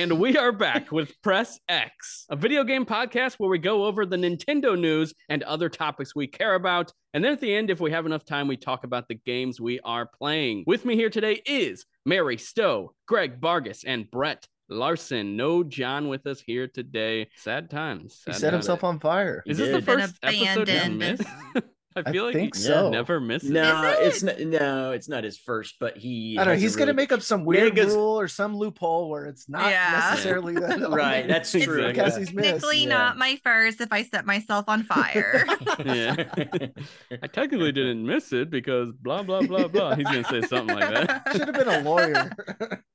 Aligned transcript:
And 0.00 0.18
we 0.18 0.34
are 0.38 0.50
back 0.50 0.90
with 0.90 1.12
Press 1.20 1.60
X, 1.68 2.24
a 2.30 2.34
video 2.34 2.64
game 2.64 2.86
podcast 2.86 3.34
where 3.34 3.50
we 3.50 3.58
go 3.58 3.84
over 3.84 4.06
the 4.06 4.16
Nintendo 4.16 4.80
news 4.80 5.12
and 5.28 5.42
other 5.42 5.68
topics 5.68 6.16
we 6.16 6.26
care 6.26 6.54
about. 6.54 6.90
And 7.12 7.22
then 7.22 7.34
at 7.34 7.40
the 7.40 7.54
end, 7.54 7.68
if 7.68 7.80
we 7.80 7.90
have 7.90 8.06
enough 8.06 8.24
time, 8.24 8.48
we 8.48 8.56
talk 8.56 8.84
about 8.84 9.08
the 9.08 9.16
games 9.16 9.60
we 9.60 9.78
are 9.80 10.06
playing. 10.06 10.64
With 10.66 10.86
me 10.86 10.96
here 10.96 11.10
today 11.10 11.42
is 11.44 11.84
Mary 12.06 12.38
Stowe, 12.38 12.94
Greg 13.06 13.42
Vargas, 13.42 13.84
and 13.84 14.10
Brett 14.10 14.48
Larson. 14.70 15.36
No 15.36 15.62
John 15.62 16.08
with 16.08 16.26
us 16.26 16.40
here 16.40 16.66
today. 16.66 17.28
Sad 17.36 17.68
times. 17.68 18.22
He 18.24 18.32
set 18.32 18.52
times. 18.52 18.52
himself 18.52 18.82
on 18.82 19.00
fire. 19.00 19.42
Is 19.44 19.58
this 19.58 19.68
the 19.68 19.80
did. 19.80 19.84
Been 19.84 19.98
first 19.98 20.18
episode 20.22 20.68
you 20.70 20.90
missed? 20.92 21.24
I 21.96 22.02
I 22.06 22.12
feel 22.12 22.24
like 22.26 22.34
think 22.34 22.54
you 22.54 22.60
so. 22.60 22.88
never 22.88 23.18
miss 23.20 23.42
it. 23.42 23.50
No, 23.50 23.96
Is 24.00 24.22
it's 24.22 24.22
not. 24.22 24.38
No, 24.40 24.92
it's 24.92 25.08
not 25.08 25.24
his 25.24 25.36
first, 25.36 25.74
but 25.80 25.96
he. 25.96 26.36
I 26.38 26.44
don't 26.44 26.46
know. 26.46 26.52
has 26.52 26.60
a 26.60 26.62
He's 26.62 26.76
gonna 26.76 26.92
make 26.94 27.10
up 27.10 27.20
some 27.20 27.44
weird 27.44 27.74
because- 27.74 27.92
rule 27.94 28.18
or 28.20 28.28
some 28.28 28.56
loophole 28.56 29.10
where 29.10 29.26
it's 29.26 29.48
not 29.48 29.68
Yeah. 29.70 30.08
necessarily 30.10 30.54
that. 30.54 30.80
Right, 30.90 31.26
that's 31.26 31.52
It's 31.52 31.64
true. 31.64 31.82
Podcast 31.82 32.18
he's 32.18 32.32
missed. 32.32 32.48
Technically 32.48 32.82
yeah. 32.82 32.88
not 32.90 33.18
my 33.18 33.40
first 33.42 33.80
if 33.80 33.92
I 33.92 34.04
set 34.04 34.24
myself 34.24 34.66
on 34.68 34.84
fire. 34.84 35.44
Yeah. 35.84 36.14
I 37.22 37.26
technically 37.26 37.72
didn't 37.72 38.04
miss 38.06 38.32
it 38.32 38.50
because 38.50 38.92
blah 39.00 39.22
blah 39.22 39.42
blah 39.42 39.66
blah. 39.66 39.94
He's 39.96 40.04
gonna 40.06 40.24
say 40.24 40.42
something 40.42 40.76
like 40.76 40.90
that. 40.94 41.22
Should 41.32 41.40
have 41.48 41.54
been 41.54 41.68
a 41.68 41.80
lawyer. 41.82 42.30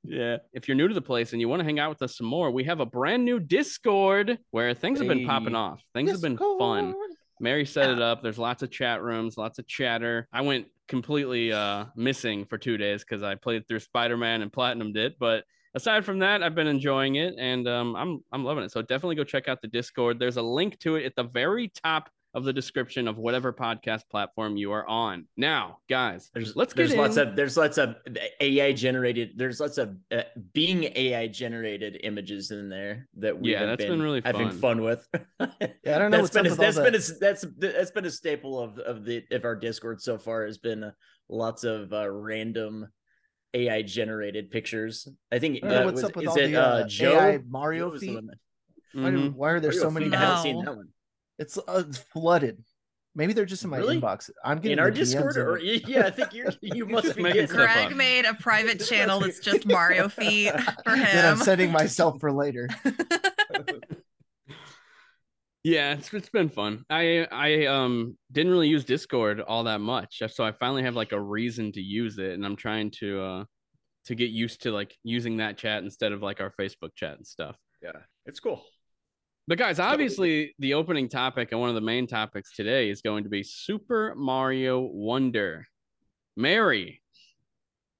Yeah. 0.04 0.38
If 0.52 0.68
you're 0.68 0.76
new 0.76 0.88
to 0.88 0.94
the 0.94 1.02
place 1.02 1.32
and 1.32 1.40
you 1.40 1.48
want 1.48 1.60
to 1.60 1.64
hang 1.64 1.78
out 1.78 1.90
with 1.90 2.00
us 2.02 2.16
some 2.16 2.26
more, 2.28 2.50
we 2.50 2.64
have 2.64 2.80
a 2.80 2.86
brand 2.86 3.24
new 3.24 3.40
Discord 3.40 4.38
where 4.52 4.72
things 4.72 5.00
have 5.00 5.08
been 5.08 5.26
popping 5.26 5.54
off. 5.54 5.82
Things 5.94 6.10
have 6.12 6.22
been 6.22 6.38
fun. 6.38 6.94
Mary 7.40 7.64
set 7.66 7.90
it 7.90 8.00
up. 8.00 8.22
There's 8.22 8.38
lots 8.38 8.62
of 8.62 8.70
chat 8.70 9.02
rooms, 9.02 9.36
lots 9.36 9.58
of 9.58 9.66
chatter. 9.66 10.28
I 10.32 10.40
went 10.42 10.66
completely 10.88 11.52
uh 11.52 11.86
missing 11.96 12.44
for 12.44 12.58
two 12.58 12.76
days 12.76 13.02
because 13.02 13.22
I 13.22 13.34
played 13.34 13.66
through 13.66 13.80
Spider-Man 13.80 14.42
and 14.42 14.52
platinumed 14.52 14.96
it. 14.96 15.18
But 15.18 15.44
aside 15.74 16.04
from 16.04 16.20
that, 16.20 16.42
I've 16.42 16.54
been 16.54 16.68
enjoying 16.68 17.16
it 17.16 17.34
and 17.38 17.66
um 17.68 17.96
I'm 17.96 18.20
I'm 18.32 18.44
loving 18.44 18.64
it. 18.64 18.72
So 18.72 18.82
definitely 18.82 19.16
go 19.16 19.24
check 19.24 19.48
out 19.48 19.60
the 19.60 19.68
Discord. 19.68 20.18
There's 20.18 20.36
a 20.36 20.42
link 20.42 20.78
to 20.80 20.96
it 20.96 21.04
at 21.04 21.16
the 21.16 21.24
very 21.24 21.68
top 21.68 22.08
of 22.36 22.44
the 22.44 22.52
description 22.52 23.08
of 23.08 23.16
whatever 23.16 23.50
podcast 23.50 24.02
platform 24.10 24.58
you 24.58 24.70
are 24.70 24.86
on. 24.86 25.26
Now, 25.38 25.78
guys, 25.88 26.30
There's 26.34 26.54
let's 26.54 26.74
there's 26.74 26.90
get 26.90 26.98
lots 27.00 27.16
in. 27.16 27.28
of 27.28 27.34
there's 27.36 27.56
lots 27.56 27.78
of 27.78 27.96
AI 28.40 28.72
generated. 28.72 29.30
There's 29.36 29.58
lots 29.58 29.78
of 29.78 29.96
uh, 30.12 30.22
being 30.52 30.84
AI 30.94 31.28
generated 31.28 31.98
images 32.04 32.50
in 32.50 32.68
there 32.68 33.08
that 33.16 33.40
we 33.40 33.52
Yeah, 33.52 33.60
have 33.60 33.68
that's 33.70 33.84
been, 33.84 33.92
been 33.92 34.02
really 34.02 34.20
having 34.22 34.50
fun. 34.50 34.58
fun 34.60 34.82
with. 34.82 35.08
Yeah, 35.40 35.96
I 35.96 35.98
don't 35.98 36.10
know 36.10 36.18
That's 36.18 36.22
what's 36.22 36.34
been 36.34 36.46
a, 36.46 36.50
with 36.50 36.58
that's 36.58 36.76
been 36.76 36.92
that. 36.92 37.08
a, 37.08 37.18
that's 37.18 37.46
that's 37.58 37.90
been 37.90 38.04
a 38.04 38.10
staple 38.10 38.60
of 38.60 38.78
of 38.80 39.06
the 39.06 39.24
of 39.30 39.46
our 39.46 39.56
Discord 39.56 40.02
so 40.02 40.18
far. 40.18 40.44
Has 40.44 40.58
been 40.58 40.84
uh, 40.84 40.90
lots 41.30 41.64
of 41.64 41.90
uh, 41.94 42.06
random 42.10 42.86
AI 43.54 43.80
generated 43.80 44.50
pictures. 44.50 45.08
I 45.32 45.38
think 45.38 45.64
I 45.64 45.68
uh, 45.68 45.84
what's 45.86 46.02
was, 46.02 46.04
up 46.04 46.16
with 46.16 46.24
is 46.24 46.28
all 46.28 46.36
it 46.38 46.48
the 46.52 46.56
uh, 46.62 46.66
uh, 46.80 46.86
Joe 46.86 47.18
AI 47.18 47.38
Mario 47.48 47.86
Joe 47.86 47.92
was 47.92 48.00
the 48.02 48.06
feet. 48.08 48.14
one 48.16 48.26
that- 48.26 48.38
Why, 49.02 49.10
do- 49.10 49.30
why 49.34 49.50
are 49.52 49.60
there 49.60 49.72
so 49.72 49.90
many? 49.90 50.06
feet, 50.06 50.14
I 50.16 50.20
haven't 50.20 50.42
seen 50.42 50.62
that 50.62 50.76
one. 50.76 50.88
It's, 51.38 51.58
uh, 51.58 51.84
it's 51.88 51.98
flooded. 51.98 52.62
Maybe 53.14 53.32
they're 53.32 53.46
just 53.46 53.64
in 53.64 53.70
my 53.70 53.78
Really? 53.78 53.98
inbox. 54.00 54.28
I'm 54.44 54.58
getting 54.58 54.72
In 54.74 54.78
our 54.78 54.90
Discord, 54.90 55.36
of 55.38 55.46
or 55.46 55.58
yeah, 55.58 56.04
I 56.06 56.10
think 56.10 56.34
you're 56.34 56.50
you 56.60 56.84
must 56.86 57.16
be 57.16 57.22
making 57.22 57.42
getting 57.46 57.56
stuff 57.56 57.76
up. 57.76 57.92
made 57.96 58.26
a 58.26 58.34
private 58.34 58.78
channel 58.86 59.20
that's 59.20 59.38
just 59.40 59.64
Mario 59.66 60.08
feet 60.10 60.52
for 60.84 60.90
him. 60.94 61.00
that 61.02 61.24
I'm 61.24 61.38
him. 61.38 61.44
sending 61.44 61.72
myself 61.72 62.20
for 62.20 62.30
later. 62.30 62.68
Yeah, 65.64 65.94
it's 65.94 66.12
it's 66.14 66.28
been 66.28 66.48
fun. 66.48 66.84
I 66.88 67.26
I 67.32 67.66
um 67.66 68.16
didn't 68.30 68.52
really 68.52 68.68
use 68.68 68.84
Discord 68.84 69.40
all 69.40 69.64
that 69.64 69.80
much, 69.80 70.22
so 70.28 70.44
I 70.44 70.52
finally 70.52 70.82
have 70.84 70.94
like 70.94 71.12
a 71.12 71.20
reason 71.20 71.72
to 71.72 71.80
use 71.80 72.18
it, 72.18 72.32
and 72.34 72.46
I'm 72.46 72.54
trying 72.54 72.92
to 73.00 73.20
uh 73.22 73.44
to 74.04 74.14
get 74.14 74.30
used 74.30 74.62
to 74.62 74.70
like 74.70 74.94
using 75.02 75.38
that 75.38 75.56
chat 75.58 75.82
instead 75.82 76.12
of 76.12 76.22
like 76.22 76.40
our 76.40 76.52
Facebook 76.60 76.94
chat 76.94 77.16
and 77.16 77.26
stuff. 77.26 77.56
Yeah, 77.82 77.92
it's 78.26 78.38
cool. 78.38 78.62
But 79.48 79.58
guys, 79.58 79.78
obviously 79.78 80.54
the 80.58 80.74
opening 80.74 81.08
topic 81.08 81.50
and 81.52 81.60
one 81.60 81.68
of 81.68 81.74
the 81.76 81.80
main 81.80 82.06
topics 82.06 82.54
today 82.54 82.90
is 82.90 83.00
going 83.02 83.24
to 83.24 83.30
be 83.30 83.42
Super 83.44 84.14
Mario 84.16 84.80
Wonder. 84.80 85.66
Mary 86.36 87.00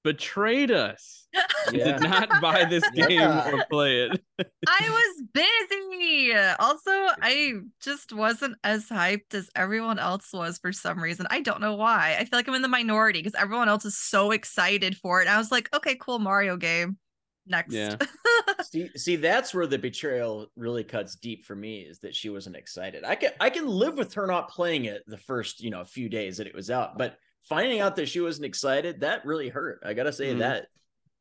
betrayed 0.04 0.70
us. 0.70 1.22
Yeah. 1.72 1.98
Did 1.98 2.02
not 2.08 2.40
buy 2.40 2.64
this 2.64 2.88
game 2.90 3.10
Yeah. 3.10 3.50
or 3.50 3.64
play 3.68 4.02
it. 4.04 4.20
I 4.68 4.88
was 4.88 5.22
busy. 5.34 6.32
Also, 6.60 6.90
I 7.20 7.54
just 7.82 8.12
wasn't 8.12 8.56
as 8.62 8.88
hyped 8.88 9.34
as 9.34 9.50
everyone 9.56 9.98
else 9.98 10.28
was 10.32 10.58
for 10.58 10.70
some 10.72 11.02
reason. 11.02 11.26
I 11.28 11.40
don't 11.40 11.60
know 11.60 11.74
why. 11.74 12.16
I 12.20 12.24
feel 12.24 12.38
like 12.38 12.46
I'm 12.46 12.54
in 12.54 12.62
the 12.62 12.68
minority 12.68 13.18
because 13.18 13.34
everyone 13.34 13.68
else 13.68 13.84
is 13.84 13.96
so 13.98 14.30
excited 14.30 14.96
for 14.96 15.20
it. 15.20 15.24
And 15.26 15.34
I 15.34 15.38
was 15.38 15.50
like, 15.50 15.68
okay, 15.74 15.96
cool 15.96 16.20
Mario 16.20 16.56
game. 16.56 16.98
Next. 17.46 17.72
Yeah. 17.72 17.96
See, 18.62 18.90
see, 18.96 19.16
that's 19.16 19.54
where 19.54 19.66
the 19.66 19.78
betrayal 19.78 20.46
really 20.56 20.82
cuts 20.82 21.14
deep 21.14 21.44
for 21.44 21.54
me 21.54 21.80
is 21.82 21.98
that 22.00 22.14
she 22.14 22.30
wasn't 22.30 22.56
excited. 22.56 23.04
I 23.04 23.14
can 23.14 23.30
I 23.38 23.50
can 23.50 23.66
live 23.68 23.96
with 23.96 24.14
her 24.14 24.26
not 24.26 24.48
playing 24.50 24.86
it 24.86 25.02
the 25.06 25.18
first 25.18 25.60
you 25.62 25.70
know 25.70 25.84
few 25.84 26.08
days 26.08 26.38
that 26.38 26.46
it 26.46 26.54
was 26.54 26.70
out, 26.70 26.98
but 26.98 27.18
finding 27.42 27.80
out 27.80 27.94
that 27.96 28.08
she 28.08 28.20
wasn't 28.20 28.46
excited 28.46 29.00
that 29.00 29.24
really 29.24 29.48
hurt. 29.48 29.82
I 29.84 29.92
gotta 29.94 30.12
say 30.12 30.34
Mhm. 30.34 30.38
that 30.38 30.66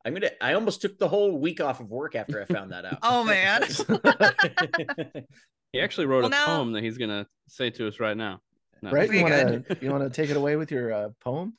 I'm 0.04 0.14
gonna. 0.14 0.30
I 0.40 0.54
almost 0.54 0.80
took 0.82 0.98
the 0.98 1.08
whole 1.08 1.38
week 1.38 1.60
off 1.60 1.80
of 1.80 1.90
work 1.90 2.14
after 2.14 2.40
I 2.40 2.46
found 2.46 2.72
that 2.72 2.84
out. 2.84 2.98
Oh, 3.02 3.22
man. 3.24 3.62
He 5.72 5.80
actually 5.80 6.06
wrote 6.06 6.18
Well, 6.22 6.28
a 6.28 6.30
now- 6.30 6.46
poem 6.46 6.72
that 6.72 6.82
he's 6.82 6.96
gonna 6.96 7.26
say 7.48 7.70
to 7.70 7.86
us 7.88 8.00
right 8.00 8.16
now. 8.16 8.40
No. 8.82 8.90
Right? 8.90 9.12
You 9.12 9.22
want 9.22 9.34
to 9.68 9.78
you 9.82 9.90
want 9.90 10.04
to 10.04 10.10
take 10.10 10.30
it 10.30 10.36
away 10.36 10.56
with 10.56 10.70
your 10.70 10.92
uh, 10.92 11.08
poem? 11.20 11.54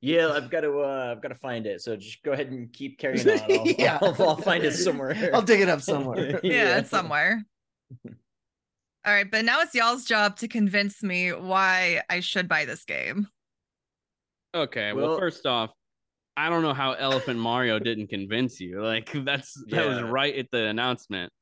Yeah, 0.00 0.28
I've 0.28 0.50
got 0.50 0.60
to. 0.62 0.80
Uh, 0.80 1.12
I've 1.14 1.22
got 1.22 1.28
to 1.28 1.34
find 1.34 1.66
it. 1.66 1.80
So 1.82 1.96
just 1.96 2.22
go 2.22 2.32
ahead 2.32 2.48
and 2.50 2.72
keep 2.72 2.98
carrying 2.98 3.28
on. 3.28 3.38
I'll, 3.50 3.66
Yeah. 3.66 3.98
I'll, 4.02 4.16
I'll 4.28 4.36
find 4.36 4.64
it 4.64 4.72
somewhere. 4.72 5.30
I'll 5.34 5.42
dig 5.42 5.60
it 5.60 5.68
up 5.68 5.80
somewhere. 5.80 6.40
yeah, 6.44 6.78
it's 6.78 6.90
somewhere. 6.90 7.44
All 8.06 9.14
right, 9.14 9.30
but 9.30 9.44
now 9.44 9.60
it's 9.62 9.74
y'all's 9.74 10.04
job 10.04 10.36
to 10.38 10.48
convince 10.48 11.02
me 11.02 11.30
why 11.32 12.02
I 12.10 12.20
should 12.20 12.48
buy 12.48 12.66
this 12.66 12.84
game. 12.84 13.28
Okay, 14.54 14.92
well, 14.92 15.08
Well- 15.10 15.18
first 15.18 15.46
off, 15.46 15.70
I 16.36 16.48
don't 16.48 16.62
know 16.62 16.74
how 16.74 16.92
Elephant 16.92 17.38
Mario 17.38 17.78
didn't 17.78 18.06
convince 18.08 18.60
you. 18.60 18.82
Like 18.82 19.10
that's 19.24 19.62
that 19.68 19.86
was 19.86 20.02
right 20.02 20.34
at 20.36 20.50
the 20.50 20.66
announcement. 20.66 21.32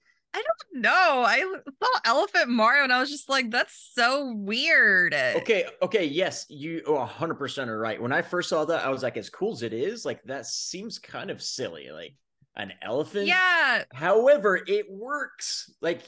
No, 0.73 1.25
I 1.27 1.41
saw 1.41 2.01
Elephant 2.05 2.51
Mario 2.51 2.85
and 2.85 2.93
I 2.93 3.01
was 3.01 3.11
just 3.11 3.29
like, 3.29 3.51
that's 3.51 3.91
so 3.95 4.33
weird. 4.37 5.13
Okay, 5.13 5.65
okay, 5.83 6.05
yes, 6.05 6.47
you 6.49 6.83
oh, 6.87 7.05
100% 7.05 7.67
are 7.69 7.79
right. 7.79 8.01
When 8.01 8.13
I 8.13 8.23
first 8.23 8.49
saw 8.49 8.65
that, 8.67 8.85
I 8.85 8.91
was 8.91 9.03
like, 9.03 9.17
as 9.17 9.29
cool 9.29 9.53
as 9.53 9.63
it 9.63 9.73
is, 9.73 10.05
like 10.05 10.23
that 10.25 10.47
seems 10.47 10.99
kind 11.01 11.31
of 11.31 11.43
silly. 11.43 11.89
Like 11.91 12.15
an 12.55 12.73
elephant. 12.83 13.27
Yeah, 13.27 13.85
However, 13.93 14.61
it 14.67 14.87
works. 14.91 15.73
Like 15.81 16.03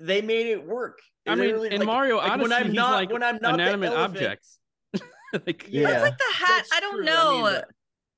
they 0.00 0.20
made 0.20 0.46
it 0.48 0.66
work. 0.66 0.98
I 1.26 1.34
mean, 1.34 1.52
really- 1.52 1.70
in 1.72 1.78
like- 1.78 1.86
Mario 1.86 2.16
like, 2.18 2.30
Odyssey, 2.32 2.42
when 2.42 2.52
I'm 2.52 2.66
he's 2.66 2.74
not 2.74 2.92
like 2.92 3.10
when 3.12 3.22
I'm 3.22 3.38
not 3.40 3.54
inanimate 3.54 3.92
objects. 3.92 4.58
like, 5.46 5.66
Yeah. 5.68 5.90
it's 5.90 6.02
like 6.02 6.18
the 6.18 6.34
hat. 6.34 6.46
that's 6.56 6.72
I 6.74 6.80
don't 6.80 6.96
true. 6.96 7.04
know. 7.04 7.32
mean, 7.36 7.44
that- 7.52 7.68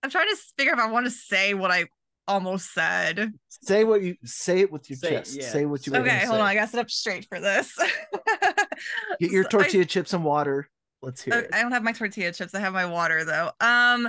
I'm 0.03 0.11
trying 0.11 0.29
to 0.29 0.37
figure 0.57 0.73
if 0.73 0.79
I 0.81 0.91
want 0.91 1.07
to 1.07 1.11
say 1.11 1.55
what 1.55 1.71
I 1.71 1.85
almost 2.31 2.73
said. 2.73 3.33
Say 3.49 3.85
what 3.85 4.03
you 4.03 4.17
say 4.25 4.61
it 4.61 4.73
with 4.73 4.89
your 4.89 4.97
Say 4.97 5.11
chest. 5.11 5.37
yeah. 5.37 5.49
Say 5.51 5.67
what 5.67 5.87
you 5.87 5.93
were 5.93 5.99
Okay, 5.99 6.09
gonna 6.09 6.21
hold 6.27 6.37
say. 6.37 6.41
on. 6.41 6.47
I 6.47 6.55
gotta 6.55 6.67
sit 6.71 6.81
up 6.81 6.91
straight 6.91 7.27
for 7.29 7.41
this. 7.41 7.77
Get 9.21 9.31
your 9.31 9.45
So 9.45 9.49
I- 9.49 9.51
tortilla 9.51 9.85
chips 9.85 10.13
and 10.13 10.25
water. 10.25 10.69
Let's 11.03 11.23
hear 11.23 11.35
I, 11.35 11.39
it. 11.39 11.51
I 11.55 11.63
don't 11.63 11.73
have 11.73 11.83
my 11.83 11.93
tortilla 11.93 12.33
chips. 12.33 12.55
I 12.55 12.61
have 12.61 12.73
my 12.73 12.87
water 12.87 13.25
though. 13.25 13.51
Um, 13.61 14.09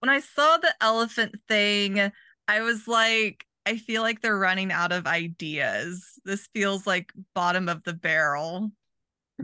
when 0.00 0.10
I 0.10 0.20
saw 0.20 0.56
the 0.58 0.74
elephant 0.80 1.34
thing, 1.48 2.10
I 2.48 2.60
was 2.60 2.86
like, 2.88 3.44
I 3.66 3.76
feel 3.76 4.02
like 4.02 4.20
they're 4.20 4.38
running 4.38 4.70
out 4.72 4.92
of 4.92 5.06
ideas. 5.06 6.04
This 6.24 6.48
feels 6.52 6.86
like 6.86 7.12
bottom 7.34 7.68
of 7.68 7.82
the 7.84 7.94
barrel. 7.94 8.70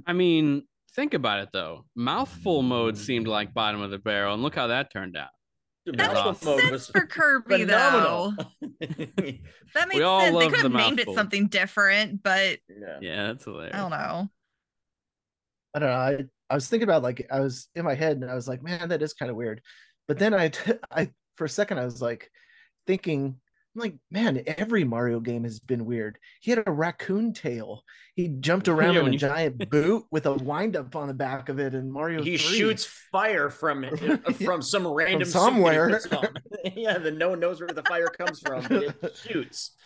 I 0.07 0.13
mean, 0.13 0.65
think 0.95 1.15
about 1.15 1.41
it 1.41 1.49
though. 1.53 1.87
Mouthful 1.97 2.63
mode 2.63 2.99
seemed 2.99 3.27
like 3.29 3.55
bottom 3.55 3.81
of 3.81 3.91
the 3.91 3.99
barrel, 3.99 4.35
and 4.35 4.43
look 4.43 4.55
how 4.55 4.67
that 4.67 4.93
turned 4.93 5.17
out. 5.17 5.31
The 5.87 5.93
That 5.93 6.13
makes 6.13 6.45
mode 6.45 6.61
sense 6.61 6.71
was 6.71 6.87
for 6.89 7.07
Kirby 7.07 7.61
phenomenal. 7.61 8.35
though. 8.37 8.45
That 9.75 9.89
makes 9.89 10.01
sense. 10.01 10.25
They 10.25 10.31
love 10.33 10.51
could 10.53 10.63
have 10.63 10.73
the 10.73 10.79
named 10.79 11.01
it 11.01 11.09
something 11.15 11.47
different, 11.47 12.23
but 12.23 12.59
yeah. 12.69 12.99
Yeah, 13.01 13.27
that's 13.29 13.45
hilarious. 13.45 13.75
I 13.75 13.79
don't 13.79 13.91
know. 13.91 14.29
I 15.75 15.79
don't 15.79 15.89
know. 15.89 15.95
I, 15.95 16.25
I 16.51 16.55
was 16.55 16.69
thinking 16.69 16.89
about 16.89 17.03
like 17.03 17.27
I 17.31 17.41
was 17.41 17.69
in 17.77 17.85
my 17.85 17.95
head 17.95 18.17
and 18.17 18.29
I 18.31 18.35
was 18.35 18.49
like, 18.49 18.63
man, 18.63 18.89
that 18.89 19.03
is 19.03 19.15
kind 19.15 19.31
of 19.31 19.37
weird. 19.37 19.63
But 20.09 20.19
then 20.19 20.35
I, 20.35 20.51
I 20.91 21.11
for 21.37 21.45
a 21.45 21.49
second 21.49 21.79
I 21.79 21.85
was 21.85 22.03
like 22.03 22.31
thinking, 22.87 23.37
I'm 23.75 23.81
like, 23.83 23.95
man, 24.11 24.43
every 24.47 24.83
Mario 24.83 25.21
game 25.21 25.45
has 25.45 25.61
been 25.61 25.85
weird. 25.85 26.19
He 26.41 26.51
had 26.51 26.63
a 26.67 26.73
raccoon 26.73 27.33
tail. 27.33 27.83
He 28.17 28.27
jumped 28.29 28.67
around 28.67 28.95
Yeah, 28.95 29.01
in 29.03 29.07
a 29.09 29.11
you- 29.13 29.19
giant 29.19 29.71
boot 29.71 30.05
with 30.11 30.27
a 30.27 30.35
wind 30.35 30.77
up 30.77 30.97
on 30.97 31.07
the 31.07 31.15
back 31.15 31.49
of 31.49 31.61
it. 31.61 31.75
And 31.75 31.93
Mario, 31.93 32.23
He 32.23 32.37
3. 32.37 32.57
shoots 32.59 32.85
fire 33.13 33.49
from 33.49 33.85
it 33.85 34.03
uh, 34.27 34.33
from 34.33 34.61
some 34.61 34.87
random 34.89 35.25
suit 35.25 35.33
that 35.35 35.39
he 35.39 35.55
somewhere. 35.55 36.01
yeah, 36.75 36.99
then 36.99 37.17
no 37.17 37.29
one 37.31 37.39
knows 37.41 37.61
where 37.61 37.69
the 37.69 37.83
fire 37.85 38.09
comes 38.09 38.41
from. 38.41 38.63
But 38.69 38.83
it 39.03 39.17
shoots. 39.29 39.77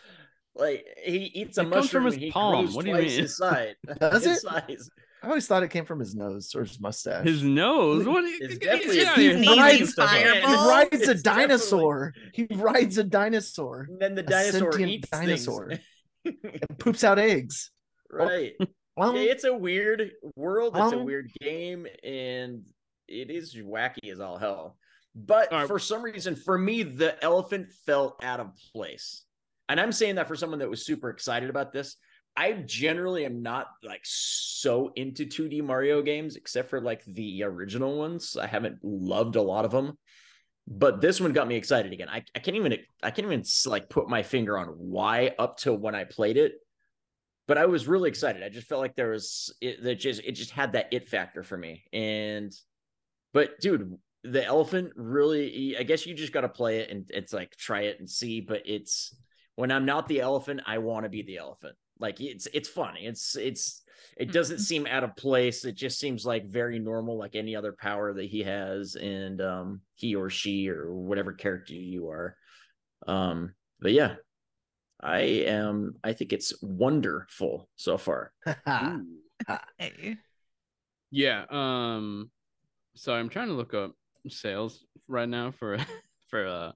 Like 0.56 0.84
he 1.04 1.16
eats 1.34 1.58
a 1.58 1.62
It 1.62 1.70
comes 1.72 1.90
from 1.90 2.04
his 2.06 2.14
and 2.14 2.22
he 2.22 2.30
palm. 2.30 2.72
What 2.72 2.84
do 2.84 2.90
you 2.92 2.96
twice 2.96 3.10
mean? 3.10 3.20
his 3.22 3.36
size. 3.36 3.74
Does 4.00 4.24
his 4.24 4.36
it? 4.38 4.40
size. 4.40 4.90
I 5.24 5.28
always 5.28 5.46
thought 5.46 5.62
it 5.62 5.68
came 5.70 5.84
from 5.84 5.98
his 6.00 6.14
nose 6.14 6.54
or 6.54 6.64
his 6.64 6.80
mustache. 6.80 7.24
His 7.26 7.42
nose. 7.42 8.06
What? 8.06 8.24
It's 8.26 8.58
get- 8.58 8.60
definitely 8.82 8.96
get 8.96 9.06
a 9.06 9.10
out 9.10 9.16
of 9.16 9.22
here. 9.22 9.34
sneezing 9.36 9.58
rides- 9.58 9.92
stuff 9.92 10.12
like 10.12 10.24
that. 10.24 10.34
he 10.36 10.42
fireball. 10.42 10.68
rides 10.68 10.92
a 10.92 11.10
It's 11.10 11.22
definitely- 11.22 11.46
dinosaur. 11.48 12.14
He 12.32 12.46
rides 12.50 12.98
a 12.98 13.04
dinosaur 13.04 13.86
And 13.90 14.00
then 14.00 14.14
the 14.14 14.22
dinosaur 14.22 14.72
sentient 14.72 14.90
eats 14.92 15.08
dinosaur. 15.10 15.68
things. 15.70 15.80
and 16.24 16.78
poops 16.78 17.04
out 17.04 17.18
eggs. 17.18 17.70
right. 18.10 18.52
Oh. 18.60 18.66
Well, 18.96 19.16
Yeah, 19.16 19.32
it's 19.32 19.42
a 19.44 19.52
weird 19.52 20.12
world. 20.36 20.76
It's 20.76 20.92
a 20.92 20.98
weird 20.98 21.28
game, 21.40 21.84
and 22.04 22.64
it 23.08 23.28
is 23.28 23.56
wacky 23.56 24.12
as 24.12 24.20
all 24.20 24.38
hell. 24.38 24.76
But 25.16 25.52
All 25.52 25.58
right. 25.60 25.66
for 25.66 25.80
some 25.80 26.00
reason, 26.02 26.36
for 26.36 26.56
me, 26.56 26.84
the 26.84 27.22
elephant 27.24 27.72
felt 27.86 28.22
out 28.22 28.38
of 28.38 28.52
place. 28.72 29.24
And 29.68 29.80
I'm 29.80 29.90
saying 29.90 30.14
that 30.14 30.28
for 30.28 30.36
someone 30.36 30.60
that 30.60 30.70
was 30.70 30.86
super 30.86 31.10
excited 31.10 31.50
about 31.50 31.72
this. 31.72 31.96
I 32.36 32.52
generally 32.52 33.24
am 33.24 33.42
not 33.42 33.68
like 33.82 34.00
so 34.02 34.92
into 34.96 35.24
2D 35.24 35.62
Mario 35.62 36.02
games, 36.02 36.36
except 36.36 36.68
for 36.68 36.80
like 36.80 37.04
the 37.04 37.44
original 37.44 37.96
ones. 37.96 38.36
I 38.36 38.46
haven't 38.46 38.78
loved 38.82 39.36
a 39.36 39.42
lot 39.42 39.64
of 39.64 39.70
them, 39.70 39.96
but 40.66 41.00
this 41.00 41.20
one 41.20 41.32
got 41.32 41.46
me 41.46 41.54
excited 41.54 41.92
again. 41.92 42.08
I, 42.08 42.24
I 42.34 42.40
can't 42.40 42.56
even 42.56 42.76
I 43.02 43.10
can't 43.10 43.26
even 43.26 43.44
like 43.66 43.88
put 43.88 44.08
my 44.08 44.22
finger 44.22 44.58
on 44.58 44.68
why 44.68 45.32
up 45.38 45.58
to 45.58 45.72
when 45.72 45.94
I 45.94 46.04
played 46.04 46.36
it 46.36 46.54
but 47.46 47.58
I 47.58 47.66
was 47.66 47.86
really 47.86 48.08
excited. 48.08 48.42
I 48.42 48.48
just 48.48 48.66
felt 48.66 48.80
like 48.80 48.96
there 48.96 49.10
was 49.10 49.54
it 49.60 49.82
that 49.82 49.96
just 49.96 50.22
it 50.24 50.32
just 50.32 50.50
had 50.50 50.72
that 50.72 50.88
it 50.92 51.08
factor 51.08 51.42
for 51.42 51.56
me. 51.56 51.84
And 51.92 52.52
but 53.32 53.60
dude, 53.60 53.96
the 54.22 54.44
elephant 54.44 54.92
really 54.96 55.76
I 55.78 55.82
guess 55.82 56.06
you 56.06 56.14
just 56.14 56.32
got 56.32 56.42
to 56.42 56.48
play 56.48 56.78
it 56.78 56.90
and 56.90 57.04
it's 57.10 57.32
like 57.32 57.56
try 57.56 57.82
it 57.82 57.98
and 57.98 58.08
see, 58.08 58.40
but 58.40 58.62
it's 58.64 59.14
when 59.56 59.70
I'm 59.70 59.84
not 59.84 60.08
the 60.08 60.20
elephant, 60.20 60.62
I 60.66 60.78
want 60.78 61.04
to 61.04 61.10
be 61.10 61.22
the 61.22 61.36
elephant. 61.36 61.76
Like 61.98 62.20
it's 62.20 62.46
it's 62.52 62.68
funny. 62.68 63.06
It's 63.06 63.36
it's 63.36 63.82
it 64.16 64.32
doesn't 64.32 64.56
Mhm. 64.58 64.60
seem 64.60 64.86
out 64.86 65.04
of 65.04 65.16
place. 65.16 65.64
It 65.64 65.74
just 65.76 65.98
seems 65.98 66.26
like 66.26 66.46
very 66.46 66.78
normal 66.78 67.18
like 67.18 67.36
any 67.36 67.56
other 67.56 67.72
power 67.72 68.12
that 68.14 68.24
he 68.26 68.42
has 68.42 68.96
and 68.96 69.40
um 69.40 69.80
he 69.94 70.14
or 70.14 70.30
she 70.30 70.68
or 70.68 70.92
whatever 70.92 71.32
character 71.32 71.74
you 71.74 72.08
are. 72.10 72.36
Um 73.06 73.54
but 73.80 73.92
yeah, 73.92 74.16
I 75.00 75.20
am. 75.46 75.96
I 76.02 76.12
think 76.14 76.32
it's 76.32 76.54
wonderful 76.62 77.68
so 77.76 77.98
far. 77.98 78.32
Hey. 79.78 80.16
Yeah. 81.10 81.44
Um. 81.50 82.30
So 82.96 83.14
I'm 83.14 83.28
trying 83.28 83.48
to 83.48 83.54
look 83.54 83.74
up 83.74 83.92
sales 84.28 84.84
right 85.06 85.28
now 85.28 85.52
for 85.52 85.78
for 86.28 86.46
uh 86.46 86.72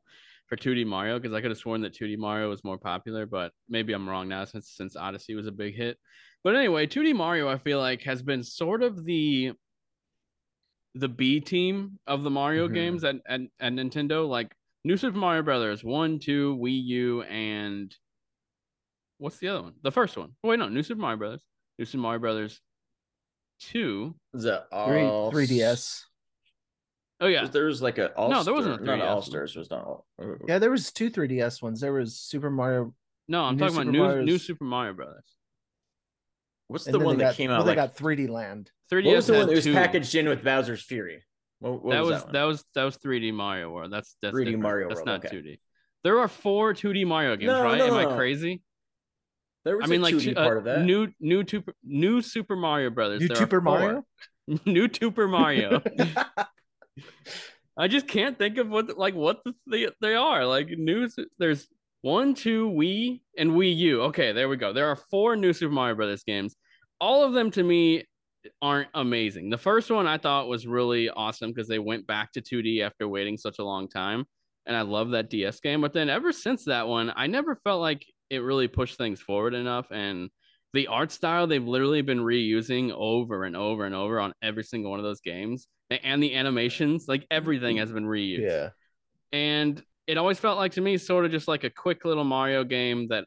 for 0.48 0.56
2D 0.56 0.84
Mario 0.86 1.18
because 1.18 1.34
I 1.34 1.40
could 1.40 1.50
have 1.50 1.58
sworn 1.58 1.82
that 1.82 1.94
2D 1.94 2.16
Mario 2.16 2.48
was 2.48 2.64
more 2.64 2.78
popular, 2.78 3.26
but 3.26 3.52
maybe 3.68 3.92
I'm 3.92 4.08
wrong 4.08 4.28
now 4.28 4.44
since 4.44 4.70
since 4.70 4.96
Odyssey 4.96 5.34
was 5.34 5.46
a 5.46 5.52
big 5.52 5.74
hit. 5.76 5.98
But 6.42 6.56
anyway, 6.56 6.86
2D 6.86 7.14
Mario 7.14 7.48
I 7.48 7.58
feel 7.58 7.78
like 7.78 8.02
has 8.02 8.22
been 8.22 8.42
sort 8.42 8.82
of 8.82 9.04
the 9.04 9.52
the 10.94 11.08
B 11.08 11.40
team 11.40 11.98
of 12.06 12.22
the 12.22 12.30
Mario 12.30 12.66
Mhm. 12.68 12.74
games 12.74 13.04
at, 13.04 13.16
at 13.26 13.42
at 13.60 13.72
Nintendo. 13.72 14.26
Like 14.28 14.54
New 14.84 14.96
Super 14.96 15.18
Mario 15.18 15.42
Brothers 15.42 15.84
one, 15.84 16.18
two, 16.18 16.56
Wii 16.56 16.82
U, 16.84 17.22
and 17.22 17.94
what's 19.18 19.38
the 19.38 19.48
other 19.48 19.62
one? 19.62 19.74
The 19.82 19.92
first 19.92 20.16
one. 20.16 20.30
Oh, 20.42 20.48
wait, 20.48 20.58
no, 20.58 20.68
New 20.68 20.82
Super 20.82 21.00
Mario 21.00 21.18
Brothers. 21.18 21.42
New 21.78 21.84
Super 21.84 22.02
Mario 22.02 22.20
Brothers 22.20 22.60
two. 23.60 24.14
Is 24.34 24.44
that 24.44 24.66
Three, 24.86 25.02
all? 25.02 25.30
3DS. 25.32 26.04
Oh 27.20 27.26
yeah, 27.26 27.46
There 27.46 27.64
was 27.64 27.82
like 27.82 27.98
a 27.98 28.12
all 28.14 28.30
No, 28.30 28.44
there 28.44 28.54
wasn't 28.54 28.80
a 28.80 28.84
not 28.84 28.98
3DS. 29.00 29.04
all 29.08 29.22
stars. 29.22 29.56
Was 29.56 29.70
not 29.70 29.84
all. 29.84 30.06
Yeah, 30.46 30.58
there 30.58 30.70
was 30.70 30.92
two 30.92 31.10
3DS 31.10 31.60
ones. 31.62 31.80
There 31.80 31.92
was 31.92 32.16
Super 32.18 32.48
Mario, 32.50 32.94
No, 33.26 33.42
I'm 33.44 33.56
New 33.56 33.60
talking 33.60 33.74
about 33.76 33.82
Super 33.86 33.92
new 33.92 34.02
Mario's- 34.02 34.26
new 34.26 34.38
Super 34.38 34.64
Mario 34.64 34.92
Brothers. 34.94 35.24
What's 36.68 36.86
and 36.86 36.94
the 36.94 36.98
one 37.00 37.16
that 37.18 37.24
got, 37.24 37.34
came 37.34 37.50
well, 37.50 37.60
out? 37.60 37.66
they 37.66 37.74
got 37.74 37.96
3D 37.96 38.28
Land. 38.28 38.70
3DS 38.92 39.04
what 39.06 39.16
was 39.16 39.26
the 39.26 39.32
one 39.32 39.46
that 39.46 39.54
was 39.54 39.64
two. 39.64 39.72
packaged 39.72 40.14
in 40.14 40.28
with 40.28 40.44
Bowser's 40.44 40.82
Fury? 40.82 41.24
What, 41.60 41.82
what 41.82 41.92
that 41.92 42.00
was 42.02 42.10
was 42.10 42.24
that, 42.24 42.32
that 42.34 42.42
was 42.44 42.64
that 42.74 42.84
was 42.84 42.98
3D 42.98 43.32
Mario 43.34 43.70
World. 43.70 43.92
That's 43.92 44.16
that's 44.22 44.34
3D 44.36 44.44
different. 44.44 44.62
Mario 44.62 44.88
That's 44.88 44.98
World, 44.98 45.06
not 45.06 45.24
okay. 45.26 45.36
2D. 45.36 45.58
There 46.04 46.18
are 46.20 46.28
four 46.28 46.72
2D 46.74 47.04
Mario 47.06 47.34
games, 47.36 47.48
No, 47.48 47.62
right? 47.64 47.78
no, 47.78 47.86
Am 47.86 47.94
no, 47.94 48.10
I 48.12 48.16
crazy? 48.16 48.62
There 49.64 49.76
was 49.76 49.86
I 49.86 49.88
mean, 49.88 50.00
a 50.00 50.02
like 50.04 50.14
2D 50.14 50.20
two- 50.22 50.34
part 50.34 50.56
uh, 50.56 50.58
of 50.58 50.64
that. 50.64 50.82
new 50.84 51.08
new 51.18 51.42
two, 51.42 51.64
new 51.82 52.22
Super 52.22 52.54
Mario 52.54 52.90
Brothers. 52.90 53.22
New 53.22 53.34
Super. 53.34 53.60
Mario? 53.60 54.04
new 54.66 54.88
Super 54.92 55.26
Mario. 55.26 55.82
I 57.78 57.86
just 57.86 58.08
can't 58.08 58.36
think 58.36 58.58
of 58.58 58.68
what 58.68 58.98
like 58.98 59.14
what 59.14 59.40
the, 59.44 59.54
they 59.66 59.88
they 60.00 60.14
are 60.14 60.44
like 60.44 60.68
news. 60.68 61.16
There's 61.38 61.68
one, 62.02 62.34
two, 62.34 62.70
Wii, 62.70 63.20
and 63.36 63.52
Wii 63.52 63.76
U. 63.76 64.02
Okay, 64.02 64.32
there 64.32 64.48
we 64.48 64.56
go. 64.56 64.72
There 64.72 64.88
are 64.88 64.96
four 64.96 65.36
new 65.36 65.52
Super 65.52 65.72
Mario 65.72 65.94
Brothers 65.94 66.24
games. 66.24 66.56
All 67.00 67.24
of 67.24 67.32
them 67.32 67.50
to 67.52 67.62
me 67.62 68.04
aren't 68.62 68.88
amazing. 68.94 69.50
The 69.50 69.58
first 69.58 69.90
one 69.90 70.06
I 70.06 70.18
thought 70.18 70.48
was 70.48 70.66
really 70.66 71.08
awesome 71.10 71.50
because 71.50 71.68
they 71.68 71.78
went 71.78 72.06
back 72.06 72.32
to 72.32 72.40
2D 72.40 72.82
after 72.82 73.08
waiting 73.08 73.36
such 73.36 73.58
a 73.58 73.64
long 73.64 73.88
time, 73.88 74.24
and 74.66 74.76
I 74.76 74.82
love 74.82 75.10
that 75.10 75.30
DS 75.30 75.60
game. 75.60 75.80
But 75.80 75.92
then 75.92 76.08
ever 76.08 76.32
since 76.32 76.64
that 76.64 76.88
one, 76.88 77.12
I 77.14 77.26
never 77.26 77.56
felt 77.56 77.80
like 77.80 78.04
it 78.30 78.38
really 78.38 78.68
pushed 78.68 78.98
things 78.98 79.20
forward 79.20 79.54
enough 79.54 79.86
and. 79.90 80.30
The 80.74 80.88
art 80.88 81.10
style 81.12 81.46
they've 81.46 81.66
literally 81.66 82.02
been 82.02 82.18
reusing 82.18 82.92
over 82.92 83.44
and 83.44 83.56
over 83.56 83.84
and 83.84 83.94
over 83.94 84.20
on 84.20 84.34
every 84.42 84.64
single 84.64 84.90
one 84.90 85.00
of 85.00 85.04
those 85.04 85.20
games 85.20 85.66
and 85.90 86.22
the 86.22 86.34
animations, 86.34 87.06
like 87.08 87.26
everything 87.30 87.76
mm-hmm. 87.76 87.80
has 87.80 87.92
been 87.92 88.04
reused. 88.04 88.40
yeah. 88.40 88.68
And 89.32 89.82
it 90.06 90.18
always 90.18 90.38
felt 90.38 90.58
like 90.58 90.72
to 90.72 90.80
me 90.80 90.96
sort 90.96 91.24
of 91.24 91.30
just 91.30 91.48
like 91.48 91.64
a 91.64 91.70
quick 91.70 92.04
little 92.04 92.24
Mario 92.24 92.64
game 92.64 93.08
that 93.08 93.26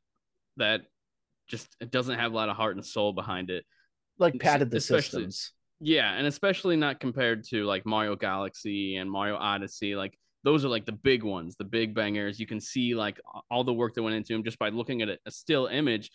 that 0.57 0.81
just 1.47 1.75
it 1.79 1.91
doesn't 1.91 2.17
have 2.17 2.31
a 2.31 2.35
lot 2.35 2.49
of 2.49 2.55
heart 2.55 2.75
and 2.75 2.85
soul 2.85 3.13
behind 3.13 3.49
it. 3.49 3.65
Like 4.17 4.39
padded 4.39 4.71
the 4.71 4.77
Especially- 4.77 5.23
systems. 5.25 5.51
Yeah, 5.83 6.13
and 6.13 6.27
especially 6.27 6.75
not 6.75 6.99
compared 6.99 7.43
to 7.45 7.65
like 7.65 7.87
Mario 7.87 8.15
Galaxy 8.15 8.97
and 8.97 9.09
Mario 9.09 9.35
Odyssey. 9.35 9.95
Like 9.95 10.15
those 10.43 10.63
are 10.63 10.67
like 10.67 10.85
the 10.85 10.91
big 10.91 11.23
ones, 11.23 11.55
the 11.55 11.63
big 11.63 11.95
bangers. 11.95 12.39
You 12.39 12.45
can 12.45 12.59
see 12.59 12.93
like 12.93 13.19
all 13.49 13.63
the 13.63 13.73
work 13.73 13.95
that 13.95 14.03
went 14.03 14.15
into 14.15 14.33
them 14.33 14.43
just 14.43 14.59
by 14.59 14.69
looking 14.69 15.01
at 15.01 15.09
a 15.09 15.31
still 15.31 15.65
image. 15.65 16.11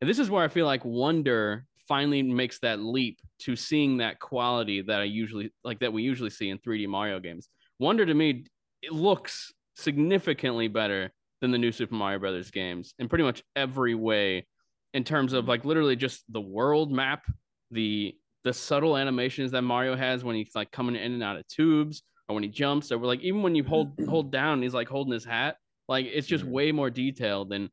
And 0.00 0.08
this 0.08 0.18
is 0.18 0.30
where 0.30 0.44
I 0.44 0.48
feel 0.48 0.66
like 0.66 0.84
Wonder 0.84 1.66
finally 1.86 2.22
makes 2.22 2.60
that 2.60 2.80
leap 2.80 3.18
to 3.40 3.56
seeing 3.56 3.98
that 3.98 4.20
quality 4.20 4.80
that 4.82 5.00
I 5.00 5.04
usually 5.04 5.52
like 5.64 5.80
that 5.80 5.92
we 5.92 6.02
usually 6.02 6.30
see 6.30 6.48
in 6.48 6.58
3D 6.58 6.86
Mario 6.88 7.18
games. 7.20 7.48
Wonder 7.78 8.06
to 8.06 8.14
me 8.14 8.44
it 8.82 8.92
looks 8.92 9.52
significantly 9.76 10.68
better 10.68 11.10
than 11.40 11.50
the 11.50 11.58
new 11.58 11.72
Super 11.72 11.94
Mario 11.94 12.18
Brothers 12.18 12.50
games 12.50 12.94
in 12.98 13.08
pretty 13.08 13.24
much 13.24 13.42
every 13.56 13.94
way 13.94 14.46
in 14.94 15.04
terms 15.04 15.32
of 15.32 15.48
like 15.48 15.64
literally 15.64 15.96
just 15.96 16.22
the 16.28 16.40
world 16.40 16.92
map, 16.92 17.24
the 17.70 18.14
the 18.44 18.52
subtle 18.52 18.96
animations 18.96 19.52
that 19.52 19.62
Mario 19.62 19.96
has 19.96 20.24
when 20.24 20.36
he's 20.36 20.54
like 20.54 20.70
coming 20.70 20.96
in 20.96 21.12
and 21.12 21.22
out 21.22 21.36
of 21.36 21.46
tubes 21.48 22.02
or 22.28 22.34
when 22.34 22.42
he 22.42 22.48
jumps 22.48 22.90
or 22.90 22.98
like 22.98 23.20
even 23.20 23.42
when 23.42 23.54
you 23.54 23.64
hold 23.64 23.92
hold 24.08 24.32
down 24.32 24.62
he's 24.62 24.74
like 24.74 24.88
holding 24.88 25.12
his 25.12 25.24
hat 25.24 25.56
like 25.88 26.06
it's 26.06 26.26
just 26.26 26.44
way 26.44 26.72
more 26.72 26.88
detailed 26.88 27.50
than 27.50 27.68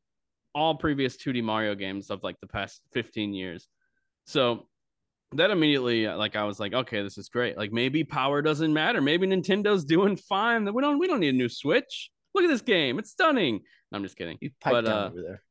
all 0.54 0.76
previous 0.76 1.16
2D 1.16 1.42
Mario 1.42 1.74
games 1.74 2.10
of 2.10 2.22
like 2.22 2.38
the 2.40 2.46
past 2.46 2.82
15 2.92 3.34
years. 3.34 3.68
So 4.24 4.66
that 5.32 5.50
immediately 5.50 6.06
uh, 6.06 6.16
like 6.16 6.36
I 6.36 6.44
was 6.44 6.58
like 6.58 6.72
okay 6.72 7.02
this 7.02 7.18
is 7.18 7.28
great. 7.28 7.56
Like 7.56 7.72
maybe 7.72 8.04
power 8.04 8.42
doesn't 8.42 8.72
matter. 8.72 9.00
Maybe 9.00 9.26
Nintendo's 9.26 9.84
doing 9.84 10.16
fine. 10.16 10.64
That 10.64 10.72
we 10.72 10.82
don't 10.82 10.98
we 10.98 11.06
don't 11.06 11.20
need 11.20 11.34
a 11.34 11.38
new 11.38 11.48
Switch. 11.48 12.10
Look 12.34 12.44
at 12.44 12.48
this 12.48 12.62
game. 12.62 12.98
It's 12.98 13.10
stunning. 13.10 13.60
No, 13.90 13.96
I'm 13.96 14.02
just 14.02 14.16
kidding. 14.16 14.38
You 14.40 14.50
pipe 14.60 14.72
But, 14.72 14.84
down 14.84 14.98
uh, 14.98 15.06
over 15.08 15.22
there. 15.22 15.42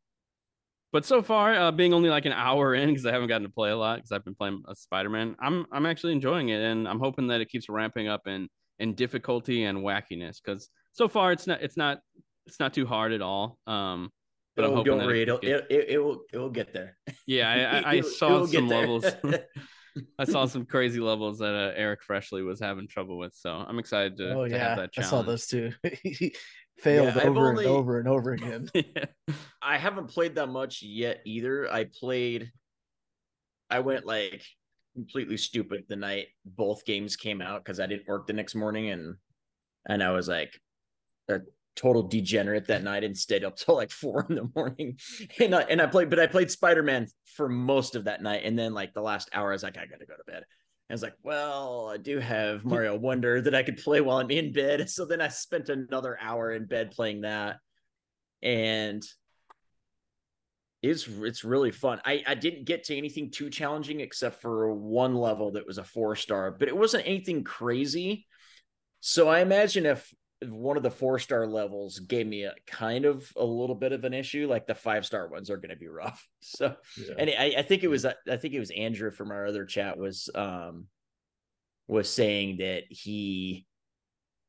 But 0.93 1.05
so 1.05 1.21
far, 1.21 1.53
uh, 1.53 1.71
being 1.71 1.93
only 1.93 2.09
like 2.09 2.25
an 2.25 2.31
hour 2.31 2.73
in 2.73 2.89
because 2.89 3.05
I 3.05 3.11
haven't 3.11 3.27
gotten 3.27 3.43
to 3.43 3.53
play 3.53 3.71
a 3.71 3.75
lot 3.75 3.97
because 3.97 4.11
I've 4.11 4.23
been 4.23 4.35
playing 4.35 4.63
a 4.67 4.73
Spider-Man, 4.73 5.35
I'm 5.39 5.65
I'm 5.71 5.85
actually 5.85 6.13
enjoying 6.13 6.49
it, 6.49 6.61
and 6.61 6.87
I'm 6.87 6.99
hoping 6.99 7.27
that 7.27 7.41
it 7.41 7.49
keeps 7.49 7.67
ramping 7.67 8.07
up 8.07 8.25
in 8.25 8.47
in 8.79 8.93
difficulty 8.93 9.63
and 9.63 9.79
wackiness 9.79 10.37
because 10.43 10.69
so 10.93 11.07
far 11.07 11.31
it's 11.31 11.45
not 11.45 11.61
it's 11.61 11.75
not 11.77 11.99
it's 12.45 12.59
not 12.59 12.73
too 12.73 12.85
hard 12.85 13.11
at 13.11 13.21
all. 13.21 13.59
Um, 13.67 14.11
but 14.57 14.65
I'm 14.65 14.71
oh, 14.71 14.75
hoping 14.75 14.97
don't 14.97 15.05
worry, 15.05 15.21
it, 15.21 15.29
it'll, 15.29 15.37
it, 15.39 15.67
it, 15.69 15.85
it 15.91 15.97
will 16.03 16.23
it 16.33 16.37
will 16.37 16.49
get 16.49 16.73
there. 16.73 16.97
yeah, 17.25 17.49
I, 17.49 17.55
I, 17.55 17.81
I 17.91 17.93
It- 17.93 17.99
it 17.99 18.05
saw 18.05 18.45
some 18.45 18.67
levels. 18.67 19.05
I 20.19 20.25
saw 20.25 20.45
some 20.45 20.65
crazy 20.65 20.99
levels 20.99 21.39
that 21.39 21.55
uh, 21.55 21.71
Eric 21.75 22.03
Freshly 22.03 22.43
was 22.43 22.59
having 22.59 22.87
trouble 22.87 23.17
with, 23.17 23.33
so 23.33 23.49
I'm 23.49 23.79
excited 23.79 24.17
to, 24.17 24.33
Oh 24.33 24.45
to 24.45 24.51
yeah, 24.51 24.67
have 24.69 24.77
that 24.77 24.89
I 24.97 25.01
saw 25.01 25.21
those 25.23 25.47
too. 25.47 25.71
he 26.03 26.35
failed 26.77 27.15
Yeah, 27.15 27.23
over 27.23 27.49
only- 27.49 27.65
and 27.65 27.73
over 27.73 27.99
and 27.99 28.07
over 28.07 28.31
again. 28.33 28.69
yeah. 28.75 29.05
I 29.61 29.77
haven't 29.79 30.07
played 30.09 30.35
that 30.35 30.49
much 30.49 30.83
yet 30.83 31.21
either. 31.25 31.71
I 31.71 31.85
played 31.85 32.51
I 33.69 33.79
went 33.79 34.05
like 34.05 34.43
completely 34.93 35.37
stupid 35.37 35.83
the 35.89 35.95
night 35.95 36.27
both 36.45 36.85
games 36.85 37.15
came 37.15 37.41
out 37.41 37.63
because 37.63 37.79
I 37.79 37.85
didn't 37.87 38.07
work 38.07 38.27
the 38.27 38.33
next 38.33 38.55
morning 38.55 38.89
and 38.91 39.15
and 39.89 40.01
I 40.03 40.11
was 40.11 40.27
like 40.27 40.59
a 41.29 41.39
total 41.77 42.03
degenerate 42.03 42.67
that 42.67 42.83
night 42.83 43.03
and 43.03 43.17
stayed 43.17 43.45
up 43.45 43.55
till 43.55 43.75
like 43.75 43.91
four 44.01 44.25
in 44.29 44.35
the 44.35 44.49
morning. 44.55 44.97
And 45.39 45.55
I 45.55 45.61
and 45.61 45.81
I 45.81 45.85
played, 45.85 46.09
but 46.09 46.19
I 46.19 46.27
played 46.27 46.51
Spider-Man 46.51 47.07
for 47.35 47.47
most 47.47 47.95
of 47.95 48.05
that 48.05 48.21
night. 48.21 48.41
And 48.43 48.59
then 48.59 48.73
like 48.73 48.93
the 48.93 49.01
last 49.01 49.29
hour, 49.33 49.51
I 49.51 49.53
was 49.53 49.63
like, 49.63 49.77
I 49.77 49.85
gotta 49.85 50.05
go 50.05 50.15
to 50.15 50.31
bed. 50.31 50.43
I 50.89 50.93
was 50.93 51.03
like, 51.03 51.15
well, 51.21 51.89
I 51.93 51.97
do 51.97 52.19
have 52.19 52.63
Mario 52.63 52.97
Wonder 52.97 53.41
that 53.41 53.53
I 53.53 53.63
could 53.63 53.77
play 53.77 53.99
while 53.99 54.17
I'm 54.17 54.31
in 54.31 54.53
bed. 54.53 54.89
So 54.89 55.05
then 55.05 55.19
I 55.19 55.27
spent 55.27 55.67
another 55.67 56.17
hour 56.19 56.51
in 56.53 56.65
bed 56.65 56.91
playing 56.91 57.21
that. 57.21 57.57
And 58.41 59.03
it's 60.81 61.07
it's 61.07 61.43
really 61.43 61.71
fun. 61.71 61.99
I 62.05 62.23
I 62.25 62.35
didn't 62.35 62.65
get 62.65 62.85
to 62.85 62.95
anything 62.95 63.31
too 63.31 63.49
challenging 63.49 63.99
except 63.99 64.41
for 64.41 64.71
one 64.73 65.15
level 65.15 65.51
that 65.51 65.65
was 65.65 65.77
a 65.77 65.83
four 65.83 66.15
star, 66.15 66.51
but 66.51 66.67
it 66.67 66.77
wasn't 66.77 67.07
anything 67.07 67.43
crazy. 67.43 68.25
So 68.99 69.27
I 69.27 69.39
imagine 69.39 69.85
if 69.85 70.13
one 70.43 70.77
of 70.77 70.83
the 70.83 70.91
four 70.91 71.17
star 71.19 71.47
levels 71.47 71.99
gave 71.99 72.27
me 72.27 72.43
a 72.43 72.53
kind 72.67 73.05
of 73.05 73.27
a 73.35 73.43
little 73.43 73.75
bit 73.75 73.91
of 73.91 74.03
an 74.03 74.13
issue, 74.13 74.47
like 74.47 74.67
the 74.67 74.75
five 74.75 75.05
star 75.05 75.27
ones 75.27 75.49
are 75.49 75.57
going 75.57 75.69
to 75.71 75.75
be 75.75 75.87
rough. 75.87 76.27
So, 76.41 76.75
Yeah. 76.97 77.15
and 77.17 77.29
I, 77.29 77.55
I 77.59 77.61
think 77.63 77.83
it 77.83 77.87
was 77.87 78.05
I 78.05 78.13
think 78.37 78.53
it 78.53 78.59
was 78.59 78.71
Andrew 78.71 79.11
from 79.11 79.31
our 79.31 79.47
other 79.47 79.65
chat 79.65 79.97
was 79.97 80.29
um 80.35 80.85
was 81.87 82.09
saying 82.09 82.57
that 82.57 82.83
he 82.89 83.65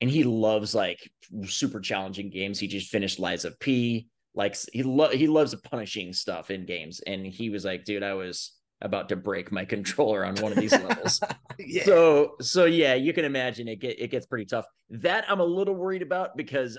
and 0.00 0.10
he 0.10 0.24
loves 0.24 0.74
like 0.74 1.10
super 1.46 1.80
challenging 1.80 2.30
games. 2.30 2.58
He 2.58 2.68
just 2.68 2.90
finished 2.90 3.18
Lies 3.18 3.44
of 3.44 3.58
P. 3.58 4.08
Like 4.34 4.56
he 4.72 4.82
lo- 4.82 5.08
he 5.10 5.26
loves 5.26 5.54
punishing 5.56 6.12
stuff 6.12 6.50
in 6.50 6.66
games, 6.66 7.00
and 7.00 7.26
he 7.26 7.50
was 7.50 7.64
like, 7.64 7.84
"Dude, 7.84 8.02
I 8.04 8.14
was 8.14 8.52
about 8.80 9.08
to 9.08 9.16
break 9.16 9.50
my 9.50 9.64
controller 9.64 10.24
on 10.24 10.36
one 10.36 10.52
of 10.52 10.58
these 10.58 10.72
levels." 10.72 11.20
yeah. 11.58 11.84
So 11.84 12.36
so 12.40 12.64
yeah, 12.64 12.94
you 12.94 13.12
can 13.12 13.24
imagine 13.24 13.68
it 13.68 13.80
get 13.80 14.00
it 14.00 14.10
gets 14.10 14.26
pretty 14.26 14.46
tough. 14.46 14.66
That 14.90 15.24
I'm 15.28 15.40
a 15.40 15.44
little 15.44 15.74
worried 15.74 16.02
about 16.02 16.36
because 16.36 16.78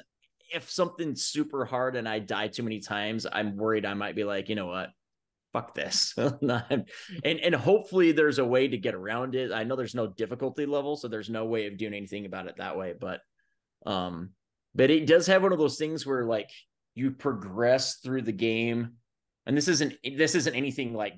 if 0.54 0.70
something's 0.70 1.24
super 1.24 1.66
hard 1.66 1.96
and 1.96 2.08
I 2.08 2.20
die 2.20 2.48
too 2.48 2.64
many 2.64 2.80
times, 2.80 3.26
I'm 3.32 3.56
worried 3.56 3.86
I 3.86 3.94
might 3.94 4.16
be 4.16 4.24
like, 4.24 4.50
you 4.50 4.56
know 4.56 4.68
what? 4.68 4.90
Fuck 5.54 5.74
this. 5.74 6.14
and 6.18 6.86
and 7.24 7.56
hopefully 7.56 8.12
there's 8.12 8.40
a 8.40 8.46
way 8.46 8.68
to 8.68 8.78
get 8.78 8.96
around 8.96 9.36
it. 9.36 9.52
I 9.52 9.64
know 9.64 9.76
there's 9.76 9.96
no 9.96 10.08
difficulty 10.08 10.66
level, 10.66 10.96
so 10.96 11.08
there's 11.08 11.30
no 11.30 11.46
way 11.46 11.68
of 11.68 11.78
doing 11.78 11.94
anything 11.94 12.26
about 12.26 12.48
it 12.48 12.58
that 12.58 12.78
way, 12.78 12.94
but 13.00 13.22
um 13.86 14.32
but 14.76 14.90
it 14.90 15.08
does 15.08 15.28
have 15.28 15.42
one 15.42 15.54
of 15.54 15.60
those 15.60 15.78
things 15.78 16.06
where 16.06 16.26
like 16.26 16.50
you 16.96 17.12
progress 17.12 17.96
through 17.96 18.22
the 18.22 18.32
game 18.32 18.92
and 19.46 19.56
this 19.56 19.68
isn't 19.68 19.94
this 20.16 20.36
isn't 20.36 20.56
anything 20.56 20.94
like 20.94 21.16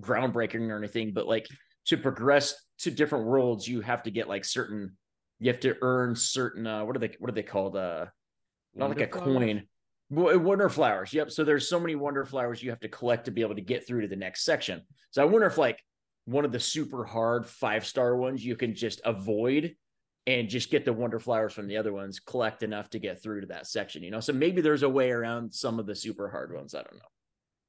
groundbreaking 0.00 0.68
or 0.70 0.76
anything, 0.78 1.12
but 1.12 1.26
like 1.26 1.46
to 1.86 1.96
progress 1.96 2.54
to 2.78 2.90
different 2.90 3.26
worlds, 3.26 3.66
you 3.66 3.80
have 3.80 4.02
to 4.04 4.10
get 4.10 4.28
like 4.28 4.44
certain. 4.44 4.96
You 5.40 5.50
have 5.50 5.60
to 5.60 5.76
earn 5.82 6.14
certain. 6.14 6.66
Uh, 6.66 6.84
what 6.84 6.94
are 6.96 7.00
they? 7.00 7.14
What 7.18 7.30
are 7.30 7.34
they 7.34 7.42
called? 7.42 7.76
Uh, 7.76 8.06
not 8.74 8.90
like 8.90 9.00
a 9.00 9.08
flowers? 9.08 9.24
coin. 9.24 9.62
Wo- 10.10 10.38
Wonder 10.38 10.68
flowers. 10.68 11.12
Yep. 11.12 11.30
So 11.30 11.44
there's 11.44 11.68
so 11.68 11.80
many 11.80 11.94
wonder 11.94 12.24
flowers 12.24 12.62
you 12.62 12.70
have 12.70 12.80
to 12.80 12.88
collect 12.88 13.24
to 13.24 13.30
be 13.30 13.40
able 13.40 13.54
to 13.54 13.60
get 13.60 13.86
through 13.86 14.02
to 14.02 14.08
the 14.08 14.16
next 14.16 14.44
section. 14.44 14.82
So 15.10 15.22
I 15.22 15.24
wonder 15.24 15.46
if 15.46 15.58
like 15.58 15.82
one 16.26 16.44
of 16.44 16.52
the 16.52 16.60
super 16.60 17.04
hard 17.04 17.46
five 17.46 17.84
star 17.84 18.16
ones 18.16 18.44
you 18.44 18.54
can 18.54 18.74
just 18.74 19.00
avoid 19.04 19.74
and 20.26 20.48
just 20.48 20.70
get 20.70 20.84
the 20.84 20.92
wonder 20.92 21.18
flowers 21.18 21.52
from 21.52 21.66
the 21.66 21.76
other 21.76 21.92
ones, 21.92 22.20
collect 22.20 22.62
enough 22.62 22.88
to 22.90 23.00
get 23.00 23.20
through 23.22 23.40
to 23.40 23.46
that 23.48 23.66
section. 23.66 24.02
You 24.02 24.10
know. 24.10 24.20
So 24.20 24.32
maybe 24.32 24.60
there's 24.60 24.84
a 24.84 24.88
way 24.88 25.10
around 25.10 25.52
some 25.52 25.78
of 25.78 25.86
the 25.86 25.96
super 25.96 26.28
hard 26.28 26.54
ones. 26.54 26.74
I 26.74 26.82
don't 26.82 26.94
know. 26.94 27.08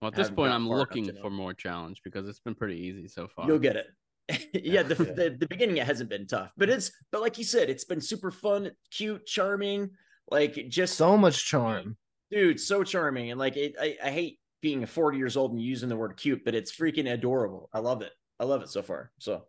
Well, 0.03 0.11
at 0.11 0.15
this 0.17 0.29
point, 0.29 0.51
I'm 0.51 0.67
looking 0.67 1.09
for 1.21 1.29
more 1.29 1.53
challenge 1.53 2.01
because 2.03 2.27
it's 2.27 2.41
been 2.41 2.55
pretty 2.55 2.75
easy 2.75 3.07
so 3.07 3.29
far. 3.29 3.47
You'll 3.47 3.57
get 3.57 3.77
it. 3.77 3.87
yeah, 4.53 4.83
the, 4.83 5.01
Yeah. 5.01 5.13
the 5.13 5.37
the 5.39 5.47
beginning 5.47 5.77
it 5.77 5.87
hasn't 5.87 6.09
been 6.09 6.27
tough, 6.27 6.51
but 6.57 6.69
it's 6.69 6.91
but 7.09 7.21
like 7.21 7.37
you 7.37 7.45
said, 7.45 7.69
it's 7.69 7.85
been 7.85 8.01
super 8.01 8.29
fun, 8.29 8.71
cute, 8.91 9.25
charming. 9.25 9.91
Like 10.29 10.67
just 10.67 10.97
so 10.97 11.17
much 11.17 11.45
charm. 11.45 11.95
dude, 12.29 12.59
so 12.59 12.83
charming, 12.83 13.31
and 13.31 13.39
like 13.39 13.55
it, 13.55 13.75
I 13.79 13.95
I 14.03 14.11
hate 14.11 14.39
being 14.61 14.85
40 14.85 15.17
years 15.17 15.37
old 15.37 15.53
and 15.53 15.61
using 15.61 15.87
the 15.87 15.95
word 15.95 16.17
cute, 16.17 16.43
but 16.43 16.53
it's 16.53 16.75
freaking 16.75 17.09
adorable. 17.09 17.69
I 17.71 17.79
love 17.79 18.01
it. 18.01 18.11
I 18.41 18.43
love 18.43 18.61
it 18.61 18.67
so 18.67 18.81
far. 18.81 19.09
So 19.19 19.45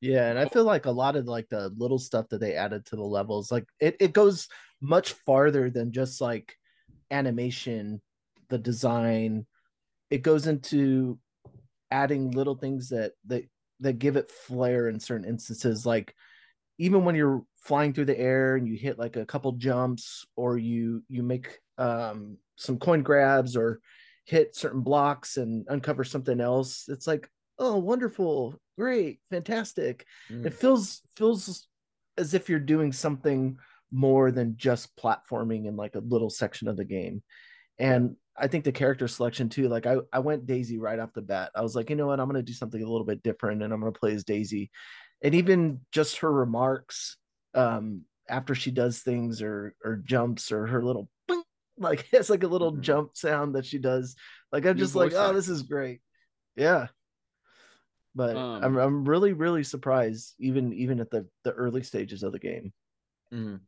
Yeah, 0.00 0.30
and 0.30 0.38
I 0.38 0.46
feel 0.46 0.62
like 0.64 0.86
a 0.86 0.90
lot 0.92 1.16
of 1.16 1.26
like 1.26 1.48
the 1.48 1.72
little 1.76 1.98
stuff 1.98 2.28
that 2.28 2.38
they 2.38 2.54
added 2.54 2.86
to 2.86 2.96
the 2.96 3.02
levels, 3.02 3.50
like 3.50 3.64
it, 3.80 3.96
it 3.98 4.12
goes 4.12 4.46
much 4.80 5.14
farther 5.26 5.68
than 5.68 5.90
just 5.90 6.20
like 6.20 6.54
animation, 7.10 8.00
the 8.50 8.58
design. 8.58 9.46
It 10.10 10.22
goes 10.22 10.46
into 10.46 11.18
adding 11.90 12.30
little 12.30 12.56
things 12.56 12.88
that 12.90 13.12
that 13.26 13.44
that 13.80 13.98
give 13.98 14.16
it 14.16 14.30
flair 14.30 14.88
in 14.88 14.98
certain 15.00 15.28
instances. 15.28 15.84
Like 15.84 16.14
even 16.78 17.04
when 17.04 17.14
you're 17.14 17.42
flying 17.56 17.92
through 17.92 18.04
the 18.06 18.18
air 18.18 18.56
and 18.56 18.66
you 18.66 18.76
hit 18.76 18.98
like 18.98 19.16
a 19.16 19.26
couple 19.26 19.52
jumps 19.52 20.26
or 20.36 20.58
you 20.58 21.02
you 21.08 21.22
make 21.22 21.58
um 21.78 22.38
some 22.56 22.78
coin 22.78 23.02
grabs 23.02 23.56
or 23.56 23.80
hit 24.24 24.56
certain 24.56 24.80
blocks 24.80 25.36
and 25.36 25.66
uncover 25.68 26.04
something 26.04 26.40
else, 26.40 26.86
it's 26.88 27.06
like, 27.06 27.28
oh 27.58 27.76
wonderful, 27.76 28.54
great, 28.78 29.20
fantastic. 29.30 30.06
Mm, 30.30 30.46
it 30.46 30.54
feels 30.54 31.02
feels 31.16 31.68
as 32.18 32.34
if 32.34 32.48
you're 32.48 32.58
doing 32.58 32.92
something 32.92 33.58
more 33.92 34.30
than 34.32 34.56
just 34.56 34.96
platforming 34.96 35.66
in 35.66 35.76
like 35.76 35.94
a 35.94 36.00
little 36.00 36.30
section 36.30 36.66
of 36.68 36.76
the 36.76 36.84
game. 36.84 37.22
And 37.78 38.16
i 38.38 38.46
think 38.46 38.64
the 38.64 38.72
character 38.72 39.08
selection 39.08 39.48
too 39.48 39.68
like 39.68 39.86
i, 39.86 39.96
I 40.12 40.18
went 40.20 40.46
daisy 40.46 40.78
right 40.78 40.98
off 40.98 41.12
the 41.12 41.22
bat 41.22 41.50
i 41.54 41.62
was 41.62 41.74
like 41.74 41.90
you 41.90 41.96
know 41.96 42.06
what 42.06 42.20
i'm 42.20 42.28
going 42.28 42.36
to 42.36 42.42
do 42.42 42.52
something 42.52 42.82
a 42.82 42.88
little 42.88 43.06
bit 43.06 43.22
different 43.22 43.62
and 43.62 43.72
i'm 43.72 43.80
going 43.80 43.92
to 43.92 43.98
play 43.98 44.14
as 44.14 44.24
daisy 44.24 44.70
and 45.22 45.34
even 45.34 45.80
just 45.92 46.18
her 46.18 46.32
remarks 46.32 47.16
um 47.54 48.02
after 48.28 48.54
she 48.54 48.70
does 48.70 49.00
things 49.00 49.42
or 49.42 49.74
or 49.84 49.96
jumps 49.96 50.50
or 50.52 50.66
her 50.66 50.82
little 50.84 51.08
bing, 51.28 51.42
like 51.78 52.06
it's 52.12 52.30
like 52.30 52.42
a 52.42 52.48
little 52.48 52.72
Mhm. 52.72 52.80
jump 52.82 53.16
sound 53.16 53.54
that 53.54 53.66
she 53.66 53.78
does 53.78 54.16
like 54.52 54.66
i'm 54.66 54.76
New 54.76 54.80
just 54.80 54.94
like 54.94 55.10
voice 55.10 55.20
oh 55.20 55.32
this 55.32 55.48
is 55.48 55.62
great 55.62 56.00
yeah 56.56 56.88
but 58.14 58.36
Um, 58.36 58.62
I'm 58.62 58.76
I'm 58.78 59.04
really 59.04 59.32
really 59.32 59.62
surprised 59.62 60.34
even 60.38 60.72
even 60.72 61.00
at 61.00 61.10
the 61.10 61.26
the 61.44 61.52
early 61.52 61.82
stages 61.82 62.22
of 62.22 62.32
the 62.32 62.38
game. 62.38 62.72
mm. 63.32 63.60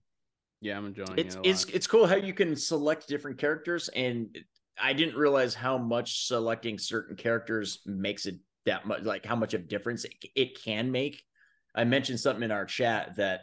Yeah, 0.60 0.76
I'm 0.76 0.87
enjoying 0.87 1.18
it's 1.18 1.34
it. 1.34 1.38
A 1.38 1.42
it's 1.48 1.64
it's 1.66 1.87
cool 1.87 2.06
how 2.06 2.16
you 2.16 2.34
can 2.34 2.56
select 2.56 3.06
different 3.06 3.38
characters, 3.38 3.88
and 3.90 4.37
I 4.80 4.92
didn't 4.92 5.16
realize 5.16 5.54
how 5.54 5.78
much 5.78 6.26
selecting 6.26 6.78
certain 6.78 7.16
characters 7.16 7.80
makes 7.87 8.26
it 8.26 8.37
that 8.66 8.87
much 8.87 9.02
like 9.02 9.25
how 9.25 9.37
much 9.37 9.54
of 9.54 9.68
difference 9.68 10.04
it, 10.04 10.14
it 10.35 10.62
can 10.62 10.90
make. 10.92 11.23
I 11.75 11.85
mentioned 11.85 12.20
something 12.20 12.42
in 12.42 12.50
our 12.50 12.64
chat 12.64 13.16
that 13.16 13.42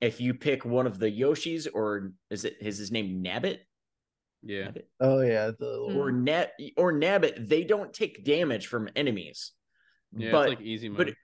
if 0.00 0.20
you 0.20 0.34
pick 0.34 0.64
one 0.64 0.86
of 0.86 0.98
the 0.98 1.10
Yoshis, 1.10 1.68
or 1.72 2.12
is 2.30 2.44
it 2.44 2.56
is 2.60 2.78
his 2.78 2.90
name 2.92 3.22
Nabbit? 3.24 3.58
yeah. 4.42 4.68
Nabbit? 4.68 4.84
Oh 5.00 5.20
yeah, 5.20 5.50
the 5.58 5.88
Mm. 5.90 5.96
Or 5.96 6.12
Nat 6.12 6.52
or 6.76 6.92
Nabbit, 6.92 7.48
they 7.48 7.64
don't 7.64 7.92
take 7.92 8.24
damage 8.24 8.66
from 8.66 8.88
enemies. 8.96 9.52
Yeah, 10.14 10.32
but 10.32 10.50
it's 10.50 10.58
like 10.58 10.66
easy 10.66 10.88
mode. 10.88 11.14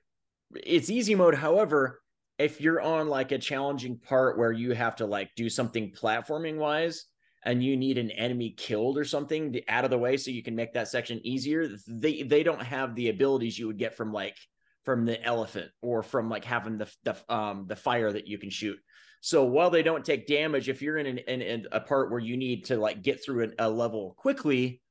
but 0.52 0.62
it's 0.64 0.90
easy 0.90 1.14
mode. 1.14 1.34
However, 1.34 2.00
if 2.38 2.60
you're 2.60 2.80
on 2.80 3.08
like 3.08 3.32
a 3.32 3.38
challenging 3.38 3.98
part 3.98 4.38
where 4.38 4.52
you 4.52 4.72
have 4.72 4.96
to 4.96 5.06
like 5.06 5.30
do 5.36 5.50
something 5.50 5.92
platforming 5.92 6.56
wise 6.56 7.06
and 7.48 7.64
you 7.64 7.78
need 7.78 7.96
an 7.96 8.10
enemy 8.10 8.50
killed 8.50 8.98
or 8.98 9.04
something 9.04 9.58
out 9.68 9.82
of 9.82 9.90
the 9.90 9.96
way 9.96 10.18
so 10.18 10.30
you 10.30 10.42
can 10.42 10.54
make 10.54 10.74
that 10.74 10.86
section 10.86 11.18
easier, 11.24 11.66
they 11.86 12.22
they 12.22 12.42
don't 12.42 12.62
have 12.62 12.94
the 12.94 13.08
abilities 13.08 13.58
you 13.58 13.66
would 13.66 13.78
get 13.78 13.96
from 13.96 14.12
like 14.12 14.36
from 14.84 15.06
the 15.06 15.20
elephant 15.24 15.70
or 15.80 16.02
from 16.02 16.28
like 16.28 16.44
having 16.44 16.76
the 16.76 16.92
the 17.04 17.16
um 17.34 17.64
the 17.66 17.74
fire 17.74 18.12
that 18.12 18.28
you 18.28 18.36
can 18.36 18.50
shoot. 18.50 18.78
So 19.22 19.44
while 19.46 19.70
they 19.70 19.82
don't 19.82 20.04
take 20.04 20.26
damage, 20.26 20.68
if 20.68 20.82
you're 20.82 20.98
in 20.98 21.06
an 21.06 21.18
in, 21.18 21.40
in 21.40 21.66
a 21.72 21.80
part 21.80 22.10
where 22.10 22.20
you 22.20 22.36
need 22.36 22.66
to 22.66 22.76
like 22.76 23.02
get 23.02 23.24
through 23.24 23.44
an, 23.44 23.54
a 23.58 23.70
level 23.70 24.14
quickly, 24.18 24.82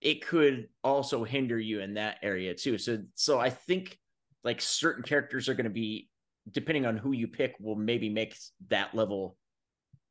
it 0.00 0.24
could 0.24 0.68
also 0.84 1.24
hinder 1.24 1.58
you 1.58 1.80
in 1.80 1.94
that 1.94 2.18
area 2.22 2.54
too. 2.54 2.78
So 2.78 3.02
so 3.16 3.40
I 3.40 3.50
think 3.50 3.98
like 4.44 4.60
certain 4.60 5.02
characters 5.02 5.48
are 5.48 5.54
going 5.54 5.64
to 5.64 5.70
be 5.70 6.08
depending 6.48 6.86
on 6.86 6.98
who 6.98 7.10
you 7.10 7.26
pick 7.26 7.56
will 7.58 7.74
maybe 7.74 8.08
make 8.08 8.36
that 8.68 8.94
level 8.94 9.36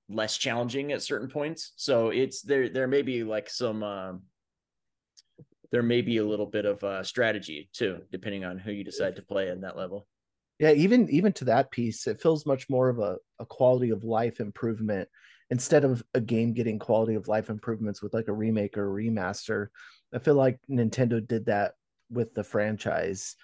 less 0.10 0.38
challenging 0.38 0.92
at 0.92 1.02
certain 1.02 1.28
points. 1.28 1.74
So 1.76 2.10
it's 2.10 2.42
there 2.42 2.70
there 2.70 2.88
may 2.88 3.02
be 3.02 3.24
like 3.24 3.50
some 3.50 3.84
um 3.84 4.22
there 5.72 5.84
may 5.84 6.02
be 6.02 6.18
a 6.18 6.26
little 6.26 6.46
bit 6.46 6.66
of 6.66 6.84
uh 6.84 7.04
strategy 7.04 7.70
too 7.74 8.02
depending 8.12 8.46
on 8.46 8.58
who 8.60 8.72
you 8.72 8.84
decide 8.84 9.16
to 9.16 9.22
play 9.22 9.50
in 9.50 9.62
that 9.62 9.78
level. 9.78 10.08
yeah 10.60 10.72
even 10.72 11.10
even 11.10 11.34
to 11.34 11.46
that 11.46 11.72
piece, 11.72 12.08
it 12.08 12.22
feels 12.22 12.46
much 12.46 12.70
more 12.70 12.90
of 12.90 13.00
a 13.00 13.18
a 13.40 13.46
quality 13.46 13.90
of 13.90 14.04
life 14.04 14.40
improvement 14.40 15.10
instead 15.50 15.84
of 15.84 16.04
a 16.14 16.22
game 16.22 16.54
getting 16.54 16.80
quality 16.80 17.16
of 17.16 17.28
life 17.28 17.50
improvements 17.50 18.02
with 18.02 18.14
like 18.14 18.28
a 18.28 18.34
remake 18.34 18.78
or 18.78 18.88
a 18.90 19.04
remaster. 19.04 19.68
I 20.14 20.20
feel 20.20 20.36
like 20.36 20.60
Nintendo 20.70 21.26
did 21.26 21.46
that 21.48 21.74
with 22.10 22.34
the 22.34 22.44
franchise. 22.44 23.36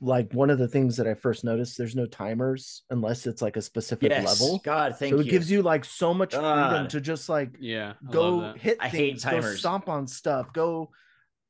Like 0.00 0.32
one 0.32 0.48
of 0.50 0.58
the 0.58 0.68
things 0.68 0.96
that 0.98 1.08
I 1.08 1.14
first 1.14 1.42
noticed, 1.42 1.76
there's 1.76 1.96
no 1.96 2.06
timers 2.06 2.82
unless 2.90 3.26
it's 3.26 3.42
like 3.42 3.56
a 3.56 3.62
specific 3.62 4.10
Yes. 4.10 4.40
level. 4.40 4.60
God, 4.64 4.96
thank 4.96 5.10
so 5.12 5.16
you. 5.20 5.26
it 5.26 5.30
gives 5.30 5.50
you 5.50 5.60
like 5.62 5.84
so 5.84 6.14
much 6.14 6.34
freedom 6.34 6.44
God. 6.84 6.90
to 6.90 7.00
just 7.00 7.28
like 7.28 7.50
yeah. 7.58 7.94
I 8.08 8.12
go 8.12 8.40
that. 8.42 8.58
hit 8.58 8.78
I 8.80 8.88
hate 8.88 9.08
things, 9.10 9.24
go 9.24 9.30
timers. 9.32 9.58
stomp 9.58 9.88
on 9.88 10.06
stuff, 10.06 10.52
go 10.52 10.90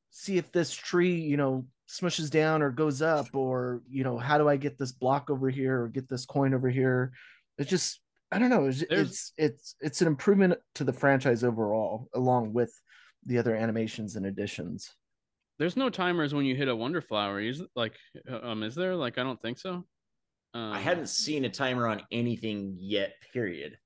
see 0.09 0.37
if 0.37 0.51
this 0.51 0.73
tree, 0.73 1.15
you 1.21 1.37
know, 1.37 1.65
smushes 1.87 2.31
down 2.31 2.63
or 2.63 2.71
goes 2.71 3.01
up, 3.03 3.27
or 3.35 3.81
you 3.87 4.03
know, 4.03 4.17
how 4.17 4.39
do 4.39 4.49
I 4.49 4.57
get 4.57 4.79
this 4.79 4.91
block 4.91 5.29
over 5.29 5.49
here 5.51 5.83
or 5.83 5.87
get 5.87 6.09
this 6.09 6.25
coin 6.25 6.55
over 6.55 6.69
here? 6.69 7.11
It's 7.59 7.69
just, 7.69 7.99
I 8.31 8.39
don't 8.39 8.49
know. 8.49 8.65
It's 8.65 8.83
There's- 8.89 9.07
it's 9.07 9.33
it's, 9.37 9.75
it's 9.79 10.01
an 10.01 10.07
improvement 10.07 10.55
to 10.75 10.83
the 10.83 10.93
franchise 10.93 11.43
overall, 11.43 12.09
along 12.15 12.53
with 12.53 12.71
the 13.27 13.37
other 13.37 13.55
animations 13.55 14.15
and 14.15 14.25
additions. 14.25 14.91
There's 15.59 15.75
no 15.75 15.89
timers 15.89 16.33
when 16.33 16.45
you 16.45 16.55
hit 16.55 16.69
a 16.69 16.75
wonder 16.75 17.01
flower. 17.01 17.41
Is 17.41 17.61
like, 17.75 17.95
uh, 18.29 18.39
um, 18.41 18.63
is 18.63 18.75
there? 18.75 18.95
Like, 18.95 19.17
I 19.17 19.23
don't 19.23 19.41
think 19.41 19.59
so. 19.59 19.85
Um, 20.53 20.71
I 20.73 20.79
haven't 20.79 21.09
seen 21.09 21.45
a 21.45 21.49
timer 21.49 21.87
on 21.87 22.01
anything 22.11 22.75
yet, 22.79 23.13
period. 23.33 23.77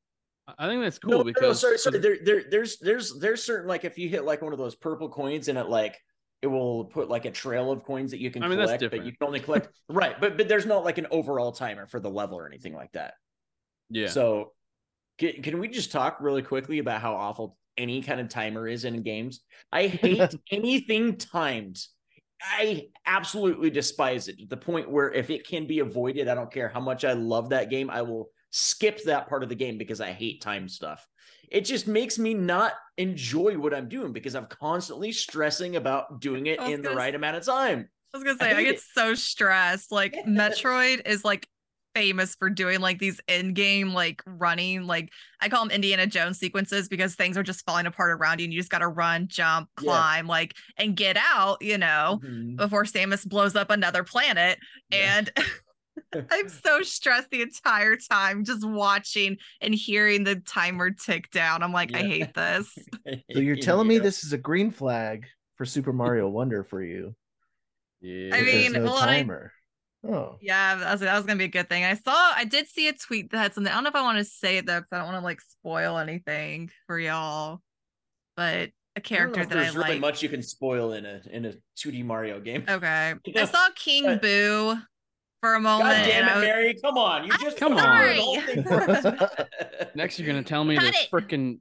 I 0.58 0.68
think 0.68 0.82
that's 0.82 1.00
cool 1.00 1.20
no, 1.20 1.24
because 1.24 1.42
no, 1.42 1.53
sorry, 1.53 1.77
sorry. 1.77 2.00
There, 2.00 2.18
there, 2.24 2.44
there's, 2.50 2.77
there's, 2.80 3.18
there's 3.18 3.44
certain 3.44 3.68
like 3.68 3.86
if 3.86 3.98
you 3.98 4.08
hit 4.08 4.24
like 4.24 4.42
one 4.42 4.53
of 4.53 4.60
those 4.60 4.75
purple 4.75 5.10
coins 5.10 5.48
and 5.48 5.58
it 5.58 5.68
like 5.68 5.98
it 6.42 6.48
will 6.48 6.86
put 6.86 7.10
like 7.10 7.24
a 7.24 7.32
trail 7.32 7.72
of 7.72 7.86
coins 7.86 8.12
that 8.12 8.20
you 8.20 8.30
can 8.30 8.44
I 8.44 8.50
mean, 8.50 8.60
collect, 8.60 8.84
but 8.92 9.06
you 9.06 9.13
can 9.13 9.25
only 9.25 9.39
collect 9.39 9.70
right. 9.89 10.20
But 10.20 10.38
but 10.38 10.50
there's 10.50 10.65
not 10.65 10.84
like 10.84 10.98
an 10.98 11.08
overall 11.10 11.53
timer 11.53 11.88
for 11.88 12.01
the 12.01 12.10
level 12.10 12.38
or 12.38 12.46
anything 12.46 12.74
like 12.74 12.92
that. 12.92 13.13
yeah. 13.89 14.08
So 14.08 14.51
can, 15.18 15.42
can 15.42 15.60
we 15.60 15.70
just 15.70 15.92
talk 15.92 16.18
really 16.20 16.42
quickly 16.42 16.80
about 16.80 17.01
how 17.01 17.15
awful 17.15 17.58
any 17.77 18.01
kind 18.01 18.20
of 18.20 18.30
timer 18.30 18.68
is 18.68 18.86
in 18.86 19.01
games? 19.03 19.42
I 19.72 19.88
hate 19.88 20.36
anything 20.51 21.18
timed. 21.18 21.80
I 22.42 22.88
absolutely 23.06 23.70
despise 23.70 24.27
it 24.27 24.38
to 24.39 24.46
the 24.46 24.58
point 24.58 24.89
where 24.89 25.12
if 25.12 25.30
it 25.30 25.48
can 25.48 25.65
be 25.65 25.80
avoided, 25.80 26.27
I 26.27 26.36
don't 26.36 26.51
care 26.51 26.68
how 26.68 26.82
much 26.82 27.06
I 27.06 27.13
love 27.13 27.50
that 27.50 27.70
game, 27.70 27.89
I 27.89 28.01
will 28.01 28.30
skip 28.51 29.03
that 29.03 29.27
part 29.27 29.44
of 29.44 29.50
the 29.50 29.56
game 29.56 29.77
because 29.77 30.01
I 30.01 30.12
hate 30.12 30.42
time 30.42 30.68
stuff. 30.68 31.08
It 31.50 31.62
just 31.62 31.88
makes 31.88 32.18
me 32.18 32.34
not 32.34 32.74
enjoy 32.98 33.58
what 33.58 33.74
I'm 33.74 33.88
doing 33.88 34.12
because 34.12 34.36
I'm 34.36 34.48
constantly 34.48 35.12
stressing 35.12 35.75
about 35.75 36.20
doing 36.20 36.48
it 36.48 36.60
in 36.60 36.82
the 36.82 36.89
gonna 36.89 36.96
right 36.96 37.15
amount 37.15 37.38
of 37.38 37.46
time. 37.46 37.89
I 38.13 38.18
was 38.18 38.24
gonna 38.24 38.38
say 38.38 38.51
I, 38.51 38.56
hate 38.56 38.65
get 38.65 38.75
it. 38.75 38.82
so 38.94 39.15
stressed. 39.15 39.92
Like 39.92 40.15
Metroid 40.27 41.08
is 41.08 41.24
like 41.24 41.48
famous 41.94 42.36
for 42.36 42.50
doing 42.50 42.80
like 42.82 43.00
these 43.00 43.20
in-game 43.28 43.94
like 43.94 44.22
running 44.26 44.84
like 44.88 45.10
I 45.42 45.50
call 45.50 45.64
them 45.64 45.72
Indiana 45.72 46.08
Jones 46.08 46.40
sequences 46.40 46.88
because 46.90 47.16
things 47.16 47.38
are 47.38 47.44
just 47.44 47.66
falling 47.66 47.86
apart 47.86 48.12
around 48.12 48.40
you 48.40 48.46
and 48.46 48.54
you 48.54 48.60
just 48.60 48.72
gotta 48.72 48.88
run, 48.88 49.28
jump, 49.28 49.70
Yeah. 49.80 49.86
climb, 49.92 50.28
like 50.28 50.56
and 50.78 50.96
get 50.96 51.18
out, 51.18 51.62
you 51.62 51.78
know, 51.78 52.20
Mhm. 52.24 52.56
before 52.58 52.84
Samus 52.84 53.28
blows 53.28 53.56
up 53.56 53.70
another 53.70 54.04
planet. 54.04 54.60
Yeah. 54.92 55.18
And 55.18 55.32
I'm 56.32 56.50
so 56.50 56.82
stressed 56.82 57.30
the 57.30 57.42
entire 57.44 57.96
time 57.98 58.44
just 58.44 58.66
watching 58.68 59.38
and 59.62 59.74
hearing 59.76 60.24
the 60.24 60.38
timer 60.38 60.90
tick 60.92 61.30
down. 61.32 61.62
I'm 61.62 61.72
like, 61.74 61.94
I 61.94 62.00
hate 62.00 62.34
this. 62.34 62.68
So 63.32 63.40
you're 63.40 63.56
telling 63.56 63.88
me 63.88 64.00
this 64.00 64.24
is 64.24 64.34
a 64.34 64.38
green 64.38 64.72
flag 64.72 65.26
for 65.56 65.66
Super 65.66 65.94
Mario 65.94 66.28
Wonder 66.30 66.64
for 66.64 66.82
you? 66.84 67.16
yeah. 68.02 68.36
I 68.36 68.42
there's 68.42 68.54
mean, 68.54 68.72
no 68.74 68.84
well, 68.86 68.98
I- 68.98 69.18
timer. 69.18 69.52
Oh, 70.06 70.38
Yeah, 70.42 70.76
that 70.76 70.92
was, 70.92 71.02
that 71.02 71.16
was 71.16 71.26
gonna 71.26 71.38
be 71.40 71.46
a 71.46 71.50
good 71.50 71.70
thing. 71.70 71.84
I 71.86 71.94
saw, 71.96 72.12
I 72.36 72.44
did 72.46 72.68
see 72.68 72.88
a 72.90 72.94
tweet 72.94 73.32
that 73.32 73.38
had 73.38 73.54
something. 73.54 73.72
I 73.72 73.76
don't 73.76 73.84
know 73.86 73.90
if 73.90 73.96
I 73.96 74.02
want 74.02 74.18
to 74.18 74.26
say 74.26 74.58
it 74.58 74.66
though, 74.66 74.80
because 74.80 74.92
I 74.92 74.98
don't 74.98 75.08
want 75.08 75.20
to 75.22 75.24
like 75.24 75.40
spoil 75.42 75.98
anything 75.98 76.70
for 76.88 77.00
y'all. 77.00 77.62
But 78.36 78.72
a 78.96 79.02
character 79.02 79.42
if 79.42 79.50
that 79.50 79.58
I 79.58 79.62
there's 79.64 79.76
really 79.76 79.92
like. 79.92 80.00
much 80.02 80.22
you 80.22 80.30
can 80.30 80.42
spoil 80.44 80.94
in 80.94 81.06
a 81.06 81.22
in 81.32 81.46
a 81.46 81.54
2D 81.78 82.04
Mario 82.06 82.40
game. 82.40 82.64
Okay, 82.68 83.14
You 83.26 83.34
I 83.42 83.46
saw 83.46 83.68
King 83.76 84.06
but- 84.06 84.22
Boo 84.22 84.78
for 85.42 85.56
a 85.56 85.60
moment. 85.60 85.90
God 85.90 86.08
damn 86.08 86.22
and 86.24 86.30
I 86.30 86.34
it, 86.34 86.36
was- 86.36 86.44
Mary! 86.46 86.76
Come 86.84 86.98
on, 86.98 87.26
you 87.26 87.32
I'm 87.34 87.40
just 87.42 87.58
Come 87.58 87.74
on. 87.78 88.06
the 88.16 88.22
whole 88.22 88.42
thing. 88.42 89.88
Next, 89.96 90.20
you're 90.20 90.28
gonna 90.28 90.44
tell 90.44 90.64
me 90.64 90.76
Cut 90.76 90.84
that 90.86 90.96
it. 90.96 91.12
freaking 91.12 91.60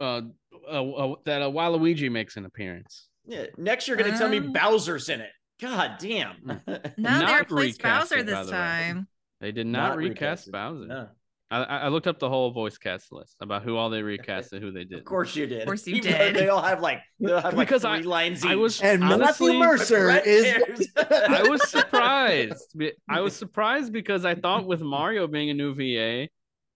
uh, 0.00 0.22
uh, 0.70 0.90
uh, 0.90 1.14
that 1.24 1.42
uh, 1.42 1.50
Waluigi 1.50 2.10
makes 2.10 2.36
an 2.36 2.44
appearance. 2.44 3.08
Yeah, 3.26 3.46
next 3.56 3.86
you're 3.88 3.96
gonna 3.96 4.16
tell 4.18 4.28
me 4.28 4.38
Um, 4.38 4.52
Bowser's 4.52 5.08
in 5.08 5.20
it. 5.20 5.30
God 5.62 5.92
damn. 5.98 6.36
no, 6.44 6.60
they 6.66 6.92
Not 6.98 7.38
replaced 7.40 7.82
Bowser 7.82 8.18
it, 8.18 8.26
this 8.26 8.38
the 8.46 8.52
way. 8.52 8.58
time. 8.58 9.08
They 9.40 9.52
did 9.52 9.66
not, 9.66 9.90
Not 9.90 9.98
recast 9.98 10.48
recasted. 10.48 10.52
Bowser. 10.52 10.86
No, 10.86 11.08
I, 11.50 11.62
I 11.62 11.78
I 11.78 11.88
looked 11.88 12.06
up 12.06 12.18
the 12.18 12.28
whole 12.28 12.50
voice 12.50 12.78
cast 12.78 13.12
list 13.12 13.36
about 13.40 13.62
who 13.62 13.76
all 13.76 13.90
they 13.90 14.02
recast 14.02 14.52
and 14.52 14.62
who 14.62 14.70
they 14.72 14.84
did. 14.84 14.98
of 15.00 15.04
course 15.04 15.34
you 15.36 15.46
did. 15.46 15.60
Of 15.62 15.66
course 15.66 15.86
you 15.86 15.96
Even 15.96 16.12
did. 16.12 16.36
They 16.36 16.48
all 16.48 16.62
have 16.62 16.80
like 16.80 17.00
they 17.20 17.32
all 17.32 17.40
have 17.40 17.54
like 17.54 17.66
Because 17.68 17.82
three 17.82 17.90
I- 17.90 18.00
lines 18.00 18.44
I 18.44 18.52
each. 18.52 18.58
was 18.58 18.80
and 18.80 19.02
honestly, 19.04 19.58
Matthew 19.58 19.58
Mercer 19.58 20.10
is. 20.24 20.88
I 21.10 21.42
was 21.48 21.68
surprised. 21.68 22.74
I 23.08 23.20
was 23.20 23.34
surprised 23.36 23.92
because 23.92 24.24
I 24.24 24.34
thought 24.34 24.66
with 24.66 24.80
Mario 24.80 25.26
being 25.26 25.50
a 25.50 25.54
new 25.54 25.74
VA 25.74 26.28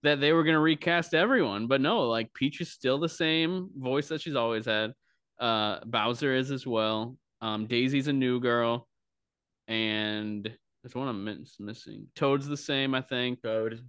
that 0.03 0.19
they 0.21 0.31
were 0.31 0.43
going 0.43 0.53
to 0.53 0.59
recast 0.59 1.13
everyone, 1.15 1.67
but 1.67 1.81
no, 1.81 2.01
like 2.07 2.31
Peach 2.33 2.61
is 2.61 2.71
still 2.71 2.99
the 2.99 3.09
same 3.09 3.69
voice 3.75 4.09
that 4.09 4.21
she's 4.21 4.35
always 4.35 4.65
had. 4.65 4.93
Uh, 5.39 5.79
Bowser 5.85 6.35
is 6.35 6.51
as 6.51 6.67
well. 6.67 7.17
Um, 7.41 7.67
Daisy's 7.67 8.07
a 8.07 8.13
new 8.13 8.39
girl, 8.39 8.87
and 9.67 10.43
there's 10.83 10.95
one 10.95 11.07
I'm 11.07 11.23
miss- 11.23 11.59
missing. 11.59 12.07
Toad's 12.15 12.47
the 12.47 12.57
same, 12.57 12.95
I 12.95 13.01
think. 13.01 13.41
Toad. 13.43 13.81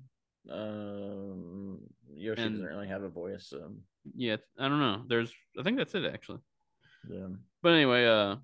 Um, 0.51 1.79
Yoshi 2.15 2.43
And- 2.43 2.55
doesn't 2.57 2.67
really 2.67 2.89
have 2.89 3.03
a 3.03 3.09
voice. 3.09 3.53
Um, 3.53 3.83
Yeah, 4.15 4.37
I 4.59 4.69
don't 4.69 4.81
know. 4.81 5.05
There's, 5.07 5.33
I 5.59 5.63
think 5.63 5.77
that's 5.77 5.95
it 5.95 6.05
actually. 6.05 6.41
yeah. 7.09 7.29
But 7.63 7.73
anyway, 7.75 8.07
uh, 8.07 8.37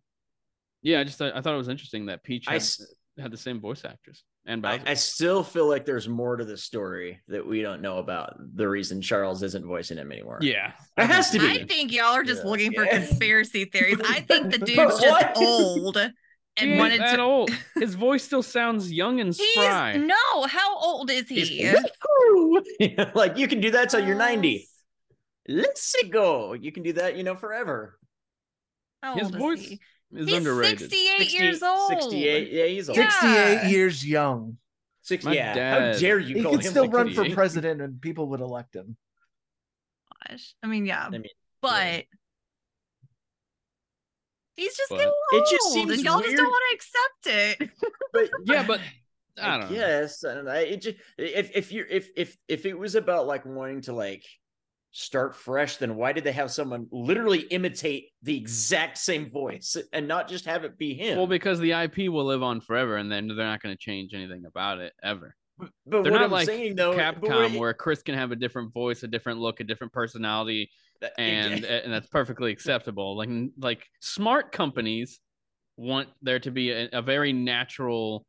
yeah, 0.82 1.00
I 1.00 1.04
just 1.04 1.20
I 1.22 1.40
thought 1.40 1.54
it 1.54 1.58
was 1.58 1.68
interesting 1.68 2.06
that 2.06 2.22
Peach 2.22 2.46
had, 2.46 2.56
s- 2.56 2.94
had 3.18 3.30
the 3.30 3.36
same 3.38 3.60
voice 3.60 3.84
actress 3.84 4.22
and 4.46 4.64
I, 4.66 4.78
Bowser. 4.78 4.90
I 4.90 4.94
still 4.94 5.42
feel 5.42 5.68
like 5.68 5.84
there's 5.86 6.08
more 6.08 6.36
to 6.36 6.44
the 6.44 6.56
story 6.56 7.20
that 7.28 7.46
we 7.46 7.62
don't 7.62 7.80
know 7.82 7.98
about 7.98 8.34
the 8.56 8.68
reason 8.68 9.00
Charles 9.00 9.42
isn't 9.42 9.64
voicing 9.66 9.98
him 9.98 10.12
anymore. 10.12 10.38
yeah, 10.42 10.68
It 10.96 11.02
uh-huh. 11.02 11.12
has 11.12 11.30
to 11.30 11.38
be. 11.38 11.46
I 11.46 11.64
think 11.66 11.92
y'all 11.92 12.12
are 12.14 12.22
just 12.24 12.44
Yeah. 12.44 12.50
looking 12.50 12.72
for 12.72 12.84
Yeah. 12.84 12.98
conspiracy 12.98 13.64
theories. 13.72 13.98
I 14.04 14.20
think 14.20 14.52
the 14.52 14.58
But 14.58 14.66
dude's 14.66 15.00
just 15.00 15.26
old 15.36 15.96
and 15.96 16.12
He 16.70 16.78
wanted 16.78 17.00
that 17.00 17.16
to. 17.16 17.22
old. 17.22 17.50
His 17.74 17.94
voice 17.94 18.22
still 18.22 18.42
sounds 18.42 18.92
young 18.92 19.18
and 19.20 19.34
He's 19.34 19.52
spry. 19.52 19.96
no. 19.96 20.46
How 20.46 20.78
old 20.78 21.10
is 21.10 21.28
he? 21.28 21.74
Like 23.14 23.36
you 23.38 23.48
can 23.48 23.60
do 23.60 23.70
that 23.72 23.90
till 23.90 24.06
you're 24.06 24.14
90. 24.16 24.68
Let's 25.48 25.94
go. 26.10 26.52
You 26.54 26.70
can 26.72 26.82
do 26.82 26.92
that, 26.94 27.16
you 27.16 27.22
know, 27.22 27.34
forever. 27.34 27.98
How 29.02 29.16
His 29.16 29.28
is 29.30 29.34
voice 29.34 29.60
he? 29.66 29.80
Is 30.14 30.26
He's 30.28 30.36
underrated. 30.38 30.78
68 30.80 31.18
60 31.18 31.36
years 31.36 31.62
old. 31.62 31.88
68. 31.88 32.52
Yeah, 32.52 32.64
he's 32.66 32.88
old. 32.88 32.98
Yeah. 32.98 33.10
68 33.10 33.70
years 33.70 34.06
young. 34.06 34.56
60, 35.02 35.28
My 35.28 35.34
yeah. 35.34 35.92
How 35.92 35.98
dare 35.98 36.18
you 36.18 36.36
He 36.36 36.42
call 36.42 36.52
could 36.52 36.64
him 36.64 36.70
still 36.70 36.84
like 36.84 36.92
run 36.94 37.12
for 37.14 37.28
president 37.30 37.80
and 37.82 38.00
people 38.00 38.28
would 38.28 38.40
elect 38.40 38.74
him. 38.74 38.96
Gosh. 40.28 40.54
I 40.62 40.66
mean, 40.66 40.86
yeah, 40.86 41.04
I 41.06 41.10
mean, 41.10 41.24
but 41.60 42.04
he's 44.56 44.76
just 44.76 44.90
But- 44.90 44.98
getting 44.98 45.12
It 45.32 45.46
just 45.50 45.72
seems 45.72 45.92
and 45.92 46.00
y'all 46.02 46.20
just 46.20 46.36
don't 46.36 46.46
want 46.48 46.62
to 46.70 46.74
accept 46.76 47.60
it. 47.60 47.70
but 48.12 48.30
Yeah, 48.44 48.66
but 48.66 48.80
I 49.40 49.58
don't 49.58 49.70
know. 49.70 49.76
Yes, 49.76 50.22
and 50.22 50.48
I 50.48 50.58
it 50.60 50.82
just 50.82 50.96
if 51.18 51.50
if 51.54 51.72
you 51.72 51.84
if 51.90 52.08
if 52.16 52.36
if 52.48 52.66
it 52.66 52.78
was 52.78 52.94
about 52.94 53.26
like 53.26 53.44
wanting 53.44 53.80
to 53.82 53.92
like 53.92 54.24
start 54.96 55.34
fresh, 55.34 55.76
then 55.78 55.96
why 55.96 56.12
did 56.12 56.22
they 56.22 56.32
have 56.32 56.52
someone 56.52 56.86
literally 56.92 57.40
imitate 57.40 58.10
the 58.22 58.36
exact 58.36 58.96
same 58.96 59.28
voice 59.28 59.76
and 59.92 60.06
not 60.06 60.28
just 60.28 60.44
have 60.44 60.62
it 60.62 60.78
be 60.78 60.94
him? 60.94 61.18
Well, 61.18 61.26
because 61.26 61.58
the 61.58 61.72
IP 61.72 62.08
will 62.08 62.24
live 62.24 62.44
on 62.44 62.60
forever, 62.60 62.96
and 62.96 63.10
then 63.10 63.26
they're 63.26 63.44
not 63.44 63.60
going 63.60 63.74
to 63.74 63.78
change 63.78 64.14
anything 64.14 64.44
about 64.46 64.78
it 64.78 64.92
ever. 65.02 65.34
but 65.58 65.70
but 65.84 66.02
they're 66.04 66.12
not 66.12 66.22
I'm 66.22 66.30
like 66.30 66.46
saying 66.46 66.76
though, 66.76 66.92
Capcom, 66.92 67.58
where 67.58 67.74
Chris 67.74 68.02
can 68.02 68.14
have 68.14 68.30
a 68.30 68.36
different 68.36 68.72
voice, 68.72 69.02
a 69.02 69.08
different 69.08 69.40
look, 69.40 69.58
a 69.58 69.64
different 69.64 69.92
personality, 69.92 70.70
and 71.18 71.64
and 71.64 71.92
that's 71.92 72.06
perfectly 72.06 72.52
acceptable. 72.52 73.16
Like 73.16 73.30
like 73.58 73.84
smart 74.00 74.52
companies 74.52 75.18
want 75.76 76.08
there 76.22 76.38
to 76.38 76.52
be 76.52 76.70
a, 76.70 76.88
a 76.92 77.02
very 77.02 77.32
natural, 77.32 78.24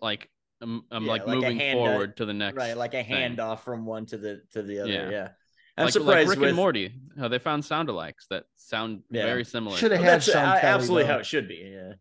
like 0.00 0.28
um, 0.60 0.84
um, 0.90 1.04
Yeah, 1.04 1.12
like, 1.12 1.26
like 1.28 1.36
moving 1.36 1.60
forward 1.74 2.16
to 2.16 2.24
the 2.24 2.34
next. 2.34 2.56
right, 2.56 2.76
like 2.76 2.94
a 2.94 3.04
thing. 3.04 3.36
handoff 3.36 3.60
from 3.60 3.86
one 3.86 4.04
to 4.06 4.18
the 4.18 4.42
to 4.52 4.62
the 4.62 4.80
other. 4.80 4.90
Yeah. 4.90 5.10
Yeah, 5.10 5.28
I'm 5.78 5.84
like, 5.84 5.92
surprised 5.92 6.08
like 6.08 6.28
Rick 6.28 6.38
with 6.40 6.48
and 6.50 6.56
Morty. 6.56 6.92
How 7.18 7.28
they 7.28 7.38
found 7.38 7.64
sound 7.64 7.88
alikes 7.88 8.26
that 8.30 8.44
sound 8.54 9.02
Yeah. 9.10 9.24
very 9.24 9.44
similar. 9.44 9.76
Should 9.76 9.92
have 9.92 10.00
had 10.00 10.14
that's 10.20 10.26
Sean 10.30 10.44
uh, 10.44 10.60
Kelly, 10.60 10.74
absolutely 10.74 11.02
though. 11.04 11.12
how 11.14 11.18
it 11.18 11.26
should 11.26 11.48
be. 11.48 11.72
Yeah, 11.74 11.92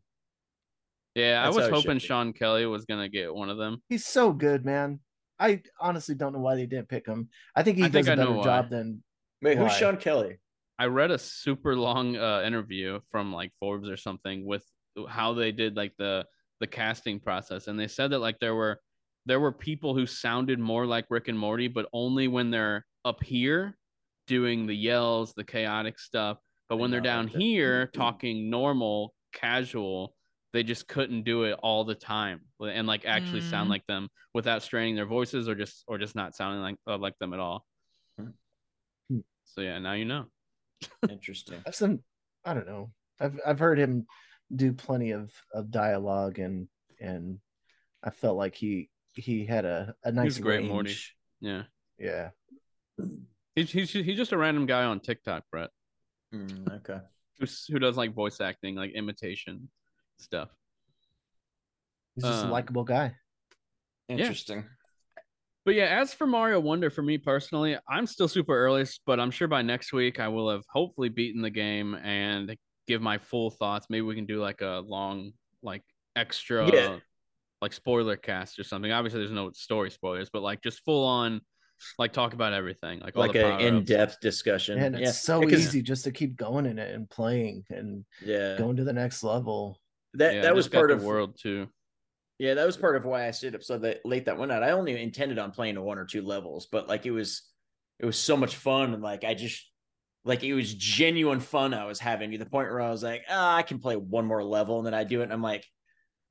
Yeah, 1.15 1.43
I 1.43 1.47
was 1.47 1.57
how 1.57 1.65
it 1.65 1.71
hoping 1.73 1.93
be. 1.95 1.99
Sean 1.99 2.33
Kelly 2.33 2.65
was 2.65 2.85
gonna 2.85 3.09
get 3.09 3.33
one 3.33 3.49
of 3.49 3.57
them. 3.57 3.81
He's 3.89 4.05
so 4.05 4.31
good, 4.33 4.65
man. 4.65 4.99
I 5.39 5.61
honestly 5.79 6.15
don't 6.15 6.33
know 6.33 6.39
why 6.39 6.55
they 6.55 6.65
didn't 6.65 6.89
pick 6.89 7.07
him. 7.07 7.29
I 7.55 7.63
think 7.63 7.77
he 7.77 7.83
I 7.83 7.87
does 7.87 8.05
think 8.05 8.07
a 8.07 8.11
I 8.11 8.15
know 8.15 8.25
better 8.27 8.37
why. 8.39 8.43
job 8.43 8.69
than 8.69 9.03
wait, 9.41 9.57
who's 9.57 9.73
Sean 9.73 9.97
Kelly? 9.97 10.37
I 10.77 10.85
read 10.85 11.11
a 11.11 11.17
super 11.17 11.75
long 11.75 12.15
uh, 12.17 12.41
interview 12.45 12.99
from 13.09 13.31
like 13.33 13.51
Forbes 13.59 13.89
or 13.89 13.97
something 13.97 14.45
with 14.45 14.65
how 15.07 15.33
they 15.33 15.51
did 15.51 15.75
like 15.77 15.93
the 15.97 16.25
the 16.59 16.67
casting 16.67 17.19
process, 17.19 17.67
and 17.67 17.79
they 17.79 17.87
said 17.87 18.11
that 18.11 18.19
like 18.19 18.39
there 18.39 18.53
were 18.55 18.79
there 19.25 19.39
were 19.39 19.51
people 19.51 19.95
who 19.95 20.05
sounded 20.05 20.59
more 20.59 20.85
like 20.85 21.05
Rick 21.09 21.27
and 21.27 21.37
Morty, 21.39 21.67
but 21.67 21.87
only 21.93 22.27
when 22.27 22.51
they're 22.51 22.85
up 23.05 23.23
here 23.23 23.77
doing 24.27 24.65
the 24.67 24.75
yells, 24.75 25.33
the 25.33 25.43
chaotic 25.43 25.99
stuff. 25.99 26.37
But 26.69 26.77
when 26.77 26.91
they're 26.91 27.01
down 27.01 27.27
here 27.27 27.87
talking 27.93 28.49
normal, 28.49 29.13
casual, 29.33 30.15
they 30.53 30.63
just 30.63 30.87
couldn't 30.87 31.23
do 31.23 31.43
it 31.43 31.57
all 31.63 31.83
the 31.83 31.95
time 31.95 32.41
and 32.59 32.85
like 32.87 33.05
actually 33.05 33.41
sound 33.41 33.67
Mm. 33.67 33.71
like 33.71 33.87
them 33.87 34.09
without 34.33 34.63
straining 34.63 34.95
their 34.95 35.05
voices 35.05 35.47
or 35.49 35.55
just 35.55 35.83
or 35.87 35.97
just 35.97 36.15
not 36.15 36.35
sounding 36.35 36.61
like 36.61 36.75
uh, 36.87 36.97
like 36.97 37.17
them 37.19 37.33
at 37.33 37.39
all. 37.39 37.65
Hmm. 38.19 39.19
So 39.45 39.61
yeah, 39.61 39.79
now 39.79 39.93
you 39.93 40.05
know. 40.05 40.25
Interesting. 41.09 41.61
I've 41.65 41.75
some 41.75 41.99
I 42.45 42.53
don't 42.53 42.67
know. 42.67 42.91
I've 43.19 43.39
I've 43.45 43.59
heard 43.59 43.77
him 43.79 44.05
do 44.53 44.73
plenty 44.73 45.11
of 45.11 45.31
of 45.53 45.71
dialogue 45.71 46.39
and 46.39 46.67
and 46.99 47.39
I 48.03 48.09
felt 48.09 48.37
like 48.37 48.55
he 48.55 48.89
he 49.13 49.45
had 49.45 49.65
a 49.65 49.93
a 50.03 50.11
nice 50.11 50.37
a 50.37 50.41
great 50.41 50.57
range. 50.59 50.69
Morty. 50.69 50.95
Yeah. 51.39 51.63
Yeah. 51.97 52.29
He's, 53.55 53.71
he's 53.71 53.91
he's 53.91 54.17
just 54.17 54.31
a 54.31 54.37
random 54.37 54.65
guy 54.65 54.83
on 54.83 54.99
TikTok, 54.99 55.43
Brett, 55.51 55.69
Mm, 56.33 56.71
okay. 56.77 56.99
who's, 57.39 57.65
who 57.65 57.79
does 57.79 57.97
like 57.97 58.13
voice 58.13 58.39
acting, 58.39 58.75
like 58.75 58.91
imitation 58.93 59.69
stuff. 60.17 60.49
He's 62.15 62.23
just 62.23 62.43
Um, 62.43 62.49
a 62.49 62.53
likable 62.53 62.83
guy. 62.85 63.15
Interesting. 64.07 64.65
But 65.65 65.75
yeah, 65.75 65.99
as 66.01 66.13
for 66.13 66.25
Mario 66.25 66.59
Wonder, 66.59 66.89
for 66.89 67.01
me 67.03 67.17
personally, 67.17 67.77
I'm 67.87 68.07
still 68.07 68.27
super 68.27 68.57
early, 68.57 68.85
but 69.05 69.19
I'm 69.19 69.31
sure 69.31 69.47
by 69.47 69.61
next 69.61 69.93
week 69.93 70.19
I 70.19 70.27
will 70.27 70.49
have 70.49 70.63
hopefully 70.69 71.09
beaten 71.09 71.41
the 71.41 71.49
game 71.51 71.93
and 71.95 72.55
give 72.87 73.01
my 73.01 73.17
full 73.17 73.51
thoughts. 73.51 73.87
Maybe 73.89 74.01
we 74.01 74.15
can 74.15 74.25
do 74.25 74.41
like 74.41 74.61
a 74.61 74.81
long, 74.85 75.33
like 75.61 75.83
extra, 76.15 76.71
Yeah. 76.73 76.99
like 77.61 77.73
spoiler 77.73 78.15
cast 78.17 78.57
or 78.59 78.63
something. 78.63 78.91
Obviously, 78.91 79.19
there's 79.19 79.31
no 79.31 79.51
story 79.51 79.91
spoilers, 79.91 80.29
but 80.31 80.41
like 80.41 80.61
just 80.63 80.83
full 80.83 81.05
on, 81.05 81.41
like 81.97 82.13
talk 82.13 82.33
about 82.33 82.53
everything, 82.53 82.99
like 82.99 83.15
like 83.15 83.35
an 83.35 83.59
in-depth 83.59 84.19
discussion. 84.21 84.79
And 84.79 84.95
it's 84.95 85.01
yeah. 85.03 85.11
so 85.11 85.39
because- 85.41 85.67
easy 85.67 85.81
just 85.81 86.03
to 86.05 86.11
keep 86.11 86.35
going 86.35 86.65
in 86.65 86.79
it 86.79 86.93
and 86.93 87.09
playing 87.09 87.63
and 87.69 88.05
Yeah, 88.23 88.57
going 88.57 88.77
to 88.77 88.83
the 88.83 88.93
next 88.93 89.23
level. 89.23 89.79
that 90.15 90.35
Yeah, 90.35 90.41
that 90.41 90.55
was 90.55 90.67
part 90.67 90.89
the 90.89 90.95
of 90.95 91.03
world 91.03 91.37
too. 91.39 91.67
Yeah, 92.39 92.55
that 92.55 92.65
was 92.65 92.75
part 92.77 92.95
of 92.95 93.05
why 93.05 93.27
I 93.27 93.31
stayed 93.31 93.53
up 93.53 93.63
so 93.63 93.77
that 93.79 93.99
late 94.03 94.25
that 94.25 94.37
one 94.37 94.49
night. 94.49 94.63
I 94.63 94.71
only 94.71 94.99
intended 95.01 95.37
on 95.37 95.51
playing 95.51 95.79
one 95.79 95.99
or 95.99 96.05
two 96.05 96.23
levels, 96.23 96.67
but 96.71 96.87
like 96.87 97.05
it 97.05 97.11
was 97.11 97.43
it 97.99 98.05
was 98.05 98.17
so 98.17 98.35
much 98.35 98.55
fun 98.55 98.93
and 98.93 99.03
like 99.03 99.23
I 99.23 99.35
just 99.35 99.63
like 100.25 100.43
it 100.43 100.53
was 100.53 100.73
genuine 100.73 101.39
fun 101.39 101.73
I 101.73 101.85
was 101.85 101.99
having 101.99 102.31
to 102.31 102.37
the 102.37 102.45
point 102.45 102.69
where 102.69 102.81
I 102.81 102.89
was 102.89 103.03
like, 103.03 103.23
ah, 103.29 103.55
I 103.55 103.63
can 103.63 103.79
play 103.79 103.95
one 103.95 104.25
more 104.25 104.43
level 104.43 104.77
and 104.77 104.85
then 104.85 104.93
I 104.93 105.03
do 105.03 105.21
it 105.21 105.25
and 105.25 105.33
I'm 105.33 105.41
like, 105.41 105.65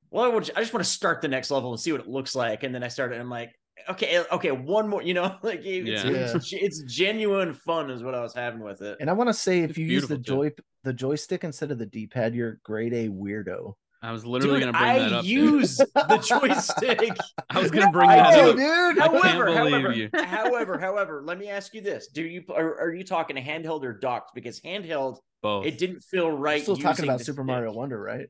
well, 0.09 0.25
I, 0.25 0.27
would, 0.27 0.49
I 0.55 0.59
just 0.59 0.73
want 0.73 0.83
to 0.85 0.91
start 0.91 1.21
the 1.21 1.29
next 1.29 1.51
level 1.51 1.71
and 1.71 1.79
see 1.79 1.93
what 1.93 2.01
it 2.01 2.07
looks 2.07 2.35
like. 2.35 2.63
And 2.63 2.75
then 2.75 2.83
I 2.83 2.89
started 2.89 3.15
and 3.15 3.23
I'm 3.23 3.29
like, 3.29 3.53
okay, 3.89 4.07
eh, 4.07 4.23
okay, 4.31 4.51
one 4.51 4.87
more, 4.89 5.01
you 5.01 5.13
know, 5.13 5.35
like 5.43 5.61
it's, 5.63 6.03
Yeah. 6.03 6.33
it's, 6.35 6.53
it's 6.53 6.81
genuine 6.83 7.53
fun 7.53 7.89
is 7.89 8.03
what 8.03 8.15
I 8.15 8.21
was 8.21 8.33
having 8.33 8.61
with 8.61 8.81
it. 8.81 8.97
And 8.99 9.09
I 9.09 9.13
want 9.13 9.29
to 9.29 9.33
say, 9.33 9.59
if 9.59 9.71
It's 9.71 9.79
you 9.79 9.85
use 9.85 10.07
the 10.07 10.17
beautiful, 10.17 10.49
joy 10.49 10.51
the 10.83 10.93
joystick 10.93 11.43
instead 11.43 11.71
of 11.71 11.77
the 11.77 11.85
D 11.85 12.07
pad, 12.07 12.33
you're 12.35 12.59
grade 12.63 12.93
A 12.93 13.07
weirdo. 13.09 13.73
I 14.03 14.11
was 14.11 14.25
literally 14.25 14.59
Dude, 14.61 14.73
gonna 14.73 14.79
bring 14.79 14.89
I 14.91 14.99
that 14.99 15.13
up. 15.13 15.21
dude. 15.23 15.31
use 15.31 15.77
the 15.93 16.25
joystick. 16.27 17.15
I 17.51 17.61
was 17.61 17.69
gonna 17.69 17.91
bring 17.91 18.09
I 18.09 18.15
that 18.15 18.33
do, 18.33 18.49
up. 18.49 18.55
dude. 18.55 18.99
I 19.03 19.07
can't 19.07 19.23
However, 19.23 19.53
however, 19.55 19.91
you. 19.91 20.09
however, 20.15 20.79
however, 20.79 21.21
let 21.23 21.37
me 21.37 21.49
ask 21.49 21.73
you 21.75 21.81
this: 21.81 22.07
Do 22.07 22.23
you 22.23 22.43
are, 22.49 22.79
are 22.81 22.93
you 22.95 23.03
talking 23.03 23.35
handheld 23.35 23.83
or 23.83 23.93
docked? 23.93 24.33
Because 24.33 24.59
handheld, 24.61 25.17
Both. 25.43 25.67
it 25.67 25.77
didn't 25.77 26.01
feel 26.01 26.29
We're 26.29 26.35
right. 26.35 26.61
still 26.63 26.77
talking 26.77 27.05
about 27.05 27.19
Super 27.21 27.43
stick. 27.43 27.45
Mario 27.45 27.73
Wonder, 27.73 28.01
right? 28.01 28.27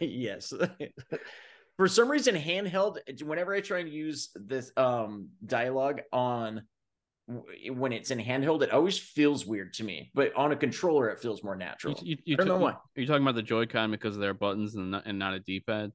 yes. 0.00 0.52
For 1.78 1.86
some 1.86 2.10
reason, 2.10 2.34
handheld. 2.34 2.98
Whenever 3.22 3.54
I 3.54 3.60
try 3.60 3.78
and 3.78 3.88
use 3.88 4.30
this 4.34 4.72
um 4.76 5.28
dialogue 5.46 6.02
on 6.12 6.62
when 7.70 7.92
it's 7.92 8.10
in 8.10 8.18
handheld, 8.18 8.62
it 8.62 8.72
always 8.72 8.98
feels 8.98 9.46
weird 9.46 9.74
to 9.74 9.84
me. 9.84 10.10
But 10.12 10.34
on 10.34 10.50
a 10.50 10.56
controller, 10.56 11.08
it 11.10 11.20
feels 11.20 11.44
more 11.44 11.54
natural. 11.54 11.96
you, 12.02 12.16
you 12.24 12.34
I 12.34 12.38
don't 12.38 12.48
know 12.48 12.58
why. 12.58 12.72
Are 12.72 12.80
you 12.96 13.06
talking 13.06 13.22
about 13.22 13.36
the 13.36 13.42
Joy-Con 13.42 13.90
because 13.92 14.16
they're 14.18 14.34
buttons 14.34 14.74
and 14.74 14.90
not, 14.90 15.04
and 15.06 15.18
not 15.18 15.34
a 15.34 15.40
D-pad? 15.40 15.92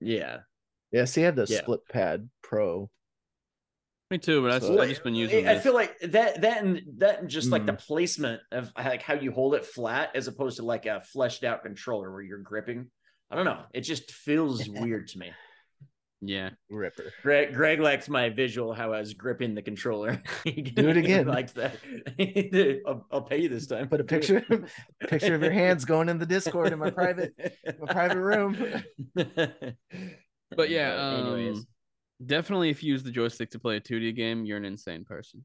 Yeah. 0.00 0.38
Yeah. 0.90 1.04
See, 1.04 1.22
I 1.22 1.26
have 1.26 1.36
the 1.36 1.46
Yeah. 1.48 1.58
Split 1.60 1.80
Pad 1.88 2.28
Pro. 2.42 2.90
Me 4.10 4.18
too, 4.18 4.42
but 4.42 4.50
I've, 4.50 4.62
So- 4.64 4.80
I've 4.80 4.88
just 4.88 5.04
been 5.04 5.14
using. 5.14 5.46
I 5.46 5.54
this. 5.54 5.62
feel 5.62 5.74
like 5.74 5.96
that 6.00 6.40
that 6.40 6.64
and 6.64 6.82
that 6.96 7.20
and 7.20 7.28
just 7.30 7.50
like 7.50 7.64
the 7.66 7.74
Mm. 7.74 7.86
placement 7.86 8.40
of 8.50 8.72
like 8.76 9.02
how 9.02 9.14
you 9.14 9.30
hold 9.30 9.54
it 9.54 9.64
flat 9.64 10.16
as 10.16 10.26
opposed 10.26 10.56
to 10.56 10.64
like 10.64 10.86
a 10.86 11.00
fleshed 11.02 11.44
out 11.44 11.62
controller 11.62 12.10
where 12.10 12.22
you're 12.22 12.38
gripping. 12.38 12.90
I 13.30 13.36
don't 13.36 13.44
know. 13.44 13.60
It 13.72 13.82
just 13.82 14.10
feels 14.12 14.68
weird 14.68 15.08
to 15.08 15.18
me. 15.18 15.32
yeah. 16.20 16.50
Ripper. 16.68 17.12
Greg 17.22 17.54
Greg 17.54 17.80
likes 17.80 18.08
my 18.08 18.28
visual 18.28 18.72
how 18.74 18.92
I 18.92 18.98
was 19.00 19.14
gripping 19.14 19.54
the 19.54 19.62
controller. 19.62 20.20
Do 20.44 20.88
it 20.88 20.96
again. 20.96 21.26
like 21.38 21.52
that. 21.54 21.76
I'll, 22.86 23.06
I'll 23.12 23.22
pay 23.22 23.38
you 23.42 23.48
this 23.48 23.66
time. 23.66 23.88
Put 23.88 24.00
a 24.00 24.04
picture 24.04 24.44
picture 25.08 25.34
of 25.34 25.42
your 25.42 25.52
hands 25.52 25.84
going 25.84 26.08
in 26.08 26.18
the 26.18 26.26
Discord 26.26 26.72
in 26.72 26.78
my 26.78 26.90
private 26.90 27.34
my 27.80 27.92
private 27.92 28.18
room. 28.20 28.56
But 29.14 30.68
yeah, 30.68 30.96
Uh, 30.98 31.20
anyways. 31.34 31.58
um, 31.58 31.66
definitely 32.26 32.70
if 32.70 32.82
you 32.82 32.92
use 32.92 33.04
the 33.04 33.12
joystick 33.12 33.50
to 33.52 33.58
play 33.60 33.76
a 33.76 33.80
2D 33.80 34.16
game, 34.16 34.44
you're 34.44 34.58
an 34.58 34.64
insane 34.64 35.04
person. 35.04 35.44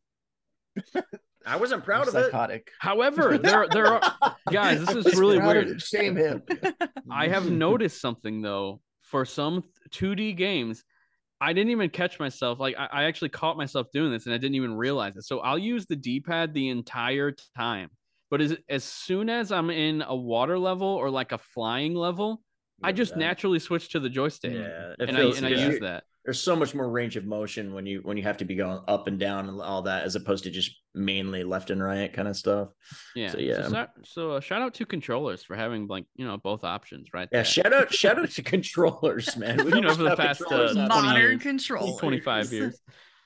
I 1.46 1.58
wasn't 1.58 1.84
proud 1.84 2.08
I'm 2.10 2.16
of 2.16 2.50
it. 2.52 2.70
However, 2.80 3.38
there 3.42 3.68
there 3.70 3.88
are 3.88 4.36
guys, 4.52 4.86
this 4.86 5.06
is 5.06 5.20
really 5.20 5.40
weird. 5.40 5.82
Shame 5.82 6.16
him. 6.16 6.42
I 7.12 7.28
have 7.28 7.50
noticed 7.50 8.02
something 8.02 8.42
though 8.42 8.82
for 9.02 9.26
some 9.26 9.64
2D 9.92 10.36
games. 10.38 10.84
I 11.42 11.54
didn't 11.54 11.72
even 11.72 11.90
catch 11.90 12.20
myself. 12.20 12.60
Like 12.60 12.76
I, 12.78 12.88
I 12.92 13.04
actually 13.04 13.30
caught 13.30 13.58
myself 13.58 13.88
doing 13.94 14.12
this 14.12 14.26
and 14.26 14.34
I 14.34 14.38
didn't 14.38 14.56
even 14.56 14.76
realize 14.76 15.16
it. 15.18 15.24
So 15.24 15.40
I'll 15.40 15.58
use 15.60 15.86
the 15.86 15.96
D-pad 15.96 16.54
the 16.54 16.70
entire 16.70 17.34
time. 17.58 17.90
But 18.32 18.42
as 18.42 18.58
as 18.70 18.84
soon 18.84 19.30
as 19.30 19.52
I'm 19.52 19.70
in 19.70 20.02
a 20.02 20.16
water 20.16 20.58
level 20.58 20.88
or 20.88 21.10
like 21.10 21.32
a 21.32 21.38
flying 21.38 21.94
level, 21.94 22.42
I 22.82 22.92
just 22.92 23.12
Yeah. 23.14 23.20
naturally 23.28 23.60
switch 23.60 23.90
to 23.92 24.00
the 24.00 24.10
joystick. 24.10 24.54
Yeah, 24.54 24.94
And 25.00 25.16
feels- 25.16 25.36
I 25.44 25.48
and 25.48 25.56
I 25.56 25.66
use 25.68 25.80
that. 25.82 26.04
There's 26.26 26.42
so 26.42 26.56
much 26.56 26.74
more 26.76 26.90
range 26.90 27.16
of 27.18 27.26
motion 27.26 27.74
when 27.74 27.86
you 27.86 28.02
when 28.04 28.18
you 28.18 28.24
have 28.24 28.38
to 28.38 28.46
be 28.46 28.56
going 28.56 28.80
up 28.88 29.08
and 29.08 29.20
down 29.20 29.48
and 29.48 29.62
all 29.62 29.84
that, 29.84 30.04
as 30.04 30.16
opposed 30.16 30.44
to 30.46 30.50
just 30.50 30.72
mainly 30.96 31.44
left 31.44 31.70
and 31.70 31.82
right 31.84 32.12
kind 32.12 32.28
of 32.28 32.36
stuff. 32.36 32.70
Yeah. 33.16 33.30
So, 33.30 33.38
yeah. 33.38 33.64
So, 33.64 33.70
so, 33.70 33.88
so 34.04 34.32
uh, 34.32 34.40
shout 34.40 34.62
out 34.64 34.74
to 34.76 34.86
controllers 34.88 35.44
for 35.44 35.56
having 35.56 35.86
like 35.88 36.06
you 36.16 36.26
know 36.26 36.38
both 36.38 36.64
options 36.64 37.10
right 37.14 37.30
Yeah, 37.32 37.38
there. 37.40 37.46
shout 37.46 37.74
out 37.74 37.94
shout 37.94 38.18
out 38.20 38.32
to 38.32 38.42
controllers, 38.44 39.38
man. 39.38 39.58
We 39.58 39.66
You 39.66 39.82
know, 39.82 39.90
don't 39.90 39.98
for 39.98 40.04
the 40.04 40.16
past, 40.16 40.40
controllers 40.42 40.76
uh, 40.76 40.82
out 40.82 40.88
20 40.88 41.02
there. 41.02 41.14
Modern 41.14 41.32
years. 41.32 41.42
control. 41.44 41.98
25 42.00 42.52
years. 42.54 42.82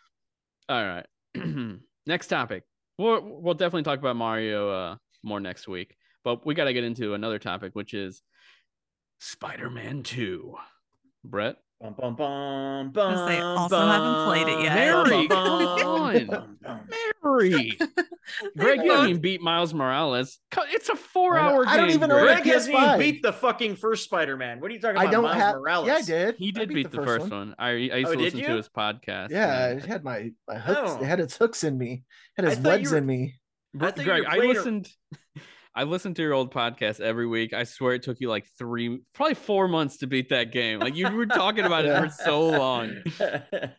All 0.69 0.83
right. 0.85 1.05
next 2.05 2.27
topic. 2.27 2.63
We'll, 2.97 3.21
we'll 3.23 3.53
definitely 3.53 3.83
talk 3.83 3.97
about 3.99 4.17
Mario 4.17 4.69
uh, 4.69 4.95
more 5.23 5.39
next 5.39 5.67
week, 5.69 5.95
but 6.25 6.45
we 6.45 6.53
got 6.53 6.65
to 6.65 6.73
get 6.73 6.83
into 6.83 7.13
another 7.13 7.39
topic, 7.39 7.71
which 7.73 7.93
is 7.93 8.21
Spider 9.19 9.69
Man 9.69 10.03
2. 10.03 10.53
Brett? 11.23 11.55
Bum, 11.81 11.95
bum, 11.97 12.15
bum, 12.17 12.91
gonna 12.91 13.25
say, 13.25 13.39
bum, 13.39 13.57
also 13.57 13.79
haven't 13.79 14.25
played 14.25 14.47
it 14.53 14.63
yet. 14.63 14.75
Mary, 14.75 15.27
bum, 15.27 15.27
come 15.29 15.77
bum, 15.77 16.01
on. 16.01 16.25
bum, 16.27 16.57
bum. 16.61 16.89
Mary! 17.23 17.77
Greg, 18.57 18.81
you 18.83 18.91
haven't 18.91 19.21
beat 19.21 19.39
Miles 19.41 19.73
Morales. 19.73 20.39
It's 20.73 20.89
a 20.89 20.95
four 20.97 21.37
hour 21.37 21.63
game. 21.63 21.73
I 21.73 21.77
don't 21.77 21.91
even 21.91 22.09
know 22.09 22.19
Greg. 22.19 22.35
what 22.39 22.43
Greg 22.43 22.53
hasn't 22.53 22.75
even 22.75 22.99
beat 22.99 23.21
the 23.23 23.31
fucking 23.31 23.77
first 23.77 24.03
Spider-Man. 24.03 24.59
What 24.59 24.71
are 24.71 24.73
you 24.73 24.81
talking 24.81 24.97
about? 24.97 25.07
I 25.07 25.11
don't 25.11 25.23
Miles 25.23 25.35
have. 25.37 25.55
Morales. 25.55 25.87
Yeah, 25.87 25.95
I 25.95 26.01
did. 26.01 26.35
He 26.35 26.51
did 26.51 26.67
beat, 26.67 26.91
the, 26.91 26.97
first 27.01 27.29
one. 27.29 27.55
I, 27.57 27.69
I 27.69 27.71
used 27.75 27.93
Oh, 28.09 28.11
to 28.11 28.17
did 28.17 28.33
listen 28.33 28.49
to 28.49 28.57
his 28.57 28.67
podcast. 28.67 29.29
Yeah, 29.29 29.69
it 29.69 29.85
had 29.85 30.03
my 30.03 30.31
my 30.49 30.55
hooks. 30.55 30.79
Oh. 30.83 31.01
It 31.01 31.05
had 31.05 31.21
its 31.21 31.37
hooks 31.37 31.63
in 31.63 31.77
me. 31.77 32.03
It 32.37 32.41
had 32.41 32.45
I 32.45 32.47
its 32.49 32.57
thought 32.61 32.69
webs 32.71 32.91
were- 32.91 32.97
in 32.97 33.05
me. 33.05 33.35
Br- 33.73 33.85
I 33.85 33.91
thought 33.91 33.97
you 33.99 34.03
Greg, 34.03 34.23
I 34.27 34.35
playing 34.35 34.51
a- 34.51 34.53
listened. 34.53 34.89
I 35.79 35.83
listen 35.83 36.13
to 36.15 36.21
your 36.21 36.33
old 36.33 36.53
podcast 36.53 36.99
every 36.99 37.25
week. 37.25 37.53
I 37.53 37.63
swear 37.63 37.93
it 37.93 38.03
took 38.03 38.19
you 38.19 38.27
like 38.27 38.45
three, 38.57 38.99
probably 39.13 39.35
four 39.35 39.69
months 39.69 39.95
to 39.99 40.07
beat 40.07 40.27
that 40.27 40.51
game. 40.51 40.79
Like 40.79 40.93
you 40.97 41.09
were 41.09 41.25
talking 41.25 41.63
about 41.63 41.85
it 41.85 41.97
for 41.97 42.09
so 42.25 42.47
long. 42.49 42.97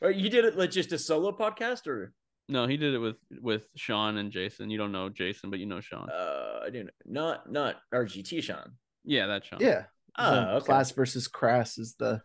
Or 0.00 0.10
you 0.10 0.30
did 0.30 0.44
it 0.44 0.56
like 0.56 0.70
just 0.72 0.90
a 0.92 0.98
solo 0.98 1.30
podcast, 1.30 1.86
or 1.86 2.12
No, 2.48 2.66
he 2.66 2.76
did 2.76 2.92
it 2.94 2.98
with 2.98 3.16
with 3.40 3.66
Sean 3.76 4.16
and 4.18 4.30
Jason. 4.32 4.68
You 4.70 4.76
don't 4.78 4.90
know 4.92 5.08
Jason, 5.08 5.48
but 5.50 5.58
you 5.60 5.66
know 5.66 5.80
Sean. 5.80 6.08
uh, 6.10 6.60
I 6.64 6.70
didn't. 6.70 6.90
Not 7.06 7.50
not 7.50 7.76
RGT 7.94 8.42
Sean. 8.42 8.72
yeah, 9.04 9.26
that's 9.26 9.46
Sean. 9.46 9.58
Yeah. 9.60 9.84
Oh, 10.18 10.30
So 10.32 10.38
okay. 10.56 10.64
Class 10.66 10.90
versus 10.92 11.26
Crass 11.28 11.78
is 11.78 11.94
the 12.00 12.20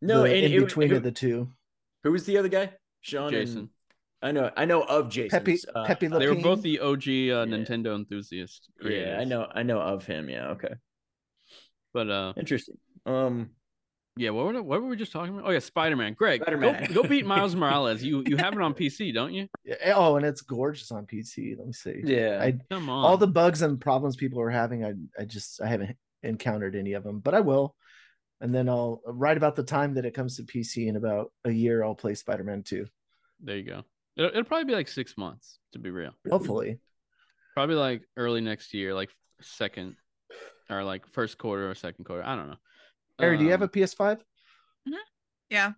No, 0.00 0.22
the 0.22 0.34
and 0.34 0.44
in 0.46 0.52
it- 0.54 0.60
between 0.64 0.88
who, 0.90 0.96
of 0.96 1.02
the 1.02 1.12
two. 1.12 1.50
who 2.04 2.12
was 2.12 2.24
the 2.24 2.38
other 2.38 2.48
guy? 2.48 2.72
Sean. 3.02 3.24
and- 3.24 3.32
Jason. 3.32 3.68
I 4.24 4.32
know. 4.32 4.50
I 4.56 4.64
know 4.64 4.82
of 4.82 5.10
Jason. 5.10 5.38
Pepe 5.38 5.58
uh, 5.74 5.84
Pepe 5.84 6.06
They 6.08 6.28
were 6.28 6.34
both 6.36 6.62
the 6.62 6.80
OG 6.80 7.02
uh, 7.02 7.44
Nintendo 7.44 7.94
enthusiast. 7.94 8.70
Yeah, 8.82 9.18
I 9.20 9.24
know. 9.24 9.46
I 9.54 9.62
know 9.62 9.78
of 9.80 10.06
him. 10.06 10.30
Yeah. 10.30 10.48
Okay. 10.52 10.74
But 11.92 12.08
uh, 12.10 12.32
Interesting. 12.38 12.76
Um. 13.04 13.50
yeah, 14.16 14.30
what 14.30 14.46
were 14.46 14.62
what 14.62 14.80
were 14.80 14.88
we 14.88 14.96
just 14.96 15.12
talking 15.12 15.34
about? 15.34 15.46
Oh 15.46 15.50
yeah, 15.50 15.58
Spider 15.58 15.94
Man. 15.94 16.14
Greg, 16.14 16.40
go, 16.40 16.44
Spider-Man. 16.46 16.92
go 16.94 17.02
beat 17.02 17.26
Miles 17.26 17.54
Morales. 17.62 18.02
You 18.02 18.24
you 18.26 18.38
have 18.38 18.54
it 18.54 18.62
on 18.62 18.72
PC, 18.72 19.12
don't 19.12 19.34
you? 19.34 19.46
Yeah, 19.62 19.92
Oh, 19.94 20.16
and 20.16 20.24
it's 20.24 20.40
gorgeous 20.40 20.90
on 20.90 21.04
PC. 21.04 21.58
Let 21.58 21.66
me 21.66 21.72
see. 21.74 22.00
Yeah. 22.02 22.38
I 22.42 22.58
Come 22.70 22.88
on. 22.88 23.04
all 23.04 23.18
the 23.18 23.26
bugs 23.26 23.60
and 23.60 23.78
problems 23.78 24.16
people 24.16 24.40
are 24.40 24.50
having, 24.50 24.84
I 24.86 24.94
I 25.20 25.26
just 25.26 25.60
I 25.60 25.66
haven't 25.68 25.96
encountered 26.22 26.74
any 26.76 26.94
of 26.94 27.04
them, 27.04 27.20
but 27.20 27.34
I 27.34 27.40
will. 27.40 27.76
And 28.40 28.54
then 28.54 28.70
I'll 28.70 29.02
right 29.06 29.36
about 29.36 29.54
the 29.54 29.62
time 29.64 29.94
that 29.94 30.06
it 30.06 30.14
comes 30.14 30.36
to 30.38 30.44
PC 30.44 30.86
in 30.88 30.96
about 30.96 31.30
a 31.44 31.50
year, 31.50 31.84
I'll 31.84 31.94
play 31.94 32.14
Spider-Man 32.14 32.62
2. 32.62 32.86
there 33.40 33.56
you 33.58 33.62
go. 33.64 33.82
It'll, 34.16 34.30
it'll 34.30 34.44
probably 34.44 34.64
be 34.66 34.74
like 34.74 34.88
six 34.88 35.16
months 35.16 35.58
to 35.72 35.78
be 35.78 35.90
real. 35.90 36.12
Hopefully. 36.30 36.78
Probably 37.54 37.74
like 37.76 38.02
early 38.16 38.40
next 38.40 38.74
year, 38.74 38.94
like 38.94 39.10
second 39.40 39.96
or 40.70 40.82
like 40.84 41.06
first 41.08 41.38
quarter 41.38 41.70
or 41.70 41.74
second 41.74 42.04
quarter. 42.04 42.24
I 42.24 42.34
don't 42.36 42.48
know. 42.48 42.56
Harry, 43.18 43.38
do 43.38 43.44
you 43.44 43.50
have 43.50 43.60
a 43.62 43.64
Um, 43.64 43.70
PS5? 43.70 44.20
Yeah. 45.50 45.72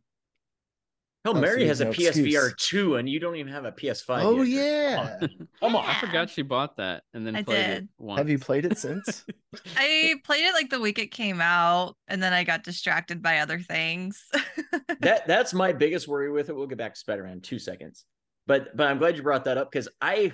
Hell, 1.25 1.37
Oh, 1.37 1.41
Mary 1.41 1.63
so 1.63 1.67
has 1.67 1.81
a 1.81 1.87
PSVR 1.87 2.51
excuse. 2.51 2.55
two, 2.57 2.95
and 2.97 3.09
you 3.09 3.19
don't 3.19 3.35
even 3.35 3.53
have 3.53 3.65
a 3.65 3.73
PS5. 3.73 4.23
oh 4.23 4.43
yet. 4.43 5.19
yeah. 5.21 5.27
Come 5.61 5.75
on. 5.75 5.85
I 5.85 5.95
forgot 5.99 6.31
she 6.31 6.43
bought 6.43 6.77
that 6.77 7.03
and 7.15 7.27
then 7.27 7.35
I 7.35 7.43
played 7.43 7.59
it 7.59 7.75
did. 7.81 7.89
once. 7.99 8.19
Have 8.19 8.31
you 8.31 8.39
played 8.39 8.65
it 8.65 8.79
since? 8.79 9.25
I 9.77 10.15
played 10.25 10.45
it 10.47 10.55
like 10.55 10.71
the 10.71 10.79
week 10.81 11.01
it 11.01 11.09
came 11.11 11.41
out, 11.41 11.97
and 12.07 12.23
then 12.23 12.33
I 12.33 12.45
got 12.45 12.63
distracted 12.63 13.23
by 13.23 13.39
other 13.41 13.59
things. 13.59 14.23
that 15.01 15.27
that's 15.27 15.53
my 15.53 15.73
biggest 15.73 16.07
worry 16.07 16.31
with 16.31 16.49
it. 16.49 16.55
We'll 16.55 16.69
get 16.69 16.79
back 16.79 16.95
to 16.95 17.01
Spider-Man 17.01 17.33
in 17.33 17.41
two 17.41 17.59
seconds, 17.59 18.05
but 18.47 18.77
but 18.77 18.89
I'm 18.89 18.99
glad 18.99 19.17
you 19.17 19.23
brought 19.23 19.45
that 19.45 19.59
up 19.59 19.71
because 19.71 19.89
I 20.01 20.33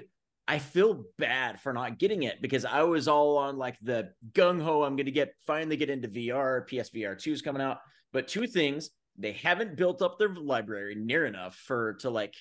I 0.49 0.59
feel 0.59 1.05
bad 1.19 1.61
for 1.61 1.73
not 1.73 1.99
getting 1.99 2.25
it 2.25 2.43
because 2.43 2.65
I 2.65 2.83
was 2.83 3.09
all 3.09 3.39
on 3.39 3.57
like 3.57 3.77
the 3.81 4.11
gung 4.33 4.61
ho. 4.61 4.83
I'm 4.83 4.97
going 4.97 5.07
to 5.07 5.13
get 5.13 5.35
finally 5.47 5.77
get 5.77 5.91
into 5.91 6.09
VR. 6.09 6.69
PSVR 6.69 7.19
two 7.19 7.33
is 7.33 7.43
coming 7.43 7.63
out, 7.63 7.79
but 8.13 8.29
two 8.29 8.47
things. 8.47 8.91
they 9.17 9.33
haven't 9.33 9.77
built 9.77 10.03
up 10.03 10.19
their 10.19 10.35
library 10.35 10.95
near 10.95 11.27
enough 11.27 11.55
for 11.55 11.95
to 11.95 12.11
like 12.11 12.35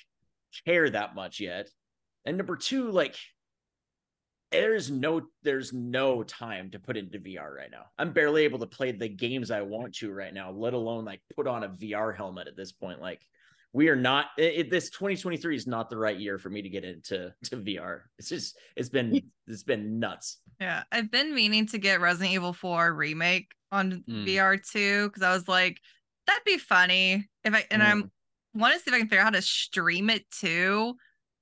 care 0.66 0.90
that 0.90 1.16
much 1.16 1.40
yet. 1.40 1.70
And 2.26 2.38
number 2.38 2.56
two, 2.56 2.92
like 2.92 3.16
there's 4.52 4.92
no 4.92 5.22
there's 5.44 5.72
no 5.72 6.24
time 6.24 6.72
to 6.72 6.80
put 6.80 6.98
into 6.98 7.20
VR 7.20 7.56
right 7.56 7.72
now. 7.72 7.86
I'm 7.98 8.12
barely 8.12 8.44
able 8.44 8.60
to 8.60 8.68
play 8.68 8.92
the 8.92 9.08
games 9.08 9.50
I 9.50 9.62
want 9.62 9.96
to 9.96 10.12
right 10.12 10.34
now, 10.34 10.52
let 10.52 10.74
alone 10.74 11.06
like 11.06 11.22
put 11.36 11.48
on 11.48 11.64
a 11.64 11.70
VR 11.70 12.16
helmet 12.16 12.48
at 12.48 12.58
this 12.58 12.72
point. 12.72 13.00
Like 13.00 13.22
we 13.74 13.88
are 13.90 13.96
not 13.96 14.28
it, 14.38 14.70
this 14.70 14.90
2023 14.90 15.56
is 15.56 15.68
not 15.68 15.90
the 15.90 15.98
right 15.98 16.20
year 16.20 16.38
for 16.38 16.50
me 16.50 16.62
to 16.62 16.70
get 16.70 16.84
into 16.84 17.34
to 17.46 17.58
VR. 17.58 18.02
It's 18.20 18.30
just 18.30 18.58
it's 18.76 18.90
been 18.90 19.22
it's 19.48 19.64
been 19.64 20.00
nuts. 20.00 20.40
Yeah, 20.60 20.84
I've 20.92 21.10
been 21.12 21.34
meaning 21.34 21.66
to 21.68 21.78
get 21.78 22.02
Resident 22.02 22.34
Evil 22.34 22.54
4 22.54 22.94
remake 22.94 23.48
on 23.72 24.04
Mm. 24.10 24.28
VR 24.28 24.62
too 24.62 25.08
because 25.08 25.24
I 25.24 25.34
was 25.34 25.48
like, 25.48 25.80
that'd 26.28 26.44
be 26.46 26.58
funny 26.58 27.30
if 27.44 27.54
I 27.54 27.66
and 27.72 27.82
I'm 27.82 28.12
want 28.54 28.74
to 28.74 28.80
see 28.80 28.90
if 28.90 28.94
I 28.94 29.00
can 29.00 29.08
figure 29.08 29.22
out 29.22 29.26
how 29.26 29.30
to 29.32 29.42
stream 29.42 30.10
it 30.10 30.30
too 30.30 30.96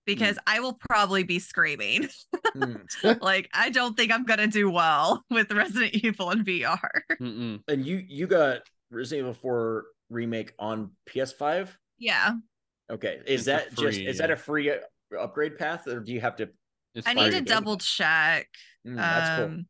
because 0.06 0.38
I 0.48 0.60
will 0.60 0.74
probably 0.90 1.24
be 1.24 1.40
screaming. 1.40 2.08
Mm. 2.56 2.82
like 3.22 3.50
I 3.54 3.72
don't 3.72 3.98
think 3.98 4.12
I'm 4.12 4.26
gonna 4.26 4.48
do 4.48 4.70
well 4.70 5.24
with 5.32 5.52
Resident 5.52 5.96
Evil 5.96 6.30
in 6.32 6.46
VR. 6.46 6.78
Mm-mm. 7.20 7.62
And 7.68 7.86
you 7.86 8.04
you 8.08 8.28
got 8.28 8.62
Resident 8.92 9.26
Evil 9.26 9.34
4 9.34 9.86
remake 10.12 10.54
on 10.60 10.92
PS5? 11.10 11.70
Yeah, 12.00 12.34
Okay. 12.92 13.20
Is 13.28 13.42
It's 13.42 13.46
that 13.46 13.68
a 13.68 13.76
just 13.76 13.98
free, 14.00 14.08
is 14.08 14.18
that 14.18 14.32
a 14.32 14.36
free 14.36 14.72
uh, 14.72 14.78
upgrade 15.20 15.58
path 15.58 15.88
or 15.88 16.00
do 16.00 16.12
you 16.12 16.22
have 16.22 16.36
to 16.38 16.50
It's 16.96 17.08
I 17.08 17.14
need 17.14 17.32
to 17.32 17.42
double 17.42 17.78
check. 17.78 18.48
Mm, 18.88 18.96
that's 18.96 19.30
cool. 19.36 19.46
Um, 19.46 19.68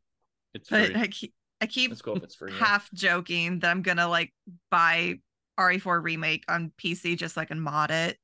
It's 0.54 0.68
but 0.70 0.86
free. 0.86 0.94
I 0.96 1.06
keep 1.08 1.34
I 1.60 1.66
keep 1.66 2.02
cool 2.02 2.16
if 2.16 2.22
it's 2.24 2.34
free. 2.34 2.52
yeah. 2.52 2.58
half 2.58 2.90
joking 2.94 3.58
that 3.60 3.70
I'm 3.70 3.82
gonna 3.82 4.08
like 4.08 4.32
buy 4.70 5.20
RE4 5.58 6.02
remake 6.02 6.44
on 6.48 6.72
PC 6.82 7.18
just 7.18 7.34
so 7.34 7.42
I 7.42 7.44
can 7.44 7.60
mod 7.60 7.90
it. 7.90 8.18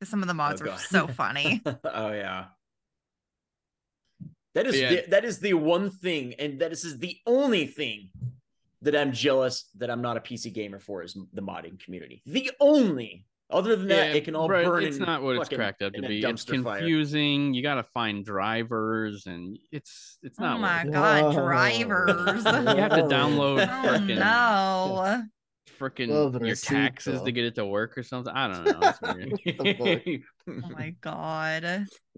'Cause 0.00 0.08
some 0.08 0.22
of 0.22 0.28
the 0.28 0.34
mods 0.34 0.62
Oh, 0.62 0.64
were 0.64 0.78
so 0.78 1.06
funny. 1.22 1.60
oh 1.84 2.12
yeah. 2.12 2.46
That 4.54 4.66
is 4.66 4.80
Yeah. 4.80 4.88
the, 4.88 5.04
that 5.10 5.24
is 5.24 5.38
the 5.38 5.54
one 5.54 5.90
thing, 5.90 6.34
and 6.38 6.60
that 6.60 6.72
is 6.72 6.98
the 6.98 7.18
only 7.26 7.66
thing 7.66 8.10
that 8.82 8.96
I'm 8.96 9.12
jealous 9.12 9.68
that 9.76 9.90
I'm 9.90 10.00
not 10.00 10.16
a 10.16 10.20
PC 10.20 10.52
gamer 10.52 10.78
for 10.80 11.02
is 11.02 11.12
the 11.34 11.42
modding 11.42 11.78
community. 11.78 12.22
The 12.24 12.50
only. 12.58 13.26
Other 13.52 13.74
than 13.76 13.88
that, 13.88 14.10
Yeah, 14.10 14.14
it 14.14 14.24
can 14.24 14.36
all 14.36 14.48
right, 14.48 14.64
burn. 14.64 14.84
It's 14.84 14.98
in 14.98 15.04
not 15.04 15.22
what 15.22 15.36
it's 15.36 15.44
fucking- 15.46 15.58
cracked 15.58 15.82
up 15.82 15.92
to 15.94 16.02
be. 16.02 16.18
It's 16.22 16.44
dumpster 16.44 16.62
fire. 16.62 16.78
confusing. 16.78 17.52
You 17.54 17.62
got 17.62 17.74
to 17.74 17.82
find 17.82 18.24
drivers, 18.24 19.26
and 19.26 19.58
it's 19.72 20.18
it's 20.22 20.38
not. 20.38 20.56
oh 20.56 20.60
not. 20.60 20.60
my 20.60 20.84
worth 20.84 20.92
god, 20.92 21.34
Whoa. 21.34 21.42
drivers. 21.46 22.44
You 22.44 22.80
have 22.82 22.92
to 22.92 23.02
download 23.02 23.66
oh 23.68 23.88
frickin' 23.88 24.18
no. 24.18 25.22
freaking 25.78 26.08
Love 26.08 26.36
oh, 26.40 26.44
your 26.44 26.56
taxes 26.56 27.18
though. 27.20 27.24
to 27.24 27.32
get 27.32 27.44
it 27.44 27.54
to 27.56 27.66
work 27.66 27.96
or 27.98 28.02
something. 28.02 28.32
I 28.32 28.48
don't 28.48 28.64
know. 28.64 30.18
Oh 30.48 30.68
my 30.70 30.94
god. 31.00 31.62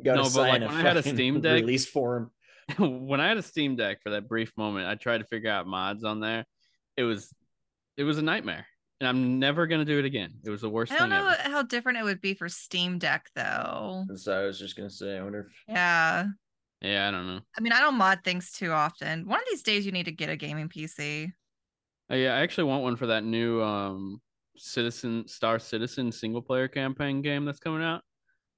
Gotta 0.03 0.23
No, 0.23 0.23
but, 0.25 0.35
like, 0.37 0.53
when 0.53 0.65
I 0.65 0.81
had 0.81 0.97
a 0.97 1.03
Steam 1.03 1.41
Deck- 1.41 1.61
release 1.61 1.87
form. 1.87 2.31
when 2.79 3.21
I 3.21 3.29
had 3.29 3.37
a 3.39 3.43
Steam 3.43 3.77
Deck 3.77 3.99
for 4.03 4.11
that 4.11 4.29
brief 4.29 4.53
moment, 4.57 4.87
I 4.87 4.95
tried 4.95 5.19
to 5.19 5.25
figure 5.25 5.51
out 5.51 5.67
mods 5.67 6.05
on 6.05 6.21
there. 6.21 6.45
It 6.97 7.03
was 7.05 7.33
it 7.97 8.05
was 8.05 8.19
a 8.19 8.23
nightmare, 8.23 8.67
and 9.03 9.09
I'm 9.09 9.41
never 9.41 9.67
gonna 9.67 9.85
do 9.85 9.99
it 9.99 10.05
again. 10.05 10.33
It 10.45 10.51
was 10.51 10.61
the 10.61 10.71
worst 10.71 10.93
I 10.93 10.99
don't 10.99 11.11
thing 11.11 11.19
know 11.19 11.29
ever. 11.29 11.51
how 11.51 11.63
different 11.63 11.99
it 11.99 12.05
would 12.05 12.21
be 12.21 12.35
for 12.35 12.49
Steam 12.49 12.99
Deck 13.01 13.29
though. 13.35 14.05
So 14.15 14.33
I 14.41 14.45
was 14.47 14.61
just 14.61 14.77
gonna 14.77 14.91
say, 14.91 15.19
I 15.19 15.23
wonder 15.25 15.41
if 15.41 15.47
Yeah. 15.67 16.27
Yeah, 16.81 17.09
I 17.09 17.11
don't 17.11 17.27
know. 17.27 17.41
I 17.57 17.61
mean, 17.61 17.73
I 17.73 17.81
don't 17.81 17.97
mod 17.97 18.21
things 18.25 18.53
too 18.53 18.71
often. 18.71 19.27
One 19.27 19.39
of 19.39 19.45
these 19.51 19.63
days, 19.65 19.85
you 19.87 19.91
need 19.93 20.05
to 20.07 20.13
get 20.13 20.31
a 20.31 20.37
gaming 20.37 20.69
PC. 20.69 21.33
Uh, 22.11 22.15
yeah, 22.17 22.35
I 22.37 22.41
actually 22.43 22.65
want 22.65 22.83
one 22.85 22.95
for 22.97 23.09
that 23.09 23.25
new 23.25 23.61
um 23.61 24.21
Citizen 24.57 25.27
Star 25.27 25.59
Citizen 25.59 26.13
single 26.13 26.43
player 26.43 26.69
campaign 26.69 27.23
game 27.23 27.45
that's 27.45 27.59
coming 27.61 27.83
out. 27.83 28.03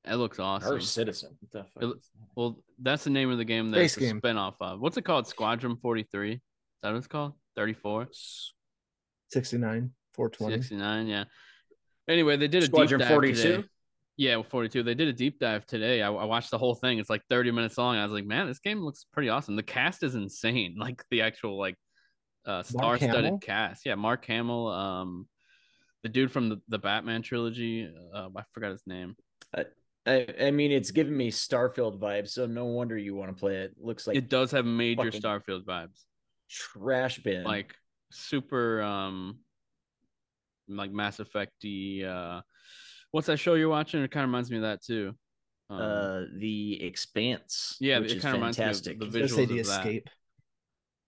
It 0.07 0.17
looks 0.17 0.39
awesome. 0.39 0.75
our 0.75 0.81
citizen. 0.81 1.39
What 1.41 1.51
the 1.51 1.65
fuck 1.73 1.83
It- 1.83 1.97
is 1.97 2.11
that? 2.21 2.27
Well, 2.37 2.63
that's 2.79 3.05
the 3.05 3.11
name 3.11 3.31
of 3.31 3.39
the 3.39 3.45
game 3.47 3.71
that 3.71 3.79
Space 3.79 3.97
it's 3.97 4.05
a 4.05 4.13
game. 4.13 4.21
spinoff 4.21 4.57
of. 4.61 4.81
What's 4.81 4.99
it 4.99 5.05
called? 5.07 5.27
Squadron 5.27 5.77
43? 5.77 6.33
Is 6.33 6.41
that 6.83 6.91
what 6.91 6.99
it's 6.99 7.07
called? 7.07 7.33
34? 7.57 8.09
69, 9.31 9.91
420. 10.15 10.57
69, 10.63 11.07
yeah. 11.07 11.25
Anyway, 12.09 12.37
they 12.37 12.49
did 12.49 12.63
a 12.63 12.67
Squadron 12.67 12.99
deep 13.01 13.09
dive 13.09 13.15
42? 13.15 13.35
today. 13.43 13.69
Yeah, 14.17 14.43
42. 14.43 14.83
They 14.83 14.95
did 14.95 15.09
a 15.09 15.13
deep 15.13 15.41
dive 15.41 15.67
today. 15.67 16.03
I, 16.03 16.09
I 16.09 16.25
watched 16.25 16.51
the 16.51 16.59
whole 16.59 16.75
thing. 16.75 16.99
It's 16.99 17.11
like 17.11 17.23
30 17.31 17.51
minutes 17.51 17.77
long. 17.79 17.97
I 17.97 18.05
was 18.05 18.13
like, 18.13 18.27
man, 18.27 18.47
this 18.47 18.61
game 18.61 18.81
looks 18.81 19.07
pretty 19.13 19.29
awesome. 19.29 19.57
The 19.57 19.63
cast 19.63 20.03
is 20.03 20.15
insane. 20.15 20.77
Like 20.79 21.03
the 21.11 21.23
actual 21.23 21.59
like 21.59 21.77
uh 22.47 22.63
star-studded 22.63 23.41
cast. 23.41 23.87
Yeah, 23.87 23.95
Mark 23.95 24.25
Hamill, 24.27 24.69
um 24.69 25.27
the 26.03 26.11
dude 26.11 26.31
from 26.31 26.51
the, 26.51 26.61
the 26.69 26.79
Batman 26.79 27.23
trilogy. 27.23 27.91
Uh, 28.15 28.29
I 28.37 28.43
forgot 28.53 28.73
his 28.73 28.83
name. 28.87 29.17
I, 30.07 30.27
I 30.39 30.51
mean, 30.51 30.71
it's 30.71 30.91
giving 30.91 31.17
me 31.17 31.31
Starfield 31.31 31.99
vibes, 31.99 32.29
so 32.29 32.45
no 32.45 32.67
wonder 32.67 32.99
you 32.99 33.15
want 33.15 33.35
to 33.35 33.41
play 33.41 33.57
it. 33.57 33.75
Looks 33.81 34.07
like 34.07 34.17
it 34.17 34.29
does 34.29 34.51
have 34.51 34.67
major 34.67 35.05
fucking- 35.05 35.23
Starfield 35.23 35.65
vibes. 35.65 36.05
trash 36.51 37.21
bin. 37.21 37.45
Like 37.45 37.75
super 38.11 38.83
um 38.83 39.39
like 40.69 40.91
Mass 40.93 41.19
Effecty 41.19 42.05
uh 42.05 42.41
what's 43.11 43.27
that 43.29 43.39
show 43.39 43.55
you're 43.55 43.69
watching? 43.69 44.03
It 44.03 44.11
kind 44.11 44.25
of 44.25 44.29
reminds 44.29 44.51
me 44.51 44.57
of 44.57 44.63
that 44.63 44.83
too. 44.83 45.15
Um, 45.71 45.81
uh, 45.81 46.21
the 46.39 46.83
Expanse. 46.85 47.77
yeah, 47.81 47.99
which 47.99 48.13
it 48.13 48.17
is 48.17 48.23
kind 48.23 48.35
of 48.35 48.41
reminds 48.41 48.59
me 48.59 48.65
of 48.65 48.69
fantastic. 48.69 48.99
the 48.99 49.05
I 49.07 49.23
was 49.23 49.35
say 49.35 49.47
visuals 49.47 49.49
the 49.49 49.59
of 49.61 49.67
that. 49.67 49.79
escape. 49.79 50.11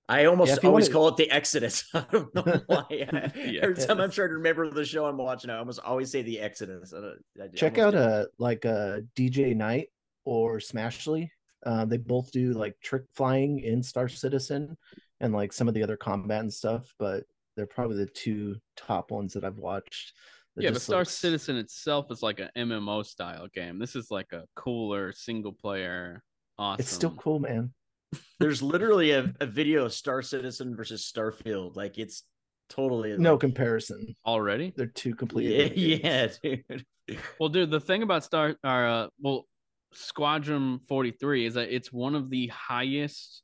I 0.08 0.26
almost 0.26 0.50
Yeah, 0.62 0.68
always 0.68 0.84
wanna- 0.86 0.92
call 0.92 1.08
it 1.08 1.16
the 1.16 1.30
Exodus. 1.30 1.84
I 1.94 2.04
don't 2.12 2.32
know 2.34 2.60
why. 2.68 2.84
Yeah. 2.90 3.60
Every 3.62 3.74
time 3.74 4.00
I'm 4.00 4.10
trying 4.10 4.28
to 4.28 4.34
remember 4.34 4.70
the 4.70 4.84
show 4.84 5.04
I'm 5.06 5.16
watching, 5.18 5.50
I 5.50 5.58
almost 5.58 5.80
always 5.80 6.10
say 6.12 6.22
the 6.22 6.38
Exodus. 6.40 6.92
I 6.94 7.00
don't- 7.00 7.24
I 7.42 7.48
Check 7.54 7.78
out 7.78 7.90
do. 7.92 7.98
uh 7.98 8.24
like 8.38 8.64
uh 8.64 9.00
DJ 9.16 9.54
Knight 9.56 9.88
or 10.24 10.58
Smashly. 10.58 11.28
Uh, 11.64 11.84
they 11.84 11.96
both 11.96 12.30
do 12.30 12.52
like 12.52 12.76
trick 12.80 13.02
flying 13.14 13.58
in 13.58 13.82
Star 13.82 14.08
Citizen 14.08 14.76
and 15.20 15.32
like 15.32 15.52
some 15.52 15.66
of 15.66 15.74
the 15.74 15.82
other 15.82 15.96
combat 15.96 16.40
and 16.40 16.52
stuff, 16.54 16.94
but 17.00 17.24
they're 17.56 17.66
probably 17.66 17.96
the 17.96 18.06
two 18.06 18.56
top 18.76 19.10
ones 19.10 19.32
that 19.32 19.44
I've 19.44 19.58
watched. 19.58 20.12
that 20.56 20.64
Yeah, 20.64 20.70
but 20.70 20.82
Star 20.82 21.00
looks- 21.00 21.12
Citizen 21.12 21.56
itself 21.56 22.06
is 22.10 22.22
like 22.22 22.38
an 22.40 22.50
MMO 22.56 23.04
style 23.04 23.48
game. 23.52 23.78
This 23.78 23.96
is 23.96 24.10
like 24.10 24.32
a 24.32 24.44
cooler 24.54 25.12
single 25.12 25.52
player 25.52 26.22
awesome. 26.58 26.80
It's 26.80 26.90
still 26.92 27.10
cool, 27.12 27.38
man. 27.40 27.72
There's 28.40 28.62
literally 28.62 29.10
a, 29.12 29.32
a 29.40 29.46
video 29.46 29.84
of 29.86 29.92
Star 29.92 30.22
Citizen 30.22 30.76
versus 30.76 31.10
Starfield. 31.14 31.76
Like 31.76 31.98
it's 31.98 32.22
totally 32.68 33.16
No 33.18 33.32
like, 33.32 33.40
comparison. 33.40 34.14
already. 34.24 34.72
They're 34.76 34.86
two 34.86 35.14
completely 35.14 35.74
Yeah, 35.82 36.28
yeah, 36.42 36.58
dude. 36.68 36.84
Well, 37.38 37.48
dude, 37.50 37.70
the 37.70 37.78
thing 37.80 38.02
about 38.02 38.24
Star 38.24 38.56
or 38.64 38.86
uh, 38.86 39.06
well, 39.20 39.46
Squadron 39.92 40.80
43 40.88 41.46
is 41.46 41.54
that 41.54 41.72
it's 41.74 41.92
one 41.92 42.16
of 42.16 42.28
the 42.30 42.48
highest 42.48 43.42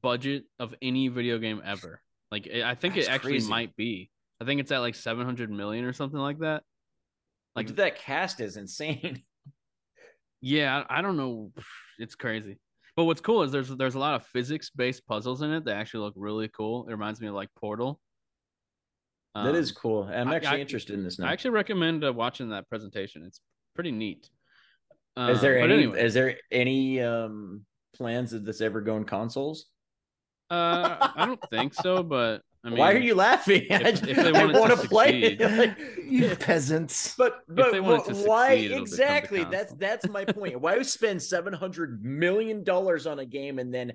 budget 0.00 0.44
of 0.60 0.74
any 0.80 1.08
video 1.08 1.38
game 1.38 1.60
ever. 1.64 2.00
Like 2.34 2.48
I 2.52 2.70
I 2.70 2.74
think 2.74 2.94
That's 2.96 3.06
it 3.06 3.10
actually 3.10 3.30
crazy. 3.32 3.50
might 3.50 3.76
be. 3.76 4.10
I 4.40 4.44
think 4.44 4.60
it's 4.60 4.72
at 4.72 4.78
like 4.80 4.96
700 4.96 5.50
million 5.50 5.84
or 5.84 5.92
something 5.92 6.18
like 6.18 6.38
that. 6.40 6.62
Like 7.54 7.68
Like 7.68 7.76
that 7.76 7.98
cast 7.98 8.40
is 8.40 8.56
insane. 8.56 9.22
yeah, 10.40 10.84
I 10.90 10.98
I 10.98 11.02
don't 11.02 11.16
know, 11.16 11.52
it's 11.98 12.14
crazy. 12.16 12.58
But 12.96 13.04
what's 13.04 13.20
cool 13.20 13.42
is 13.42 13.52
there's 13.52 13.68
there's 13.68 13.94
a 13.94 13.98
lot 14.00 14.14
of 14.14 14.26
physics 14.26 14.70
based 14.70 15.06
puzzles 15.06 15.42
in 15.42 15.50
it 15.52 15.64
that 15.66 15.76
actually 15.76 16.00
look 16.06 16.14
really 16.16 16.48
cool. 16.48 16.86
It 16.88 16.92
reminds 16.92 17.20
me 17.20 17.28
of 17.28 17.34
like 17.34 17.50
Portal. 17.56 18.00
that 19.34 19.48
Um, 19.50 19.54
is 19.56 19.72
cool. 19.72 20.04
I'm 20.04 20.28
actually 20.32 20.58
I- 20.58 20.60
interested 20.60 20.94
in 20.94 21.04
this 21.04 21.18
now. 21.18 21.28
I 21.28 21.32
actually 21.32 21.50
recommend 21.52 22.04
uh, 22.04 22.12
watching 22.12 22.48
that 22.50 22.68
presentation. 22.68 23.24
It's 23.24 23.40
pretty 23.74 23.92
neat. 23.92 24.28
Uh, 25.16 25.30
is 25.34 25.40
there 25.40 25.58
any 25.60 25.74
anyway. 25.74 26.02
is 26.04 26.14
there 26.14 26.36
any 26.50 27.00
um 27.00 27.64
plans 27.96 28.32
of 28.32 28.44
this 28.44 28.60
ever 28.60 28.80
going 28.80 29.04
consoles? 29.04 29.66
Uh, 30.54 31.10
I 31.16 31.26
don't 31.26 31.40
think 31.50 31.74
so, 31.74 32.02
but 32.02 32.42
I 32.64 32.70
mean, 32.70 32.78
Why 32.78 32.92
are 32.92 32.98
you 32.98 33.14
laughing? 33.14 33.66
I, 33.70 33.74
if- 33.88 34.06
if 34.08 34.16
they 34.16 34.32
I 34.34 34.44
wanted 34.44 34.52
to 34.54 34.60
want 34.60 34.80
to 34.80 34.88
play 34.88 35.22
it. 35.22 35.40
Like, 35.40 35.78
You 36.06 36.34
peasants. 36.36 37.14
but 37.16 37.40
but 37.48 37.72
they 37.72 37.80
wanted 37.80 38.14
to 38.14 38.26
why 38.28 38.50
succeed, 38.50 38.64
it'll 38.70 38.84
become 38.84 38.84
the 38.84 38.90
exactly? 38.92 39.44
That's 39.44 39.74
that's 39.74 40.08
my 40.08 40.24
point. 40.24 40.60
Why 40.60 40.80
spend 40.82 41.22
seven 41.22 41.52
hundred 41.52 42.04
million 42.04 42.64
dollars 42.64 43.06
on 43.06 43.18
a 43.18 43.26
game 43.26 43.58
and 43.58 43.72
then 43.74 43.92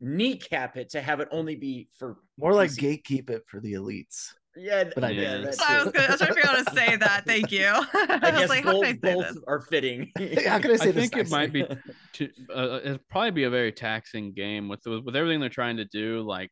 kneecap 0.00 0.76
it 0.76 0.90
to 0.90 1.00
have 1.00 1.20
it 1.20 1.28
only 1.30 1.56
be 1.56 1.88
for 1.98 2.16
More 2.38 2.54
like 2.54 2.70
gatekeep 2.70 3.30
it 3.30 3.44
for 3.46 3.60
the 3.60 3.74
elites. 3.74 4.32
Yeah? 4.60 4.84
But 4.94 5.04
I 5.04 5.10
yeah, 5.10 5.20
didn't. 5.38 5.52
So 5.54 5.64
I 5.66 5.82
was 5.82 5.92
gonna, 5.92 6.06
I 6.06 6.10
was 6.10 6.20
trying 6.20 6.28
to 6.28 6.34
figure 6.34 6.50
out 6.50 6.56
how 6.56 6.62
to 6.64 6.74
say 6.74 6.96
that. 6.96 7.24
Thank 7.26 7.52
you. 7.52 7.66
I, 7.68 8.18
I 8.22 8.30
was 8.30 8.40
guess 8.40 8.48
like, 8.48 8.64
how 8.64 8.72
both, 8.72 8.82
can 8.82 8.88
I 8.88 8.92
say 8.92 9.14
both 9.14 9.34
this? 9.34 9.44
are 9.46 9.60
fitting. 9.60 10.12
How 10.46 10.58
can 10.58 10.70
I 10.70 10.76
say 10.76 10.88
I 10.88 10.92
this? 10.92 11.10
think 11.10 11.16
it 11.16 11.30
might 11.30 11.52
be 11.52 11.62
nicely? 11.62 11.78
to, 12.14 12.30
uh, 12.54 12.80
it'd 12.84 13.08
probably 13.08 13.30
be 13.30 13.44
a 13.44 13.50
very 13.50 13.72
taxing 13.72 14.32
game 14.32 14.68
with 14.68 14.84
with 14.86 15.16
everything 15.16 15.40
they're 15.40 15.48
trying 15.48 15.76
to 15.78 15.84
do, 15.86 16.22
like 16.22 16.50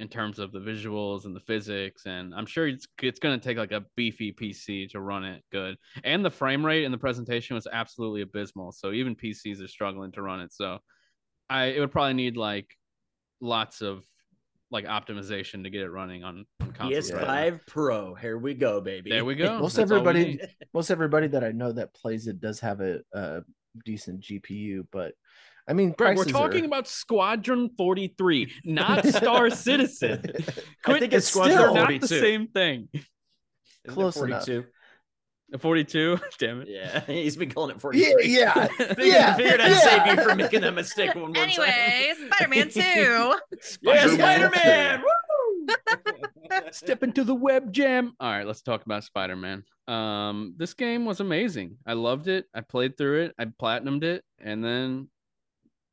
in 0.00 0.08
terms 0.08 0.38
of 0.38 0.50
the 0.50 0.58
visuals 0.58 1.26
and 1.26 1.36
the 1.36 1.40
physics. 1.40 2.06
And 2.06 2.34
I'm 2.34 2.46
sure 2.46 2.66
it's 2.66 2.86
it's 3.02 3.20
going 3.20 3.38
to 3.38 3.44
take 3.44 3.58
like 3.58 3.72
a 3.72 3.84
beefy 3.96 4.32
PC 4.32 4.88
to 4.90 5.00
run 5.00 5.24
it 5.24 5.42
good. 5.52 5.76
And 6.04 6.24
the 6.24 6.30
frame 6.30 6.64
rate 6.64 6.84
in 6.84 6.92
the 6.92 6.98
presentation 6.98 7.54
was 7.54 7.66
absolutely 7.70 8.22
abysmal. 8.22 8.72
So 8.72 8.92
even 8.92 9.14
PCs 9.14 9.62
are 9.62 9.68
struggling 9.68 10.12
to 10.12 10.22
run 10.22 10.40
it. 10.40 10.52
So 10.52 10.78
I 11.50 11.66
it 11.66 11.80
would 11.80 11.92
probably 11.92 12.14
need 12.14 12.36
like 12.36 12.68
lots 13.40 13.82
of 13.82 14.04
like 14.70 14.86
optimization 14.86 15.64
to 15.64 15.70
get 15.70 15.82
it 15.82 15.90
running 15.90 16.22
on, 16.24 16.44
on 16.60 16.72
console. 16.72 17.18
PS5 17.18 17.66
Pro. 17.66 18.14
Here 18.14 18.38
we 18.38 18.54
go, 18.54 18.80
baby. 18.80 19.10
There 19.10 19.24
we 19.24 19.34
go. 19.36 19.58
Most 19.58 19.76
That's 19.76 19.90
everybody- 19.90 20.40
Most 20.74 20.90
everybody 20.90 21.26
that 21.28 21.42
I 21.42 21.50
know 21.52 21.72
that 21.72 21.92
plays 21.94 22.26
it 22.28 22.40
does 22.40 22.60
have 22.60 22.80
a, 22.80 23.00
a 23.12 23.42
decent 23.84 24.20
GPU, 24.20 24.86
but 24.92 25.14
I 25.68 25.72
mean, 25.72 25.90
Brett, 25.96 26.16
we're 26.16 26.24
talking 26.24 26.62
are- 26.62 26.66
about 26.66 26.88
Squadron 26.88 27.70
43, 27.76 28.52
not 28.64 29.04
Star 29.14 29.50
Citizen. 29.50 30.22
I 30.86 30.98
think 30.98 31.12
it's 31.12 31.26
still- 31.28 31.44
they're 31.44 31.56
Squadron 31.68 31.74
not 31.92 32.00
the 32.00 32.08
same 32.08 32.46
thing. 32.48 32.88
Isn't 32.92 33.06
it 33.84 33.88
Close 33.88 34.16
enough. 34.16 34.48
42? 35.58 36.16
42, 36.16 36.18
damn 36.38 36.62
it. 36.62 36.68
Yeah, 36.68 37.00
he's 37.06 37.36
been 37.36 37.50
calling 37.50 37.76
it 37.76 37.82
yeah, 37.94 38.10
43. 38.10 38.26
yeah. 38.36 38.66
Figured, 38.66 38.98
Yeah, 38.98 39.34
figured 39.34 39.60
I'd 39.60 39.70
yeah. 39.70 39.78
save 39.78 40.06
you 40.18 40.22
from 40.24 40.38
making 40.38 40.60
that 40.62 40.74
mistake 40.74 41.14
one 41.14 41.32
more 41.32 41.34
time. 41.34 41.42
Anyway, 41.44 42.14
Spider-Man 42.26 42.68
2. 42.70 42.80
Yeah, 42.80 43.32
Spider-Man 43.60 44.52
Spider-Man! 44.52 45.02
Step 46.72 47.02
into 47.02 47.24
the 47.24 47.34
web 47.34 47.72
jam. 47.72 48.12
All 48.20 48.30
right, 48.30 48.46
let's 48.46 48.62
talk 48.62 48.84
about 48.84 49.04
Spider 49.04 49.36
Man. 49.36 49.64
Um, 49.86 50.54
this 50.56 50.74
game 50.74 51.04
was 51.04 51.20
amazing. 51.20 51.76
I 51.86 51.92
loved 51.94 52.28
it. 52.28 52.46
I 52.54 52.60
played 52.60 52.96
through 52.96 53.22
it. 53.24 53.34
I 53.38 53.44
platinumed 53.46 54.02
it, 54.04 54.24
and 54.40 54.64
then 54.64 55.08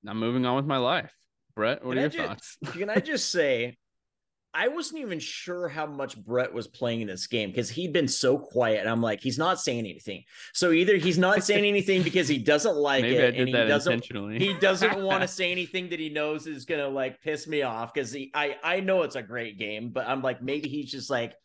I'm 0.07 0.19
moving 0.19 0.45
on 0.45 0.55
with 0.55 0.65
my 0.65 0.77
life. 0.77 1.13
Brett, 1.55 1.83
what 1.83 1.95
Can 1.95 1.97
are 1.97 2.01
I 2.01 2.03
your 2.03 2.09
ju- 2.09 2.25
thoughts? 2.27 2.57
Can 2.71 2.89
I 2.89 2.99
just 2.99 3.29
say, 3.31 3.77
I 4.53 4.69
wasn't 4.69 5.01
even 5.01 5.19
sure 5.19 5.67
how 5.67 5.85
much 5.85 6.17
Brett 6.17 6.51
was 6.51 6.67
playing 6.67 7.01
in 7.01 7.07
this 7.07 7.27
game 7.27 7.49
because 7.49 7.69
he'd 7.69 7.93
been 7.93 8.07
so 8.07 8.39
quiet. 8.39 8.79
And 8.79 8.89
I'm 8.89 9.01
like, 9.01 9.21
he's 9.21 9.37
not 9.37 9.59
saying 9.59 9.79
anything. 9.79 10.23
So 10.53 10.71
either 10.71 10.95
he's 10.97 11.17
not 11.17 11.43
saying 11.43 11.65
anything 11.65 12.01
because 12.01 12.27
he 12.27 12.37
doesn't 12.39 12.75
like 12.75 13.03
Maybe 13.03 13.17
it, 13.17 13.35
and 13.35 13.47
he 13.47 13.53
doesn't 13.53 13.93
intentionally. 13.93 14.39
he 14.39 14.53
doesn't 14.55 14.97
want 15.03 15.21
to 15.21 15.27
say 15.27 15.51
anything 15.51 15.89
that 15.89 15.99
he 15.99 16.09
knows 16.09 16.47
is 16.47 16.65
gonna 16.65 16.87
like 16.87 17.21
piss 17.21 17.47
me 17.47 17.61
off 17.61 17.93
because 17.93 18.15
I 18.33 18.57
I 18.63 18.79
know 18.79 19.03
it's 19.03 19.15
a 19.15 19.21
great 19.21 19.59
game, 19.59 19.89
but 19.89 20.07
I'm 20.07 20.21
like 20.21 20.41
maybe 20.41 20.69
he's 20.69 20.91
just 20.91 21.09
like 21.09 21.35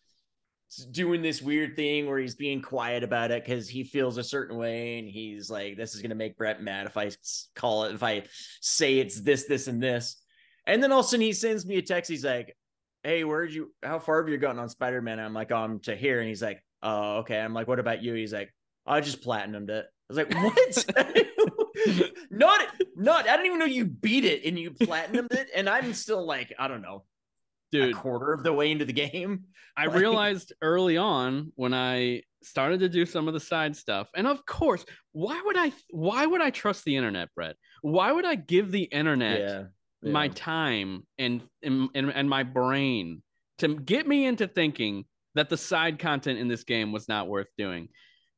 doing 0.90 1.20
this 1.20 1.42
weird 1.42 1.76
thing 1.76 2.06
where 2.06 2.18
he's 2.18 2.34
being 2.34 2.62
quiet 2.62 3.02
about 3.02 3.30
it 3.30 3.44
because 3.44 3.68
he 3.68 3.84
feels 3.84 4.16
a 4.16 4.24
certain 4.24 4.56
way 4.56 4.98
and 4.98 5.06
he's 5.06 5.50
like 5.50 5.76
this 5.76 5.94
is 5.94 6.00
gonna 6.00 6.14
make 6.14 6.38
Brett 6.38 6.62
mad 6.62 6.86
if 6.86 6.96
I 6.96 7.10
call 7.54 7.84
it 7.84 7.94
if 7.94 8.02
I 8.02 8.22
say 8.62 8.98
it's 8.98 9.20
this 9.20 9.44
this 9.44 9.66
and 9.66 9.82
this, 9.82 10.16
and 10.66 10.82
then 10.82 10.92
all 10.92 11.00
of 11.00 11.06
a 11.06 11.08
sudden 11.08 11.20
he 11.20 11.34
sends 11.34 11.66
me 11.66 11.76
a 11.76 11.82
text. 11.82 12.10
He's 12.10 12.24
like, 12.24 12.56
"Hey, 13.04 13.24
where'd 13.24 13.52
you? 13.52 13.72
How 13.82 13.98
far 13.98 14.20
have 14.22 14.28
you 14.28 14.38
gotten 14.38 14.58
on 14.58 14.68
Spider 14.68 15.00
Man?" 15.02 15.18
I'm 15.20 15.34
like, 15.34 15.50
"Oh, 15.52 15.56
I'm 15.56 15.80
to 15.80 15.94
here," 15.96 16.20
and 16.20 16.28
he's 16.28 16.42
like, 16.42 16.62
"Oh, 16.82 17.18
okay." 17.18 17.40
I'm 17.40 17.54
like, 17.54 17.68
"What 17.68 17.78
about 17.78 18.02
you?" 18.02 18.14
He's 18.14 18.32
like, 18.32 18.52
"I 18.86 19.00
just 19.00 19.22
platinumed 19.22 19.70
it." 19.70 19.86
I 19.86 20.12
was 20.12 20.16
like, 20.18 20.34
"What?" 20.34 22.12
not, 22.30 22.60
not. 22.96 23.28
I 23.28 23.32
didn't 23.36 23.46
even 23.46 23.58
know 23.58 23.64
you 23.64 23.84
beat 23.86 24.24
it 24.24 24.44
and 24.44 24.58
you 24.58 24.70
platinumed 24.72 25.32
it, 25.32 25.48
and 25.54 25.68
I'm 25.68 25.92
still 25.94 26.24
like, 26.24 26.52
I 26.58 26.68
don't 26.68 26.82
know, 26.82 27.04
Dude, 27.70 27.94
a 27.94 27.98
quarter 27.98 28.32
of 28.32 28.42
the 28.42 28.52
way 28.52 28.70
into 28.70 28.84
the 28.84 28.92
game. 28.92 29.44
I 29.76 29.86
Like- 29.86 29.98
realized 29.98 30.52
early 30.60 30.96
on 30.98 31.52
when 31.54 31.72
I 31.74 32.22
started 32.42 32.80
to 32.80 32.88
do 32.88 33.06
some 33.06 33.28
of 33.28 33.34
the 33.34 33.40
side 33.40 33.74
stuff, 33.76 34.08
and 34.14 34.26
of 34.26 34.44
course, 34.44 34.84
why 35.12 35.40
would 35.44 35.56
I? 35.56 35.72
Why 35.90 36.26
would 36.26 36.40
I 36.42 36.50
trust 36.50 36.84
the 36.84 36.96
internet, 36.96 37.30
Brett? 37.34 37.56
Why 37.80 38.12
would 38.12 38.24
I 38.26 38.34
give 38.34 38.70
the 38.70 38.82
internet 38.84 39.40
my 40.02 40.28
time 40.28 41.06
and, 41.18 41.42
and 41.62 41.88
and 41.94 42.28
my 42.28 42.42
brain 42.42 43.22
to 43.58 43.76
get 43.76 44.06
me 44.08 44.26
into 44.26 44.48
thinking 44.48 45.04
that 45.34 45.48
the 45.48 45.56
side 45.56 45.98
content 45.98 46.38
in 46.38 46.48
this 46.48 46.64
game 46.64 46.92
was 46.92 47.08
not 47.08 47.28
worth 47.28 47.48
doing? 47.56 47.88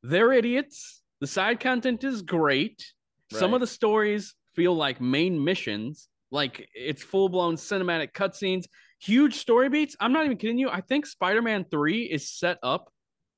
They're 0.02 0.32
idiots. 0.32 1.02
The 1.20 1.26
side 1.26 1.60
content 1.60 2.04
is 2.04 2.22
great. 2.22 2.84
Some 3.32 3.54
of 3.54 3.60
the 3.60 3.66
stories 3.66 4.34
feel 4.54 4.74
like 4.76 5.00
main 5.00 5.42
missions, 5.42 6.08
like 6.30 6.68
it's 6.74 7.02
full 7.02 7.28
blown 7.28 7.56
cinematic 7.56 8.12
cutscenes, 8.12 8.66
huge 9.00 9.34
story 9.36 9.68
beats. 9.68 9.96
I'm 9.98 10.12
not 10.12 10.24
even 10.26 10.36
kidding 10.36 10.58
you. 10.58 10.68
I 10.68 10.82
think 10.82 11.06
Spider 11.06 11.42
Man 11.42 11.64
3 11.70 12.02
is 12.02 12.28
set 12.30 12.58
up 12.62 12.92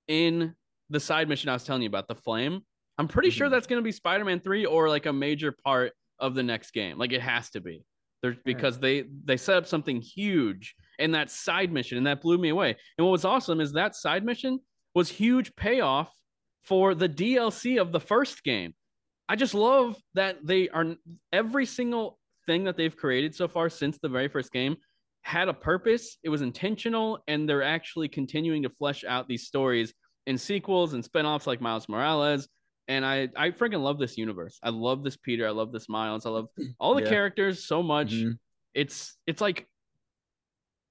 in 0.09 0.55
the 0.91 1.01
side 1.01 1.29
mission 1.29 1.49
I 1.49 1.53
was 1.55 1.65
telling 1.65 1.83
you 1.83 1.89
about, 1.89 2.09
the 2.09 2.15
flame. 2.15 2.61
I'm 2.99 3.09
pretty 3.09 3.31
sure 3.31 3.47
Mhm. 3.49 3.51
that's 3.53 3.67
going 3.67 3.81
to 3.81 3.85
be 3.85 3.93
Spider 3.93 4.25
Man 4.25 4.41
3 4.41 4.67
or 4.67 4.89
like 4.89 5.07
a 5.07 5.12
major 5.12 5.53
part 5.65 5.93
of 6.19 6.35
the 6.35 6.43
next 6.43 6.73
game. 6.73 6.99
Like 6.99 7.12
it 7.12 7.23
has 7.23 7.51
to 7.51 7.61
be. 7.61 7.85
There's 8.27 8.43
because 8.45 8.79
they 8.79 9.05
they 9.25 9.37
set 9.37 9.57
up 9.57 9.67
something 9.67 10.01
huge 10.01 10.75
in 10.99 11.12
that 11.12 11.31
side 11.31 11.73
mission 11.73 11.99
and 11.99 12.07
that 12.07 12.23
blew 12.23 12.39
me 12.39 12.49
away. 12.49 12.77
And 12.99 13.07
what 13.07 13.12
was 13.12 13.25
awesome 13.25 13.61
is 13.61 13.73
that 13.73 13.95
side 13.95 14.25
mission 14.25 14.59
was 14.95 15.09
huge 15.09 15.55
payoff 15.55 16.11
for 16.65 16.95
the 16.95 17.09
DLC 17.09 17.81
of 17.81 17.93
the 17.93 18.01
first 18.01 18.43
game. 18.43 18.75
I 19.29 19.37
just 19.37 19.55
love 19.55 19.97
that 20.15 20.39
they 20.45 20.69
are 20.69 20.97
every 21.33 21.67
single 21.67 22.19
thing 22.47 22.65
that 22.65 22.77
they've 22.77 22.97
created 22.97 23.35
so 23.35 23.47
far 23.47 23.69
since 23.69 23.99
the 23.99 24.09
very 24.09 24.29
first 24.29 24.53
game 24.53 24.77
had 25.23 25.49
a 25.49 25.55
purpose. 25.55 26.19
It 26.25 26.29
was 26.29 26.43
intentional, 26.43 27.19
and 27.29 27.49
they're 27.49 27.62
actually 27.62 28.09
continuing 28.09 28.62
to 28.65 28.69
flesh 28.69 29.05
out 29.05 29.29
these 29.29 29.47
stories 29.47 29.93
in 30.27 30.39
sequels 30.39 30.95
and 30.95 31.05
spin-offs 31.05 31.47
like 31.47 31.61
Miles 31.61 31.89
Morales. 31.89 32.49
And 32.88 33.05
I 33.05 33.29
I 33.37 33.51
freaking 33.51 33.83
love 33.83 33.99
this 33.99 34.16
universe. 34.16 34.59
I 34.62 34.70
love 34.70 35.03
this 35.03 35.16
Peter. 35.16 35.46
I 35.46 35.51
love 35.51 35.72
this 35.72 35.88
Miles. 35.88 36.25
I 36.27 36.31
love 36.31 36.46
all 36.81 36.94
the 36.94 37.03
Yeah. 37.03 37.09
characters 37.09 37.64
so 37.66 37.83
much. 37.83 38.12
Mhm. 38.12 38.38
It's 38.75 39.16
it's 39.27 39.40
like 39.40 39.66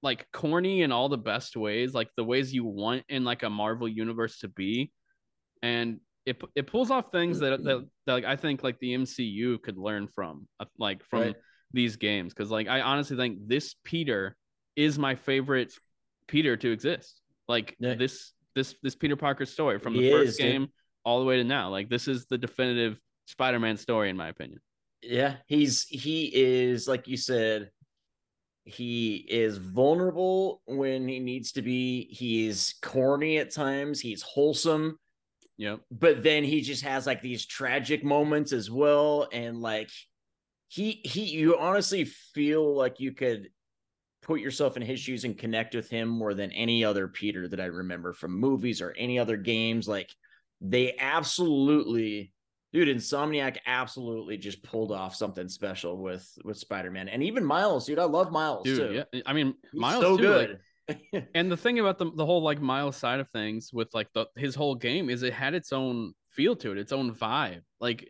like 0.02 0.30
corny 0.32 0.82
in 0.82 0.92
all 0.92 1.08
the 1.08 1.18
best 1.18 1.56
ways, 1.56 1.94
like 1.94 2.08
the 2.16 2.24
ways 2.24 2.52
you 2.54 2.64
want 2.64 3.04
in 3.08 3.24
like 3.24 3.42
a 3.42 3.50
Marvel 3.50 3.88
universe 3.88 4.38
to 4.40 4.48
be. 4.48 4.92
And 5.62 6.00
it 6.26 6.40
it 6.54 6.66
pulls 6.66 6.90
off 6.90 7.10
things 7.12 7.38
that 7.40 7.62
that, 7.64 7.86
that 8.06 8.12
like 8.12 8.24
I 8.24 8.36
think 8.36 8.62
like 8.62 8.78
the 8.78 8.94
MCU 8.94 9.62
could 9.62 9.78
learn 9.78 10.06
from, 10.08 10.46
uh, 10.60 10.66
like 10.78 11.04
from 11.04 11.20
Right. 11.20 11.36
these 11.72 11.96
games 11.96 12.34
because 12.34 12.50
like 12.50 12.68
I 12.68 12.82
honestly 12.82 13.16
think 13.16 13.38
this 13.48 13.74
Peter 13.84 14.36
is 14.76 14.98
my 14.98 15.14
favorite 15.14 15.72
Peter 16.28 16.56
to 16.58 16.70
exist. 16.70 17.20
Like 17.48 17.74
Yeah. 17.78 17.94
this 17.94 18.32
this 18.54 18.74
this 18.82 18.94
Peter 18.94 19.16
Parker 19.16 19.46
story 19.46 19.78
from 19.78 19.94
the 19.94 20.02
He 20.02 20.10
first 20.10 20.28
is, 20.28 20.36
dude. 20.36 20.68
All 21.06 21.20
the 21.20 21.24
way 21.24 21.36
to 21.38 21.44
now. 21.44 21.70
Like 21.70 21.88
this 21.88 22.08
is 22.08 22.26
the 22.26 22.36
definitive 22.36 23.00
Spider-Man 23.28 23.78
story 23.78 24.10
in 24.10 24.16
my 24.16 24.28
opinion. 24.28 24.60
Yeah, 25.02 25.36
he's 25.46 25.84
he 25.84 26.30
is 26.34 26.86
like 26.86 27.06
you 27.08 27.16
said. 27.16 27.70
He 28.64 29.24
is 29.28 29.58
vulnerable 29.58 30.60
when 30.66 31.06
he 31.06 31.20
needs 31.20 31.52
to 31.52 31.62
be. 31.62 32.08
He's 32.10 32.74
corny 32.82 33.38
at 33.38 33.52
times. 33.52 34.00
He's 34.00 34.22
wholesome, 34.22 34.98
Yep. 35.56 35.82
but 35.92 36.24
then 36.24 36.42
he 36.42 36.60
just 36.62 36.82
has 36.82 37.06
like 37.06 37.22
these 37.22 37.46
tragic 37.46 38.02
moments 38.02 38.52
as 38.52 38.68
well. 38.68 39.28
And 39.32 39.60
like 39.60 39.90
he 40.66 41.00
he, 41.04 41.26
you 41.26 41.56
honestly 41.56 42.04
feel 42.06 42.74
like 42.74 42.98
you 42.98 43.12
could 43.12 43.50
put 44.22 44.40
yourself 44.40 44.76
in 44.76 44.82
his 44.82 44.98
shoes 44.98 45.22
and 45.22 45.38
connect 45.38 45.76
with 45.76 45.88
him 45.88 46.08
more 46.08 46.34
than 46.34 46.50
any 46.50 46.84
other 46.84 47.06
Peter 47.06 47.46
that 47.46 47.60
I 47.60 47.66
remember 47.66 48.12
from 48.12 48.32
movies 48.32 48.80
or 48.82 48.92
any 48.98 49.20
other 49.20 49.36
games. 49.36 49.86
Like 49.86 50.10
they 50.60 50.96
absolutely 50.98 52.32
dude 52.72 52.88
insomniac 52.88 53.58
absolutely 53.66 54.36
just 54.36 54.62
pulled 54.62 54.92
off 54.92 55.14
something 55.14 55.48
special 55.48 55.96
with 55.96 56.26
with 56.44 56.56
spider-man 56.56 57.08
and 57.08 57.22
even 57.22 57.44
miles 57.44 57.86
dude 57.86 57.98
i 57.98 58.04
love 58.04 58.32
miles 58.32 58.64
Dude, 58.64 58.78
too 58.78 59.04
yeah. 59.12 59.20
I 59.26 59.32
mean, 59.32 59.54
He's 59.72 59.80
Miles 59.80 60.02
so 60.02 60.16
too, 60.16 60.28
like, 60.28 60.60
and 61.34 61.50
the 61.50 61.56
thing 61.56 61.78
about 61.78 61.98
the 61.98 62.10
the 62.12 62.24
whole 62.24 62.42
like 62.42 62.60
Miles 62.60 62.96
side 62.96 63.20
of 63.20 63.28
things 63.30 63.72
with 63.72 63.92
like 63.92 64.08
the 64.12 64.26
his 64.36 64.54
whole 64.54 64.74
game 64.74 65.10
is 65.10 65.22
it 65.22 65.32
had 65.32 65.54
its 65.54 65.72
own 65.72 66.12
feel 66.30 66.54
to 66.56 66.72
it, 66.72 66.78
its 66.78 66.92
own 66.92 67.14
vibe. 67.14 67.62
Like 67.80 68.08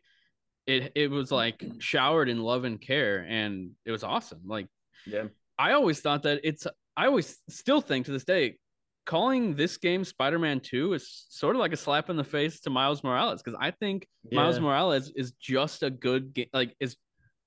it 0.67 0.93
it 0.95 1.11
was 1.11 1.33
like 1.33 1.65
showered 1.79 2.29
in 2.29 2.43
love 2.43 2.65
and 2.65 2.81
care, 2.81 3.25
and 3.27 3.71
it 3.85 3.93
was 3.93 4.05
awesome. 4.05 4.43
Like 4.45 4.67
yeah 5.07 5.25
I 5.59 5.73
always 5.73 6.01
thought 6.01 6.25
that 6.25 6.41
it's 6.45 6.67
I 6.97 7.07
always 7.07 7.39
still 7.49 7.81
think 7.81 8.07
to 8.07 8.13
this 8.13 8.25
day 8.25 8.59
calling 9.07 9.55
this 9.55 9.77
game 9.77 10.05
Spider-Man 10.05 10.61
2 10.61 10.92
is 10.95 11.27
sort 11.31 11.57
of 11.57 11.61
like 11.61 11.73
a 11.73 11.77
slap 11.77 12.11
in 12.11 12.16
the 12.16 12.25
face 12.25 12.61
to 12.61 12.71
Miles 12.71 13.03
Morales 13.03 13.42
because 13.42 13.59
I 13.61 13.71
think 13.71 14.07
Miles 14.31 14.57
Yeah. 14.57 14.62
Morales 14.62 15.11
is 15.16 15.33
just 15.40 15.83
a 15.83 15.90
good 15.90 16.35
game 16.35 16.49
like 16.53 16.75
is 16.81 16.97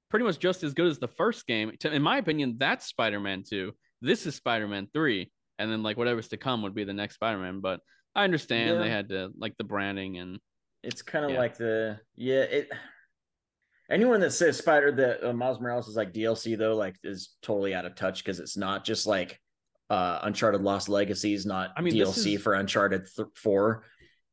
pretty 0.10 0.26
much 0.26 0.40
just 0.40 0.64
as 0.64 0.74
good 0.74 0.88
as 0.88 0.98
the 1.00 1.08
first 1.08 1.46
game. 1.46 1.72
In 1.84 2.02
my 2.02 2.18
opinion, 2.18 2.56
that's 2.58 2.88
Spider-Man 2.88 3.44
2. 3.48 3.72
This 4.02 4.26
is 4.26 4.36
Spider-Man 4.36 4.88
3 4.94 5.32
and 5.60 5.72
then 5.72 5.84
like 5.84 5.98
whatever's 5.98 6.30
to 6.30 6.38
come 6.38 6.64
would 6.64 6.74
be 6.74 6.86
the 6.86 6.94
next 6.94 7.16
Spider-Man, 7.16 7.60
but 7.60 7.82
I 8.16 8.24
understand 8.24 8.82
they 8.82 8.90
had 8.90 9.10
to 9.10 9.32
like 9.38 9.56
the 9.58 9.64
branding 9.66 10.18
and 10.18 10.40
it's 10.82 11.02
kind 11.02 11.26
of 11.26 11.32
Yeah. 11.32 11.40
like 11.40 11.58
the 11.58 12.00
yeah 12.16 12.42
it 12.42 12.72
anyone 13.92 14.20
that 14.22 14.32
says 14.32 14.58
spider 14.58 14.92
that 14.94 15.28
uh, 15.28 15.34
miles 15.34 15.60
morales 15.60 15.88
is 15.90 15.96
like 15.96 16.14
dlc 16.14 16.58
though 16.58 16.76
like 16.76 16.96
is 17.04 17.36
totally 17.42 17.74
out 17.74 17.86
of 17.86 17.96
touch 17.96 18.24
because 18.24 18.40
it's 18.40 18.56
not 18.56 18.86
just 18.86 19.06
like 19.06 19.40
uh 19.90 20.20
uncharted 20.24 20.62
lost 20.62 20.88
legacy 20.90 21.34
is 21.34 21.46
not 21.46 21.72
I 21.76 21.82
mean, 21.82 21.94
dlc 21.96 22.36
is- 22.36 22.42
for 22.42 22.54
uncharted 22.54 23.08
th- 23.16 23.28
4 23.36 23.84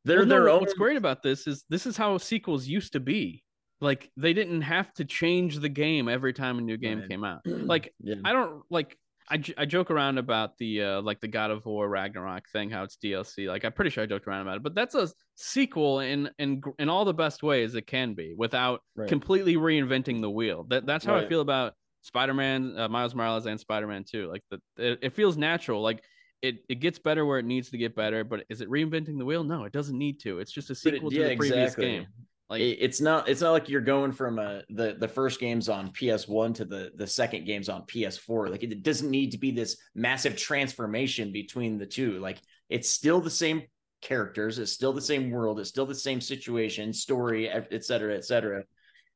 they're 0.04 0.18
Well, 0.18 0.26
their 0.26 0.42
what- 0.44 0.50
own 0.52 0.61
What's 0.61 0.74
great 0.74 0.96
about 0.96 1.22
this 1.22 1.46
is 1.46 1.64
this 1.68 1.86
is 1.86 1.96
how 1.96 2.16
sequels 2.18 2.66
used 2.66 2.92
to 2.92 3.00
be. 3.00 3.42
Like 3.80 4.11
they 4.16 4.32
didn't 4.32 4.62
have 4.62 4.92
to 4.94 5.04
change 5.04 5.59
the 5.59 5.68
game 5.68 6.09
every 6.09 6.32
time 6.32 6.59
a 6.59 6.62
new 6.62 6.76
game 6.76 7.00
Right. 7.00 7.09
came 7.09 7.24
out. 7.24 7.40
Like 7.46 7.92
yeah 8.00 8.14
I 8.24 8.32
don't 8.32 8.62
like 8.70 8.96
I, 9.28 9.38
j- 9.38 9.54
I 9.59 9.64
joke 9.66 9.90
around 9.90 10.18
about 10.18 10.57
the 10.59 10.82
uh 10.82 11.02
like 11.02 11.20
the 11.20 11.26
God 11.28 11.50
of 11.50 11.66
War 11.66 11.88
Ragnarok 11.88 12.48
thing 12.52 12.70
how 12.70 12.84
it's 12.84 12.96
DLC. 12.96 13.48
Like 13.48 13.64
I'm 13.64 13.72
pretty 13.72 13.90
sure 13.90 14.04
I 14.04 14.07
joked 14.07 14.28
around 14.28 14.42
about 14.42 14.59
it, 14.59 14.62
but 14.62 14.74
that's 14.76 14.94
a 14.94 15.09
sequel 15.34 15.98
in 16.00 16.30
in 16.38 16.62
in 16.78 16.88
all 16.88 17.04
the 17.04 17.12
best 17.14 17.42
ways 17.42 17.74
it 17.74 17.86
can 17.88 18.14
be 18.14 18.34
without 18.38 18.82
Right. 18.94 19.09
completely 19.09 19.57
reinventing 19.57 20.20
the 20.20 20.30
wheel. 20.30 20.64
That 20.70 20.86
that's 20.86 21.04
how 21.04 21.16
I 21.16 21.26
feel 21.28 21.40
about 21.40 21.74
Spider-Man, 22.07 22.78
uh, 22.78 22.88
Miles 22.88 23.14
Morales, 23.14 23.46
and 23.46 23.59
Spider-Man 23.59 24.04
2. 24.04 24.28
Like 24.28 24.42
the 24.50 24.61
it, 24.76 24.98
it 25.02 25.12
feels 25.12 25.36
natural. 25.36 25.82
Like 25.82 26.02
it 26.40 26.59
it 26.68 26.76
gets 26.76 26.98
better 26.98 27.26
where 27.26 27.38
it 27.38 27.44
needs 27.44 27.70
to 27.70 27.78
get 27.78 27.96
better. 27.96 28.24
But 28.24 28.44
is 28.48 28.61
it 28.61 28.70
reinventing 28.70 29.18
the 29.18 29.24
wheel? 29.24 29.44
No, 29.44 29.64
it 29.64 29.72
doesn't 29.72 29.98
need 29.98 30.20
to. 30.20 30.38
It's 30.38 30.52
just 30.52 30.70
a 30.70 30.72
it- 30.72 30.76
sequel 30.76 31.12
yeah, 31.12 31.24
to 31.24 31.28
the 31.30 31.36
previous 31.36 31.72
exactly. 31.72 31.86
game. 31.86 32.07
Like 32.48 32.61
it's 32.61 33.00
not 33.00 33.28
it's 33.28 33.40
not 33.40 33.50
like 33.50 33.68
you're 33.68 33.80
going 33.80 34.12
from 34.12 34.38
uh 34.38 34.61
the 34.70 34.96
the 35.00 35.09
first 35.09 35.40
games 35.40 35.68
on 35.68 35.90
PS1 35.90 36.54
to 36.54 36.64
the 36.64 36.92
the 36.94 37.07
second 37.07 37.44
games 37.44 37.68
on 37.68 37.82
PS4 37.82 38.50
like 38.50 38.62
it 38.62 38.84
doesn't 38.84 39.11
need 39.11 39.32
to 39.32 39.38
be 39.38 39.50
this 39.50 39.76
massive 39.96 40.36
transformation 40.36 41.32
between 41.32 41.76
the 41.76 41.86
two 41.86 42.20
like 42.20 42.40
it's 42.68 42.88
still 42.88 43.20
the 43.20 43.28
same 43.28 43.62
characters 44.00 44.61
it's 44.61 44.70
still 44.70 44.92
the 44.92 45.00
same 45.00 45.32
world 45.32 45.59
it's 45.59 45.70
still 45.70 45.86
the 45.86 45.94
same 45.94 46.20
situation 46.20 46.92
story 46.92 47.48
et 47.48 47.66
et 47.72 47.84
cetera 47.84 48.14
et 48.14 48.24
cetera 48.24 48.62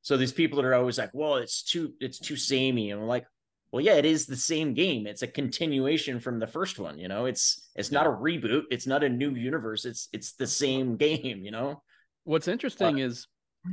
so 0.03 0.17
these 0.17 0.33
people 0.33 0.57
that 0.57 0.65
are 0.67 0.75
always 0.75 0.99
like 0.99 1.11
well 1.13 1.37
it's 1.37 1.63
too 1.63 1.93
it's 2.01 2.19
too 2.19 2.37
samey 2.37 2.91
and 2.91 3.01
we're 3.01 3.07
like 3.07 3.27
well 3.73 3.83
yeah 3.83 3.95
it 3.95 4.05
is 4.05 4.27
the 4.27 4.37
same 4.37 4.75
game. 4.75 5.07
It's 5.07 5.23
a 5.23 5.27
continuation 5.27 6.21
from 6.21 6.39
the 6.39 6.47
first 6.47 6.79
one 6.79 6.99
you 6.99 7.09
know? 7.09 7.27
It's 7.27 7.71
it's 7.77 7.93
not 7.93 8.07
a 8.07 8.11
reboot. 8.11 8.65
It's 8.71 8.87
not 8.87 9.05
a 9.05 9.09
new 9.09 9.35
universe. 9.35 9.85
It's 9.85 10.09
it's 10.13 10.33
the 10.33 10.47
same 10.47 10.97
game 10.97 11.45
you 11.45 11.51
know? 11.51 11.83
What's 12.25 12.49
interesting 12.49 12.99
is 12.99 13.27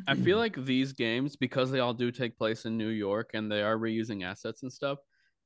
I 0.07 0.15
feel 0.15 0.37
like 0.37 0.65
these 0.65 0.91
games, 0.91 1.35
because 1.35 1.71
they 1.71 1.79
all 1.79 1.93
do 1.93 2.11
take 2.11 2.37
place 2.37 2.65
in 2.65 2.77
New 2.77 2.89
York 2.89 3.31
and 3.33 3.49
they 3.49 3.61
are 3.61 3.77
reusing 3.77 4.25
assets 4.25 4.63
and 4.63 4.71
stuff, 4.71 4.99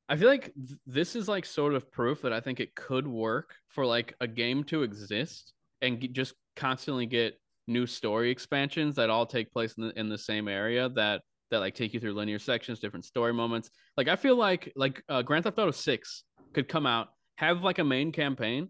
I 0.09 0.15
feel 0.15 0.29
like 0.29 0.51
th- 0.55 0.79
this 0.87 1.15
is 1.15 1.27
like 1.27 1.45
sort 1.45 1.73
of 1.73 1.91
proof 1.91 2.23
that 2.23 2.33
I 2.33 2.39
think 2.39 2.59
it 2.59 2.75
could 2.75 3.07
work 3.07 3.53
for 3.67 3.85
like 3.85 4.15
a 4.19 4.27
game 4.27 4.63
to 4.65 4.83
exist 4.83 5.53
and 5.81 5.99
g- 6.01 6.07
just 6.07 6.33
constantly 6.55 7.05
get 7.05 7.39
new 7.71 7.85
story 7.87 8.31
expansions 8.31 8.95
that 8.95 9.09
all 9.09 9.25
take 9.25 9.51
place 9.51 9.73
in 9.77 9.87
the, 9.87 9.99
in 9.99 10.09
the 10.09 10.17
same 10.17 10.47
area 10.47 10.89
that 10.89 11.21
that 11.49 11.59
like 11.59 11.75
take 11.75 11.93
you 11.93 11.99
through 11.99 12.13
linear 12.13 12.39
sections, 12.39 12.79
different 12.79 13.05
story 13.05 13.33
moments. 13.33 13.69
Like 13.97 14.07
I 14.07 14.15
feel 14.15 14.35
like 14.35 14.71
like 14.75 15.03
uh, 15.09 15.21
Grand 15.21 15.43
Theft 15.43 15.59
Auto 15.59 15.71
6 15.71 16.23
could 16.53 16.67
come 16.67 16.85
out, 16.85 17.09
have 17.35 17.63
like 17.63 17.79
a 17.79 17.83
main 17.83 18.11
campaign, 18.11 18.69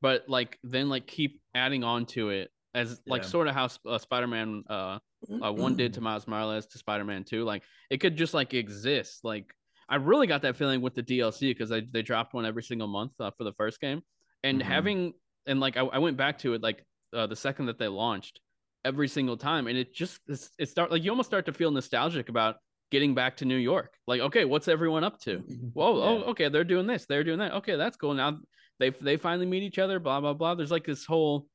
but 0.00 0.24
like 0.28 0.58
then 0.62 0.88
like 0.88 1.06
keep 1.06 1.40
adding 1.54 1.84
on 1.84 2.06
to 2.06 2.30
it 2.30 2.50
as 2.74 3.02
like 3.06 3.22
Yeah. 3.22 3.28
sort 3.28 3.48
of 3.48 3.54
how 3.54 3.68
uh, 3.86 3.98
Spider-Man 3.98 4.64
uh, 4.68 4.98
uh 5.42 5.52
one 5.52 5.74
did 5.74 5.94
to 5.94 6.00
Miles 6.00 6.26
Morales 6.26 6.66
to 6.66 6.78
Spider-Man 6.78 7.24
2 7.24 7.44
like 7.44 7.62
it 7.90 7.98
could 7.98 8.16
just 8.16 8.34
like 8.34 8.54
exist 8.54 9.20
like 9.24 9.46
I 9.88 9.96
really 9.96 10.26
got 10.26 10.42
that 10.42 10.56
feeling 10.56 10.82
with 10.82 10.94
the 10.94 11.02
DLC 11.02 11.50
because 11.50 11.70
they, 11.70 11.80
they 11.80 12.02
dropped 12.02 12.34
one 12.34 12.44
every 12.44 12.62
single 12.62 12.88
month 12.88 13.12
uh, 13.20 13.30
for 13.30 13.44
the 13.44 13.54
first 13.54 13.80
game 13.80 14.02
and 14.44 14.60
Mhm. 14.60 14.64
having 14.64 15.12
and 15.46 15.60
like 15.60 15.76
I, 15.76 15.80
I 15.80 15.98
went 15.98 16.16
back 16.16 16.38
to 16.40 16.54
it 16.54 16.62
like 16.62 16.84
uh, 17.14 17.26
the 17.26 17.36
second 17.36 17.66
that 17.66 17.78
they 17.78 17.88
launched 17.88 18.40
every 18.84 19.08
single 19.08 19.36
time. 19.36 19.66
And 19.66 19.76
it 19.76 19.94
just 19.94 20.20
it's, 20.28 20.50
it 20.58 20.68
start 20.68 20.90
like 20.90 21.02
you 21.02 21.10
almost 21.10 21.28
start 21.28 21.46
to 21.46 21.52
feel 21.52 21.70
nostalgic 21.70 22.28
about 22.28 22.56
getting 22.90 23.14
back 23.14 23.36
to 23.38 23.44
New 23.44 23.56
York. 23.56 23.92
Like 24.06 24.20
okay 24.20 24.44
what's 24.44 24.68
everyone 24.68 25.04
up 25.04 25.20
to? 25.20 25.38
Whoa 25.74 25.98
Yeah. 25.98 26.04
oh 26.04 26.30
okay 26.30 26.48
they're 26.48 26.64
doing 26.64 26.86
this 26.86 27.06
they're 27.06 27.24
doing 27.24 27.38
that. 27.40 27.52
Okay 27.54 27.76
that's 27.76 27.96
cool. 27.96 28.14
Now 28.14 28.38
they 28.78 28.90
they 28.90 29.16
finally 29.16 29.46
meet 29.46 29.62
each 29.62 29.78
other 29.78 29.98
blah 29.98 30.20
blah 30.20 30.34
blah. 30.34 30.54
There's 30.54 30.70
like 30.70 30.86
this 30.86 31.04
whole 31.04 31.46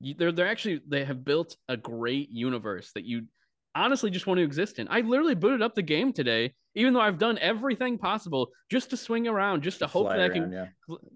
they're 0.00 0.32
they're 0.32 0.48
actually 0.48 0.80
they 0.86 1.04
have 1.04 1.24
built 1.24 1.56
a 1.68 1.76
great 1.76 2.30
universe 2.30 2.92
that 2.94 3.04
you 3.04 3.22
honestly 3.74 4.10
just 4.10 4.26
want 4.26 4.38
to 4.38 4.44
exist 4.44 4.78
in. 4.78 4.88
I 4.90 5.00
literally 5.00 5.34
booted 5.34 5.62
up 5.62 5.74
the 5.74 5.82
game 5.82 6.12
today, 6.12 6.54
even 6.76 6.92
though 6.92 7.00
I've 7.00 7.18
done 7.18 7.38
everything 7.38 7.96
possible 7.98 8.50
just 8.70 8.90
to 8.90 8.96
swing 8.96 9.26
around, 9.26 9.62
just 9.62 9.78
to 9.80 9.86
hope 9.86 10.08
Fly 10.08 10.18
that 10.18 10.30
I 10.30 10.32
can 10.32 10.52
yeah. 10.52 10.66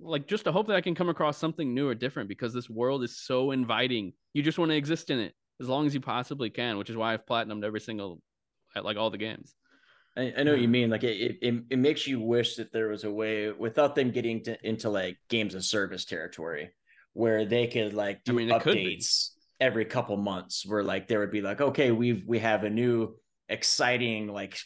like 0.00 0.26
just 0.26 0.44
to 0.44 0.52
hope 0.52 0.66
that 0.68 0.76
I 0.76 0.80
can 0.80 0.94
come 0.94 1.10
across 1.10 1.36
something 1.36 1.74
new 1.74 1.86
or 1.86 1.94
different 1.94 2.28
because 2.28 2.54
this 2.54 2.68
world 2.68 3.04
is 3.04 3.16
so 3.18 3.50
inviting. 3.50 4.14
You 4.32 4.42
just 4.42 4.58
want 4.58 4.70
to 4.70 4.76
exist 4.76 5.10
in 5.10 5.20
it 5.20 5.34
as 5.60 5.68
long 5.68 5.86
as 5.86 5.94
you 5.94 6.00
possibly 6.00 6.48
can, 6.48 6.78
which 6.78 6.88
is 6.88 6.96
why 6.96 7.12
I've 7.12 7.26
platinumed 7.26 7.62
every 7.62 7.80
single 7.80 8.20
like 8.74 8.96
all 8.96 9.10
the 9.10 9.18
games. 9.18 9.54
I, 10.16 10.32
I 10.38 10.42
know 10.42 10.52
what 10.52 10.60
you 10.60 10.68
mean. 10.78 10.88
Like 10.88 11.04
it, 11.04 11.38
it, 11.42 11.62
it 11.68 11.78
makes 11.78 12.06
you 12.06 12.20
wish 12.20 12.56
that 12.56 12.72
there 12.72 12.88
was 12.88 13.04
a 13.04 13.10
way 13.10 13.52
without 13.52 13.94
them 13.94 14.10
getting 14.10 14.42
to, 14.44 14.56
into 14.66 14.88
like 14.88 15.18
games 15.28 15.54
of 15.54 15.62
service 15.62 16.06
territory 16.06 16.70
where 17.12 17.44
they 17.44 17.66
could 17.66 17.92
like 17.92 18.24
do 18.24 18.32
mean, 18.32 18.48
could 18.60 18.74
be. 18.74 18.96
updates 18.96 19.30
every 19.60 19.84
couple 19.84 20.16
months 20.16 20.64
where 20.66 20.82
like 20.82 21.06
there 21.06 21.20
would 21.20 21.30
be 21.30 21.42
like, 21.42 21.60
okay, 21.60 21.90
we've 21.90 22.24
we 22.26 22.38
have 22.38 22.64
a 22.64 22.70
new 22.70 23.14
exciting 23.50 24.26
like 24.28 24.58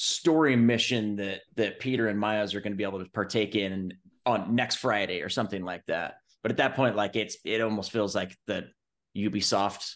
story 0.00 0.54
mission 0.54 1.16
that 1.16 1.40
that 1.56 1.80
Peter 1.80 2.06
and 2.06 2.18
Miles 2.20 2.54
are 2.54 2.60
going 2.60 2.72
to 2.72 2.76
be 2.76 2.84
able 2.84 3.02
to 3.04 3.10
partake 3.10 3.56
in 3.56 3.92
on 4.24 4.54
next 4.54 4.76
Friday 4.76 5.22
or 5.22 5.28
something 5.28 5.64
like 5.64 5.82
that. 5.88 6.14
But 6.42 6.52
at 6.52 6.58
that 6.58 6.76
point, 6.76 6.94
like 6.94 7.16
it's 7.16 7.36
it 7.44 7.60
almost 7.60 7.90
feels 7.90 8.14
like 8.14 8.36
the 8.46 8.68
Ubisoft 9.16 9.94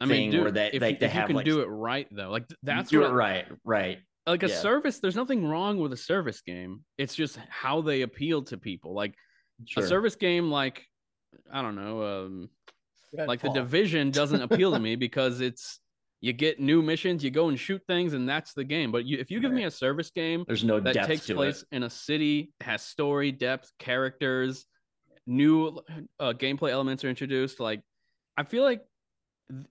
I 0.00 0.06
mean, 0.06 0.16
thing 0.16 0.30
dude, 0.32 0.42
where 0.42 0.50
they- 0.50 0.70
if, 0.72 0.80
they- 0.80 0.90
you, 0.90 0.96
they 0.98 1.06
if 1.06 1.14
you 1.14 1.24
can 1.26 1.36
like- 1.36 1.44
do 1.44 1.60
it 1.60 1.66
right 1.66 2.08
though, 2.10 2.30
like 2.30 2.46
that's 2.64 2.90
do 2.90 3.00
what 3.00 3.10
it 3.10 3.12
right, 3.14 3.46
right. 3.64 3.98
like 4.26 4.42
a 4.42 4.48
Yeah. 4.48 4.56
service. 4.56 4.98
There's 4.98 5.14
nothing 5.16 5.46
wrong 5.46 5.78
with 5.78 5.92
a 5.92 5.96
service 5.96 6.40
game. 6.40 6.84
It's 6.98 7.14
just 7.14 7.38
how 7.48 7.80
they 7.80 8.02
appeal 8.02 8.42
to 8.44 8.58
people. 8.58 8.92
Like 8.92 9.14
Sure. 9.66 9.84
a 9.84 9.86
service 9.86 10.16
game, 10.16 10.50
like 10.50 10.84
I 11.52 11.62
don't 11.62 11.76
know, 11.76 12.02
um, 12.26 12.50
like 13.12 13.40
the 13.40 13.50
division 13.50 14.10
doesn't 14.10 14.42
appeal 14.42 14.72
to 14.72 14.80
me 14.80 14.96
because 15.06 15.40
it's 15.40 15.78
you 16.20 16.32
get 16.32 16.58
new 16.58 16.82
missions, 16.82 17.22
you 17.22 17.30
go 17.30 17.48
and 17.48 17.58
shoot 17.58 17.80
things, 17.86 18.12
and 18.12 18.28
that's 18.28 18.52
the 18.52 18.64
game. 18.64 18.90
But 18.90 19.04
you, 19.04 19.18
if 19.18 19.30
you 19.30 19.40
give 19.40 19.52
me 19.52 19.64
a 19.64 19.70
service 19.70 20.10
game 20.10 20.44
There's 20.46 20.64
no 20.64 20.80
that 20.80 21.06
takes 21.06 21.30
place 21.30 21.62
it. 21.62 21.76
in 21.76 21.82
a 21.84 21.90
city, 21.90 22.52
has 22.60 22.82
story, 22.82 23.30
depth, 23.30 23.72
characters, 23.78 24.66
new 25.26 25.78
uh, 26.18 26.32
gameplay 26.32 26.70
elements 26.70 27.04
are 27.04 27.08
introduced, 27.08 27.60
like 27.60 27.82
I 28.36 28.42
feel 28.44 28.64
like 28.64 28.82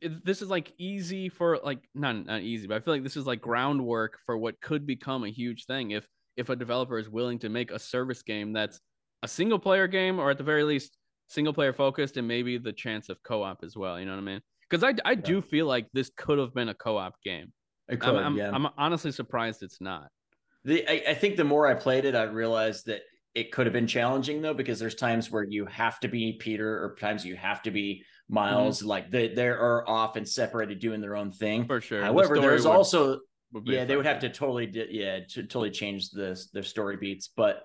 th- 0.02 0.22
this 0.24 0.42
is 0.42 0.50
like 0.50 0.72
easy 0.78 1.30
for 1.30 1.60
like 1.64 1.80
not 1.94 2.26
not 2.26 2.42
easy, 2.42 2.68
but 2.68 2.78
I 2.78 2.80
feel 2.80 2.94
like 2.94 3.04
this 3.04 3.18
is 3.18 3.26
like 3.26 3.42
groundwork 3.42 4.20
for 4.26 4.38
what 4.38 4.60
could 4.62 4.86
become 4.86 5.26
a 5.26 5.30
huge 5.30 5.66
thing 5.66 5.92
if 5.92 6.08
if 6.38 6.50
a 6.50 6.56
developer 6.56 6.98
is 6.98 7.10
willing 7.10 7.40
to 7.40 7.50
make 7.50 7.72
a 7.72 7.80
service 7.80 8.22
game 8.22 8.54
that's 8.54 8.80
a 9.24 9.28
single 9.28 9.58
player 9.58 9.88
game 9.88 10.20
or 10.20 10.30
at 10.30 10.38
the 10.38 10.44
very 10.44 10.64
least 10.64 10.96
single 11.28 11.54
player 11.54 11.74
focused 11.74 12.16
and 12.18 12.28
maybe 12.28 12.58
the 12.58 12.72
chance 12.72 13.10
of 13.10 13.22
co-op 13.24 13.64
as 13.64 13.76
well. 13.76 14.00
You 14.00 14.06
know 14.06 14.12
what 14.14 14.20
I 14.20 14.22
mean? 14.22 14.42
Because 14.70 14.84
I 14.84 14.94
I 15.06 15.16
do 15.16 15.42
feel 15.42 15.66
like 15.66 15.88
this 15.94 16.12
could 16.16 16.40
have 16.40 16.54
been 16.54 16.70
a 16.70 16.74
co-op 16.74 17.22
game. 17.24 17.52
I'm, 17.90 17.98
could, 17.98 18.16
I'm, 18.16 18.38
yeah. 18.38 18.52
I'm 18.52 18.68
honestly 18.78 19.12
surprised 19.12 19.64
it's 19.64 19.80
not. 19.80 20.10
The, 20.66 20.86
I, 20.90 21.12
I 21.12 21.14
think 21.14 21.38
the 21.38 21.46
more 21.46 21.68
I 21.68 21.74
played 21.74 22.04
it, 22.04 22.16
I 22.16 22.24
realized 22.24 22.88
that 22.88 23.02
it 23.34 23.52
could 23.52 23.66
have 23.66 23.74
been 23.74 23.88
challenging 23.88 24.42
though, 24.42 24.54
because 24.54 24.80
there's 24.80 24.96
times 24.96 25.32
where 25.32 25.44
you 25.44 25.66
have 25.68 26.00
to 26.02 26.08
be 26.08 26.34
Peter 26.34 26.84
or 26.84 26.96
times 27.00 27.24
you 27.26 27.36
have 27.36 27.62
to 27.64 27.72
be 27.72 28.04
Miles. 28.28 28.80
Mm-hmm. 28.80 28.88
Like 28.88 29.12
they 29.12 29.34
they 29.34 29.48
are 29.48 29.88
off 29.88 30.16
and 30.18 30.28
separated 30.28 30.80
doing 30.80 31.00
their 31.00 31.16
own 31.16 31.32
thing. 31.32 31.66
For 31.66 31.80
sure. 31.80 32.02
However, 32.02 32.36
story 32.36 32.42
there's 32.42 32.66
would- 32.66 32.76
also 32.76 33.20
would 33.54 33.68
yeah, 33.68 33.86
they 33.86 33.96
would 33.96 34.06
have 34.06 34.20
to 34.20 34.30
totally 34.30 34.66
di- 34.66 34.88
yeah 34.90 35.20
to 35.30 35.44
totally 35.44 35.72
change 35.72 36.10
the 36.10 36.38
their 36.52 36.64
story 36.64 36.98
beats, 36.98 37.30
but 37.38 37.64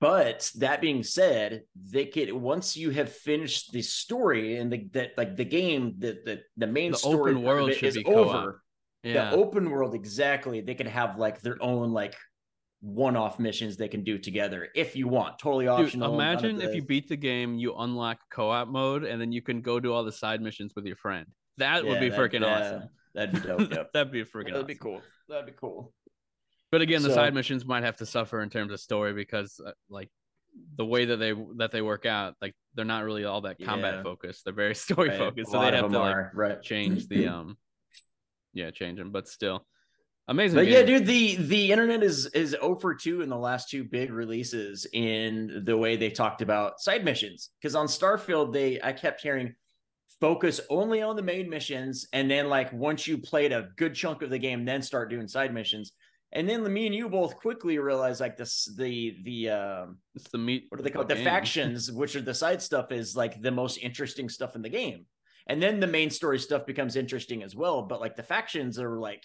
but 0.00 0.50
that 0.58 0.80
being 0.80 1.02
said, 1.02 1.62
they 1.90 2.06
could 2.06 2.32
once 2.32 2.76
you 2.76 2.90
have 2.90 3.10
finished 3.12 3.72
the 3.72 3.82
story 3.82 4.56
and 4.58 4.70
the 4.72 4.88
that 4.92 5.12
like 5.16 5.36
the 5.36 5.44
game 5.44 5.94
the 5.98 6.18
the, 6.24 6.42
the 6.56 6.66
main 6.66 6.92
The 6.92 6.98
story 6.98 7.32
open 7.32 7.42
world 7.42 7.72
should 7.74 7.84
is 7.88 7.96
be 7.96 8.04
co-op. 8.04 8.26
over 8.34 8.62
Yeah. 9.02 9.30
the 9.30 9.36
open 9.36 9.70
world 9.70 9.94
exactly 9.94 10.60
they 10.60 10.74
could 10.74 10.88
have 10.88 11.16
like 11.18 11.40
their 11.40 11.56
own 11.62 11.92
like 11.92 12.14
one-off 12.80 13.38
missions 13.38 13.76
they 13.76 13.88
can 13.88 14.04
do 14.04 14.18
together 14.18 14.68
if 14.74 14.94
you 14.96 15.08
want 15.08 15.38
totally 15.38 15.64
Dude, 15.64 15.86
optional 15.86 16.12
none 16.16 16.36
of 16.36 16.44
imagine 16.44 16.60
if 16.60 16.74
you 16.74 16.82
beat 16.82 17.08
the 17.08 17.16
game, 17.16 17.58
you 17.58 17.74
unlock 17.74 18.18
co-op 18.30 18.68
mode, 18.68 19.02
and 19.04 19.18
then 19.20 19.32
you 19.32 19.40
can 19.42 19.60
go 19.62 19.80
do 19.80 19.92
all 19.94 20.04
the 20.04 20.12
side 20.12 20.40
missions 20.42 20.74
with 20.76 20.84
your 20.84 20.96
friend. 20.96 21.26
That 21.56 21.84
would 21.86 22.00
be 22.00 22.10
that- 22.10 22.18
freaking 22.20 22.40
yeah, 22.42 22.58
awesome. 22.76 22.88
that'd 23.14 23.34
be 23.34 23.40
dope 23.48 23.70
yep. 23.72 23.92
That'd 23.94 24.12
be 24.12 24.24
freaking 24.24 24.52
that'd 24.52 24.66
be 24.66 24.74
cool 24.74 25.00
that'd 25.28 25.46
be 25.46 25.52
cool 25.58 25.92
But 26.76 26.82
again, 26.82 27.00
the 27.02 27.08
So- 27.08 27.14
side 27.14 27.32
missions 27.32 27.64
might 27.64 27.84
have 27.84 27.96
to 27.96 28.04
suffer 28.04 28.42
in 28.42 28.50
terms 28.50 28.70
of 28.70 28.78
story 28.78 29.14
because, 29.14 29.58
uh, 29.66 29.72
like, 29.88 30.10
the 30.76 30.84
way 30.84 31.06
that 31.06 31.16
they 31.16 31.32
that 31.56 31.70
they 31.72 31.80
work 31.80 32.04
out, 32.04 32.34
like 32.42 32.54
they're 32.74 32.84
not 32.84 33.02
really 33.02 33.24
all 33.24 33.40
that 33.40 33.58
combat 33.58 33.94
Yeah. 33.94 34.02
focused. 34.02 34.44
They're 34.44 34.52
very 34.52 34.74
story 34.86 35.08
Right, 35.08 35.16
focused, 35.18 35.52
so 35.52 35.56
lot 35.56 35.70
they'd 35.70 35.76
have 35.78 35.84
them 35.84 35.92
to 35.92 35.98
like 36.00 36.34
right 36.34 36.60
change 36.60 37.08
the 37.08 37.28
um, 37.34 37.56
yeah, 38.52 38.70
change 38.72 38.98
them. 38.98 39.10
But 39.10 39.26
still, 39.26 39.66
amazing. 40.28 40.56
But 40.58 40.66
yeah, 40.66 40.82
dude, 40.82 41.06
the 41.06 41.36
the 41.36 41.72
internet 41.72 42.02
is 42.02 42.26
is 42.34 42.50
0 42.50 42.78
for 42.78 42.94
2 42.94 43.22
in 43.22 43.30
the 43.30 43.38
last 43.38 43.70
two 43.70 43.82
big 43.82 44.10
releases 44.12 44.86
in 44.92 45.62
the 45.64 45.78
way 45.78 45.96
they 45.96 46.10
talked 46.10 46.42
about 46.42 46.78
side 46.78 47.06
missions. 47.06 47.52
Because 47.58 47.74
on 47.74 47.86
Starfield, 47.86 48.52
they 48.52 48.82
I 48.82 48.92
kept 48.92 49.22
hearing 49.22 49.54
focus 50.20 50.60
only 50.68 51.00
on 51.00 51.16
the 51.16 51.22
main 51.22 51.48
missions, 51.48 52.06
and 52.12 52.30
then 52.30 52.50
like 52.50 52.70
once 52.74 53.06
you 53.06 53.16
played 53.16 53.52
a 53.52 53.70
good 53.78 53.94
chunk 53.94 54.20
of 54.20 54.28
the 54.28 54.38
game, 54.38 54.66
then 54.66 54.82
start 54.82 55.08
doing 55.08 55.26
side 55.26 55.54
missions. 55.54 55.92
And 56.36 56.46
then 56.48 56.70
me 56.70 56.84
and 56.84 56.94
you 56.94 57.08
both 57.08 57.34
quickly 57.36 57.78
realized 57.78 58.20
like 58.20 58.36
this 58.36 58.66
the 58.76 59.16
the 59.24 59.48
um 59.50 59.98
It's 60.14 60.28
the 60.30 60.38
meat. 60.38 60.66
what 60.68 60.76
do 60.76 60.84
they 60.84 60.90
call 60.90 61.02
it? 61.02 61.08
The 61.08 61.16
factions, 61.16 61.90
which 62.00 62.14
are 62.14 62.20
the 62.20 62.34
side 62.34 62.60
stuff, 62.60 62.92
is 62.92 63.16
like 63.16 63.40
the 63.40 63.50
most 63.50 63.78
interesting 63.78 64.28
stuff 64.28 64.54
in 64.54 64.60
the 64.62 64.68
game. 64.68 65.06
And 65.48 65.62
then 65.62 65.80
the 65.80 65.86
main 65.86 66.10
story 66.10 66.38
stuff 66.38 66.66
becomes 66.66 66.94
interesting 66.94 67.42
as 67.42 67.56
well. 67.56 67.82
But 67.82 68.00
like 68.00 68.16
the 68.16 68.22
factions 68.22 68.78
are 68.78 68.98
like 69.00 69.24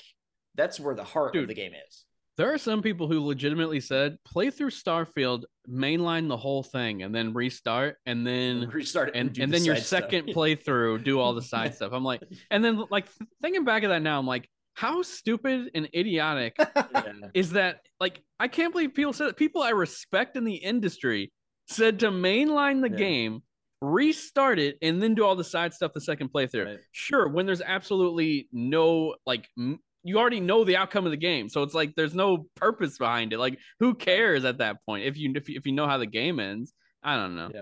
that's 0.56 0.80
where 0.80 0.96
the 0.96 1.04
heart 1.04 1.34
Dude, 1.34 1.44
of 1.44 1.48
the 1.50 1.54
game 1.54 1.74
is. 1.88 2.06
There 2.38 2.54
are 2.54 2.58
some 2.58 2.82
people 2.82 3.08
who 3.10 3.20
legitimately 3.26 3.82
said 3.82 4.18
play 4.24 4.50
through 4.50 4.70
Starfield, 4.72 5.44
mainline 5.70 6.30
the 6.30 6.38
whole 6.38 6.64
thing, 6.64 7.04
and 7.04 7.14
then 7.14 7.34
restart, 7.34 7.98
and 8.06 8.26
then 8.26 8.70
restart 8.74 9.10
it 9.10 9.16
and 9.16 9.38
and 9.38 9.52
the 9.52 9.58
then 9.58 9.66
your 9.66 9.76
stuff. 9.76 10.04
second 10.04 10.28
playthrough 10.28 11.04
do 11.04 11.20
all 11.20 11.34
the 11.34 11.42
side 11.42 11.76
stuff. 11.80 11.92
I'm 11.92 12.06
like, 12.06 12.24
and 12.50 12.64
then 12.64 12.86
like 12.90 13.08
thinking 13.42 13.66
back 13.66 13.84
of 13.84 13.90
that 13.90 14.02
now, 14.02 14.18
I'm 14.18 14.28
like, 14.28 14.50
how 14.74 15.02
stupid 15.02 15.70
and 15.76 15.90
idiotic 15.94 16.56
Yeah. 16.58 17.14
is 17.34 17.52
that? 17.52 17.82
Like, 18.00 18.22
I 18.40 18.48
can't 18.48 18.72
believe 18.74 18.94
people 18.94 19.14
said 19.14 19.28
that. 19.28 19.38
people 19.38 19.62
I 19.62 19.70
respect 19.72 20.36
in 20.38 20.44
the 20.46 20.56
industry 20.56 21.32
said 21.68 22.00
to 22.00 22.10
mainline 22.12 22.82
the 22.82 22.90
Yeah. 22.90 22.98
game, 22.98 23.44
restart 23.82 24.60
it, 24.60 24.78
and 24.82 25.02
then 25.02 25.16
do 25.16 25.26
all 25.26 25.36
the 25.36 25.44
side 25.44 25.74
stuff 25.74 25.94
the 25.94 26.02
second 26.02 26.32
playthrough. 26.32 26.66
Right. 26.66 26.80
Sure, 26.92 27.28
when 27.28 27.46
there's 27.46 27.62
absolutely 27.62 28.48
no 28.52 29.16
like. 29.26 29.48
M- 29.58 29.80
you 30.04 30.18
already 30.18 30.40
know 30.40 30.64
the 30.64 30.78
outcome 30.78 31.06
of 31.06 31.12
the 31.12 31.18
game, 31.18 31.48
so 31.48 31.62
it's 31.62 31.76
like 31.76 31.94
there's 31.96 32.16
no 32.16 32.48
purpose 32.56 32.98
behind 32.98 33.34
it. 33.34 33.38
Like, 33.38 33.60
who 33.80 33.94
cares 33.94 34.46
at 34.46 34.58
that 34.58 34.78
point 34.86 35.06
if 35.06 35.16
you 35.16 35.32
if 35.36 35.48
you, 35.48 35.58
if 35.58 35.66
you 35.68 35.74
know 35.74 35.86
how 35.88 36.00
the 36.00 36.08
game 36.08 36.40
ends? 36.40 36.74
I 37.04 37.16
don't 37.18 37.36
know. 37.36 37.52
Yeah. 37.54 37.62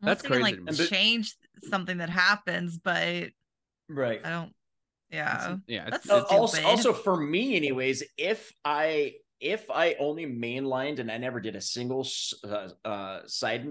That's 0.00 0.22
Unless 0.22 0.22
you 0.22 0.28
can, 0.28 0.42
crazy 0.42 0.56
to 0.58 0.62
like 0.62 0.78
me. 0.78 0.86
change 0.86 1.34
something 1.68 1.98
that 1.98 2.08
happens, 2.08 2.78
but 2.78 3.30
Right. 3.88 4.20
I 4.24 4.30
don't. 4.30 4.52
Yeah. 5.10 5.56
Yeah, 5.66 5.82
it's, 5.88 5.90
That's 5.90 6.06
it's- 6.06 6.26
also, 6.30 6.56
stupid. 6.58 6.70
also 6.70 6.92
for 6.92 7.16
me, 7.16 7.56
anyways, 7.56 8.02
if 8.16 8.52
I 8.64 9.14
if 9.40 9.70
I 9.70 9.96
only 9.98 10.26
mainlined 10.26 10.98
and 10.98 11.10
I 11.10 11.16
never 11.18 11.40
did 11.40 11.56
a 11.56 11.60
single 11.60 12.06
uh, 12.44 12.68
uh, 12.84 13.20
side 13.26 13.66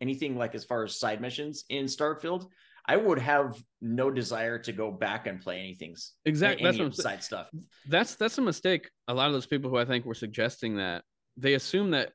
anything 0.00 0.36
like 0.36 0.54
as 0.54 0.64
far 0.64 0.84
as 0.84 0.98
side 0.98 1.20
missions 1.20 1.64
in 1.68 1.86
Starfield, 1.86 2.46
I 2.86 2.96
would 2.96 3.18
have 3.18 3.60
no 3.80 4.10
desire 4.10 4.58
to 4.60 4.72
go 4.72 4.90
back 4.90 5.26
and 5.26 5.40
play 5.40 5.58
anything. 5.58 5.94
exactly. 6.24 6.64
That's 6.64 6.76
any 6.76 6.84
what 6.84 6.86
I'm 6.86 6.90
of 6.92 6.96
the 6.96 7.02
saying. 7.02 7.16
side 7.16 7.24
stuff. 7.24 7.50
that's 7.88 8.14
that's 8.16 8.38
a 8.38 8.42
mistake. 8.42 8.90
A 9.08 9.14
lot 9.14 9.26
of 9.28 9.32
those 9.32 9.46
people 9.46 9.70
who 9.70 9.76
I 9.78 9.84
think 9.84 10.04
were 10.04 10.14
suggesting 10.14 10.76
that 10.76 11.02
they 11.36 11.54
assume 11.54 11.90
that 11.92 12.12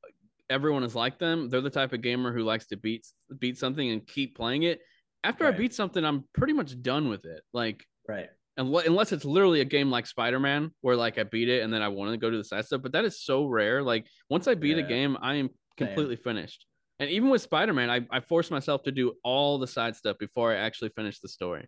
everyone 0.49 0.83
is 0.83 0.95
like 0.95 1.19
them. 1.19 1.49
They're 1.49 1.61
the 1.61 1.69
type 1.69 1.93
of 1.93 2.01
gamer 2.01 2.33
who 2.33 2.43
likes 2.43 2.67
to 2.67 2.77
beat 2.77 3.05
beat 3.39 3.57
something 3.57 3.89
and 3.89 4.05
keep 4.07 4.35
playing 4.37 4.63
it. 4.63 4.79
After 5.23 5.45
I 5.45 5.51
beat 5.51 5.73
something, 5.73 6.03
I'm 6.05 6.23
pretty 6.33 6.53
much 6.53 6.81
done 6.81 7.09
with 7.09 7.25
it. 7.25 7.41
Like 7.53 7.83
Right. 8.07 8.29
Unless, 8.59 8.85
unless 8.85 9.11
it's 9.11 9.25
literally 9.25 9.61
a 9.61 9.65
game 9.65 9.89
like 9.89 10.05
Spider-Man 10.05 10.71
where 10.81 10.95
like 10.95 11.17
I 11.17 11.23
beat 11.23 11.49
it 11.49 11.63
and 11.63 11.73
then 11.73 11.81
I 11.81 11.87
want 11.87 12.11
to 12.11 12.17
go 12.17 12.29
to 12.29 12.37
the 12.37 12.43
side 12.43 12.65
stuff, 12.65 12.81
but 12.81 12.91
that 12.91 13.05
is 13.05 13.23
so 13.23 13.45
rare. 13.45 13.81
Like 13.81 14.05
once 14.29 14.47
I 14.47 14.53
beat 14.53 14.77
a 14.77 14.83
game, 14.83 15.17
I 15.21 15.35
am 15.35 15.49
completely 15.77 16.17
finished. 16.17 16.65
And 16.99 17.09
even 17.09 17.29
with 17.29 17.41
Spider-Man, 17.41 17.89
I, 17.89 18.05
I 18.11 18.19
forced 18.19 18.51
myself 18.51 18.83
to 18.83 18.91
do 18.91 19.13
all 19.23 19.57
the 19.57 19.67
side 19.67 19.95
stuff 19.95 20.17
before 20.19 20.51
I 20.51 20.57
actually 20.57 20.89
finished 20.89 21.21
the 21.21 21.29
story. 21.29 21.65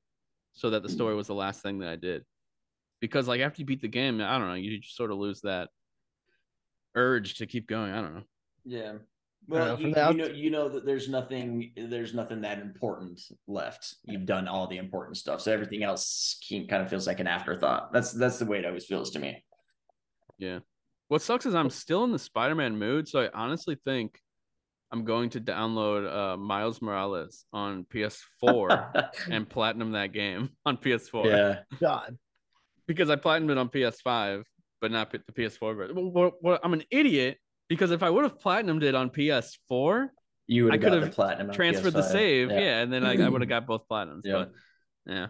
So 0.54 0.72
that 0.72 0.84
the 0.84 0.90
mm. 0.90 0.94
story 0.94 1.16
was 1.16 1.28
the 1.28 1.34
last 1.34 1.62
thing 1.62 1.80
that 1.80 1.90
I 1.90 1.96
did. 1.96 2.26
Because 3.00 3.28
like 3.28 3.40
after 3.40 3.62
you 3.62 3.66
beat 3.66 3.82
the 3.82 3.88
game, 3.88 4.20
I 4.20 4.38
don't 4.38 4.50
know, 4.50 4.54
you 4.56 4.80
just 4.80 4.98
sort 4.98 5.12
of 5.12 5.18
lose 5.18 5.42
that 5.42 5.70
urge 6.94 7.36
to 7.36 7.48
keep 7.48 7.68
going. 7.68 7.94
I 7.94 8.02
don't 8.02 8.16
know. 8.16 8.24
Yeah. 8.66 8.94
Know, 9.48 9.56
Well, 9.56 9.78
from 9.78 9.86
you, 9.86 9.96
you 9.96 10.14
know, 10.14 10.28
you 10.28 10.50
know 10.50 10.70
that 10.70 10.86
there's 10.86 11.10
nothing, 11.10 11.72
there's 11.76 12.14
nothing 12.14 12.42
that 12.42 12.60
important 12.60 13.22
left. 13.48 13.96
You've 14.04 14.26
done 14.26 14.48
all 14.48 14.68
the 14.68 14.78
important 14.78 15.18
stuff, 15.18 15.42
so 15.42 15.52
everything 15.52 15.84
else 15.84 16.40
kind 16.50 16.84
of 16.84 16.90
feels 16.90 17.08
like 17.08 17.20
an 17.20 17.28
afterthought. 17.28 17.92
That's 17.94 18.12
that's 18.12 18.40
the 18.40 18.46
way 18.46 18.60
it 18.60 18.66
always 18.66 18.86
feels 18.86 19.12
to 19.12 19.20
me. 19.20 19.44
Yeah. 20.38 20.60
What 21.08 21.22
sucks 21.22 21.46
is 21.46 21.56
I'm 21.56 21.70
still 21.70 22.04
in 22.06 22.12
the 22.12 22.20
Spider-Man 22.20 22.78
mood, 22.78 23.08
so 23.08 23.22
I 23.22 23.30
honestly 23.34 23.78
think 23.84 24.18
I'm 24.92 25.06
going 25.06 25.30
to 25.32 25.42
download 25.42 26.10
uh, 26.10 26.38
Miles 26.38 26.82
Morales 26.82 27.46
on 27.54 27.86
PS4 27.86 29.10
and 29.30 29.50
platinum 29.50 29.92
that 29.92 30.14
game 30.14 30.50
on 30.66 30.78
PS4. 30.78 31.26
yeah. 31.26 31.60
God. 31.80 32.18
because 32.88 33.10
I 33.10 33.16
platinumed 33.16 33.52
it 33.52 33.58
on 33.58 33.70
PS5, 33.70 34.44
but 34.82 34.92
not 34.92 35.12
the 35.12 35.20
PS4 35.20 35.76
version. 35.76 35.96
Well, 35.96 36.12
well, 36.12 36.32
well, 36.42 36.60
I'm 36.64 36.74
an 36.74 36.84
idiot 36.92 37.38
because 37.72 37.92
if 37.92 38.04
I 38.04 38.10
would 38.10 38.26
have 38.26 38.38
platinumed 38.38 38.84
it 38.84 38.96
on 38.96 39.10
PS4, 39.10 40.10
You 40.48 40.66
would 40.66 40.74
I 40.74 40.78
could 40.78 40.92
have 41.02 41.14
platinum 41.14 41.54
transferred 41.54 41.94
the 41.94 42.02
save, 42.04 42.52
yeah, 42.52 42.82
and 42.82 42.92
then 42.92 43.06
I, 43.06 43.14
I 43.16 43.30
would 43.30 43.40
have 43.40 43.48
got 43.48 43.66
both 43.66 43.88
platinums. 43.88 44.24
Yeah. 44.26 44.34
But 44.34 44.52
yeah, 45.06 45.28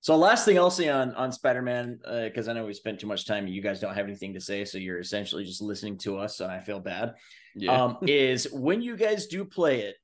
So 0.00 0.16
last 0.16 0.46
thing 0.46 0.58
I'll 0.58 0.70
say 0.70 0.88
on 0.88 1.14
on 1.14 1.30
Spider 1.30 1.60
Man, 1.60 1.98
because 2.24 2.48
I 2.48 2.54
know 2.54 2.64
we 2.64 2.72
spent 2.72 3.00
too 3.00 3.06
much 3.06 3.26
time. 3.26 3.46
You 3.46 3.60
guys 3.60 3.80
don't 3.80 3.94
have 3.94 4.06
anything 4.06 4.32
to 4.32 4.40
say, 4.40 4.64
so 4.64 4.78
you're 4.78 4.98
essentially 4.98 5.44
just 5.44 5.60
listening 5.60 5.98
to 5.98 6.16
us, 6.16 6.40
and 6.40 6.50
I 6.50 6.60
feel 6.60 6.80
bad. 6.80 7.14
yeah. 7.54 7.82
Um, 7.84 7.98
is 8.02 8.48
when 8.52 8.80
you 8.80 8.96
guys 8.96 9.26
do 9.26 9.44
play 9.44 9.82
it, 9.82 9.96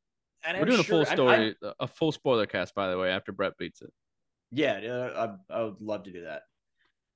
and 0.44 0.56
We're 0.58 0.64
I'm 0.64 0.68
doing 0.70 0.82
sure- 0.82 1.02
a 1.02 1.06
full 1.06 1.24
I'm- 1.26 1.28
I'm- 1.40 1.54
story, 1.56 1.72
a 1.80 1.88
full 1.88 2.12
spoiler 2.12 2.44
cast, 2.46 2.74
by 2.74 2.90
the 2.90 2.98
way, 2.98 3.08
after 3.10 3.32
Brett 3.32 3.56
beats 3.58 3.80
it. 3.80 3.92
Yeah, 4.52 4.74
uh, 4.78 5.36
I, 5.50 5.54
I 5.56 5.62
would 5.64 5.80
love 5.80 6.02
to 6.04 6.12
do 6.12 6.24
that. 6.24 6.42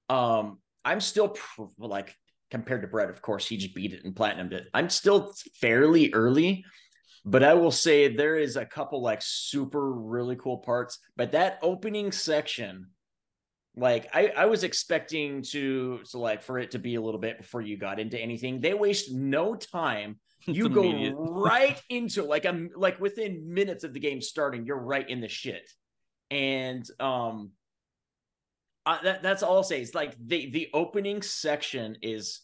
Um, 0.09 0.59
I'm 0.85 1.01
still 1.01 1.29
pr- 1.29 1.63
like 1.79 2.17
compared 2.55 2.83
to 2.83 2.87
Brett, 2.87 3.11
of 3.11 3.21
course, 3.21 3.49
he 3.49 3.57
just 3.57 3.75
beat 3.75 3.93
it 3.93 4.05
and 4.05 4.15
platinumed 4.15 4.53
it. 4.53 4.69
I'm 4.73 4.89
still 4.89 5.35
fairly 5.61 6.15
early, 6.15 6.65
but 7.25 7.43
I 7.43 7.55
will 7.55 7.73
say 7.73 8.07
there 8.07 8.37
is 8.37 8.55
a 8.57 8.65
couple 8.65 9.03
like 9.03 9.23
super 9.23 9.91
really 9.93 10.37
cool 10.37 10.59
parts. 10.59 11.01
But 11.17 11.33
that 11.33 11.59
opening 11.63 12.13
section, 12.13 12.91
like 13.75 14.09
I, 14.15 14.29
I 14.29 14.47
was 14.47 14.63
expecting 14.63 15.43
to 15.51 16.03
so 16.05 16.21
like 16.21 16.45
for 16.45 16.61
it 16.61 16.71
to 16.71 16.79
be 16.79 16.95
a 16.95 17.01
little 17.01 17.19
bit 17.19 17.39
before 17.39 17.61
you 17.61 17.77
got 17.77 17.99
into 17.99 18.21
anything. 18.21 18.61
They 18.61 18.75
waste 18.75 19.13
no 19.13 19.57
time. 19.57 20.21
You 20.47 20.69
go 20.69 21.11
right 21.17 21.81
into 21.89 22.23
like 22.23 22.45
I'm 22.45 22.69
like 22.77 23.01
within 23.01 23.55
minutes 23.55 23.83
of 23.83 23.95
the 23.95 23.99
game 23.99 24.21
starting, 24.21 24.67
you're 24.67 24.77
right 24.77 25.09
in 25.09 25.23
the 25.23 25.29
shit. 25.29 25.67
And 26.31 26.87
um 27.01 27.53
uh, 28.87 28.99
that, 29.03 29.23
that's 29.23 29.43
all 29.43 29.57
I'll 29.57 29.63
say. 29.63 29.81
It's 29.81 29.95
like 29.95 30.15
the 30.27 30.51
the 30.51 30.69
opening 30.75 31.23
section 31.23 31.97
is 32.03 32.41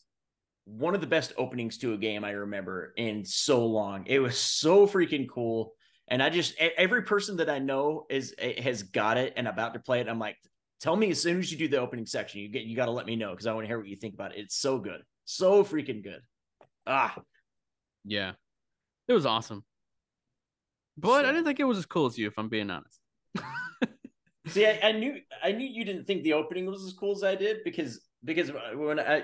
one 0.64 0.94
of 0.94 1.00
the 1.00 1.06
best 1.06 1.32
openings 1.36 1.78
to 1.78 1.94
a 1.94 1.98
game 1.98 2.24
I 2.24 2.30
remember 2.30 2.92
in 2.96 3.24
so 3.24 3.66
long. 3.66 4.04
It 4.06 4.20
was 4.20 4.38
so 4.38 4.86
freaking 4.86 5.28
cool, 5.28 5.72
and 6.08 6.22
I 6.22 6.30
just 6.30 6.54
every 6.58 7.02
person 7.02 7.36
that 7.38 7.50
I 7.50 7.58
know 7.58 8.06
is 8.08 8.34
has 8.58 8.82
got 8.82 9.18
it 9.18 9.34
and 9.36 9.46
about 9.48 9.74
to 9.74 9.80
play 9.80 10.00
it. 10.00 10.08
I'm 10.08 10.18
like, 10.18 10.36
tell 10.80 10.96
me 10.96 11.10
as 11.10 11.20
soon 11.20 11.38
as 11.38 11.52
you 11.52 11.58
do 11.58 11.68
the 11.68 11.78
opening 11.80 12.06
section, 12.06 12.40
you 12.40 12.48
get 12.48 12.62
you 12.64 12.76
got 12.76 12.86
to 12.86 12.92
let 12.92 13.06
me 13.06 13.16
know 13.16 13.30
because 13.30 13.46
I 13.46 13.52
want 13.52 13.64
to 13.64 13.68
hear 13.68 13.78
what 13.78 13.88
you 13.88 13.96
think 13.96 14.14
about 14.14 14.34
it. 14.34 14.40
It's 14.40 14.56
so 14.56 14.78
good, 14.78 15.02
so 15.24 15.62
freaking 15.64 16.02
good. 16.02 16.20
Ah, 16.86 17.16
Yeah, 18.04 18.32
it 19.08 19.12
was 19.12 19.26
awesome, 19.26 19.64
but 20.96 21.24
I 21.26 21.32
didn't 21.32 21.44
think 21.44 21.60
it 21.60 21.64
was 21.64 21.78
as 21.78 21.86
cool 21.86 22.06
as 22.06 22.16
you, 22.16 22.26
if 22.28 22.38
I'm 22.38 22.48
being 22.48 22.70
honest. 22.70 22.98
See, 24.48 24.66
I, 24.66 24.78
I 24.82 24.92
knew 24.92 25.16
I 25.42 25.52
knew 25.52 25.66
you 25.66 25.84
didn't 25.84 26.04
think 26.06 26.22
the 26.22 26.32
opening 26.32 26.66
was 26.66 26.82
as 26.84 26.92
cool 26.92 27.12
as 27.12 27.22
I 27.22 27.34
did 27.34 27.58
because 27.64 28.00
because 28.24 28.50
when 28.74 28.98
I 28.98 29.22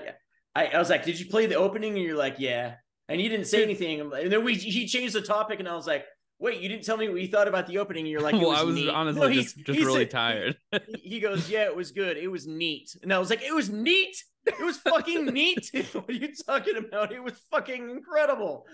I, 0.55 0.67
I 0.67 0.77
was 0.79 0.89
like, 0.89 1.03
did 1.05 1.19
you 1.19 1.25
play 1.27 1.45
the 1.47 1.55
opening? 1.55 1.93
And 1.95 2.03
you're 2.03 2.17
like, 2.17 2.35
yeah, 2.39 2.75
and 3.09 3.19
you 3.21 3.27
didn't 3.29 3.47
say 3.47 3.63
anything. 3.63 3.99
And 4.01 4.31
then 4.31 4.43
we 4.43 4.55
he 4.55 4.87
changed 4.87 5.13
the 5.15 5.21
topic, 5.21 5.59
and 5.59 5.67
I 5.67 5.75
was 5.75 5.87
like, 5.87 6.05
wait, 6.39 6.61
you 6.61 6.69
didn't 6.69 6.83
tell 6.83 6.97
me 6.97 7.09
what 7.09 7.19
you 7.19 7.27
thought 7.27 7.47
about 7.47 7.65
the 7.67 7.79
opening. 7.79 8.01
And 8.03 8.11
you're 8.11 8.21
like, 8.21 8.33
well, 8.39 8.49
was 8.49 8.59
I 8.59 8.63
was 8.63 8.75
neat. 8.75 8.89
honestly 8.89 9.21
No, 9.21 9.27
he's- 9.27 9.53
just, 9.53 9.65
just 9.65 9.79
he 9.79 9.85
really 9.85 10.01
said- 10.01 10.11
tired. 10.11 10.57
He, 10.87 11.09
he 11.09 11.19
goes, 11.19 11.49
yeah, 11.49 11.63
it 11.63 11.75
was 11.75 11.91
good. 11.91 12.17
It 12.17 12.27
was 12.27 12.45
neat, 12.47 12.95
and 13.01 13.11
I 13.13 13.17
was 13.17 13.29
like, 13.29 13.41
it 13.41 13.53
was 13.53 13.69
neat. 13.69 14.15
It 14.45 14.59
was 14.63 14.77
fucking 14.77 15.25
neat. 15.33 15.69
what 15.93 16.09
are 16.09 16.13
you 16.13 16.29
talking 16.45 16.77
about? 16.77 17.11
It 17.11 17.21
was 17.23 17.33
fucking 17.51 17.89
incredible. 17.89 18.65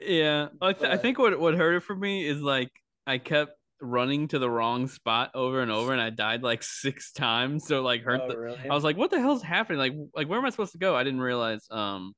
Yeah, 0.00 0.48
I, 0.60 0.72
th- 0.72 0.90
I 0.90 0.96
think 0.96 1.18
what 1.18 1.38
what 1.40 1.54
hurt 1.54 1.76
it 1.76 1.82
for 1.82 1.96
me 1.96 2.26
is 2.26 2.40
like 2.40 2.70
I 3.06 3.18
kept 3.18 3.57
running 3.80 4.28
to 4.28 4.38
the 4.38 4.50
wrong 4.50 4.88
spot 4.88 5.30
over 5.34 5.60
and 5.62 5.70
over, 5.70 5.92
and 5.92 6.00
I 6.00 6.10
died 6.10 6.42
like 6.42 6.62
six 6.62 7.12
times. 7.12 7.66
So 7.66 7.82
like 7.82 8.02
hurt. 8.02 8.20
oh, 8.22 8.28
the, 8.28 8.38
really? 8.38 8.58
I 8.68 8.74
was 8.74 8.84
like, 8.84 8.96
what 8.96 9.10
the 9.10 9.20
hell's 9.20 9.42
happening? 9.42 9.78
Like 9.78 9.94
like 10.14 10.28
where 10.28 10.38
am 10.38 10.44
I 10.44 10.50
supposed 10.50 10.72
to 10.72 10.78
go? 10.78 10.96
I 10.96 11.04
didn't 11.04 11.20
realize. 11.20 11.66
Um, 11.70 12.14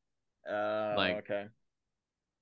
uh, 0.50 0.94
like- 0.96 1.18
okay. 1.18 1.46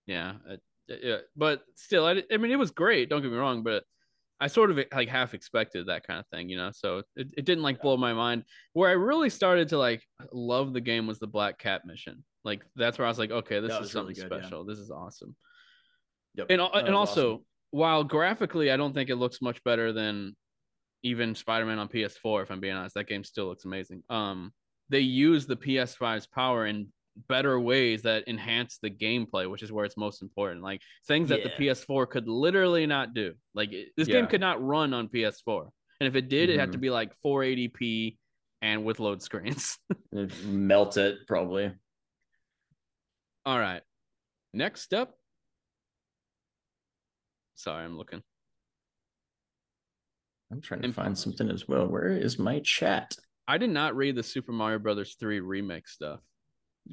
yeah, 0.07 0.35
it- 0.49 0.62
yeah, 1.03 1.19
but 1.37 1.61
still, 1.75 2.07
I, 2.07 2.23
I 2.33 2.39
mean, 2.39 2.51
it 2.51 2.59
was 2.59 2.71
great. 2.71 3.11
Don't 3.11 3.21
get 3.21 3.31
me 3.31 3.37
wrong, 3.37 3.62
but 3.62 3.85
I 4.41 4.47
sort 4.47 4.71
of 4.71 4.79
like 4.91 5.09
half 5.11 5.35
expected 5.35 5.89
that 5.89 6.07
kind 6.07 6.19
of 6.19 6.27
thing, 6.29 6.49
you 6.49 6.57
know. 6.57 6.71
So 6.73 7.03
it, 7.14 7.31
it 7.37 7.45
didn't 7.45 7.62
like 7.62 7.83
blow 7.83 7.99
my 7.99 8.14
mind. 8.14 8.45
Where 8.73 8.89
I 8.89 8.93
really 8.95 9.29
started 9.29 9.69
to 9.69 9.79
like 9.79 10.03
love 10.33 10.73
the 10.73 10.81
game 10.81 11.07
was 11.07 11.19
the 11.19 11.27
Black 11.27 11.59
Cat 11.59 11.85
mission. 11.85 12.25
Like 12.43 12.64
that's 12.75 12.99
where 12.99 13.05
I 13.05 13.11
was 13.11 13.19
like, 13.19 13.31
okay, 13.31 13.61
this 13.61 13.71
That 13.71 13.83
is 13.83 13.95
was 13.95 13.95
really 13.97 14.14
something 14.14 14.29
good, 14.31 14.35
yeah. 14.37 14.47
special. 14.49 14.64
This 14.64 14.79
is 14.79 14.91
awesome. 14.91 15.37
Yep. 16.37 16.47
And 16.49 16.61
That 16.61 16.87
and 16.87 16.95
also, 16.95 17.33
awesome. 17.35 17.45
While 17.71 18.05
graphically, 18.05 18.71
I 18.71 18.77
don't 18.77 18.95
think 18.95 19.11
it 19.11 19.16
looks 19.16 19.41
much 19.43 19.62
better 19.64 19.93
than 19.93 20.37
even 21.03 21.35
Spider-Man 21.35 21.79
on 21.79 21.89
PS4. 21.89 22.43
If 22.43 22.51
I'm 22.51 22.61
being 22.61 22.75
honest, 22.75 22.95
that 22.95 23.07
game 23.09 23.25
still 23.25 23.47
looks 23.47 23.64
amazing. 23.64 24.03
Um, 24.11 24.53
they 24.89 25.01
use 25.01 25.47
the 25.47 25.57
PS5's 25.57 26.27
power 26.27 26.66
in 26.66 26.89
better 27.29 27.59
ways 27.59 28.03
that 28.03 28.29
enhance 28.29 28.79
the 28.81 28.91
gameplay, 28.91 29.51
which 29.51 29.62
is 29.62 29.71
where 29.73 29.85
it's 29.85 29.97
most 29.97 30.23
important. 30.23 30.62
Like 30.62 30.81
things 31.07 31.29
that 31.31 31.43
the 31.43 31.51
PS4 31.66 32.09
could 32.09 32.29
literally 32.29 32.87
not 32.87 33.12
do. 33.12 33.35
Like 33.55 33.73
it- 33.73 33.89
this 33.97 34.09
game 34.14 34.27
could 34.29 34.41
not 34.41 34.62
run 34.64 34.95
on 34.95 35.09
PS4, 35.09 35.69
and 36.01 36.07
if 36.09 36.14
it 36.14 36.29
did, 36.29 36.49
it 36.49 36.59
had 36.61 36.73
to 36.73 36.79
be 36.79 36.91
like 36.91 37.12
480p 37.25 38.16
and 38.62 38.85
with 38.85 38.99
load 39.01 39.21
screens. 39.21 39.79
melt 40.45 40.97
it 40.97 41.19
probably. 41.27 41.73
All 43.45 43.59
right, 43.59 43.83
next 44.55 44.95
up. 44.95 45.18
Sorry, 47.59 47.84
I'm 47.84 47.98
looking. 47.98 48.22
I'm 50.52 50.61
trying 50.61 50.82
to 50.82 50.92
find 50.92 51.18
something 51.18 51.50
as 51.50 51.66
well. 51.66 51.88
Where 51.88 52.09
is 52.09 52.38
my 52.38 52.61
chat? 52.61 53.16
I 53.48 53.59
did 53.59 53.70
not 53.70 53.96
read 53.96 54.14
the 54.14 54.22
Super 54.22 54.52
Mario 54.52 54.78
Brothers 54.78 55.16
3 55.18 55.40
remake 55.40 55.88
stuff. 55.88 56.20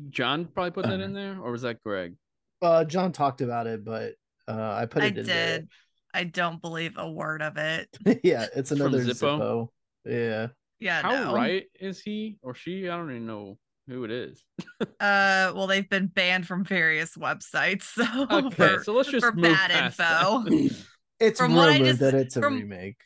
John 0.10 0.46
probably 0.46 0.72
put 0.72 0.88
that 0.88 1.00
in 1.02 1.14
there, 1.14 1.40
or 1.40 1.52
was 1.52 1.62
that 1.62 1.84
Greg? 1.84 2.16
Uh, 2.64 2.84
John 2.84 3.12
talked 3.12 3.42
about 3.42 3.68
it, 3.68 3.86
but 3.86 4.14
uh, 4.48 4.74
I 4.74 4.88
put 4.88 5.04
I 5.04 5.08
it 5.08 5.20
in 5.20 5.26
did. 5.26 5.68
I 6.16 6.24
don't 6.24 6.60
believe 6.60 6.94
a 6.98 7.10
word 7.10 7.44
of 7.44 7.58
it. 7.58 7.88
yeah, 8.24 8.48
it's 8.56 8.72
another 8.72 9.00
Zippo? 9.00 9.40
Zippo. 9.40 9.68
Yeah, 10.04 10.48
Yeah, 10.80 11.04
How 11.04 11.26
no. 11.26 11.36
right 11.36 11.66
is 11.80 12.02
he 12.02 12.38
or 12.42 12.56
she? 12.56 12.90
I 12.90 12.98
don't 12.98 13.12
even 13.12 13.28
know 13.28 13.60
who 13.88 14.04
it 14.04 14.12
is. 14.12 14.44
Uh, 15.00 15.52
well, 15.56 15.68
they've 15.68 15.90
been 15.90 16.08
banned 16.08 16.46
from 16.48 16.64
various 16.64 17.16
websites, 17.16 17.84
so 17.96 18.28
Okay, 18.30 18.56
for, 18.78 18.84
so 18.84 18.94
let's 18.94 19.10
just 19.10 19.26
for 19.26 19.32
move 19.34 19.44
bad 19.44 19.70
past 19.72 20.00
info. 20.00 20.44
that. 20.50 20.76
It's 21.20 21.40
From 21.40 21.54
what 21.56 21.70
I 21.70 21.74
rumored 21.74 21.88
just- 21.88 22.00
that 22.02 22.14
it's 22.14 22.36
a 22.36 22.42
from- 22.42 22.56
remake. 22.56 22.98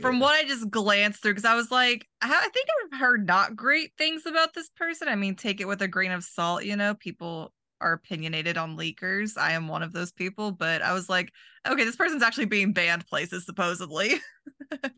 from 0.00 0.16
Yeah. 0.16 0.20
what 0.20 0.34
I 0.34 0.44
just 0.46 0.70
glanced 0.70 1.22
through, 1.22 1.32
because 1.32 1.44
I 1.44 1.54
was 1.56 1.70
like, 1.72 2.06
I, 2.22 2.28
I 2.28 2.48
think 2.52 2.66
I've 2.92 2.98
heard 3.00 3.26
not 3.26 3.56
great 3.56 3.90
things 3.98 4.24
about 4.26 4.54
this 4.54 4.68
person. 4.76 5.08
I 5.08 5.16
mean, 5.16 5.34
take 5.34 5.60
it 5.60 5.66
with 5.68 5.82
a 5.82 5.88
grain 5.88 6.12
of 6.12 6.22
salt, 6.22 6.64
you 6.64 6.76
know, 6.76 6.94
people 6.94 7.52
are 7.80 7.92
opinionated 7.92 8.56
on 8.56 8.76
leakers. 8.76 9.36
I 9.36 9.52
am 9.52 9.66
one 9.68 9.82
of 9.82 9.92
those 9.92 10.12
people, 10.12 10.52
but 10.52 10.80
I 10.82 10.92
was 10.92 11.08
like, 11.08 11.32
okay, 11.66 11.84
this 11.84 11.96
person's 11.96 12.22
actually 12.22 12.46
being 12.46 12.72
banned 12.72 13.06
places, 13.06 13.44
supposedly. 13.46 14.14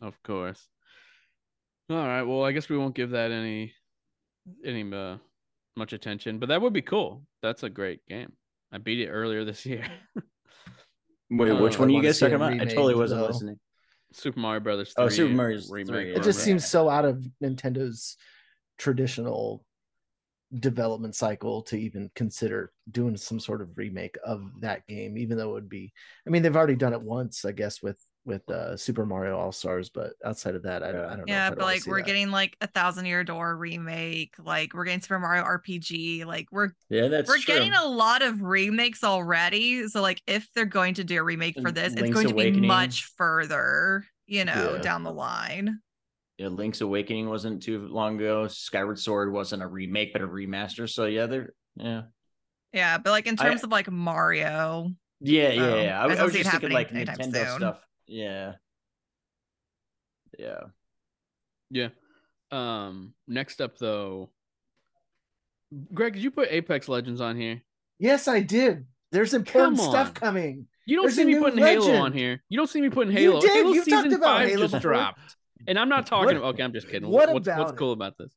of 0.03 0.23
course. 0.23 0.69
All 1.91 1.97
right. 1.97 2.23
Well, 2.23 2.45
I 2.45 2.53
guess 2.53 2.69
we 2.69 2.77
won't 2.77 2.95
give 2.95 3.11
that 3.11 3.31
any 3.31 3.73
any 4.65 4.83
uh 4.93 5.17
much 5.79 5.93
attention, 5.93 6.39
but 6.39 6.49
that 6.51 6.61
would 6.61 6.73
be 6.73 6.83
cool. 6.83 7.23
That's 7.43 7.63
a 7.63 7.71
great 7.71 8.05
game. 8.07 8.33
I 8.73 8.79
beat 8.79 9.01
it 9.01 9.09
earlier 9.09 9.45
this 9.45 9.65
year. 9.65 9.87
Wait, 11.31 11.53
which 11.61 11.77
I 11.77 11.81
one 11.81 11.89
are 11.89 11.93
you 11.93 12.03
guys 12.03 12.19
talking 12.19 12.35
about? 12.35 12.53
I 12.55 12.65
totally 12.65 12.95
wasn't 12.95 13.21
though. 13.21 13.27
listening. 13.29 13.59
Super 14.13 14.41
Mario 14.41 14.61
Brothers 14.61 14.93
3 14.95 15.05
Oh, 15.05 15.09
Super 15.09 15.35
Mario's 15.35 15.71
remake. 15.71 15.89
three, 15.89 16.15
It 16.15 16.23
just 16.23 16.41
seems 16.41 16.67
so 16.67 16.89
out 16.89 17.05
of 17.05 17.23
Nintendo's 17.43 18.17
traditional 18.79 19.65
development 20.59 21.15
cycle 21.15 21.61
to 21.63 21.77
even 21.77 22.11
consider 22.15 22.73
doing 22.91 23.17
some 23.19 23.39
sort 23.39 23.61
of 23.61 23.77
remake 23.77 24.17
of 24.25 24.51
that 24.61 24.87
game, 24.87 25.19
even 25.19 25.37
though 25.37 25.51
it 25.51 25.55
would 25.55 25.69
be. 25.69 25.93
I 26.27 26.31
mean, 26.31 26.43
they've 26.43 26.57
already 26.57 26.77
done 26.77 26.95
it 26.95 27.03
once, 27.03 27.45
I 27.45 27.53
guess, 27.53 27.83
with 27.83 27.99
with 28.29 28.49
uh, 28.51 28.77
Super 28.77 29.05
Mario 29.05 29.37
All 29.37 29.51
Stars, 29.51 29.89
but 29.89 30.13
outside 30.25 30.55
of 30.55 30.63
that, 30.63 30.83
I, 30.85 30.93
don't- 30.93 31.05
I 31.05 31.09
don't 31.17 31.19
know. 31.21 31.25
yeah, 31.27 31.49
but 31.51 31.61
like 31.61 31.85
we're 31.87 31.99
that. 32.01 32.07
getting 32.07 32.31
like 32.31 32.57
a 32.61 32.67
thousand 32.69 33.07
year 33.07 33.25
door 33.25 33.57
remake, 33.57 34.35
like 34.39 34.75
we're 34.75 34.85
getting 34.85 35.01
Super 35.01 35.19
Mario 35.19 35.43
RPG, 35.43 36.25
like 36.27 36.47
we're 36.53 36.69
Yeah, 36.91 37.09
that's 37.09 37.29
we're 37.29 37.39
true. 37.39 37.55
getting 37.55 37.73
a 37.73 37.87
lot 37.87 38.23
of 38.23 38.41
remakes 38.43 39.03
already. 39.03 39.89
So 39.89 40.03
like 40.03 40.23
if 40.29 40.47
they're 40.55 40.65
going 40.67 40.95
to 40.95 41.05
do 41.05 41.19
a 41.19 41.23
remake 41.25 41.55
for 41.61 41.69
And 41.69 41.77
this, 41.77 41.93
it's 41.95 42.03
Link's 42.03 42.23
going 42.23 42.29
to 42.55 42.61
be 42.61 42.67
much 42.67 43.05
further, 43.17 44.05
you 44.27 44.45
know, 44.45 44.75
Yeah. 44.77 44.83
down 44.83 45.03
the 45.03 45.13
line. 45.13 45.81
yeah, 46.37 46.49
Link's 46.49 46.83
Awakening 46.83 47.29
wasn't 47.29 47.63
too 47.63 47.89
long 47.89 48.17
ago. 48.17 48.47
Skyward 48.47 48.99
Sword 49.01 49.33
wasn't 49.33 49.63
a 49.63 49.67
remake, 49.67 50.13
but 50.13 50.23
a 50.23 50.29
remaster. 50.29 50.89
So 50.89 51.07
yeah, 51.07 51.27
they're 51.27 51.55
yeah, 51.77 52.03
Yeah, 52.73 52.99
but 52.99 53.11
like 53.11 53.27
in 53.27 53.37
I- 53.41 53.43
terms 53.45 53.65
of 53.65 53.71
like 53.71 53.91
Mario, 53.91 54.91
yeah, 55.21 55.49
yeah. 55.49 55.63
Oh, 55.65 55.81
yeah. 55.81 55.99
I 56.01 56.03
I, 56.05 56.15
I 56.15 56.23
was 56.25 56.33
just 56.35 56.51
thinking 56.51 56.71
like 56.71 56.91
Nintendo 56.91 57.33
soon. 57.47 57.57
stuff. 57.59 57.81
Yeah, 58.09 58.55
yeah. 60.39 60.61
Yeah. 61.71 61.89
Um. 62.51 63.13
Next 63.27 63.61
up, 63.61 63.79
though, 63.79 64.31
Greg, 65.93 66.15
did 66.15 66.23
you 66.23 66.31
put 66.31 66.49
Apex 66.51 66.89
Legends 66.89 67.21
on 67.21 67.37
here? 67.37 67.61
Yes, 67.99 68.27
I 68.29 68.41
did. 68.41 68.87
There's 69.13 69.35
important 69.35 69.79
Come 69.79 69.91
stuff 69.91 70.09
on. 70.09 70.15
coming. 70.15 70.67
You 70.87 70.97
don't 70.97 71.05
There's 71.07 71.17
see 71.17 71.25
me 71.25 71.35
new 71.35 71.41
putting 71.43 71.59
Halo 71.59 71.97
on 71.97 72.13
here. 72.13 72.43
You 72.49 72.57
don't 72.57 72.69
see 72.71 72.81
me 72.81 72.89
putting 72.89 73.13
Halo. 73.13 73.23
You 73.23 73.31
Halo. 73.33 73.41
did. 73.41 73.51
Halo 73.53 73.73
You've 73.75 73.89
talked 73.89 74.07
about 74.13 74.39
five 74.39 74.49
Halo 74.49 74.63
just 74.63 74.75
before. 74.75 74.93
dropped, 74.93 75.37
and 75.67 75.79
I'm 75.79 75.89
not 75.91 76.07
talking. 76.07 76.27
What- 76.27 76.37
about, 76.37 76.55
okay, 76.55 76.63
I'm 76.63 76.73
just 76.73 76.89
kidding. 76.89 77.09
what 77.09 77.33
what's 77.33 77.47
what's 77.47 77.61
about 77.61 77.77
cool 77.77 77.93
about 77.93 78.17
this? 78.19 78.33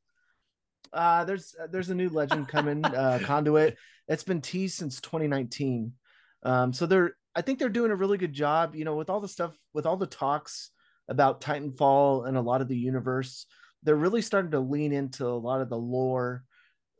Uh, 0.91 1.23
there's 1.23 1.55
there's 1.71 1.89
a 1.89 1.95
new 1.95 2.09
legend 2.09 2.49
coming, 2.49 2.83
uh, 2.83 3.19
Conduit. 3.23 3.77
It's 4.09 4.23
been 4.23 4.41
teased 4.41 4.75
since 4.77 4.99
2019. 4.99 5.93
Um, 6.43 6.73
so 6.73 6.85
they're 6.85 7.15
I 7.35 7.41
think 7.41 7.59
they're 7.59 7.69
doing 7.69 7.91
a 7.91 7.95
really 7.95 8.17
good 8.17 8.33
job. 8.33 8.75
You 8.75 8.85
know, 8.85 8.95
with 8.95 9.09
all 9.09 9.19
the 9.19 9.27
stuff, 9.27 9.55
with 9.73 9.85
all 9.85 9.97
the 9.97 10.07
talks 10.07 10.71
about 11.07 11.41
Titanfall 11.41 12.27
and 12.27 12.37
a 12.37 12.41
lot 12.41 12.61
of 12.61 12.67
the 12.67 12.77
universe, 12.77 13.45
they're 13.83 13.95
really 13.95 14.21
starting 14.21 14.51
to 14.51 14.59
lean 14.59 14.93
into 14.93 15.25
a 15.27 15.29
lot 15.29 15.61
of 15.61 15.69
the 15.69 15.77
lore 15.77 16.43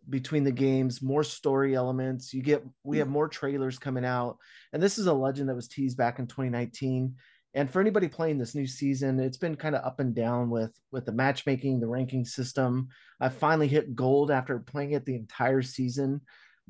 between 0.09 0.43
the 0.43 0.51
games, 0.51 1.01
more 1.01 1.23
story 1.23 1.75
elements. 1.75 2.33
You 2.33 2.41
get 2.41 2.65
we 2.83 2.97
have 2.97 3.07
mm. 3.07 3.11
more 3.11 3.27
trailers 3.27 3.79
coming 3.79 4.05
out, 4.05 4.37
and 4.73 4.81
this 4.81 4.97
is 4.97 5.07
a 5.07 5.13
legend 5.13 5.49
that 5.49 5.55
was 5.55 5.67
teased 5.67 5.97
back 5.97 6.19
in 6.19 6.27
2019. 6.27 7.15
And 7.53 7.69
for 7.69 7.81
anybody 7.81 8.07
playing 8.07 8.37
this 8.37 8.55
new 8.55 8.65
season, 8.65 9.19
it's 9.19 9.37
been 9.37 9.57
kind 9.57 9.75
of 9.75 9.83
up 9.83 9.99
and 9.99 10.15
down 10.15 10.49
with 10.49 10.71
with 10.91 11.05
the 11.05 11.11
matchmaking, 11.11 11.79
the 11.79 11.87
ranking 11.87 12.25
system. 12.25 12.87
I 13.19 13.29
finally 13.29 13.67
hit 13.67 13.95
gold 13.95 14.31
after 14.31 14.59
playing 14.59 14.93
it 14.93 15.05
the 15.05 15.15
entire 15.15 15.61
season, 15.61 16.21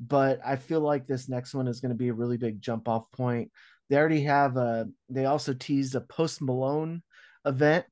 but 0.08 0.40
I 0.44 0.56
feel 0.56 0.80
like 0.80 1.06
this 1.06 1.28
next 1.28 1.54
one 1.54 1.68
is 1.68 1.80
going 1.80 1.90
to 1.90 1.96
be 1.96 2.08
a 2.08 2.14
really 2.14 2.36
big 2.36 2.60
jump 2.60 2.88
off 2.88 3.10
point. 3.12 3.50
They 3.88 3.96
already 3.96 4.22
have 4.22 4.56
a. 4.56 4.88
They 5.08 5.26
also 5.26 5.52
teased 5.52 5.94
a 5.94 6.00
Post 6.00 6.42
Malone 6.42 7.02
event, 7.44 7.84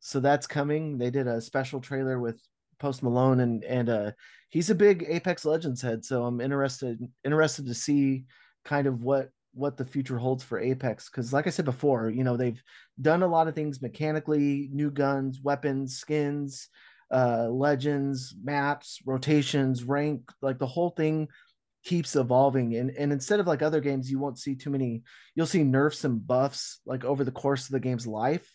so 0.00 0.18
that's 0.18 0.46
coming. 0.46 0.98
They 0.98 1.10
did 1.10 1.26
a 1.26 1.40
special 1.40 1.80
trailer 1.80 2.18
with 2.18 2.40
Post 2.78 3.02
Malone, 3.02 3.40
and 3.40 3.64
and 3.64 3.88
uh, 3.88 4.10
he's 4.48 4.70
a 4.70 4.74
big 4.74 5.06
Apex 5.08 5.44
Legends 5.44 5.82
head. 5.82 6.04
So 6.04 6.24
I'm 6.24 6.40
interested 6.40 6.98
interested 7.24 7.66
to 7.66 7.74
see 7.74 8.24
kind 8.64 8.86
of 8.86 9.04
what 9.04 9.30
what 9.54 9.76
the 9.76 9.84
future 9.84 10.18
holds 10.18 10.42
for 10.42 10.58
Apex 10.58 11.10
because 11.10 11.32
like 11.32 11.46
I 11.46 11.50
said 11.50 11.66
before, 11.66 12.08
you 12.08 12.24
know, 12.24 12.36
they've 12.36 12.62
done 13.00 13.22
a 13.22 13.28
lot 13.28 13.48
of 13.48 13.54
things 13.54 13.82
mechanically, 13.82 14.70
new 14.72 14.90
guns, 14.90 15.40
weapons, 15.42 15.98
skins, 15.98 16.68
uh 17.10 17.48
legends, 17.50 18.34
maps, 18.42 19.00
rotations, 19.04 19.84
rank, 19.84 20.22
like 20.40 20.58
the 20.58 20.66
whole 20.66 20.90
thing 20.90 21.28
keeps 21.84 22.14
evolving 22.14 22.76
and 22.76 22.90
and 22.90 23.12
instead 23.12 23.40
of 23.40 23.46
like 23.46 23.62
other 23.62 23.80
games 23.80 24.10
you 24.10 24.18
won't 24.18 24.38
see 24.38 24.54
too 24.54 24.70
many 24.70 25.02
you'll 25.34 25.46
see 25.46 25.64
nerfs 25.64 26.04
and 26.04 26.26
buffs 26.26 26.80
like 26.86 27.04
over 27.04 27.24
the 27.24 27.32
course 27.32 27.66
of 27.66 27.72
the 27.72 27.80
game's 27.80 28.06
life. 28.06 28.48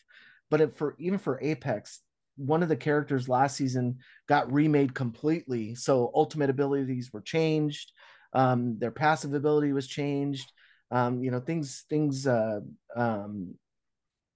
But 0.50 0.62
it, 0.62 0.76
for 0.76 0.96
even 0.98 1.20
for 1.20 1.40
Apex 1.42 2.02
one 2.38 2.64
of 2.64 2.70
the 2.70 2.76
characters 2.76 3.28
last 3.28 3.58
season 3.58 3.98
got 4.28 4.52
remade 4.54 4.94
completely. 4.94 5.74
So 5.76 6.12
ultimate 6.14 6.50
abilities 6.50 7.12
were 7.12 7.22
changed 7.22 7.92
um 8.34 8.78
their 8.80 8.92
passive 8.92 9.34
ability 9.34 9.74
was 9.74 9.88
changed. 9.88 10.50
Um 10.92 11.24
you 11.24 11.32
know 11.32 11.40
things 11.40 11.84
things 11.90 12.26
uh 12.26 12.62
um 12.96 13.56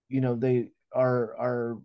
you 0.10 0.20
know 0.20 0.36
they 0.36 0.70
are 0.94 1.36
are 1.39 1.78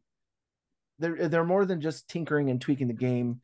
they're 0.98 1.28
they're 1.28 1.44
more 1.44 1.64
than 1.64 1.80
just 1.80 2.08
tinkering 2.08 2.50
and 2.50 2.60
tweaking 2.60 2.88
the 2.88 2.94
game 2.94 3.40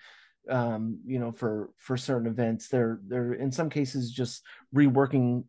um 0.50 0.98
you 1.06 1.18
know 1.18 1.30
for 1.30 1.70
for 1.76 1.96
certain 1.96 2.26
events 2.26 2.66
they're 2.66 2.98
they're 3.06 3.34
in 3.34 3.52
some 3.52 3.70
cases 3.70 4.10
just 4.10 4.42
reworking 4.74 5.44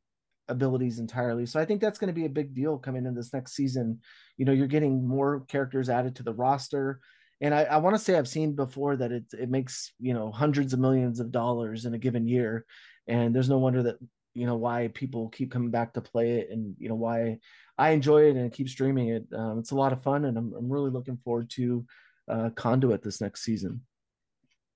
abilities 0.49 0.99
entirely. 0.99 1.45
So 1.45 1.59
i 1.59 1.65
think 1.65 1.81
that's 1.81 1.99
going 1.99 2.09
to 2.09 2.19
be 2.19 2.25
a 2.25 2.29
big 2.29 2.53
deal 2.53 2.77
coming 2.77 3.05
in 3.05 3.15
this 3.15 3.33
next 3.33 3.53
season. 3.53 3.99
You 4.37 4.45
know 4.45 4.51
you're 4.51 4.67
getting 4.67 5.07
more 5.07 5.41
characters 5.47 5.89
added 5.89 6.15
to 6.17 6.23
the 6.23 6.33
roster. 6.33 6.99
And 7.41 7.53
i, 7.53 7.63
I 7.63 7.77
want 7.77 7.95
to 7.95 8.01
say 8.01 8.17
i've 8.17 8.27
seen 8.27 8.53
before 8.55 8.95
that 8.97 9.11
it 9.11 9.25
it 9.37 9.49
makes 9.49 9.91
you 9.99 10.13
know 10.13 10.31
hundreds 10.31 10.73
of 10.73 10.79
millions 10.79 11.19
of 11.19 11.31
dollars 11.31 11.85
in 11.85 11.93
a 11.93 11.99
given 11.99 12.27
year. 12.27 12.65
And 13.07 13.35
there's 13.35 13.49
no 13.49 13.57
wonder 13.57 13.83
that 13.83 13.97
you 14.33 14.45
know 14.45 14.55
why 14.55 14.89
people 14.93 15.29
keep 15.29 15.51
coming 15.51 15.71
back 15.71 15.93
to 15.93 16.01
play 16.01 16.39
it 16.39 16.49
and 16.49 16.75
you 16.79 16.89
know 16.89 16.95
why 16.95 17.37
i 17.77 17.91
enjoy 17.91 18.23
it 18.29 18.35
and 18.35 18.51
keep 18.51 18.69
streaming 18.69 19.09
it. 19.09 19.25
Um, 19.35 19.59
it's 19.59 19.71
a 19.71 19.75
lot 19.75 19.93
of 19.93 20.03
fun 20.03 20.25
and 20.25 20.37
i'm, 20.37 20.53
I'm 20.57 20.71
really 20.71 20.91
looking 20.91 21.17
forward 21.17 21.49
to 21.51 21.85
uh, 22.27 22.49
conduit 22.55 23.03
this 23.03 23.21
next 23.21 23.43
season 23.43 23.81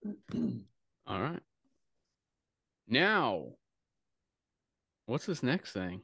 All 1.07 1.21
right. 1.21 1.39
Now, 2.87 3.47
what's 5.05 5.25
this 5.25 5.43
next 5.43 5.71
thing? 5.73 6.01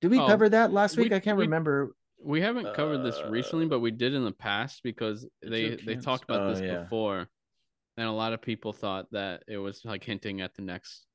did 0.00 0.10
we 0.10 0.18
Oh, 0.18 0.26
cover 0.26 0.50
that 0.50 0.70
last 0.70 0.96
we- 0.98 1.04
week 1.04 1.12
i 1.14 1.18
can't 1.20 1.38
we- 1.38 1.44
remember 1.44 1.96
We 2.22 2.40
haven't 2.42 2.74
covered 2.74 2.98
this 2.98 3.20
recently, 3.28 3.66
Uh, 3.66 3.68
but 3.70 3.80
we 3.80 3.90
did 3.90 4.12
in 4.14 4.24
the 4.24 4.32
past 4.32 4.82
because 4.82 5.26
they 5.42 5.76
they 5.76 5.96
talked 5.96 6.24
about 6.24 6.42
oh, 6.42 6.50
this 6.54 6.60
yeah. 6.62 6.80
before, 6.82 7.28
and 7.96 8.06
a 8.08 8.12
lot 8.12 8.32
of 8.32 8.40
people 8.42 8.72
thought 8.72 9.10
that 9.12 9.42
it 9.48 9.58
was 9.58 9.84
like 9.84 10.02
hinting 10.04 10.40
at 10.40 10.54
the 10.54 10.62
next 10.62 11.06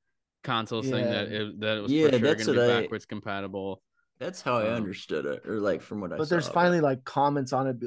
console 0.44 0.82
thing 0.84 1.04
that 1.06 1.28
it, 1.32 1.60
that 1.62 1.78
it 1.78 1.82
was 1.82 1.92
Yeah, 1.92 2.06
for 2.06 2.12
sure 2.12 2.20
that's 2.20 2.46
going 2.46 2.56
to 2.58 2.62
be 2.62 2.68
what 2.68 2.78
I- 2.78 2.82
backwards 2.82 3.06
compatible. 3.06 3.82
That's 4.20 4.42
how 4.42 4.58
I 4.58 4.68
Um, 4.70 4.74
understood 4.76 5.26
it, 5.26 5.46
or 5.48 5.60
like 5.60 5.82
from 5.82 6.02
what 6.02 6.12
I. 6.14 6.18
but 6.18 6.30
there's 6.30 6.46
saw, 6.46 6.52
finally 6.54 6.82
like 6.82 7.04
comments 7.06 7.54
on 7.54 7.68
it 7.68 7.78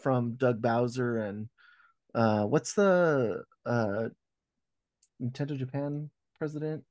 from 0.00 0.34
doug 0.34 0.60
bowser 0.62 1.18
and 1.18 1.48
uh 2.14 2.44
what's 2.44 2.74
the 2.74 3.42
uh 3.66 4.08
nintendo 5.22 5.56
japan 5.56 6.10
president 6.38 6.84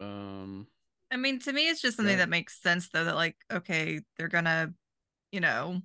Um, 0.00 0.66
I 1.10 1.16
mean, 1.16 1.40
to 1.40 1.52
me, 1.52 1.68
it's 1.68 1.80
just 1.82 1.96
something 1.96 2.12
Yeah. 2.16 2.24
that 2.24 2.28
makes 2.30 2.60
sense, 2.62 2.88
though. 2.88 3.04
That 3.04 3.16
like, 3.16 3.36
okay, 3.52 4.00
they're 4.16 4.28
gonna, 4.28 4.72
you 5.32 5.40
know, 5.40 5.82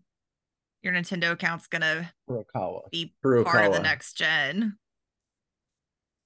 your 0.83 0.93
Nintendo 0.93 1.31
account's 1.31 1.67
gonna 1.67 2.13
Furukawa. 2.29 2.89
be 2.91 3.13
part 3.21 3.65
of 3.65 3.73
the 3.73 3.79
next 3.81 4.13
gen. 4.13 4.77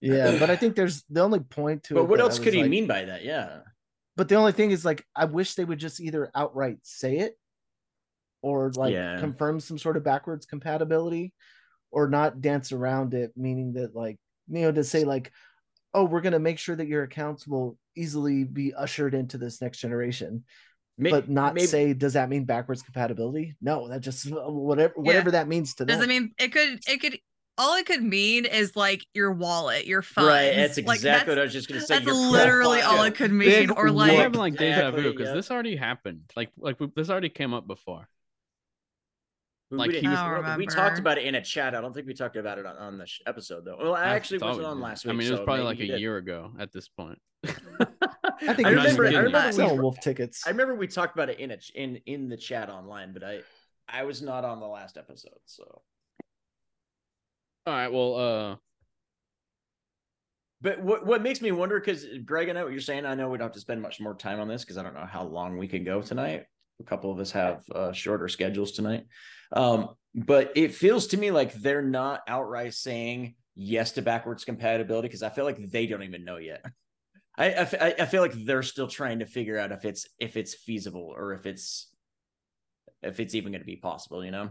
yeah 0.01 0.38
but 0.39 0.49
i 0.49 0.55
think 0.55 0.76
there's 0.78 1.03
the 1.10 1.22
only 1.22 1.39
point 1.39 1.84
to 1.84 1.93
it 1.93 1.97
But 1.99 2.05
what 2.10 2.20
else 2.22 2.39
could 2.39 2.53
he 2.53 2.62
like- 2.62 2.70
mean 2.70 2.88
by 2.88 3.03
that? 3.05 3.24
Yeah. 3.26 3.62
but 4.16 4.28
the 4.30 4.36
only 4.36 4.51
thing 4.53 4.72
is 4.72 4.84
like 4.86 5.03
i 5.16 5.26
wish 5.26 5.55
they 5.55 5.66
would 5.66 5.80
just 5.80 5.99
either 5.99 6.30
outright 6.36 6.78
say 6.84 7.18
it 7.20 7.38
or 8.42 8.72
like 8.76 8.94
Yeah. 8.94 9.20
confirm 9.20 9.60
some 9.60 9.78
sort 9.78 9.98
of 9.98 10.04
backwards 10.04 10.46
compatibility 10.46 11.34
or 11.92 12.08
not 12.08 12.42
dance 12.42 12.72
around 12.72 13.14
it 13.14 13.32
meaning 13.36 13.74
that 13.74 13.96
like 13.96 14.18
you 14.48 14.62
know 14.62 14.72
to 14.72 14.84
say 14.84 15.04
like 15.04 15.32
oh 15.94 16.04
we're 16.06 16.22
going 16.22 16.34
to 16.34 16.40
make 16.40 16.60
sure 16.60 16.76
that 16.76 16.88
your 16.88 17.04
accounts 17.04 17.48
will 17.48 17.78
easily 17.96 18.44
be 18.44 18.74
ushered 18.74 19.14
into 19.14 19.38
this 19.38 19.62
next 19.62 19.80
generation 19.80 20.44
May- 20.98 21.12
but 21.12 21.30
not 21.30 21.54
maybe- 21.54 21.68
say 21.68 21.94
does 21.94 22.14
that 22.14 22.28
mean 22.30 22.44
backwards 22.44 22.82
compatibility? 22.82 23.56
No, 23.62 23.88
that 23.88 24.02
just 24.02 24.30
uh, 24.32 24.36
whatever 24.52 24.94
whatever 24.98 25.32
that 25.32 25.48
means 25.48 25.74
to 25.76 25.86
Does 25.86 26.00
them. 26.00 26.10
it 26.10 26.14
mean 26.14 26.32
it 26.38 26.52
could 26.52 26.80
it 26.88 26.98
could 27.00 27.18
all 27.58 27.76
it 27.78 27.86
could 27.86 28.04
mean 28.04 28.46
is 28.46 28.76
like 28.76 29.06
your 29.14 29.32
wallet, 29.32 29.86
your 29.86 30.02
funds. 30.02 30.28
Right, 30.30 30.54
that's 30.56 30.78
Like, 30.78 30.96
exactly 30.98 31.32
what 31.32 31.40
I 31.40 31.44
was 31.44 31.54
just 31.54 31.68
gonna 31.70 31.80
say. 31.82 31.96
that's 31.96 32.06
your 32.06 32.16
literally 32.16 32.80
profile. 32.80 32.98
all 33.00 33.04
it 33.06 33.16
could 33.16 33.32
Big 33.38 33.70
mean. 33.70 33.72
Or 33.72 33.88
I'm 33.88 33.96
like 33.96 34.12
having 34.12 34.40
like 34.40 34.56
deja 34.58 34.92
vu 34.92 35.12
because 35.12 35.28
yeah. 35.30 35.34
this 35.36 35.50
already 35.52 35.76
happened. 35.78 36.22
Like 36.36 36.50
like 36.58 36.80
we, 36.82 36.88
this 36.96 37.10
already 37.10 37.30
came 37.30 37.54
up 37.54 37.66
before. 37.66 38.08
We- 39.72 39.78
Like, 39.78 39.91
we, 39.91 39.99
he 39.99 40.07
was- 40.07 40.57
we 40.57 40.65
talked 40.65 40.97
about 40.99 41.17
it 41.17 41.26
in 41.26 41.36
a 41.36 41.41
chat. 41.43 41.76
I 41.76 41.82
don't 41.82 41.93
think 41.93 42.07
we 42.07 42.13
talked 42.13 42.36
about 42.38 42.57
it 42.57 42.65
on, 42.65 42.76
on 42.78 42.97
the 42.97 43.05
sh- 43.05 43.22
episode 43.28 43.65
though. 43.65 43.78
Well, 43.80 43.95
I 43.95 44.03
I 44.05 44.07
actually 44.15 44.39
wasn't 44.39 44.65
on 44.65 44.78
did. 44.78 44.84
last 44.84 45.05
week. 45.05 45.13
I 45.13 45.17
mean, 45.17 45.28
it 45.28 45.32
was 45.32 45.39
so 45.39 45.45
probably 45.45 45.63
like 45.65 45.80
a 45.80 45.86
did. 45.88 45.99
year 45.99 46.17
ago 46.17 46.51
at 46.59 46.72
this 46.72 46.89
point. 46.89 47.20
I 47.43 48.53
think 48.53 48.67
I 48.67 48.72
you're 48.72 48.76
not 48.78 48.84
just 48.86 48.93
even 48.95 48.99
remember. 48.99 49.17
I 49.17 49.20
remember. 49.24 49.51
selling 49.51 49.76
We, 49.78 49.82
wolf 49.84 49.99
tickets. 49.99 50.47
I 50.47 50.49
remember 50.49 50.76
we 50.76 50.88
talked 50.88 51.15
about 51.15 51.30
it 51.30 51.39
in 51.39 51.51
a 51.51 51.57
ch- 51.57 51.72
in 51.76 51.97
in 52.05 52.30
the 52.30 52.38
chat 52.38 52.70
online, 52.70 53.13
but 53.13 53.24
I 53.24 53.39
I 53.88 54.03
was 54.03 54.22
not 54.22 54.43
on 54.45 54.59
the 54.59 54.67
last 54.67 54.97
episode, 54.97 55.38
so. 55.45 55.82
All 57.67 57.74
right. 57.74 57.91
Well, 57.91 58.15
uh, 58.15 58.55
But 60.61 60.82
what 60.82 61.05
what 61.05 61.22
makes 61.22 61.41
me 61.41 61.51
wonder 61.51 61.80
because 61.80 62.05
Greg, 62.26 62.49
I 62.49 62.53
know 62.53 62.63
what 62.63 62.72
you're 62.72 62.82
saying. 62.82 63.05
I 63.05 63.13
know 63.15 63.30
we 63.30 63.38
don't 63.38 63.45
have 63.45 63.53
to 63.53 63.59
spend 63.59 63.82
much 63.82 63.99
more 64.01 64.13
time 64.15 64.39
on 64.39 64.47
this 64.47 64.63
because 64.63 64.78
I 64.78 64.84
don't 64.84 64.93
know 64.95 65.05
how 65.05 65.24
long 65.24 65.57
we 65.57 65.67
can 65.67 65.84
go 65.84 66.01
tonight. 66.01 66.45
A 66.80 66.84
couple 66.84 67.12
of 67.12 67.20
us 67.20 67.32
have 67.32 67.64
uh, 67.74 67.92
shorter 67.92 68.28
schedules 68.28 68.72
tonight, 68.72 69.06
um, 69.52 69.90
but 70.16 70.52
it 70.56 70.74
feels 70.74 71.08
to 71.08 71.18
me 71.18 71.32
like 71.32 71.54
they're 71.54 71.82
not 71.82 72.22
outright 72.28 72.74
saying 72.74 73.36
yes 73.56 73.92
to 73.94 74.02
backwards 74.02 74.46
compatibility 74.46 75.08
because 75.08 75.24
I 75.24 75.30
feel 75.30 75.46
like 75.46 75.58
they 75.58 75.86
don't 75.86 76.04
even 76.04 76.24
know 76.24 76.38
yet. 76.38 76.64
I 77.38 77.54
I 77.56 78.06
feel 78.06 78.22
like 78.22 78.34
they're 78.34 78.64
still 78.64 78.88
trying 78.88 79.20
to 79.20 79.26
figure 79.26 79.58
out 79.58 79.72
if 79.72 79.86
it's 79.86 80.08
if 80.20 80.36
it's 80.36 80.54
feasible 80.54 81.14
or 81.16 81.34
if 81.34 81.46
it's 81.46 81.88
if 83.02 83.20
it's 83.20 83.36
even 83.36 83.52
going 83.52 83.62
to 83.62 83.66
be 83.66 83.78
possible. 83.78 84.24
You 84.24 84.32
know. 84.32 84.50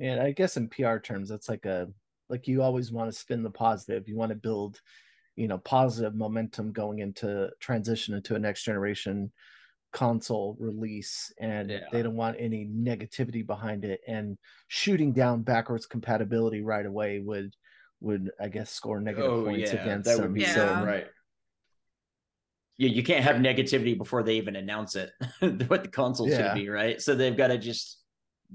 And 0.00 0.20
I 0.20 0.32
guess 0.32 0.56
in 0.56 0.68
PR 0.68 0.98
terms, 0.98 1.28
that's 1.28 1.48
like 1.48 1.66
a 1.66 1.88
like 2.28 2.46
you 2.46 2.62
always 2.62 2.92
want 2.92 3.10
to 3.10 3.18
spin 3.18 3.42
the 3.42 3.50
positive. 3.50 4.08
You 4.08 4.16
want 4.16 4.30
to 4.30 4.36
build, 4.36 4.80
you 5.36 5.48
know, 5.48 5.58
positive 5.58 6.14
momentum 6.14 6.72
going 6.72 6.98
into 6.98 7.48
transition 7.60 8.14
into 8.14 8.34
a 8.34 8.38
next 8.38 8.64
generation 8.64 9.32
console 9.92 10.56
release, 10.58 11.32
and 11.40 11.70
Yeah. 11.70 11.80
they 11.92 12.02
don't 12.02 12.16
want 12.16 12.36
any 12.38 12.66
negativity 12.66 13.46
behind 13.46 13.84
it. 13.84 14.00
And 14.06 14.36
shooting 14.68 15.12
down 15.12 15.42
backwards 15.42 15.86
compatibility 15.86 16.62
right 16.62 16.84
away 16.86 17.20
would 17.20 17.54
would 18.00 18.30
I 18.40 18.48
guess 18.48 18.70
score 18.70 19.00
negative 19.00 19.30
oh, 19.30 19.44
points 19.44 19.72
against 19.72 20.08
Oh, 20.08 20.12
that 20.12 20.16
them. 20.18 20.22
would 20.26 20.34
be 20.34 20.42
Yeah. 20.42 20.54
so 20.54 20.84
right. 20.84 21.06
Yeah, 22.76 22.90
you 22.90 23.02
can't 23.02 23.24
have 23.24 23.36
negativity 23.36 23.98
before 23.98 24.22
they 24.22 24.36
even 24.36 24.54
announce 24.54 24.94
it 24.94 25.10
what 25.68 25.82
the 25.82 25.90
console 25.90 26.28
Yeah. 26.28 26.38
gonna 26.42 26.54
be, 26.54 26.68
right? 26.68 27.00
So 27.02 27.16
they've 27.16 27.36
got 27.36 27.48
to 27.48 27.58
just 27.58 28.00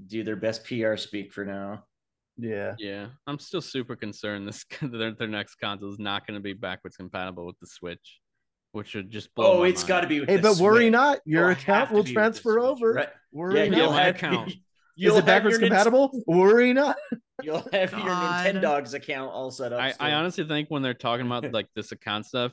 do 0.06 0.24
their 0.24 0.36
best 0.36 0.64
PR 0.64 0.96
speak 0.96 1.32
for 1.32 1.44
now. 1.44 1.84
yeah. 2.38 2.74
yeah, 2.78 3.08
I'm 3.26 3.38
still 3.38 3.60
super 3.60 3.96
concerned. 3.96 4.48
This 4.48 4.64
their 4.82 5.12
their 5.12 5.28
next 5.28 5.56
console 5.56 5.92
is 5.92 5.98
not 5.98 6.26
going 6.26 6.36
to 6.38 6.42
be 6.42 6.54
backwards 6.54 6.96
compatible 6.96 7.44
with 7.46 7.58
the 7.60 7.66
Switch, 7.66 8.20
which 8.74 8.94
would 8.94 9.10
just 9.10 9.34
blow. 9.34 9.52
Oh, 9.52 9.60
my 9.60 9.68
it's 9.68 9.82
mind. 9.82 9.88
got 9.88 10.00
to 10.02 10.06
be. 10.08 10.20
With 10.20 10.28
Hey, 10.28 10.36
but 10.38 10.56
worry 10.58 10.84
Switch. 10.84 10.92
not, 10.92 11.18
your 11.24 11.50
It'll 11.50 11.62
account 11.62 11.90
will 11.90 11.96
be 11.98 12.00
with 12.00 12.06
the 12.08 12.12
transfer 12.14 12.58
over. 12.60 12.92
right? 12.92 13.08
Worry 13.32 13.54
Yeah, 13.60 13.68
not. 13.68 13.76
you'll 13.78 13.92
have 13.92 14.14
account. 14.16 14.48
Is 14.96 15.02
You'll 15.02 15.16
it 15.16 15.26
backwards 15.26 15.54
your 15.54 15.60
Nin- 15.62 15.70
compatible? 15.70 16.22
Worry 16.28 16.72
not. 16.72 16.96
You'll 17.42 17.66
have 17.72 17.90
your 17.90 18.00
God. 18.02 18.46
Nintendogs 18.46 18.94
account 18.94 19.32
all 19.32 19.50
set 19.50 19.72
up. 19.72 19.80
I. 19.80 19.92
I 19.98 20.12
honestly 20.12 20.44
think 20.44 20.70
when 20.70 20.82
they're 20.82 20.94
talking 20.94 21.26
about 21.26 21.50
like 21.52 21.66
this 21.74 21.90
account 21.90 22.26
stuff, 22.26 22.52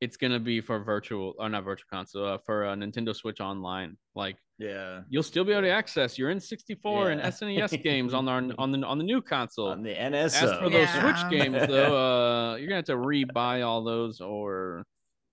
it's 0.00 0.16
gonna 0.16 0.38
be 0.38 0.60
for 0.60 0.78
virtual 0.78 1.34
or 1.38 1.48
not 1.48 1.64
virtual 1.64 1.88
console 1.92 2.24
uh, 2.26 2.38
for 2.38 2.64
uh, 2.64 2.74
Nintendo 2.76 3.14
Switch 3.14 3.40
Online. 3.40 3.96
Like 4.14 4.36
yeah. 4.56 5.00
you'll 5.08 5.24
still 5.24 5.44
be 5.44 5.50
able 5.50 5.62
to 5.62 5.70
access 5.70 6.16
your 6.16 6.32
N64 6.32 7.10
and 7.12 7.20
SNES 7.22 7.82
games 7.82 8.14
on 8.14 8.24
the 8.24 8.54
on 8.56 8.70
the 8.70 8.86
on 8.86 8.98
the 8.98 9.04
new 9.04 9.20
console. 9.20 9.68
On 9.70 9.82
the 9.82 9.92
NSO. 9.94 10.24
As 10.26 10.58
for 10.58 10.70
those 10.70 10.72
Yeah. 10.94 11.00
Switch 11.28 11.30
games, 11.40 11.56
though, 11.66 11.96
uh, 12.52 12.54
you're 12.54 12.68
gonna 12.68 12.76
have 12.76 12.84
to 12.84 12.96
re-buy 12.96 13.62
all 13.62 13.82
those 13.82 14.20
or 14.20 14.84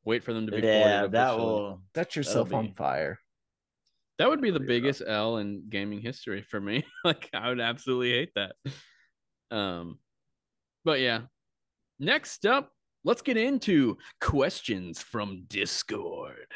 wait 0.07 0.23
for 0.23 0.33
them 0.33 0.45
to 0.47 0.51
be 0.51 0.65
yeah, 0.65 0.93
ported. 1.01 1.11
that 1.11 1.27
officially. 1.33 1.45
will. 1.45 1.81
Set 1.93 2.15
yourself 2.15 2.53
on 2.53 2.67
be- 2.67 2.73
fire. 2.77 3.19
That 4.17 4.29
would 4.29 4.41
be 4.41 4.49
the 4.49 4.59
Pretty 4.59 4.73
rough. 4.73 4.83
biggest 4.83 5.03
L 5.05 5.37
in 5.37 5.65
gaming 5.69 6.01
history 6.01 6.41
for 6.41 6.59
me. 6.59 6.83
like 7.03 7.29
I 7.33 7.49
would 7.49 7.59
absolutely 7.59 8.11
hate 8.13 8.31
that. 8.35 8.55
Um, 9.55 9.99
but 10.83 10.99
yeah. 10.99 11.21
Next 11.99 12.45
up, 12.45 12.71
let's 13.03 13.21
get 13.21 13.37
into 13.37 13.97
questions 14.21 15.01
from 15.01 15.43
Discord. 15.47 16.47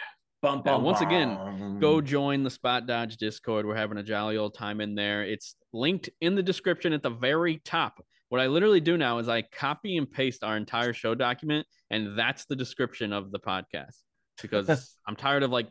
Bum, 0.41 0.64
Yeah, 0.66 0.72
bum, 0.74 0.84
once 0.84 1.02
again, 1.02 1.36
bum. 1.36 1.80
Go 1.80 2.02
join 2.02 2.43
the 2.43 2.49
Spot 2.49 2.88
Dodge 2.88 3.18
Discord. 3.18 3.66
We're 3.66 3.76
having 3.76 3.97
a 3.99 4.04
jolly 4.04 4.38
old 4.38 4.56
time 4.56 4.82
in 4.82 4.95
there. 4.95 5.24
It's 5.24 5.56
linked 5.72 6.10
in 6.20 6.34
the 6.36 6.41
description 6.43 6.93
at 6.93 7.04
the 7.04 7.10
very 7.12 7.58
top. 7.64 8.04
What 8.32 8.39
I 8.39 8.47
literally 8.47 8.79
do 8.79 8.95
now 8.97 9.17
is 9.17 9.27
I 9.27 9.41
copy 9.41 9.97
and 9.97 10.09
paste 10.09 10.41
our 10.41 10.55
entire 10.55 10.93
show 10.93 11.13
document, 11.13 11.67
and 11.89 12.17
that's 12.17 12.45
the 12.45 12.55
description 12.55 13.11
of 13.11 13.29
the 13.29 13.41
podcast 13.41 13.97
because 14.41 14.95
I'm 15.05 15.17
tired 15.17 15.43
of 15.43 15.51
like 15.51 15.67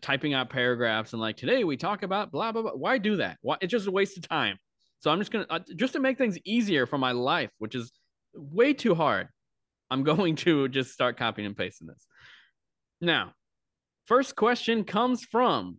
typing 0.00 0.32
out 0.32 0.48
paragraphs 0.48 1.12
and 1.12 1.20
like 1.20 1.36
today 1.36 1.64
we 1.64 1.76
talk 1.76 2.02
about 2.02 2.32
blah 2.32 2.50
blah 2.50 2.62
blah. 2.62 2.70
Why 2.70 2.96
do 2.96 3.16
that? 3.16 3.36
Why? 3.42 3.58
It's 3.60 3.70
just 3.70 3.86
a 3.86 3.90
waste 3.90 4.16
of 4.16 4.26
time. 4.26 4.56
So 5.00 5.10
I'm 5.10 5.18
just 5.18 5.30
gonna 5.30 5.44
uh, 5.50 5.58
just 5.76 5.92
to 5.92 6.00
make 6.00 6.16
things 6.16 6.38
easier 6.46 6.86
for 6.86 6.96
my 6.96 7.12
life, 7.12 7.50
which 7.58 7.74
is 7.74 7.92
way 8.32 8.72
too 8.72 8.94
hard. 8.94 9.28
I'm 9.90 10.02
going 10.12 10.36
to 10.36 10.68
just 10.68 10.92
start 10.92 11.18
copying 11.18 11.44
and 11.44 11.54
pasting 11.54 11.88
this. 11.88 12.06
Now, 13.02 13.34
first 14.06 14.34
question 14.34 14.84
comes 14.84 15.26
from 15.26 15.78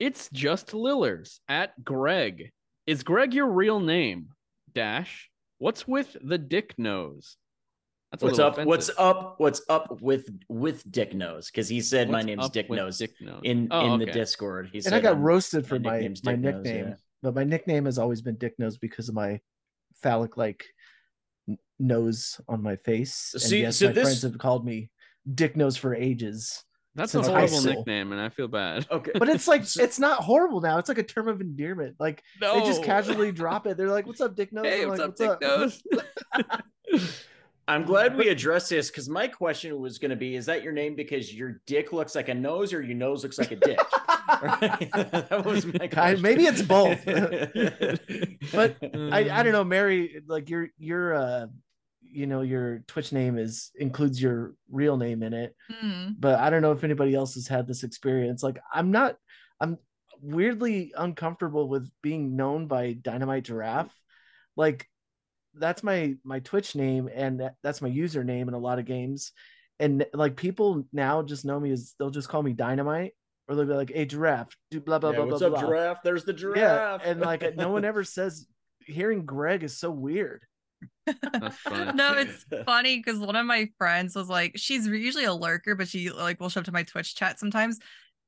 it's 0.00 0.28
just 0.32 0.72
Lilers 0.74 1.38
at 1.48 1.84
Greg. 1.84 2.50
Is 2.84 3.04
Greg 3.04 3.32
your 3.32 3.46
real 3.46 3.78
name? 3.78 4.30
Dash. 4.74 5.28
What's 5.62 5.86
with 5.86 6.16
the 6.20 6.38
dick 6.38 6.74
nose? 6.76 7.36
That's 8.10 8.24
What's 8.24 8.38
little 8.38 8.60
up? 8.60 8.66
What's 8.66 8.90
up? 8.98 9.34
What's 9.38 9.62
up 9.68 10.00
with 10.02 10.28
with 10.48 10.90
Dick 10.90 11.14
Nose? 11.14 11.46
Because 11.52 11.68
he 11.68 11.80
said 11.80 12.10
my 12.10 12.14
What's 12.18 12.26
name's 12.26 12.50
Dick 12.50 12.68
Nose 12.68 12.98
Dick 12.98 13.12
Nose? 13.20 13.40
in 13.44 13.68
Oh, 13.70 13.94
in 13.94 14.00
the. 14.00 14.06
Discord. 14.06 14.70
He 14.72 14.78
and 14.78 14.84
said 14.84 14.92
I 14.94 15.00
got 15.00 15.14
I'm- 15.14 15.22
roasted 15.22 15.64
for 15.64 15.78
my 15.78 16.00
my 16.00 16.00
my 16.00 16.00
Dick 16.00 16.24
Nose, 16.24 16.42
nickname, 16.42 16.88
yeah. 16.88 16.94
but 17.22 17.34
my 17.36 17.44
nickname 17.44 17.84
has 17.84 17.96
always 17.96 18.20
been 18.20 18.34
Dick 18.38 18.54
Nose 18.58 18.76
because 18.76 19.08
of 19.08 19.14
my 19.14 19.40
phallic 20.02 20.36
like 20.36 20.64
nose 21.78 22.40
on 22.48 22.60
my 22.60 22.74
face. 22.76 23.30
And 23.34 23.42
See- 23.42 23.60
yes, 23.62 23.76
so 23.76 23.86
my 23.86 23.92
this- 23.92 24.02
friends 24.02 24.22
have 24.22 24.38
called 24.38 24.66
me 24.66 24.90
Dick 25.32 25.56
Nose 25.56 25.76
for 25.76 25.94
ages. 25.94 26.64
That's 26.94 27.14
a 27.14 27.18
since 27.18 27.26
high 27.28 27.32
horrible 27.40 27.56
school. 27.58 27.72
nickname, 27.74 28.12
and 28.12 28.20
I 28.20 28.28
feel 28.28 28.48
bad. 28.48 28.86
Okay, 28.90 29.12
But 29.18 29.28
it's 29.30 29.48
like 29.48 29.62
it's 29.76 29.98
not 29.98 30.18
horrible 30.20 30.60
now. 30.60 30.78
It's 30.78 30.88
like 30.88 30.98
a 30.98 31.02
term 31.02 31.26
of 31.28 31.40
endearment. 31.40 31.96
Like 31.98 32.22
No. 32.40 32.60
they 32.60 32.66
just 32.66 32.82
casually 32.84 33.32
drop 33.42 33.66
it. 33.66 33.76
They're 33.76 33.88
like, 33.90 34.06
"What's 34.06 34.20
up, 34.20 34.36
Dick 34.36 34.52
Nose?" 34.52 34.66
Hey, 34.66 34.82
I'm 34.82 34.88
what's 34.90 35.00
like, 35.20 35.30
up, 35.30 35.40
Dick 35.40 35.48
Nose? 35.48 35.82
I'm 37.68 37.84
glad 37.84 38.16
we 38.16 38.28
addressed 38.28 38.68
this 38.70 38.90
because 38.90 39.08
my 39.08 39.28
question 39.28 39.78
was 39.80 39.98
going 39.98 40.10
to 40.10 40.16
be: 40.16 40.34
Is 40.34 40.46
that 40.46 40.62
your 40.64 40.72
name 40.72 40.96
because 40.96 41.32
your 41.32 41.60
dick 41.66 41.92
looks 41.92 42.14
like 42.14 42.28
a 42.28 42.34
nose, 42.34 42.72
or 42.72 42.82
your 42.82 42.96
nose 42.96 43.22
looks 43.22 43.38
like 43.38 43.52
a 43.52 43.56
dick? 43.56 43.78
that 44.28 45.42
was 45.46 45.64
my 45.66 45.86
Kind- 45.86 46.20
maybe 46.20 46.44
it's 46.44 46.60
both. 46.62 47.04
But. 47.04 48.76
I, 49.12 49.30
I 49.30 49.42
don't 49.42 49.52
know, 49.52 49.64
Mary. 49.64 50.22
Like 50.26 50.50
your 50.50 50.68
your 50.76 51.14
uh, 51.14 51.46
you 52.12 52.26
know, 52.26 52.42
your 52.42 52.80
Twitch 52.86 53.12
name 53.12 53.38
is 53.38 53.70
includes 53.76 54.20
your 54.22 54.54
real 54.70 54.96
name 54.96 55.22
in 55.22 55.32
it. 55.32 55.56
Hmm. 55.70 56.10
but 56.18 56.38
I 56.38 56.50
don't 56.50 56.62
know 56.62 56.72
if 56.72 56.84
anybody 56.84 57.14
else 57.14 57.34
has 57.34 57.48
had 57.48 57.66
this 57.66 57.82
experience. 57.84 58.42
Like 58.42 58.60
I'm 58.72 58.90
not 58.90 59.16
I'm 59.60 59.78
weirdly 60.20 60.92
uncomfortable 60.96 61.68
with 61.68 61.90
being 62.02 62.36
known 62.36 62.66
by 62.66 62.92
Dynamite 62.92 63.44
Giraffe. 63.44 63.92
Like 64.56 64.86
that's 65.54 65.82
my 65.82 66.16
my 66.24 66.40
Twitch 66.40 66.74
name 66.76 67.08
and 67.12 67.40
that, 67.40 67.54
that's 67.62 67.82
my 67.82 67.90
username 67.90 68.48
in 68.48 68.54
a 68.54 68.58
lot 68.58 68.78
of 68.78 68.84
games. 68.84 69.32
And 69.80 70.06
like 70.14 70.36
people 70.36 70.86
now 70.92 71.22
just 71.22 71.44
know 71.44 71.58
me 71.58 71.72
as 71.72 71.94
they'll 71.98 72.10
just 72.10 72.28
call 72.28 72.42
me 72.42 72.52
Dynamite 72.52 73.14
or 73.48 73.56
they'll 73.56 73.66
be 73.66 73.74
like, 73.74 73.90
"Hey, 73.92 74.04
Giraffe, 74.04 74.56
do 74.70 74.80
blah 74.80 74.98
blah 74.98 75.10
Yeah, 75.10 75.16
blah 75.16 75.26
what's 75.26 75.38
blah 75.40 75.48
up, 75.48 75.54
blah." 75.54 75.62
giraffe? 75.62 76.02
There's 76.04 76.24
the 76.24 76.32
giraffe. 76.32 77.02
Yeah, 77.02 77.10
and 77.10 77.20
like 77.20 77.56
no 77.56 77.70
one 77.70 77.84
ever 77.92 78.04
says. 78.04 78.46
Hearing 78.84 79.24
Greg 79.24 79.62
is 79.62 79.78
so 79.78 79.92
weird. 79.92 80.42
No, 81.94 82.14
it's 82.14 82.44
funny 82.64 82.98
because 82.98 83.18
one 83.18 83.36
of 83.36 83.46
my 83.46 83.68
friends 83.78 84.14
was 84.14 84.28
like, 84.28 84.52
she's 84.56 84.86
usually 84.86 85.24
a 85.24 85.34
lurker, 85.34 85.74
but 85.74 85.88
she 85.88 86.10
like 86.10 86.40
will 86.40 86.48
show 86.48 86.60
up 86.60 86.66
to 86.66 86.72
my 86.72 86.82
Twitch 86.82 87.14
chat 87.14 87.38
sometimes. 87.38 87.78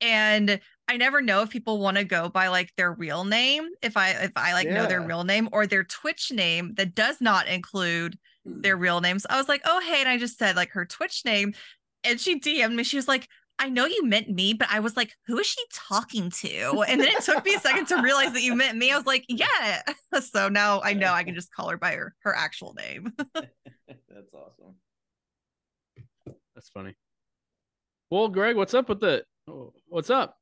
And 0.01 0.61
I 0.89 0.97
never 0.97 1.23
know 1.23 1.43
if 1.43 1.51
people 1.51 1.79
want 1.79 1.97
to 1.97 2.05
go 2.05 2.29
by 2.29 2.49
like 2.49 2.73
their 2.77 2.93
real 2.93 3.25
name, 3.25 3.69
if 3.81 3.97
I 3.97 4.11
if 4.11 4.33
I 4.37 4.53
like 4.53 4.69
know 4.69 4.87
their 4.87 5.03
real 5.03 5.25
name 5.25 5.49
or 5.53 5.67
their 5.67 5.85
Twitch 5.85 6.31
name 6.33 6.75
that 6.75 6.95
does 6.95 7.21
not 7.21 7.47
include 7.47 8.19
their 8.45 8.77
mm. 8.77 8.81
real 8.81 9.01
name. 9.01 9.19
So 9.19 9.29
I 9.31 9.39
was 9.39 9.49
like, 9.49 9.63
oh 9.65 9.81
hey, 9.81 10.01
and 10.01 10.09
I 10.09 10.19
just 10.19 10.39
said 10.39 10.57
like 10.57 10.71
her 10.71 10.85
Twitch 10.85 11.25
name, 11.25 11.55
and 12.03 12.21
she 12.21 12.39
DM'd 12.39 12.75
me. 12.75 12.85
She 12.85 12.97
was 12.97 13.09
like, 13.09 13.29
I 13.59 13.69
know 13.69 13.87
you 13.87 14.05
meant 14.05 14.29
me, 14.29 14.53
but 14.53 14.69
I 14.71 14.81
was 14.81 14.97
like, 14.97 15.13
who 15.27 15.39
is 15.39 15.47
she 15.47 15.61
talking 15.73 16.31
to? 16.31 16.83
And 16.89 17.01
then 17.01 17.09
it 17.09 17.23
took 17.23 17.45
me 17.45 17.55
a 17.55 17.61
second 17.61 17.87
to 17.87 18.03
realize 18.03 18.33
that 18.33 18.43
you 18.43 18.55
meant 18.57 18.77
me. 18.77 18.91
I 18.91 18.97
was 18.97 19.07
like, 19.07 19.25
yeah. 19.29 19.83
So 20.21 20.49
now 20.49 20.81
I 20.83 20.93
know 20.93 21.13
I 21.13 21.25
can 21.25 21.35
just 21.37 21.53
call 21.53 21.69
her 21.71 21.77
by 21.77 21.93
her 21.93 22.15
her 22.21 22.35
actual 22.35 22.75
name. 22.75 23.13
That's 23.35 24.33
awesome. 24.33 24.75
That's 26.55 26.69
funny. 26.69 26.95
Well, 28.11 28.29
Greg, 28.29 28.57
what's 28.57 28.75
up 28.75 28.89
with 28.89 29.01
the 29.01 29.25
Oh, 29.49 29.73
What's 29.89 30.11
up? 30.11 30.37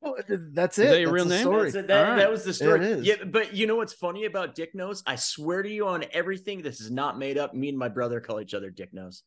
Well, 0.00 0.14
that's 0.28 0.78
Is 0.78 0.84
it. 0.84 0.88
that 0.90 1.00
your 1.00 1.10
That's 1.10 1.14
real 1.14 1.24
name? 1.26 1.40
Story. 1.42 1.62
That's 1.64 1.74
it. 1.76 1.86
That, 1.88 2.08
All 2.10 2.16
that 2.16 2.30
was 2.30 2.44
the 2.44 2.52
story. 2.52 3.00
Yeah, 3.00 3.24
but 3.24 3.54
you 3.54 3.66
know 3.66 3.76
what's 3.76 3.92
funny 3.92 4.26
about 4.26 4.54
Dick 4.54 4.74
Nose? 4.74 5.02
I 5.06 5.16
swear 5.16 5.62
to 5.62 5.68
you 5.68 5.86
on 5.88 6.04
everything, 6.12 6.62
this 6.62 6.80
is 6.80 6.90
not 6.90 7.18
made 7.18 7.36
up. 7.38 7.54
Me 7.54 7.68
and 7.68 7.78
my 7.78 7.88
brother 7.88 8.20
call 8.20 8.40
each 8.40 8.54
other 8.54 8.70
Dick 8.70 8.92
Nose. 8.92 9.22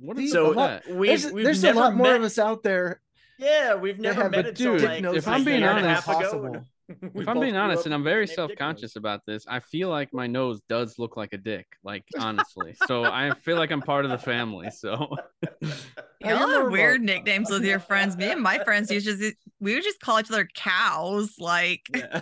What 0.00 0.16
See, 0.16 0.24
is 0.24 0.32
So 0.32 0.50
up 0.50 0.84
that? 0.84 0.94
we've, 0.94 1.08
There's, 1.20 1.32
we've 1.32 1.44
there's 1.44 1.64
a 1.64 1.72
lot 1.72 1.94
more 1.94 2.06
met, 2.08 2.16
of 2.16 2.22
us 2.22 2.38
out 2.38 2.62
there. 2.62 3.00
Yeah, 3.38 3.74
we've 3.76 3.98
never 3.98 4.22
have 4.22 4.30
met 4.32 4.46
a 4.46 4.48
until 4.50 4.78
dude. 4.78 4.82
like 4.88 5.04
if 5.16 5.28
I'm 5.28 5.44
being 5.44 5.60
year 5.60 5.70
and 5.70 5.86
a 5.86 5.88
honest- 5.90 6.06
half 6.06 6.20
ago. 6.20 6.64
Possible. 6.88 7.10
We 7.14 7.22
If 7.22 7.28
I'm 7.28 7.38
being 7.40 7.56
honest, 7.56 7.84
and 7.84 7.94
I'm 7.94 8.02
very 8.02 8.24
the 8.26 8.30
name 8.30 8.36
Dick 8.36 8.38
Nose. 8.38 8.56
self-conscious 8.56 8.96
about 8.96 9.20
this, 9.26 9.44
I 9.46 9.60
feel 9.60 9.88
like 9.90 10.12
my 10.14 10.26
nose 10.26 10.62
does 10.68 10.98
look 10.98 11.16
like 11.16 11.32
a 11.32 11.36
dick. 11.38 11.66
Like 11.84 12.04
honestly, 12.18 12.74
so 12.86 13.04
I 13.04 13.32
feel 13.44 13.56
like 13.56 13.70
I'm 13.70 13.82
part 13.82 14.04
of 14.04 14.10
the 14.10 14.18
family. 14.18 14.70
So 14.70 15.08
Yeah, 15.60 15.68
Y'all 16.20 16.48
you're 16.50 16.62
have 16.62 16.70
weird 16.72 17.02
nicknames 17.02 17.50
with 17.50 17.64
your 17.64 17.78
friends. 17.78 18.16
Me 18.16 18.30
and 18.30 18.40
my 18.42 18.58
friends 18.64 18.90
used 18.90 19.06
to 19.06 19.16
just 19.16 19.36
we 19.60 19.74
would 19.74 19.84
just 19.84 20.00
call 20.00 20.18
each 20.20 20.30
other 20.30 20.48
cows. 20.54 21.34
Like 21.38 21.82
Yeah. 21.94 22.20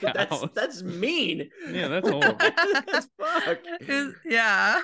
that's 0.00 0.30
Cows. 0.30 0.48
that's 0.54 0.82
mean. 0.82 1.50
yeah, 1.70 1.88
that's 1.88 2.08
horrible. 2.08 2.36
that's 2.38 3.08
fuck. 3.18 3.58
is- 3.80 4.14
yeah. 4.24 4.82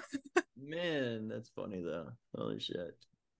Man, 0.61 1.29
that's 1.29 1.51
funny 1.57 1.83
though. 1.83 2.09
Holy 2.37 2.61
shit. 2.61 2.95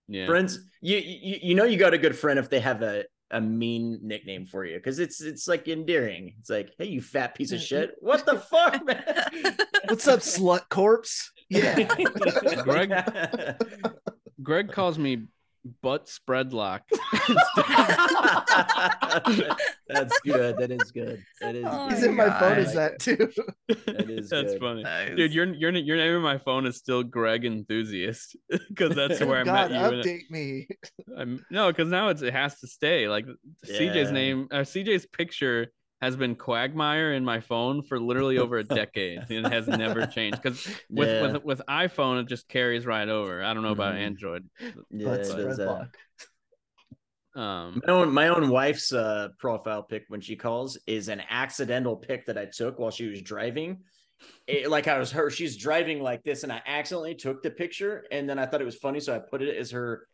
Yeah. 0.09 0.25
Friends, 0.25 0.59
you, 0.81 0.97
you 0.97 1.37
you 1.41 1.55
know 1.55 1.63
you 1.63 1.77
got 1.77 1.93
a 1.93 1.97
good 1.97 2.15
friend 2.17 2.37
if 2.37 2.49
they 2.49 2.59
have 2.59 2.81
a 2.81 3.05
a 3.33 3.41
mean 3.41 3.99
nickname 4.03 4.45
for 4.45 4.63
you 4.63 4.77
because 4.77 4.99
it's 4.99 5.19
it's 5.21 5.47
like 5.47 5.67
endearing. 5.67 6.35
It's 6.39 6.49
like, 6.49 6.71
hey, 6.77 6.85
you 6.85 7.01
fat 7.01 7.35
piece 7.35 7.51
of 7.51 7.59
shit. 7.59 7.95
What 7.99 8.25
the 8.25 8.39
fuck, 8.39 8.85
man? 8.85 9.03
What's 9.89 10.07
up, 10.07 10.21
slut 10.21 10.69
corpse? 10.69 11.31
Yeah. 11.49 11.83
Greg- 12.63 13.57
Greg 14.41 14.71
calls 14.71 14.97
me 14.97 15.27
butt 15.81 16.09
spread 16.09 16.53
lock. 16.53 16.83
That's 19.87 20.19
good. 20.21 20.57
That 20.57 20.71
is 20.71 20.91
good. 20.91 21.23
That 21.41 21.55
is. 21.55 21.65
Oh 21.67 21.87
good. 21.89 21.95
He's 21.95 22.03
in 22.03 22.15
my 22.15 22.29
phone 22.39 22.57
Is 22.57 22.73
that 22.73 22.99
too. 22.99 23.31
That 23.67 24.09
is 24.09 24.29
That's 24.31 24.53
good. 24.53 24.59
funny. 24.61 24.83
Nice. 24.83 25.15
Dude, 25.15 25.33
your 25.33 25.45
your 25.53 25.71
your 25.71 25.97
name 25.97 26.15
in 26.15 26.21
my 26.21 26.37
phone 26.37 26.65
is 26.65 26.77
still 26.77 27.03
Greg 27.03 27.45
Enthusiast 27.45 28.35
because 28.69 28.95
that's 28.95 29.19
where 29.19 29.41
I 29.41 29.43
God, 29.43 29.71
met 29.71 29.93
you. 29.93 30.01
update 30.01 30.29
me. 30.29 30.67
I'm, 31.17 31.45
no, 31.49 31.67
because 31.67 31.89
now 31.89 32.09
it's 32.09 32.21
it 32.21 32.33
has 32.33 32.59
to 32.59 32.67
stay. 32.67 33.07
Like 33.07 33.25
CJ's 33.65 34.11
name, 34.11 34.47
uh, 34.51 34.57
CJ's 34.59 35.05
picture 35.05 35.71
has 36.03 36.15
been 36.15 36.35
Quagmire 36.35 37.13
in 37.13 37.23
my 37.25 37.39
phone 37.39 37.81
for 37.81 37.99
literally 37.99 38.37
over 38.37 38.57
a 38.57 38.63
decade. 38.63 39.19
and 39.29 39.45
it 39.47 39.51
has 39.51 39.67
never 39.67 40.05
changed. 40.17 40.41
Because 40.41 40.67
with, 40.89 41.09
Yeah. 41.09 41.21
with 41.33 41.43
with 41.43 41.61
iPhone, 41.69 42.21
it 42.21 42.27
just 42.27 42.47
carries 42.47 42.85
right 42.85 43.07
over. 43.09 43.43
I 43.43 43.53
don't 43.53 43.63
know 43.63 43.71
about 43.71 43.95
Mhm. 43.95 43.99
Android. 44.05 44.49
Yeah, 44.91 45.05
Butt 45.05 45.19
it 45.21 45.35
does 45.35 45.57
that. 45.57 45.89
Um, 47.35 47.81
My 47.87 47.93
own 47.93 48.13
my 48.13 48.27
own 48.27 48.49
wife's 48.49 48.93
uh, 48.93 49.29
profile 49.39 49.81
pic 49.81 50.03
when 50.07 50.21
she 50.21 50.35
calls 50.35 50.77
is 50.85 51.07
an 51.09 51.21
accidental 51.29 51.95
pic 51.95 52.27
that 52.27 52.37
I 52.37 52.45
took 52.45 52.77
while 52.77 52.91
she 52.91 53.07
was 53.07 53.21
driving. 53.23 53.79
It, 54.47 54.69
like 54.69 54.87
I 54.87 54.99
was 54.99 55.11
her, 55.11 55.29
she's 55.31 55.57
driving 55.57 55.99
like 56.01 56.23
this, 56.23 56.43
and 56.43 56.51
I 56.51 56.61
accidentally 56.65 57.15
took 57.15 57.41
the 57.41 57.49
picture, 57.49 58.05
and 58.11 58.29
then 58.29 58.37
I 58.39 58.45
thought 58.45 58.61
it 58.61 58.65
was 58.65 58.75
funny, 58.77 58.99
so 58.99 59.15
I 59.15 59.19
put 59.19 59.41
it 59.41 59.57
as 59.57 59.71
her 59.71 60.07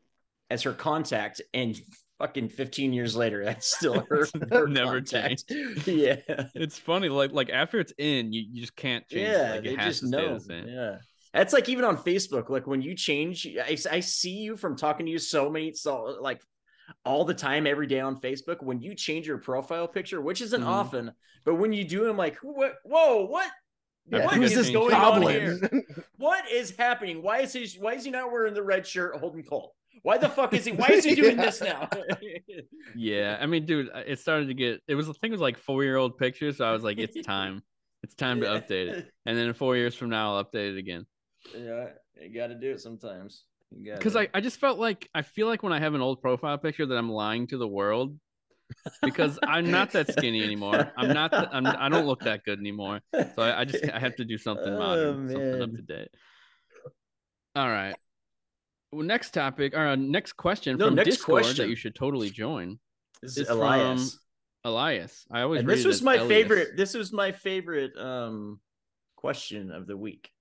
as 0.50 0.64
her 0.64 0.74
contact. 0.74 1.42
And 1.54 1.76
fucking 2.20 2.50
15 2.50 2.94
years 2.94 3.16
later, 3.16 3.44
that's 3.44 3.74
still 3.76 4.00
her, 4.10 4.28
her 4.52 4.68
Never 4.68 5.02
contact. 5.02 5.46
Yeah, 5.88 6.18
it's 6.54 6.78
funny. 6.78 7.10
Like 7.10 7.32
like 7.32 7.50
after 7.50 7.80
it's 7.80 7.94
in, 7.98 8.32
you, 8.32 8.44
you 8.52 8.62
just 8.62 8.76
can't 8.76 9.08
change. 9.08 9.28
yeah, 9.30 9.52
Like 9.56 9.66
it 9.66 9.80
has 9.80 10.00
just 10.00 10.02
to 10.02 10.08
stay 10.20 10.34
the 10.34 10.40
same. 10.40 10.68
Yeah. 10.68 10.98
That's 11.34 11.54
like 11.54 11.70
even 11.70 11.86
on 11.86 11.98
Facebook, 11.98 12.50
like 12.50 12.66
when 12.68 12.82
you 12.82 12.96
change, 12.96 13.48
I, 13.48 13.78
I 13.92 14.00
see 14.00 14.32
you 14.38 14.58
from 14.58 14.76
talking 14.76 15.06
to 15.06 15.12
you 15.12 15.20
so 15.20 15.50
many, 15.50 15.74
so 15.74 16.18
like 16.22 16.42
all 17.06 17.24
the 17.24 17.36
time, 17.36 17.68
every 17.68 17.86
day 17.86 18.00
on 18.00 18.20
Facebook. 18.20 18.64
When 18.64 18.82
you 18.82 18.96
change 18.96 19.28
your 19.28 19.38
profile 19.38 19.88
picture, 19.88 20.22
which 20.22 20.42
isn't 20.42 20.62
Mhm. 20.64 20.68
often, 20.68 21.12
but 21.46 21.56
when 21.56 21.72
you 21.72 21.84
do, 21.84 22.10
I'm 22.10 22.18
like, 22.18 22.38
what? 22.42 22.76
Whoa, 22.84 23.26
what? 23.28 23.50
Yeah, 24.12 24.26
what 24.26 24.34
who's 24.38 24.56
this 24.56 24.72
going 24.72 24.96
on 24.96 25.22
here? 25.22 25.60
What 26.18 26.50
is 26.52 26.76
happening? 26.76 27.22
Why 27.22 27.42
is 27.42 27.54
he? 27.54 27.70
Why 27.80 27.94
is 27.94 28.06
he 28.06 28.10
not 28.10 28.32
wearing 28.32 28.56
the 28.56 28.64
red 28.64 28.88
shirt 28.88 29.16
holding 29.18 29.44
Cole? 29.44 29.76
Why 30.02 30.18
the 30.18 30.30
fuck 30.30 30.54
is 30.54 30.66
he? 30.66 30.72
Why 30.72 30.88
is 30.90 31.04
he 31.04 31.16
doing 31.16 31.38
Yeah. 31.38 31.46
this 31.46 31.62
now? 31.62 31.90
Yeah, 32.96 33.38
I 33.40 33.46
mean, 33.46 33.66
dude, 33.66 33.90
uh, 33.94 34.04
it 34.06 34.20
started 34.20 34.48
to 34.48 34.54
get. 34.54 34.82
It 34.88 34.96
was 34.96 35.08
I 35.10 35.14
thing 35.14 35.32
it 35.32 35.32
was 35.32 35.42
like 35.42 35.58
four 35.58 35.84
year 35.84 35.98
old 35.98 36.18
pictures. 36.18 36.58
So 36.58 36.66
I 36.66 36.72
was 36.72 36.84
like, 36.84 36.98
it's 36.98 37.22
time. 37.26 37.62
It's 38.04 38.16
time 38.16 38.40
to 38.42 38.48
update 38.48 38.88
it. 38.88 39.12
And 39.26 39.38
then 39.38 39.54
four 39.54 39.76
years 39.76 39.94
from 39.96 40.10
now, 40.10 40.36
I'll 40.36 40.44
update 40.44 40.74
it 40.74 40.78
again. 40.78 41.06
Yeah, 41.56 41.90
you 42.20 42.34
got 42.34 42.48
to 42.48 42.56
do 42.56 42.72
it 42.72 42.82
sometimes. 42.82 43.44
Because. 43.72 44.16
I, 44.16 44.28
I 44.34 44.42
just 44.42 44.60
felt 44.60 44.80
like 44.80 45.08
I 45.14 45.22
feel 45.22 45.48
like 45.48 45.62
when 45.64 45.74
I 45.74 45.80
have 45.80 45.94
an 45.94 46.02
old 46.02 46.22
profile 46.22 46.58
picture 46.58 46.86
that 46.86 46.96
I'm 46.98 47.12
lying 47.12 47.46
to 47.48 47.58
the 47.58 47.68
world 47.68 48.18
because 49.04 49.38
I'm 49.44 49.70
not 49.70 49.92
that 49.92 50.12
skinny 50.12 50.44
anymore. 50.44 50.92
I'm 50.98 51.14
not. 51.14 51.32
th- 51.32 51.50
I'm, 51.52 51.68
I 51.68 51.90
don't 51.90 52.06
look 52.08 52.22
that 52.22 52.44
good 52.44 52.60
anymore. 52.60 53.02
So 53.14 53.30
I, 53.38 53.62
I 53.62 53.66
just 53.66 53.84
I 53.88 54.00
have 54.00 54.16
to 54.16 54.26
do 54.26 54.38
something 54.38 54.74
Oh, 54.74 54.78
modern, 54.80 55.30
something 55.30 55.62
up 55.62 55.70
oh, 55.74 55.76
to 55.76 55.82
date. 55.82 56.10
All 57.56 57.68
right. 57.70 57.96
Well, 58.92 59.06
next 59.06 59.32
topic 59.32 59.74
or 59.76 59.88
uh, 59.88 59.96
next 59.96 60.34
question 60.34 60.78
No, 60.78 60.88
from 60.88 60.96
next 60.96 61.10
Discord 61.10 61.44
question. 61.44 61.66
that 61.66 61.70
you 61.70 61.76
should 61.76 61.96
totally 61.96 62.30
join. 62.30 62.80
This 63.22 63.38
it's 63.38 63.50
is 63.50 63.50
Elias. 63.50 64.12
from 64.64 64.72
Elias. 64.72 65.26
I 65.32 65.42
always 65.42 65.64
this 65.66 65.86
was 65.86 66.02
my 66.02 66.16
Elias. 66.16 66.28
favorite. 66.30 66.68
This 66.78 66.94
was 66.94 67.14
my 67.14 67.32
favorite 67.32 67.96
um 67.98 68.60
question 69.16 69.72
of 69.72 69.86
the 69.86 69.96
week. 69.98 70.32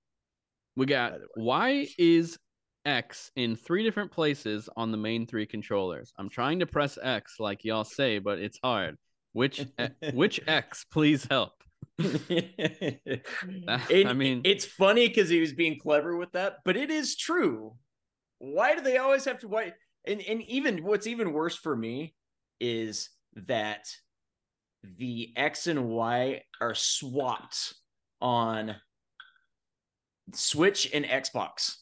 We 0.75 0.85
got 0.85 1.11
by 1.11 1.17
the 1.17 1.23
way. 1.35 1.43
why 1.45 1.87
is 1.97 2.37
X 2.85 3.29
in 3.35 3.55
three 3.55 3.83
different 3.83 4.11
places 4.11 4.69
on 4.75 4.91
the 4.91 4.97
main 4.97 5.27
three 5.27 5.45
controllers? 5.45 6.11
I'm 6.17 6.29
trying 6.29 6.59
to 6.59 6.65
press 6.65 6.97
X 7.01 7.35
like 7.39 7.63
y'all 7.65 7.83
say, 7.83 8.19
but 8.19 8.39
it's 8.39 8.57
hard. 8.63 8.97
Which 9.33 9.63
which 10.13 10.39
X? 10.47 10.85
Please 10.91 11.27
help. 11.29 11.53
And 11.99 13.19
I 13.67 14.13
mean- 14.13 14.41
it's 14.43 14.65
funny 14.65 15.07
because 15.07 15.29
he 15.29 15.39
was 15.39 15.53
being 15.53 15.77
clever 15.79 16.17
with 16.17 16.31
that, 16.31 16.57
but 16.65 16.75
it 16.77 16.89
is 16.89 17.15
true. 17.15 17.75
Why 18.39 18.75
do 18.75 18.81
they 18.81 18.97
always 18.97 19.25
have 19.25 19.39
to 19.39 19.47
why? 19.47 19.73
And 20.05 20.21
and 20.21 20.41
even 20.43 20.83
what's 20.83 21.07
even 21.07 21.33
worse 21.33 21.55
for 21.55 21.75
me 21.75 22.15
is 22.59 23.09
that 23.33 23.87
the 24.83 25.33
X 25.35 25.67
and 25.67 25.89
Y 25.89 26.43
are 26.61 26.73
swapped 26.75 27.73
on 28.21 28.75
Switch 30.33 30.89
and 30.93 31.05
Xbox. 31.05 31.77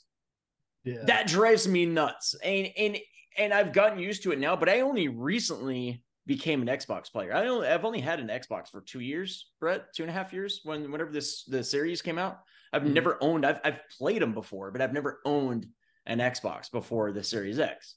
Yeah. 0.83 1.03
That 1.05 1.27
drives 1.27 1.67
me 1.67 1.85
nuts. 1.85 2.35
And 2.43 2.71
and 2.77 2.97
and 3.37 3.53
I've 3.53 3.73
gotten 3.73 3.99
used 3.99 4.23
to 4.23 4.31
it 4.31 4.39
now, 4.39 4.55
but 4.55 4.69
I 4.69 4.81
only 4.81 5.07
recently 5.09 6.03
became 6.25 6.61
an 6.61 6.67
Xbox 6.67 7.11
player. 7.11 7.33
I 7.33 7.47
only 7.47 7.67
I've 7.67 7.85
only 7.85 8.01
had 8.01 8.19
an 8.19 8.27
Xbox 8.29 8.69
for 8.69 8.81
two 8.81 8.99
years, 9.01 9.51
Brett, 9.59 9.93
two 9.93 10.03
and 10.03 10.09
a 10.09 10.13
half 10.13 10.33
years 10.33 10.61
when 10.63 10.91
whenever 10.91 11.11
this 11.11 11.43
the 11.45 11.63
series 11.63 12.01
came 12.01 12.17
out. 12.17 12.39
I've 12.73 12.83
Mhm. 12.83 12.93
never 12.93 13.21
owned 13.21 13.45
I've 13.45 13.59
I've 13.63 13.81
played 13.89 14.21
them 14.21 14.33
before, 14.33 14.71
but 14.71 14.81
I've 14.81 14.93
never 14.93 15.21
owned 15.25 15.67
an 16.07 16.19
Xbox 16.19 16.71
before 16.71 17.11
the 17.11 17.23
Series 17.23 17.59
X. 17.59 17.95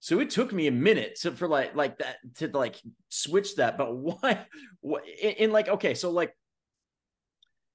So 0.00 0.18
it 0.18 0.30
took 0.30 0.52
me 0.52 0.66
a 0.66 0.72
minute 0.72 1.16
to 1.20 1.30
for 1.30 1.46
like 1.46 1.76
like 1.76 1.98
that 1.98 2.16
to 2.36 2.48
like 2.48 2.82
switch 3.08 3.54
that. 3.56 3.78
But 3.78 3.96
why? 3.96 4.46
What 4.80 5.04
in, 5.06 5.30
in 5.32 5.52
like 5.52 5.68
okay, 5.68 5.94
so 5.94 6.10
like 6.10 6.34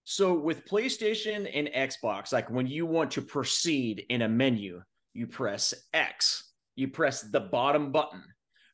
so 0.03 0.33
with 0.33 0.65
PlayStation 0.65 1.49
and 1.53 1.67
Xbox, 1.67 2.33
like 2.33 2.49
when 2.49 2.67
you 2.67 2.85
want 2.85 3.11
to 3.11 3.21
proceed 3.21 4.05
in 4.09 4.23
a 4.23 4.29
menu, 4.29 4.81
you 5.13 5.27
press 5.27 5.73
X, 5.93 6.51
you 6.75 6.89
press 6.89 7.21
the 7.21 7.39
bottom 7.39 7.91
button. 7.91 8.23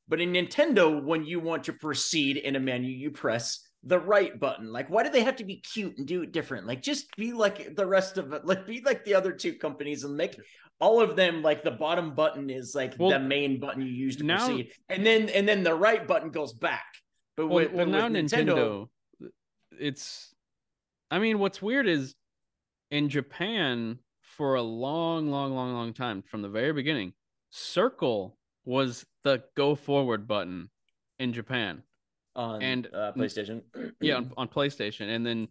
But 0.08 0.20
in 0.20 0.34
Nintendo, 0.34 1.04
when 1.04 1.24
you 1.24 1.40
want 1.40 1.64
to 1.66 1.74
proceed 1.74 2.38
in 2.38 2.56
a 2.56 2.60
menu, 2.60 2.90
you 2.90 3.12
press 3.12 3.68
the 3.84 4.00
right 4.00 4.40
button. 4.40 4.72
Like, 4.72 4.90
why 4.90 5.04
do 5.04 5.10
they 5.10 5.24
have 5.24 5.36
to 5.38 5.44
be 5.44 5.58
cute 5.58 5.98
and 5.98 6.08
do 6.08 6.22
it 6.22 6.32
different? 6.32 6.66
Like, 6.68 6.82
just 6.82 7.14
be 7.16 7.34
like 7.34 7.76
the 7.76 7.86
rest 7.86 8.18
of 8.18 8.34
it. 8.34 8.46
Like, 8.46 8.66
be 8.66 8.82
like 8.82 9.04
the 9.06 9.16
other 9.16 9.32
two 9.32 9.54
companies 9.54 10.04
and 10.04 10.16
make 10.16 10.38
all 10.80 11.02
of 11.02 11.16
them 11.16 11.42
like 11.42 11.64
the 11.64 11.72
bottom 11.72 12.16
button 12.16 12.50
is 12.50 12.74
like 12.76 12.96
Well, 12.98 13.10
the 13.10 13.20
main 13.20 13.60
button 13.60 13.82
you 13.82 13.92
use 13.92 14.18
to 14.18 14.24
now- 14.24 14.38
proceed, 14.48 14.72
and 14.90 15.06
then 15.06 15.30
and 15.30 15.48
then 15.48 15.64
the 15.64 15.76
right 15.76 16.06
button 16.08 16.30
goes 16.32 16.54
back. 16.54 16.86
But 17.36 17.48
Well, 17.48 17.56
with, 17.56 17.72
well 17.72 17.86
but 17.86 17.92
now 17.92 18.08
with 18.08 18.14
Nintendo, 18.14 18.88
it's. 19.80 20.34
I 21.10 21.20
mean, 21.20 21.40
what's 21.40 21.62
weird 21.62 21.88
is 21.88 22.16
in 22.90 23.10
Japan 23.10 24.00
for 24.22 24.56
a 24.56 24.62
long, 24.62 25.30
long, 25.30 25.54
long, 25.54 25.74
long 25.74 25.94
time 25.94 26.24
from 26.24 26.42
the 26.42 26.50
very 26.50 26.74
beginning, 26.74 27.14
circle 27.52 28.38
was 28.66 29.06
the 29.24 29.44
go 29.56 29.76
forward 29.76 30.28
button 30.28 30.70
in 31.20 31.34
Japan. 31.34 31.84
On 32.36 32.62
and- 32.62 32.88
uh, 32.94 33.12
PlayStation. 33.18 33.62
yeah 34.02 34.16
on, 34.16 34.32
on 34.38 34.48
playstation 34.48 35.14
and 35.16 35.26
then 35.26 35.48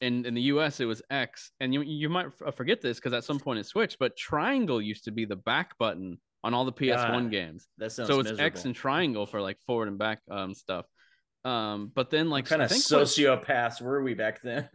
in 0.00 0.26
in 0.26 0.34
the 0.34 0.42
us 0.42 0.80
it 0.80 0.84
was 0.84 1.00
x 1.10 1.52
and 1.60 1.72
you 1.72 1.80
you 1.82 2.08
might 2.08 2.26
forget 2.54 2.80
this 2.80 2.98
because 2.98 3.12
at 3.12 3.24
some 3.24 3.38
point 3.38 3.58
it 3.58 3.66
switched 3.66 3.98
but 3.98 4.16
triangle 4.16 4.80
used 4.82 5.04
to 5.04 5.10
be 5.12 5.24
the 5.24 5.36
back 5.36 5.78
button 5.78 6.18
on 6.44 6.54
all 6.54 6.64
the 6.64 6.72
ps1 6.72 6.96
God, 6.96 7.30
games 7.30 7.68
that 7.78 7.92
sounds 7.92 8.08
so 8.08 8.18
it's 8.18 8.30
miserable. 8.30 8.44
x 8.44 8.64
and 8.64 8.74
triangle 8.74 9.26
for 9.26 9.40
like 9.40 9.58
forward 9.64 9.88
and 9.88 9.98
back 9.98 10.20
um 10.30 10.54
stuff 10.54 10.86
um 11.44 11.90
but 11.94 12.10
then 12.10 12.30
like 12.30 12.44
What 12.44 12.50
kind 12.50 12.62
I 12.62 12.64
of 12.66 12.70
sociopaths 12.72 13.80
were 13.80 14.02
we 14.02 14.14
back 14.14 14.42
then? 14.42 14.68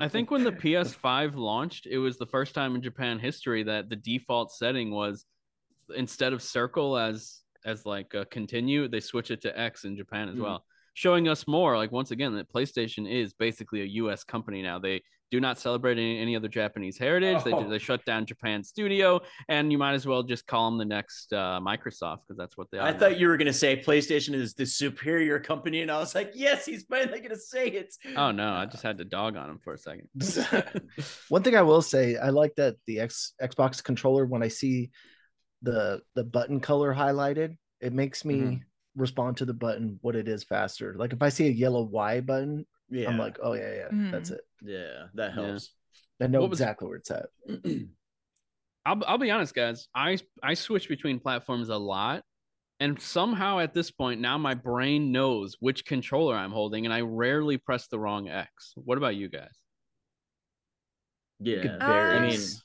I 0.00 0.08
think 0.08 0.30
when 0.30 0.42
the 0.44 0.52
PS5 0.64 1.34
launched, 1.36 1.86
it 1.86 1.98
was 1.98 2.18
the 2.18 2.26
first 2.26 2.54
time 2.54 2.74
in 2.74 2.82
Japan 2.82 3.18
history 3.20 3.62
that 3.64 3.88
the 3.88 3.96
default 3.96 4.52
setting 4.52 4.90
was 4.92 5.24
instead 5.94 6.32
of 6.32 6.42
circle 6.42 6.96
as 6.96 7.40
as 7.64 7.84
like 7.86 8.14
a 8.14 8.24
continue, 8.26 8.88
they 8.88 9.00
switch 9.00 9.30
it 9.30 9.40
to 9.42 9.58
X 9.58 9.84
in 9.84 9.96
Japan 9.96 10.28
as 10.28 10.36
Hmm. 10.36 10.42
well, 10.42 10.64
showing 10.94 11.28
us 11.28 11.46
more 11.46 11.76
like 11.76 11.92
once 11.92 12.10
again 12.10 12.34
that 12.36 12.52
PlayStation 12.52 13.10
is 13.10 13.32
basically 13.34 13.82
a 13.82 13.86
U.S. 14.02 14.24
company 14.24 14.62
now. 14.62 14.78
They 14.78 15.02
do 15.30 15.40
not 15.40 15.58
celebrate 15.58 15.92
any, 15.98 16.18
any 16.18 16.34
other 16.36 16.48
Japanese 16.48 16.96
heritage. 16.96 17.44
They 17.44 17.52
Oh. 17.52 17.68
they 17.68 17.78
shut 17.78 18.02
down 18.06 18.24
Japan 18.24 18.64
studio, 18.64 19.20
and 19.50 19.70
you 19.70 19.76
might 19.76 19.92
as 19.92 20.06
well 20.06 20.22
just 20.22 20.46
call 20.46 20.70
them 20.70 20.78
the 20.78 20.86
next 20.86 21.30
uh, 21.34 21.60
Microsoft 21.60 22.20
because 22.26 22.38
that's 22.38 22.56
what 22.56 22.68
they 22.72 22.78
are. 22.78 22.86
I 22.88 22.92
now. 22.92 22.98
thought 22.98 23.18
you 23.20 23.28
were 23.28 23.36
gonna 23.36 23.52
say 23.52 23.76
PlayStation 23.76 24.32
is 24.32 24.54
the 24.54 24.64
superior 24.64 25.38
company, 25.38 25.82
and 25.82 25.90
I 25.90 25.98
was 25.98 26.14
like, 26.14 26.32
yes, 26.34 26.64
he's 26.64 26.84
finally 26.84 27.20
gonna 27.20 27.36
say 27.36 27.68
it. 27.68 27.94
Oh 28.16 28.30
no, 28.30 28.48
I 28.54 28.64
just 28.64 28.82
had 28.82 28.96
to 28.98 29.04
dog 29.04 29.36
on 29.36 29.50
him 29.50 29.58
for 29.58 29.74
a 29.74 29.78
second. 29.78 30.08
One 31.28 31.42
thing 31.42 31.56
I 31.56 31.62
will 31.62 31.82
say, 31.82 32.16
I 32.16 32.30
like 32.30 32.54
that 32.56 32.76
the 32.86 33.00
X 33.00 33.34
Xbox 33.42 33.84
controller 33.84 34.24
when 34.24 34.42
I 34.42 34.48
see 34.48 34.90
the 35.62 36.02
the 36.14 36.24
button 36.24 36.60
color 36.60 36.94
highlighted, 36.94 37.56
it 37.80 37.92
makes 37.92 38.24
me 38.24 38.36
Mhm. 38.40 38.62
respond 38.94 39.36
to 39.38 39.44
the 39.44 39.54
button 39.54 39.98
what 40.02 40.16
it 40.16 40.28
is 40.28 40.44
faster. 40.44 40.94
Like 40.94 41.12
if 41.12 41.22
I 41.22 41.28
see 41.30 41.46
a 41.48 41.50
yellow 41.50 41.82
Y 41.82 42.20
button, 42.20 42.66
Yeah, 42.90 43.08
I'm 43.10 43.18
like, 43.18 43.38
oh 43.42 43.52
yeah, 43.54 43.74
yeah, 43.74 44.10
that's 44.10 44.30
Mhm. 44.30 44.34
it. 44.36 44.46
yeah, 44.62 45.06
that 45.14 45.34
Yeah. 45.36 45.46
helps. 45.46 45.74
I 46.20 46.26
know 46.26 46.40
What 46.40 46.50
was- 46.50 46.60
exactly 46.60 46.88
where 46.88 46.96
it's 46.98 47.10
at. 47.10 47.26
I'll 48.86 49.02
I'll 49.06 49.18
be 49.18 49.30
honest, 49.30 49.54
guys. 49.54 49.88
I 49.94 50.18
I 50.42 50.54
switch 50.54 50.88
between 50.88 51.20
platforms 51.20 51.68
a 51.68 51.76
lot, 51.76 52.24
and 52.80 53.00
somehow 53.00 53.58
at 53.58 53.74
this 53.74 53.90
point 53.90 54.20
now 54.20 54.38
my 54.38 54.54
brain 54.54 55.12
knows 55.12 55.56
which 55.60 55.84
controller 55.84 56.34
I'm 56.36 56.52
holding, 56.52 56.86
and 56.86 56.92
I 56.94 57.02
rarely 57.02 57.58
press 57.58 57.86
the 57.88 57.98
wrong 57.98 58.28
X. 58.28 58.72
What 58.76 58.96
about 58.98 59.14
you 59.16 59.28
guys? 59.28 59.52
yeah, 61.40 61.62
Good 61.62 61.70
Uh, 61.82 61.84
I 61.84 62.18
mean, 62.20 62.30
berries. 62.30 62.64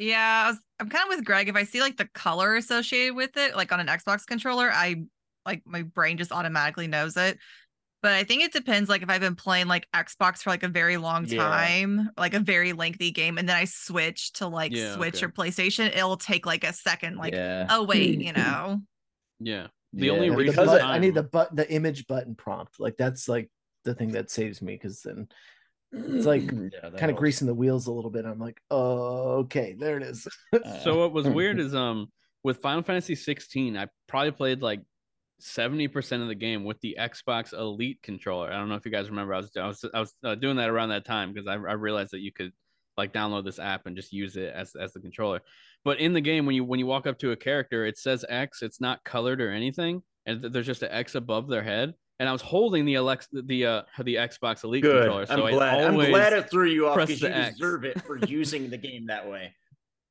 Yeah, 0.00 0.44
I 0.46 0.50
was, 0.50 0.58
I'm 0.80 0.88
kind 0.88 1.10
of 1.10 1.16
with 1.16 1.26
Greg. 1.26 1.48
If 1.48 1.56
I 1.56 1.64
see 1.64 1.80
like 1.80 1.98
the 1.98 2.08
color 2.14 2.56
associated 2.56 3.14
with 3.14 3.36
it, 3.36 3.54
like 3.54 3.70
on 3.70 3.80
an 3.80 3.86
Xbox 3.86 4.24
controller, 4.26 4.70
I 4.72 5.02
like 5.44 5.62
my 5.66 5.82
brain 5.82 6.16
just 6.16 6.32
automatically 6.32 6.86
knows 6.86 7.16
it. 7.18 7.38
But 8.02 8.12
I 8.12 8.24
think 8.24 8.42
it 8.42 8.52
depends. 8.52 8.88
Like 8.88 9.02
if 9.02 9.10
I've 9.10 9.20
been 9.20 9.36
playing 9.36 9.66
like 9.68 9.86
Xbox 9.94 10.38
for 10.38 10.48
like 10.48 10.62
a 10.62 10.68
very 10.68 10.96
long 10.96 11.26
Yeah. 11.26 11.42
time, 11.42 12.08
like 12.16 12.32
a 12.32 12.40
very 12.40 12.72
lengthy 12.72 13.10
game, 13.10 13.36
and 13.36 13.46
then 13.46 13.56
I 13.56 13.66
switch 13.66 14.32
to 14.34 14.46
like 14.48 14.72
Yeah, 14.72 14.94
Switch 14.94 15.16
okay. 15.22 15.26
or 15.26 15.28
PlayStation, 15.28 15.88
it'll 15.94 16.16
take 16.16 16.46
like 16.46 16.64
a 16.64 16.72
second. 16.72 17.18
Like, 17.18 17.34
yeah. 17.34 17.66
oh 17.68 17.84
wait, 17.84 18.20
you 18.22 18.32
know. 18.36 18.80
Yeah, 19.38 19.66
The 19.92 20.08
only 20.08 20.30
I 20.30 20.34
reason 20.34 20.64
button- 20.64 20.86
I- 20.86 20.94
I 20.94 20.98
need 20.98 21.14
the 21.14 21.24
but 21.24 21.54
the 21.54 21.70
image 21.70 22.06
button 22.06 22.34
prompt. 22.34 22.80
Like 22.80 22.96
that's 22.96 23.28
like 23.28 23.50
the 23.84 23.94
thing 23.94 24.12
that 24.12 24.30
saves 24.30 24.62
me 24.62 24.74
because 24.76 25.02
then 25.02 25.28
it's 25.92 26.26
like 26.26 26.46
kind 26.98 27.10
of 27.10 27.16
greasing 27.16 27.46
the 27.46 27.54
wheels 27.54 27.86
a 27.86 27.92
little 27.92 28.10
bit. 28.10 28.24
I'm 28.24 28.38
like, 28.38 28.60
oh, 28.70 29.38
okay, 29.40 29.74
there 29.78 29.96
it 29.96 30.02
is. 30.02 30.26
So 30.82 30.98
what 31.00 31.12
was 31.12 31.26
weird 31.26 31.58
is 31.58 31.74
um 31.74 32.08
with 32.42 32.62
Final 32.62 32.82
Fantasy 32.82 33.14
16, 33.14 33.76
I 33.76 33.86
probably 34.08 34.30
played 34.30 34.62
like 34.62 34.80
70% 35.40 36.22
of 36.22 36.28
the 36.28 36.34
game 36.34 36.64
with 36.64 36.80
the 36.80 36.96
Xbox 36.98 37.52
Elite 37.52 37.98
controller. 38.02 38.48
I 38.48 38.56
don't 38.56 38.68
know 38.68 38.74
if 38.74 38.84
you 38.84 38.92
guys 38.92 39.10
remember. 39.10 39.34
I 39.34 39.38
was 39.38 39.50
I 39.56 39.66
was 39.66 39.84
I 39.94 40.00
was 40.00 40.14
uh, 40.24 40.34
doing 40.34 40.56
that 40.56 40.70
around 40.70 40.90
that 40.90 41.04
time 41.04 41.32
because 41.32 41.46
I, 41.46 41.54
I 41.54 41.74
realized 41.74 42.12
that 42.12 42.20
you 42.20 42.32
could 42.32 42.52
like 42.96 43.12
download 43.12 43.44
this 43.44 43.58
app 43.58 43.86
and 43.86 43.96
just 43.96 44.12
use 44.12 44.36
it 44.36 44.52
as 44.54 44.74
as 44.76 44.92
the 44.92 45.00
controller. 45.00 45.40
But 45.84 45.98
in 45.98 46.12
the 46.12 46.20
game, 46.20 46.46
when 46.46 46.54
you 46.54 46.64
when 46.64 46.78
you 46.78 46.86
walk 46.86 47.06
up 47.06 47.18
to 47.20 47.32
a 47.32 47.36
character, 47.36 47.86
it 47.86 47.98
says 47.98 48.24
X. 48.28 48.62
It's 48.62 48.80
not 48.80 49.02
colored 49.04 49.40
or 49.40 49.50
anything, 49.50 50.02
and 50.26 50.42
th- 50.42 50.52
there's 50.52 50.66
just 50.66 50.82
an 50.82 50.92
X 50.92 51.14
above 51.14 51.48
their 51.48 51.62
head. 51.62 51.94
And 52.20 52.28
I 52.28 52.32
was 52.32 52.42
holding 52.42 52.84
the 52.84 52.96
Alex 52.96 53.26
the 53.32 53.64
uh 53.66 53.82
the 54.04 54.14
Xbox 54.16 54.62
Elite 54.62 54.82
Good. 54.82 55.04
controller, 55.04 55.24
so 55.26 55.32
I'm 55.32 55.42
I 55.42 55.50
glad. 55.50 55.84
I'm 55.84 55.94
glad 55.94 56.32
it 56.34 56.50
threw 56.50 56.68
you 56.68 56.86
off 56.86 56.98
because 56.98 57.20
you 57.22 57.28
X. 57.28 57.56
deserve 57.56 57.84
it 57.86 58.00
for 58.02 58.18
using 58.26 58.68
the 58.70 58.76
game 58.76 59.06
that 59.06 59.28
way. 59.28 59.54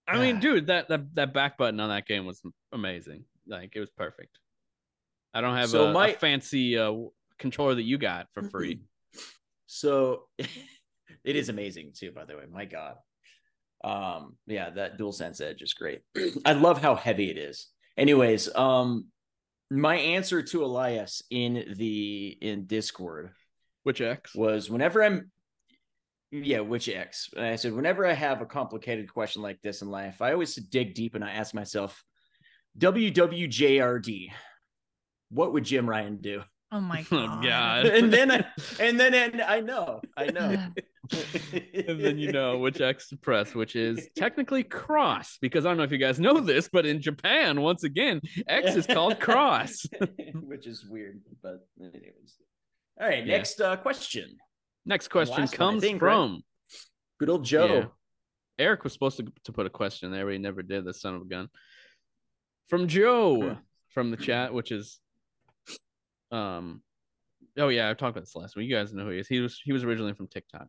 I 0.07 0.19
mean, 0.19 0.39
dude, 0.39 0.67
that, 0.67 0.89
that 0.89 1.13
that 1.13 1.33
back 1.33 1.55
button 1.57 1.79
on 1.79 1.89
that 1.89 2.07
game 2.07 2.25
was 2.25 2.41
amazing. 2.73 3.25
Like 3.47 3.75
it 3.75 3.79
was 3.79 3.91
perfect. 3.91 4.39
I 5.35 5.41
don't 5.41 5.55
have 5.55 5.69
So 5.69 5.85
a, 5.85 5.89
a 5.91 5.93
my- 5.93 6.13
fancy 6.13 6.79
uh, 6.79 6.93
controller 7.37 7.75
that 7.75 7.83
you 7.83 7.99
got 7.99 8.25
for 8.33 8.41
free. 8.41 8.81
So 9.67 10.23
it 10.39 11.35
is 11.35 11.49
amazing 11.49 11.91
too, 11.95 12.11
by 12.11 12.25
the 12.25 12.35
way. 12.35 12.43
My 12.51 12.65
God. 12.65 12.95
Um, 13.83 14.35
yeah, 14.47 14.71
that 14.71 14.97
dual 14.97 15.11
sense 15.11 15.39
edge 15.41 15.61
is 15.61 15.73
great. 15.75 16.01
I 16.45 16.53
love 16.53 16.81
how 16.81 16.95
heavy 16.95 17.29
it 17.29 17.37
is. 17.37 17.67
Anyways, 17.97 18.53
um, 18.55 19.05
my 19.69 19.95
answer 19.95 20.41
to 20.41 20.63
Elias 20.63 21.21
in 21.29 21.75
the 21.77 22.37
in 22.41 22.65
Discord 22.65 23.31
Which 23.83 24.01
X? 24.01 24.33
was 24.33 24.69
whenever 24.69 25.03
I'm 25.03 25.31
yeah, 26.31 26.59
which 26.59 26.87
X? 26.89 27.29
And 27.35 27.45
I 27.45 27.55
said, 27.55 27.73
whenever 27.73 28.05
I 28.05 28.13
have 28.13 28.41
a 28.41 28.45
complicated 28.45 29.11
question 29.11 29.41
like 29.41 29.61
this 29.63 29.81
in 29.81 29.89
life, 29.89 30.21
I 30.21 30.33
always 30.33 30.53
dig 30.55 30.93
deep 30.93 31.15
and 31.15 31.23
I 31.23 31.31
ask 31.31 31.55
myself, 31.55 32.03
WWJRD, 32.77 34.31
what 35.31 35.53
would 35.53 35.63
Jim 35.63 35.89
Ryan 35.89 36.17
do? 36.17 36.43
Oh 36.71 36.79
my 36.79 37.03
Oh 37.11 37.25
god. 37.25 37.43
God! 37.43 37.85
and 37.87 38.13
then 38.13 38.31
I, 38.31 38.45
and 38.79 38.99
then 38.99 39.13
and 39.15 39.41
I 39.41 39.61
know, 39.61 40.01
I 40.15 40.27
know. 40.27 40.67
and 41.87 41.99
then 41.99 42.17
you 42.17 42.31
know 42.31 42.57
which 42.57 42.81
X 42.81 43.09
to 43.09 43.17
press, 43.17 43.55
which 43.55 43.75
is 43.75 44.07
technically 44.15 44.63
cross, 44.63 45.37
because 45.41 45.65
I 45.65 45.69
don't 45.69 45.77
know 45.77 45.83
if 45.83 45.91
you 45.91 45.97
guys 45.97 46.19
know 46.19 46.39
this, 46.39 46.69
but 46.71 46.85
in 46.85 47.01
Japan, 47.01 47.61
once 47.61 47.83
again, 47.83 48.21
X 48.47 48.75
is 48.75 48.85
called 48.85 49.19
cross. 49.21 49.85
which 50.33 50.67
is 50.67 50.85
weird. 50.85 51.21
But 51.41 51.67
anyways, 51.79 52.37
all 52.99 53.07
right. 53.07 53.25
Yeah. 53.25 53.37
Next 53.37 53.59
uh, 53.61 53.75
question. 53.77 54.37
Next 54.85 55.09
question 55.09 55.47
comes 55.47 55.81
think, 55.81 56.01
right? 56.01 56.13
from 56.13 56.43
Good 57.19 57.29
old 57.29 57.43
Joe. 57.43 57.65
Yeah. 57.67 57.85
Eric 58.57 58.83
was 58.83 58.93
supposed 58.93 59.17
to, 59.17 59.25
to 59.45 59.53
put 59.53 59.65
a 59.65 59.69
question 59.69 60.11
there, 60.11 60.25
but 60.25 60.33
he 60.33 60.37
never 60.37 60.61
did. 60.61 60.85
The 60.85 60.93
son 60.93 61.15
of 61.15 61.21
a 61.21 61.25
gun. 61.25 61.49
From 62.67 62.87
Joe 62.87 63.41
Hmm. 63.41 63.53
from 63.89 64.11
the 64.11 64.17
chat, 64.17 64.53
which 64.53 64.71
is, 64.71 64.99
um, 66.31 66.81
oh 67.57 67.69
yeah, 67.69 67.89
I 67.89 67.93
talked 67.93 68.11
about 68.15 68.21
this 68.21 68.35
last 68.35 68.55
week. 68.55 68.69
You 68.69 68.75
guys 68.75 68.93
know 68.93 69.05
who 69.05 69.11
he 69.11 69.19
is. 69.19 69.27
He 69.27 69.39
was 69.39 69.59
he 69.63 69.73
was 69.73 69.83
originally 69.83 70.13
from 70.13 70.27
TikTok. 70.27 70.67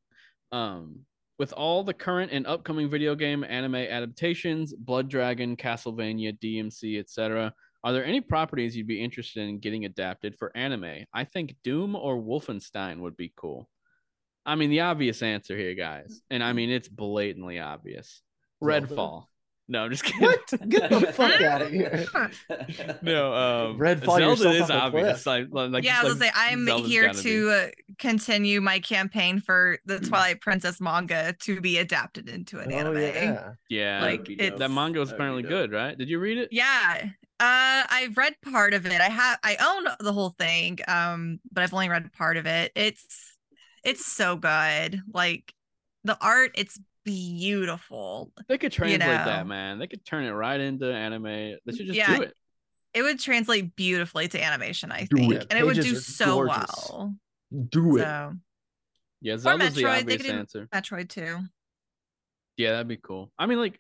Um, 0.53 1.01
with 1.39 1.53
all 1.55 1.83
the 1.83 1.95
current 1.95 2.33
and 2.33 2.47
upcoming 2.47 2.91
video 2.91 3.15
game 3.15 3.45
anime 3.45 3.77
adaptations, 3.77 4.75
Blood 4.75 5.09
Dragon, 5.09 5.57
Castlevania, 5.57 6.39
DMC, 6.39 6.99
etc. 6.99 7.55
Are 7.83 7.93
there 7.95 8.05
any 8.05 8.21
properties 8.21 8.77
you'd 8.77 8.87
be 8.87 9.03
interested 9.03 9.49
in 9.49 9.59
getting 9.59 9.87
adapted 9.87 10.37
for 10.37 10.55
anime? 10.55 11.07
I 11.15 11.25
think 11.25 11.57
Doom 11.65 11.97
or 11.97 12.21
Wolfenstein 12.21 12.99
would 12.99 13.17
be 13.17 13.33
cool. 13.37 13.71
I 14.45 14.55
mean, 14.55 14.69
the 14.69 14.81
obvious 14.81 15.23
answer 15.23 15.57
here, 15.57 15.75
guys, 15.75 16.21
and 16.31 16.45
I 16.45 16.53
mean 16.53 16.71
it's 16.71 16.89
blatantly 16.89 17.59
obvious. 17.59 18.21
Redfall. 18.63 19.25
No, 19.73 19.85
I'm 19.85 19.91
just 19.91 20.03
kidding. 20.03 20.23
What? 20.23 20.49
Get 20.69 20.91
the 20.91 21.13
fuck 21.13 21.41
out 21.43 21.63
of 21.63 21.71
here. 21.71 22.05
No, 23.03 23.33
um, 23.33 23.79
Redfall 23.79 24.19
Zelda 24.37 24.51
is 24.51 24.69
obvious. 24.69 25.23
cliff. 25.23 25.51
Like, 25.53 25.71
like, 25.73 25.85
yeah, 25.85 26.01
I 26.01 26.05
was 26.05 26.19
like, 26.19 26.33
gonna 26.35 26.45
say 26.47 26.53
I'm 26.53 26.67
Zelda's 26.67 26.89
here 26.89 27.07
gotta 27.07 27.23
be. 27.23 27.49
uh, 27.51 27.67
continue 27.99 28.61
my 28.61 28.81
campaign 28.81 29.41
for 29.41 29.79
the 29.87 30.01
Twilight 30.01 30.41
Princess 30.41 30.81
manga 30.81 31.35
to 31.43 31.61
be 31.61 31.79
adapted 31.79 32.29
into 32.29 32.59
an 32.59 32.73
Oh 32.73 32.77
anime. 32.77 32.97
yeah. 32.99 33.53
yeah, 33.69 34.01
like, 34.03 34.23
That'd 34.25 34.41
it's- 34.41 34.59
that 34.59 34.71
manga 34.73 34.99
was 34.99 35.13
apparently 35.13 35.45
good, 35.45 35.71
right? 35.71 35.97
Did 35.97 36.09
you 36.09 36.19
read 36.19 36.39
it? 36.39 36.49
Yeah. 36.51 37.03
Uh 37.39 37.85
I've 37.89 38.17
read 38.19 38.35
part 38.53 38.75
of 38.75 38.85
it. 38.87 39.01
I 39.01 39.09
have 39.09 39.39
I 39.45 39.57
own 39.63 39.87
the 40.01 40.13
whole 40.13 40.31
thing. 40.31 40.79
Um, 40.89 41.39
but 41.53 41.63
I've 41.63 41.73
only 41.73 41.89
read 41.89 42.13
part 42.13 42.37
of 42.37 42.47
it. 42.47 42.73
It's 42.75 43.37
it's 43.85 44.05
so 44.05 44.37
good. 44.37 45.01
Like 45.15 45.55
the 46.05 46.19
art, 46.21 46.51
it's 46.55 46.79
beautiful. 47.05 48.33
They 48.49 48.59
could 48.59 48.73
translate 48.73 49.01
that, 49.01 49.43
know. 49.43 49.49
man. 49.49 49.79
They 49.79 49.87
could 49.87 50.05
turn 50.05 50.25
it 50.25 50.31
right 50.31 50.61
into 50.61 50.93
anime. 50.93 51.23
They 51.25 51.57
mm, 51.69 51.77
should 51.77 51.87
just 51.87 51.99
Yeah, 51.99 52.17
do 52.17 52.23
it. 52.23 52.35
It 52.93 53.03
would 53.03 53.21
translate 53.21 53.77
beautifully 53.77 54.29
to 54.29 54.43
animation, 54.43 54.91
I 54.91 55.07
Do 55.11 55.17
think. 55.17 55.35
it. 55.35 55.47
And 55.51 55.59
it 55.59 55.65
would 55.65 55.81
do 55.81 55.95
so 55.95 56.35
gorgeous. 56.45 56.91
well. 56.91 57.15
Do 57.71 57.97
it. 57.99 58.01
So 58.01 58.33
Yeah, 59.21 59.37
Zelda's 59.37 59.75
the 59.75 59.85
obvious 59.87 60.29
answer. 60.29 60.69
Metroid 60.75 61.09
too. 61.09 61.39
Yeah, 62.57 62.73
that'd 62.73 62.89
be 62.89 62.97
cool. 62.97 63.33
I 63.39 63.47
mean, 63.47 63.59
like, 63.59 63.79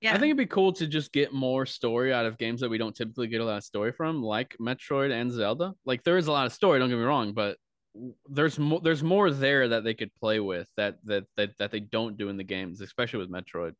Yeah. 0.00 0.10
I 0.10 0.14
think 0.14 0.24
it'd 0.30 0.36
be 0.38 0.46
cool 0.46 0.72
to 0.74 0.86
just 0.86 1.12
get 1.12 1.32
more 1.32 1.66
story 1.66 2.12
out 2.12 2.24
of 2.26 2.38
games 2.38 2.62
that 2.62 2.70
we 2.70 2.78
don't 2.78 2.96
typically 2.96 3.28
get 3.28 3.40
a 3.40 3.44
lot 3.44 3.58
of 3.58 3.64
story 3.64 3.92
from, 3.92 4.22
like 4.22 4.56
Metroid 4.60 5.12
and 5.12 5.30
Zelda. 5.30 5.74
Like, 5.84 6.02
there 6.02 6.16
is 6.16 6.26
a 6.26 6.32
lot 6.32 6.46
of 6.46 6.52
story. 6.52 6.78
Don't 6.78 6.88
get 6.88 6.96
me 6.96 7.04
wrong, 7.04 7.34
but 7.34 7.58
there's 8.28 8.58
more. 8.58 8.80
There's 8.80 9.02
more 9.02 9.30
there 9.30 9.68
that 9.68 9.84
they 9.84 9.94
could 9.94 10.14
play 10.14 10.40
with 10.40 10.68
that 10.76 10.98
that 11.04 11.24
that 11.36 11.58
that 11.58 11.70
they 11.70 11.80
don't 11.80 12.16
do 12.16 12.28
in 12.28 12.36
the 12.36 12.44
games, 12.44 12.80
especially 12.80 13.18
with 13.20 13.30
Metroid. 13.30 13.74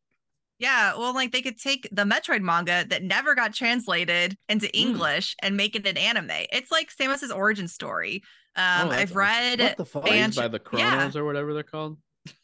Yeah, 0.58 0.94
well, 0.98 1.14
like 1.14 1.32
they 1.32 1.40
could 1.40 1.58
take 1.58 1.88
the 1.90 2.02
Metroid 2.04 2.42
manga 2.42 2.84
that 2.90 3.02
never 3.02 3.34
got 3.34 3.54
translated 3.54 4.36
into 4.48 4.66
Mm. 4.66 4.70
English 4.74 5.34
and 5.42 5.56
make 5.56 5.74
it 5.74 5.86
an 5.86 5.96
anime. 5.96 6.30
It's 6.52 6.70
like 6.70 6.90
Samus's 6.94 7.30
origin 7.30 7.66
story. 7.66 8.22
Um, 8.56 8.90
that's 8.90 8.94
I've 9.10 9.16
read 9.16 9.60
What 9.60 9.76
the 9.78 9.84
fuck? 9.86 10.06
Fan- 10.06 10.32
by 10.36 10.48
the 10.48 10.60
yeah. 10.74 10.90
Chronos 10.96 11.16
or 11.16 11.24
whatever 11.24 11.54
they're 11.54 11.62
called. 11.62 11.96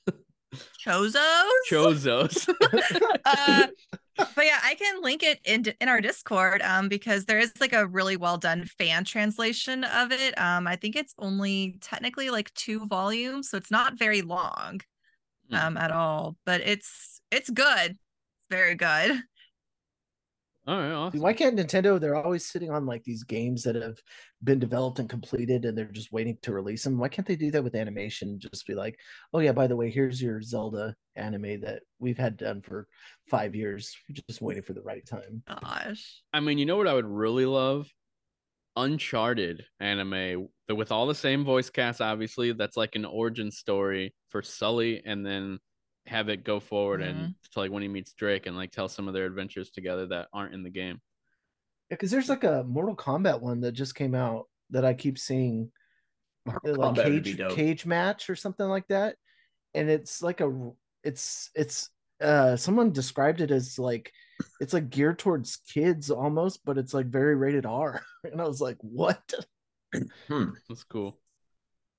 Chozos. 0.87 1.51
Chozos. 1.71 2.49
uh, 3.25 3.67
but 4.17 4.45
yeah, 4.47 4.61
I 4.63 4.75
can 4.75 5.03
link 5.03 5.23
it 5.23 5.41
in 5.45 5.65
in 5.81 5.89
our 5.89 6.01
Discord 6.01 6.63
um 6.63 6.89
because 6.89 7.25
there 7.27 7.39
is 7.39 7.53
like 7.61 7.73
a 7.73 7.87
really 7.87 8.17
well 8.17 8.39
done 8.39 8.65
fan 8.65 9.05
translation 9.05 9.85
of 9.85 10.13
it. 10.13 10.39
Um, 10.41 10.67
I 10.67 10.77
think 10.77 10.97
it's 10.97 11.15
only 11.19 11.79
technically 11.81 12.31
like 12.31 12.53
two 12.55 12.87
volumes, 12.87 13.51
so 13.51 13.57
it's 13.57 13.71
not 13.71 13.99
very 13.99 14.23
long 14.23 14.81
Hmm. 15.49 15.57
um 15.57 15.77
at 15.77 15.93
all, 15.93 16.37
but 16.47 16.61
it's 16.63 17.21
it's 17.31 17.51
good. 17.51 17.93
It's 17.93 18.01
very 18.51 18.75
good. 18.77 19.23
All 20.67 20.77
right, 20.79 20.91
awesome. 20.93 21.21
why 21.21 21.33
can't 21.33 21.57
Nintendo? 21.57 22.01
They're 22.01 22.17
always 22.17 22.45
sitting 22.45 22.71
on 22.71 22.87
like 22.87 23.05
these 23.05 23.23
games 23.23 23.63
that 23.63 23.77
have 23.77 23.99
been 24.45 24.59
developed 24.59 24.99
and 24.99 25.09
completed, 25.09 25.65
and 25.65 25.77
they're 25.77 25.87
just 25.87 26.13
waiting 26.13 26.37
to 26.43 26.53
release 26.53 26.85
them. 26.85 26.99
Why 26.99 27.09
can't 27.09 27.27
they 27.27 27.37
do 27.37 27.51
that 27.51 27.65
with 27.65 27.75
animation? 27.75 28.39
Just 28.39 28.67
be 28.67 28.75
like, 28.75 28.99
oh 29.33 29.39
yeah, 29.39 29.53
by 29.53 29.67
the 29.67 29.77
way, 29.77 29.91
here's 29.91 30.21
your 30.21 30.43
Zelda 30.43 30.95
anime 31.17 31.61
that 31.63 31.83
we've 31.99 32.19
had 32.19 32.37
done 32.37 32.61
for 32.61 32.87
five 33.29 33.55
years. 33.55 33.97
We're 34.09 34.23
just 34.29 34.43
waiting 34.43 34.63
for 34.63 34.75
the 34.75 34.83
right 34.83 35.07
time. 35.07 35.43
Gosh. 35.49 36.23
I 36.33 36.41
mean, 36.41 36.59
you 36.59 36.67
know 36.67 36.77
what 36.77 36.89
I 36.89 36.95
would 36.95 37.07
really 37.07 37.47
love? 37.47 37.89
Uncharted 38.77 39.65
anime 39.81 40.49
the- 40.69 40.75
with 40.75 40.93
all 40.93 41.07
the 41.07 41.15
same 41.15 41.45
voice 41.45 41.71
cast, 41.71 42.03
obviously. 42.03 42.53
That's 42.53 42.77
like 42.77 42.95
an 42.95 43.07
origin 43.07 43.51
story 43.51 44.15
for 44.29 44.43
Sully, 44.43 45.03
and 45.05 45.25
then 45.25 45.59
have 46.07 46.29
it 46.29 46.45
go 46.45 46.61
forward 46.61 47.03
and 47.03 47.17
mm-hmm. 47.17 47.31
to 47.53 47.59
like 47.59 47.73
when 47.73 47.83
he 47.83 47.89
meets 47.89 48.13
Drake 48.13 48.47
and 48.47 48.57
like 48.57 48.71
tell 48.71 48.89
some 48.89 49.09
of 49.09 49.15
their 49.15 49.27
adventures 49.27 49.71
together 49.71 50.07
that 50.07 50.29
aren't 50.33 50.55
in 50.55 50.63
the 50.63 50.71
game. 50.71 51.01
Yeah, 51.91 51.95
because 51.97 52.11
there's 52.11 52.29
like 52.29 52.45
a 52.45 52.65
Mortal 52.67 52.97
Kombat 52.97 53.41
one 53.41 53.61
that 53.61 53.73
just 53.73 53.95
came 53.95 54.15
out 54.15 54.47
that 54.71 54.85
I 54.85 54.95
keep 54.95 55.19
seeing, 55.19 55.71
Mortal 56.45 56.75
like 56.77 56.95
Kombat 56.95 57.05
cage 57.05 57.37
cage 57.55 57.87
match 57.87 58.29
or 58.31 58.37
something 58.37 58.67
like 58.67 58.87
that, 58.89 59.17
and 59.75 59.89
it's 59.91 60.23
like 60.23 60.41
a 60.41 60.71
it's 61.05 61.51
it's 61.55 61.91
uh 62.21 62.57
someone 62.57 62.93
described 62.93 63.41
it 63.41 63.51
as 63.51 63.79
like 63.79 64.11
it's 64.61 64.73
like 64.73 64.91
geared 64.91 65.19
towards 65.19 65.57
kids 65.73 66.11
almost, 66.11 66.65
but 66.65 66.79
it's 66.79 66.93
like 66.95 67.07
very 67.07 67.37
rated 67.37 67.67
R, 67.67 68.03
and 68.25 68.41
I 68.41 68.47
was 68.47 68.61
like, 68.61 68.79
what? 68.81 69.23
Hmm. 70.29 70.51
That's 70.69 70.85
cool. 70.85 71.19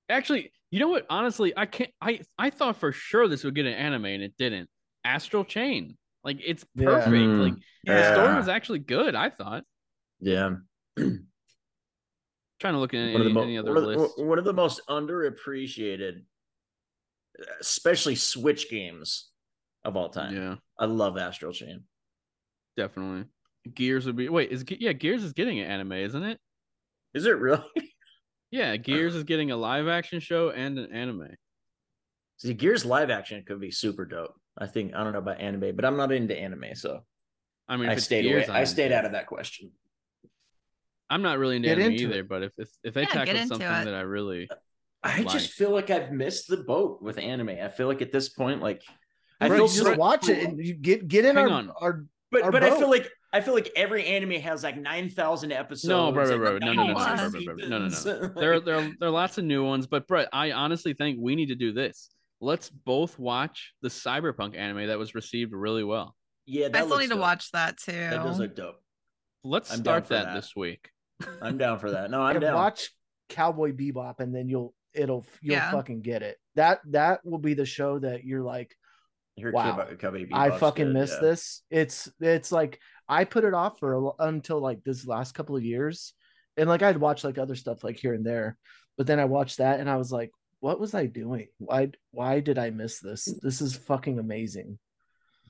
Actually, 0.08 0.52
you 0.70 0.78
know 0.78 0.88
what? 0.88 1.06
Honestly, 1.10 1.52
I 1.56 1.66
can't. 1.66 1.90
I 2.00 2.20
I 2.38 2.50
thought 2.50 2.76
for 2.76 2.92
sure 2.92 3.26
this 3.26 3.42
would 3.44 3.54
get 3.54 3.66
an 3.66 3.74
anime, 3.74 4.04
and 4.04 4.22
it 4.22 4.34
didn't. 4.38 4.68
Astral 5.04 5.44
Chain, 5.44 5.96
like 6.22 6.38
it's 6.44 6.64
perfect. 6.76 7.12
Mm, 7.12 7.40
Like 7.40 7.54
the 7.84 8.12
story 8.14 8.36
was 8.36 8.48
actually 8.48 8.80
good. 8.80 9.14
I 9.14 9.30
thought. 9.30 9.64
Yeah. 10.20 10.56
Trying 10.96 12.74
to 12.74 12.78
look 12.80 12.94
at 12.94 13.12
one 13.12 13.20
of 13.20 13.20
any, 13.20 13.28
the, 13.28 13.34
mo- 13.34 13.42
any 13.42 13.58
other 13.58 13.72
one, 13.72 13.82
the, 13.82 13.88
lists. 13.88 14.18
one 14.18 14.38
of 14.38 14.44
the 14.44 14.52
most 14.52 14.80
underappreciated, 14.88 16.22
especially 17.60 18.16
Switch 18.16 18.68
games 18.68 19.28
of 19.84 19.96
all 19.96 20.08
time. 20.08 20.34
Yeah, 20.34 20.56
I 20.78 20.86
love 20.86 21.16
Astral 21.16 21.52
Chain. 21.52 21.84
definitely. 22.76 23.24
Gears 23.74 24.06
would 24.06 24.16
be. 24.16 24.28
Wait, 24.28 24.50
is 24.50 24.64
yeah 24.68 24.92
Gears 24.92 25.22
is 25.22 25.32
getting 25.34 25.60
an 25.60 25.70
anime, 25.70 25.92
isn't 25.92 26.22
it? 26.22 26.38
Is 27.14 27.26
it 27.26 27.38
really? 27.38 27.62
Yeah, 28.50 28.76
Gears 28.76 29.14
is 29.14 29.24
getting 29.24 29.50
a 29.50 29.56
live 29.58 29.88
action 29.88 30.20
show 30.20 30.48
and 30.48 30.78
an 30.78 30.90
anime. 30.90 31.28
See, 32.38 32.54
Gears 32.54 32.86
live 32.86 33.10
action 33.10 33.44
could 33.46 33.60
be 33.60 33.70
super 33.70 34.06
dope. 34.06 34.34
I 34.56 34.66
think 34.66 34.94
I 34.94 35.04
don't 35.04 35.12
know 35.12 35.18
about 35.18 35.38
anime, 35.38 35.76
but 35.76 35.84
I'm 35.84 35.98
not 35.98 36.12
into 36.12 36.34
anime, 36.34 36.74
so 36.74 37.00
I 37.68 37.76
mean, 37.76 37.90
I 37.90 37.96
stayed 37.96 38.22
Gears, 38.22 38.48
away. 38.48 38.58
I 38.60 38.64
stayed 38.64 38.90
out 38.90 39.04
of 39.04 39.12
that 39.12 39.26
question. 39.26 39.72
I'm 41.10 41.22
not 41.22 41.38
really 41.38 41.56
into 41.56 41.68
Get 41.68 41.78
anime 41.78 41.92
into 41.92 42.04
either, 42.04 42.20
it. 42.20 42.28
but 42.28 42.42
if 42.42 42.52
if, 42.58 42.68
if 42.84 42.94
they 42.94 43.02
Yeah, 43.02 43.06
tackle 43.24 43.36
something 43.46 43.60
it. 43.66 43.84
that 43.86 43.94
I 43.94 44.00
really 44.00 44.48
I 45.02 45.18
Like- 45.22 45.28
just 45.32 45.52
feel 45.52 45.70
like 45.70 45.90
I've 45.90 46.10
missed 46.12 46.48
the 46.48 46.58
boat 46.58 47.00
with 47.02 47.18
anime. 47.18 47.50
I 47.50 47.68
feel 47.68 47.86
like 47.86 48.02
at 48.02 48.12
this 48.12 48.28
point, 48.28 48.60
like 48.60 48.82
I 49.40 49.48
Bro, 49.48 49.56
feel 49.58 49.66
just 49.68 49.82
so, 49.82 49.94
watch 49.96 50.28
it 50.28 50.42
and 50.44 50.58
you 50.58 50.74
get 50.74 51.06
get 51.08 51.24
in 51.24 51.36
Hang 51.36 51.46
our, 51.46 51.52
on. 51.52 51.70
our 51.80 52.04
but 52.32 52.42
our 52.42 52.50
but 52.52 52.64
I 52.64 52.76
feel 52.78 52.90
like 52.90 53.08
I 53.32 53.40
feel 53.42 53.54
like 53.54 53.70
every 53.76 54.04
anime 54.06 54.32
has 54.40 54.62
like 54.64 54.76
nine 54.76 55.08
thousand 55.10 55.52
episodes. 55.52 55.84
No, 55.88 56.10
bro, 56.12 56.24
bro, 56.36 56.38
bro. 56.38 56.58
No, 56.58 56.72
no, 56.72 56.86
no, 56.88 56.92
no, 56.94 57.14
no, 57.14 57.30
bro, 57.30 57.40
bro, 57.44 57.54
bro. 57.56 57.68
No, 57.68 57.78
no, 57.78 57.88
no. 57.88 58.28
there 58.40 58.54
are, 58.54 58.60
there 58.60 58.74
are 58.76 58.82
there 58.98 59.08
are 59.08 59.10
lots 59.10 59.38
of 59.38 59.44
new 59.44 59.64
ones, 59.64 59.86
but 59.86 60.06
Brett, 60.08 60.28
I 60.32 60.52
honestly 60.52 60.92
think 60.94 61.18
we 61.20 61.36
need 61.36 61.46
to 61.48 61.54
do 61.54 61.72
this. 61.72 62.10
Let's 62.40 62.68
both 62.70 63.18
watch 63.18 63.74
the 63.82 63.88
Cyberpunk 63.88 64.56
anime 64.56 64.86
that 64.88 64.98
was 64.98 65.14
received 65.14 65.52
really 65.52 65.84
well. 65.84 66.14
yeah, 66.46 66.68
that 66.68 66.74
I 66.76 66.78
still 66.80 66.88
looks 66.90 67.02
need 67.02 67.14
to 67.14 67.20
watch 67.20 67.50
that 67.52 67.76
too. 67.78 67.92
That 67.92 68.22
does 68.24 68.38
look 68.38 68.54
dope. 68.56 68.76
Let's 69.44 69.72
I'm 69.72 69.78
start 69.80 70.08
that, 70.08 70.24
that. 70.26 70.34
this 70.34 70.54
week. 70.56 70.90
I'm 71.42 71.58
down 71.58 71.78
for 71.78 71.90
that. 71.92 72.10
No, 72.10 72.22
I'm 72.22 72.36
and 72.36 72.42
down. 72.42 72.54
watch 72.54 72.90
Cowboy 73.28 73.72
Bebop, 73.72 74.20
and 74.20 74.34
then 74.34 74.48
you'll 74.48 74.74
it'll 74.94 75.26
you'll 75.42 75.54
Yeah. 75.56 75.70
fucking 75.70 76.02
get 76.02 76.22
it. 76.22 76.36
That 76.54 76.80
that 76.90 77.24
will 77.24 77.38
be 77.38 77.54
the 77.54 77.66
show 77.66 77.98
that 77.98 78.24
you're 78.24 78.42
like, 78.42 78.74
I 79.38 79.42
heard 79.42 79.54
Wow. 79.54 79.76
Cowboy- 79.76 79.96
Cowboy 79.96 80.26
I 80.32 80.50
fucking 80.58 80.86
good, 80.86 80.94
miss 80.94 81.10
yeah. 81.12 81.20
this. 81.20 81.62
It's 81.70 82.08
it's 82.20 82.52
like 82.52 82.80
I 83.08 83.24
put 83.24 83.44
it 83.44 83.54
off 83.54 83.78
for 83.78 83.94
a, 83.94 83.98
l- 83.98 84.16
until 84.18 84.60
like 84.60 84.82
this 84.84 85.06
last 85.06 85.32
couple 85.34 85.56
of 85.56 85.64
years, 85.64 86.14
and 86.56 86.68
like 86.68 86.82
I'd 86.82 86.96
watch 86.98 87.24
like 87.24 87.38
other 87.38 87.54
stuff 87.54 87.84
like 87.84 87.96
here 87.96 88.14
and 88.14 88.24
there, 88.26 88.56
but 88.96 89.06
then 89.06 89.18
I 89.20 89.24
watched 89.26 89.58
that 89.58 89.80
and 89.80 89.88
I 89.88 89.96
was 89.96 90.10
like, 90.12 90.30
what 90.60 90.80
was 90.80 90.94
I 90.94 91.06
doing? 91.06 91.48
Why 91.58 91.90
why 92.10 92.40
did 92.40 92.58
I 92.58 92.70
miss 92.70 93.00
this? 93.00 93.24
This 93.42 93.60
is 93.60 93.76
fucking 93.76 94.18
amazing. 94.18 94.78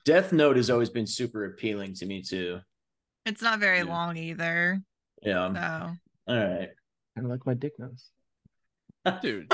Death 0.05 0.31
Note 0.31 0.55
has 0.57 0.69
always 0.69 0.89
been 0.89 1.07
super 1.07 1.45
appealing 1.45 1.93
to 1.95 2.05
me 2.05 2.21
too. 2.21 2.59
It's 3.25 3.41
not 3.41 3.59
very 3.59 3.79
Yeah. 3.79 3.83
long 3.85 4.17
either. 4.17 4.81
Yeah. 5.23 5.53
So 5.53 5.91
All 6.33 6.37
right. 6.37 6.69
Kind 7.15 7.25
of 7.25 7.31
like 7.31 7.45
my 7.45 7.53
dick 7.53 7.73
nose. 7.79 8.09
Dude, 9.21 9.49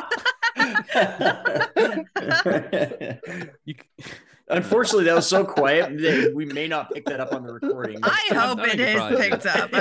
you, 3.66 3.76
Unfortunately, 4.48 5.06
that 5.06 5.16
was 5.16 5.26
so 5.28 5.44
quiet 5.44 5.98
that 6.02 6.32
we 6.36 6.46
may 6.46 6.68
not 6.68 6.92
pick 6.94 7.04
that 7.06 7.20
up 7.20 7.34
on 7.34 7.44
the 7.46 7.52
recording. 7.54 7.98
I 8.04 8.28
I 8.32 8.36
hope 8.36 8.60
it 8.60 8.80
it 8.80 8.82
is 8.82 8.96
probably 8.96 9.30
picked 9.30 9.46
up. 9.48 9.74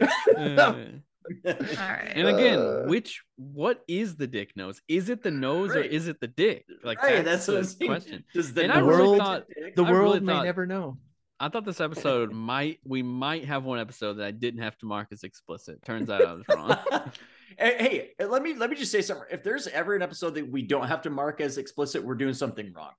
Uh, 0.00 0.74
All 1.46 1.54
right. 1.54 2.12
and 2.14 2.28
again, 2.28 2.58
Uh. 2.58 2.82
which 2.86 3.22
what 3.36 3.82
is 3.88 4.16
the 4.16 4.26
dick 4.26 4.52
nose? 4.56 4.80
Is 4.88 5.08
it 5.08 5.22
the 5.22 5.30
nose 5.30 5.74
or 5.74 5.80
is 5.80 6.08
it 6.08 6.20
the 6.20 6.28
dick? 6.28 6.64
Like 6.84 7.02
right, 7.02 7.24
that's, 7.24 7.46
that's, 7.46 7.70
what 7.72 7.78
the 7.78 7.84
I'm 7.86 7.90
question. 7.90 8.24
Does 8.34 8.52
the 8.54 8.62
And 8.64 8.72
I 8.72 8.78
really 8.80 8.90
world 9.02 9.18
thought- 9.18 9.46
The 9.74 9.84
world 9.84 10.14
really 10.14 10.20
may 10.20 10.32
thought- 10.34 10.44
never 10.44 10.66
know. 10.66 10.98
I 11.38 11.48
thought 11.48 11.64
this 11.64 11.80
episode 11.80 12.32
might 12.32 12.80
we 12.84 13.02
might 13.02 13.44
have 13.44 13.64
one 13.64 13.78
episode 13.78 14.14
that 14.14 14.26
I 14.26 14.30
didn't 14.30 14.62
have 14.62 14.76
to 14.78 14.86
mark 14.86 15.08
as 15.12 15.22
explicit. 15.22 15.84
Turns 15.84 16.08
out 16.08 16.24
I 16.24 16.32
was 16.32 16.44
wrong. 16.48 16.78
hey, 17.58 18.12
hey, 18.18 18.24
let 18.24 18.42
me 18.42 18.54
let 18.54 18.70
me 18.70 18.76
just 18.76 18.90
say 18.90 19.02
something. 19.02 19.26
If 19.30 19.42
there's 19.42 19.66
ever 19.68 19.94
an 19.94 20.02
episode 20.02 20.34
that 20.34 20.50
we 20.50 20.62
don't 20.62 20.88
have 20.88 21.02
to 21.02 21.10
mark 21.10 21.40
as 21.40 21.58
explicit, 21.58 22.02
we're 22.02 22.14
doing 22.14 22.34
something 22.34 22.72
wrong. 22.72 22.92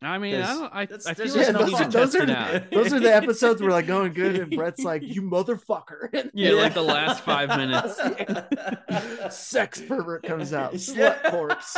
I 0.00 0.16
mean, 0.18 0.36
I 0.36 0.46
don't. 0.54 0.72
I, 0.72 0.82
I 0.82 0.86
feel 0.86 0.98
there's 1.16 1.34
like 1.36 1.46
just 1.46 1.48
we 1.48 1.52
no 1.52 1.64
need 1.66 1.76
to 1.76 1.82
line. 1.82 1.90
those 1.90 2.14
are 2.14 2.24
the- 2.26 2.36
out. 2.36 2.70
Those 2.70 2.92
are 2.92 3.00
the 3.00 3.12
episodes 3.14 3.60
where 3.60 3.72
like 3.72 3.88
going 3.88 4.12
good, 4.12 4.36
and 4.38 4.48
Brett's 4.54 4.84
like, 4.84 5.02
"You 5.02 5.22
motherfucker!" 5.22 6.30
Yeah, 6.34 6.52
like 6.52 6.74
the 6.74 6.82
last 6.82 7.24
five 7.24 7.48
minutes. 7.56 7.98
Sex 9.36 9.80
pervert 9.80 10.22
comes 10.22 10.52
out, 10.52 10.74
slut 10.74 11.20
corpse, 11.30 11.76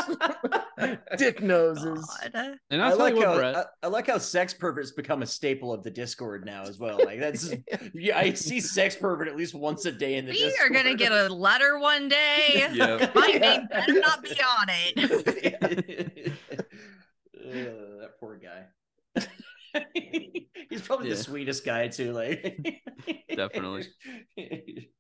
dick 1.17 1.43
noses. 1.43 2.05
God. 2.35 2.59
And 2.71 2.83
I 2.83 2.93
like 2.93 3.17
how 3.17 3.37
Brett. 3.37 3.57
I, 3.57 3.65
I 3.85 3.87
like 3.87 4.07
how 4.09 4.19
sex 4.19 4.53
perverts 4.53 4.91
become 4.93 5.23
a 5.23 5.27
staple 5.27 5.73
of 5.73 5.83
the 5.83 5.91
Discord 5.91 6.45
now 6.45 6.63
as 6.65 6.79
well. 6.79 6.99
Like 7.03 7.21
that's 7.21 7.55
yeah, 7.95 8.19
I 8.19 8.35
see 8.35 8.61
sex 8.61 8.97
pervert 8.97 9.29
at 9.29 9.37
least 9.37 9.55
once 9.55 9.87
a 9.87 9.93
day 9.93 10.17
in 10.17 10.27
the 10.27 10.33
We 10.33 10.39
Discord. 10.41 10.71
are 10.71 10.75
gonna 10.75 10.95
get 10.95 11.13
a 11.13 11.29
letter 11.33 11.79
one 11.79 12.09
day. 12.09 12.67
Yeah. 12.75 13.11
My 13.15 13.29
Yeah. 13.33 13.39
name 13.39 13.67
better 13.71 13.95
not 13.95 14.23
be 14.23 14.31
on 14.43 14.67
it. 14.69 16.33
Uh, 17.45 18.01
that 18.01 18.11
poor 18.21 18.39
guy. 18.39 18.67
He's 20.71 20.83
probably 20.83 21.09
Yeah. 21.09 21.15
the 21.15 21.23
sweetest 21.23 21.65
guy 21.65 21.89
too. 21.89 22.13
Like 22.13 22.59
Definitely. 23.35 23.87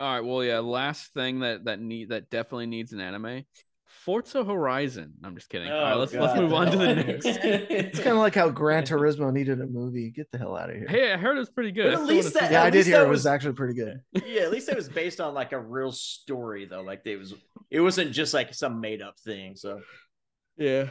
All 0.00 0.12
right. 0.12 0.24
Well, 0.24 0.42
yeah. 0.44 0.58
Last 0.60 1.12
thing 1.14 1.40
that 1.40 1.64
that 1.64 1.80
need 1.80 2.08
that 2.10 2.30
definitely 2.30 2.66
needs 2.66 2.92
an 2.92 3.00
anime. 3.00 3.44
Forza 3.86 4.42
Horizon. 4.44 5.14
I'm 5.22 5.36
just 5.36 5.48
kidding. 5.48 5.70
All 5.70 5.80
right, 5.80 5.92
Oh, 5.92 5.98
let's 5.98 6.12
let's 6.12 6.38
move 6.38 6.52
on 6.52 6.70
to 6.72 6.76
the 6.76 6.94
next. 6.96 7.26
It's 7.26 7.98
kind 8.00 8.10
of 8.10 8.18
like 8.18 8.34
how 8.34 8.48
Gran 8.50 8.82
Turismo 8.82 9.32
needed 9.32 9.60
a 9.60 9.66
movie. 9.66 10.10
Get 10.10 10.30
the 10.32 10.38
hell 10.38 10.56
out 10.56 10.68
of 10.70 10.76
here. 10.76 10.86
Hey, 10.88 11.12
I 11.12 11.16
heard 11.16 11.36
it 11.36 11.40
was 11.40 11.50
pretty 11.50 11.70
good. 11.70 11.92
But 11.92 12.00
at 12.02 12.06
least 12.06 12.34
that- 12.34 12.50
yeah, 12.50 12.60
at 12.62 12.66
I 12.66 12.70
did 12.70 12.78
least 12.78 12.88
hear 12.88 12.98
that 12.98 13.06
it 13.06 13.08
was 13.10 13.18
was- 13.20 13.26
actually 13.26 13.54
pretty 13.54 13.74
good. 13.74 14.00
yeah, 14.26 14.42
at 14.42 14.50
least 14.50 14.68
it 14.68 14.76
was 14.76 14.88
based 14.88 15.20
on 15.20 15.32
like 15.32 15.52
a 15.52 15.60
real 15.60 15.92
story 15.92 16.66
though. 16.66 16.82
Like 16.82 17.02
it 17.04 17.16
was 17.18 17.34
it 17.70 17.80
wasn't 17.80 18.12
just 18.12 18.34
like 18.34 18.52
some 18.52 18.80
made 18.80 19.00
up 19.00 19.18
thing. 19.20 19.54
So 19.54 19.80
Yeah. 20.56 20.88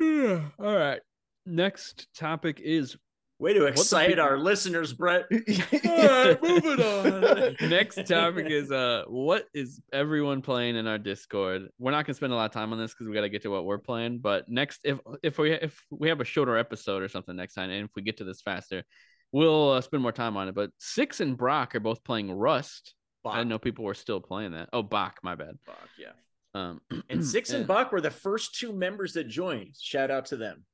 All 0.00 0.76
right. 0.76 1.00
Next 1.46 2.08
topic 2.14 2.60
is 2.60 2.96
way 3.38 3.52
to 3.52 3.66
excite 3.66 4.18
our 4.18 4.38
listeners, 4.38 4.92
Brett. 4.92 5.26
right, 5.30 6.42
moving 6.42 6.80
on. 6.80 7.56
Next 7.68 8.06
topic 8.06 8.46
is 8.48 8.70
uh 8.70 9.04
what 9.08 9.46
is 9.52 9.80
everyone 9.92 10.42
playing 10.42 10.76
in 10.76 10.86
our 10.86 10.98
Discord? 10.98 11.68
We're 11.78 11.90
not 11.90 12.06
gonna 12.06 12.14
spend 12.14 12.32
a 12.32 12.36
lot 12.36 12.46
of 12.46 12.52
time 12.52 12.72
on 12.72 12.78
this 12.78 12.92
because 12.92 13.06
we 13.08 13.14
gotta 13.14 13.28
get 13.28 13.42
to 13.42 13.50
what 13.50 13.64
we're 13.64 13.78
playing. 13.78 14.18
But 14.18 14.48
next 14.48 14.80
if 14.84 14.98
if 15.22 15.38
we 15.38 15.52
if 15.52 15.84
we 15.90 16.08
have 16.08 16.20
a 16.20 16.24
shorter 16.24 16.56
episode 16.56 17.02
or 17.02 17.08
something 17.08 17.36
next 17.36 17.54
time, 17.54 17.70
and 17.70 17.84
if 17.84 17.90
we 17.94 18.02
get 18.02 18.18
to 18.18 18.24
this 18.24 18.40
faster, 18.40 18.84
we'll 19.32 19.72
uh, 19.72 19.80
spend 19.80 20.02
more 20.02 20.12
time 20.12 20.36
on 20.36 20.48
it. 20.48 20.54
But 20.54 20.70
Six 20.78 21.20
and 21.20 21.36
Brock 21.36 21.74
are 21.74 21.80
both 21.80 22.04
playing 22.04 22.32
Rust. 22.32 22.94
I 23.26 23.38
didn't 23.38 23.48
know 23.48 23.58
people 23.58 23.86
were 23.86 23.94
still 23.94 24.20
playing 24.20 24.52
that. 24.52 24.68
Oh, 24.72 24.82
Bock, 24.82 25.20
my 25.22 25.34
bad. 25.34 25.58
Bock, 25.66 25.88
yeah. 25.98 26.12
Um, 26.54 26.80
And 27.08 27.24
Six 27.24 27.50
and 27.50 27.60
yeah. 27.60 27.66
Buck 27.66 27.92
were 27.92 28.00
the 28.00 28.10
first 28.10 28.54
two 28.54 28.72
members 28.72 29.14
that 29.14 29.28
joined. 29.28 29.74
Shout 29.80 30.10
out 30.10 30.26
to 30.26 30.36
them. 30.36 30.64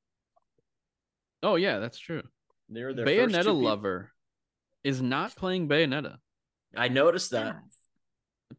Oh 1.43 1.57
yeah, 1.57 1.79
that's 1.79 1.99
true. 1.99 2.23
They're 2.69 2.93
the 2.93 3.03
Bayonetta 3.03 3.39
people- 3.39 3.63
lover 3.63 4.13
is 4.85 5.01
not 5.03 5.35
playing 5.37 5.69
Bayonetta. 5.69 6.19
I 6.77 6.89
noticed 6.89 7.31
that. 7.33 7.57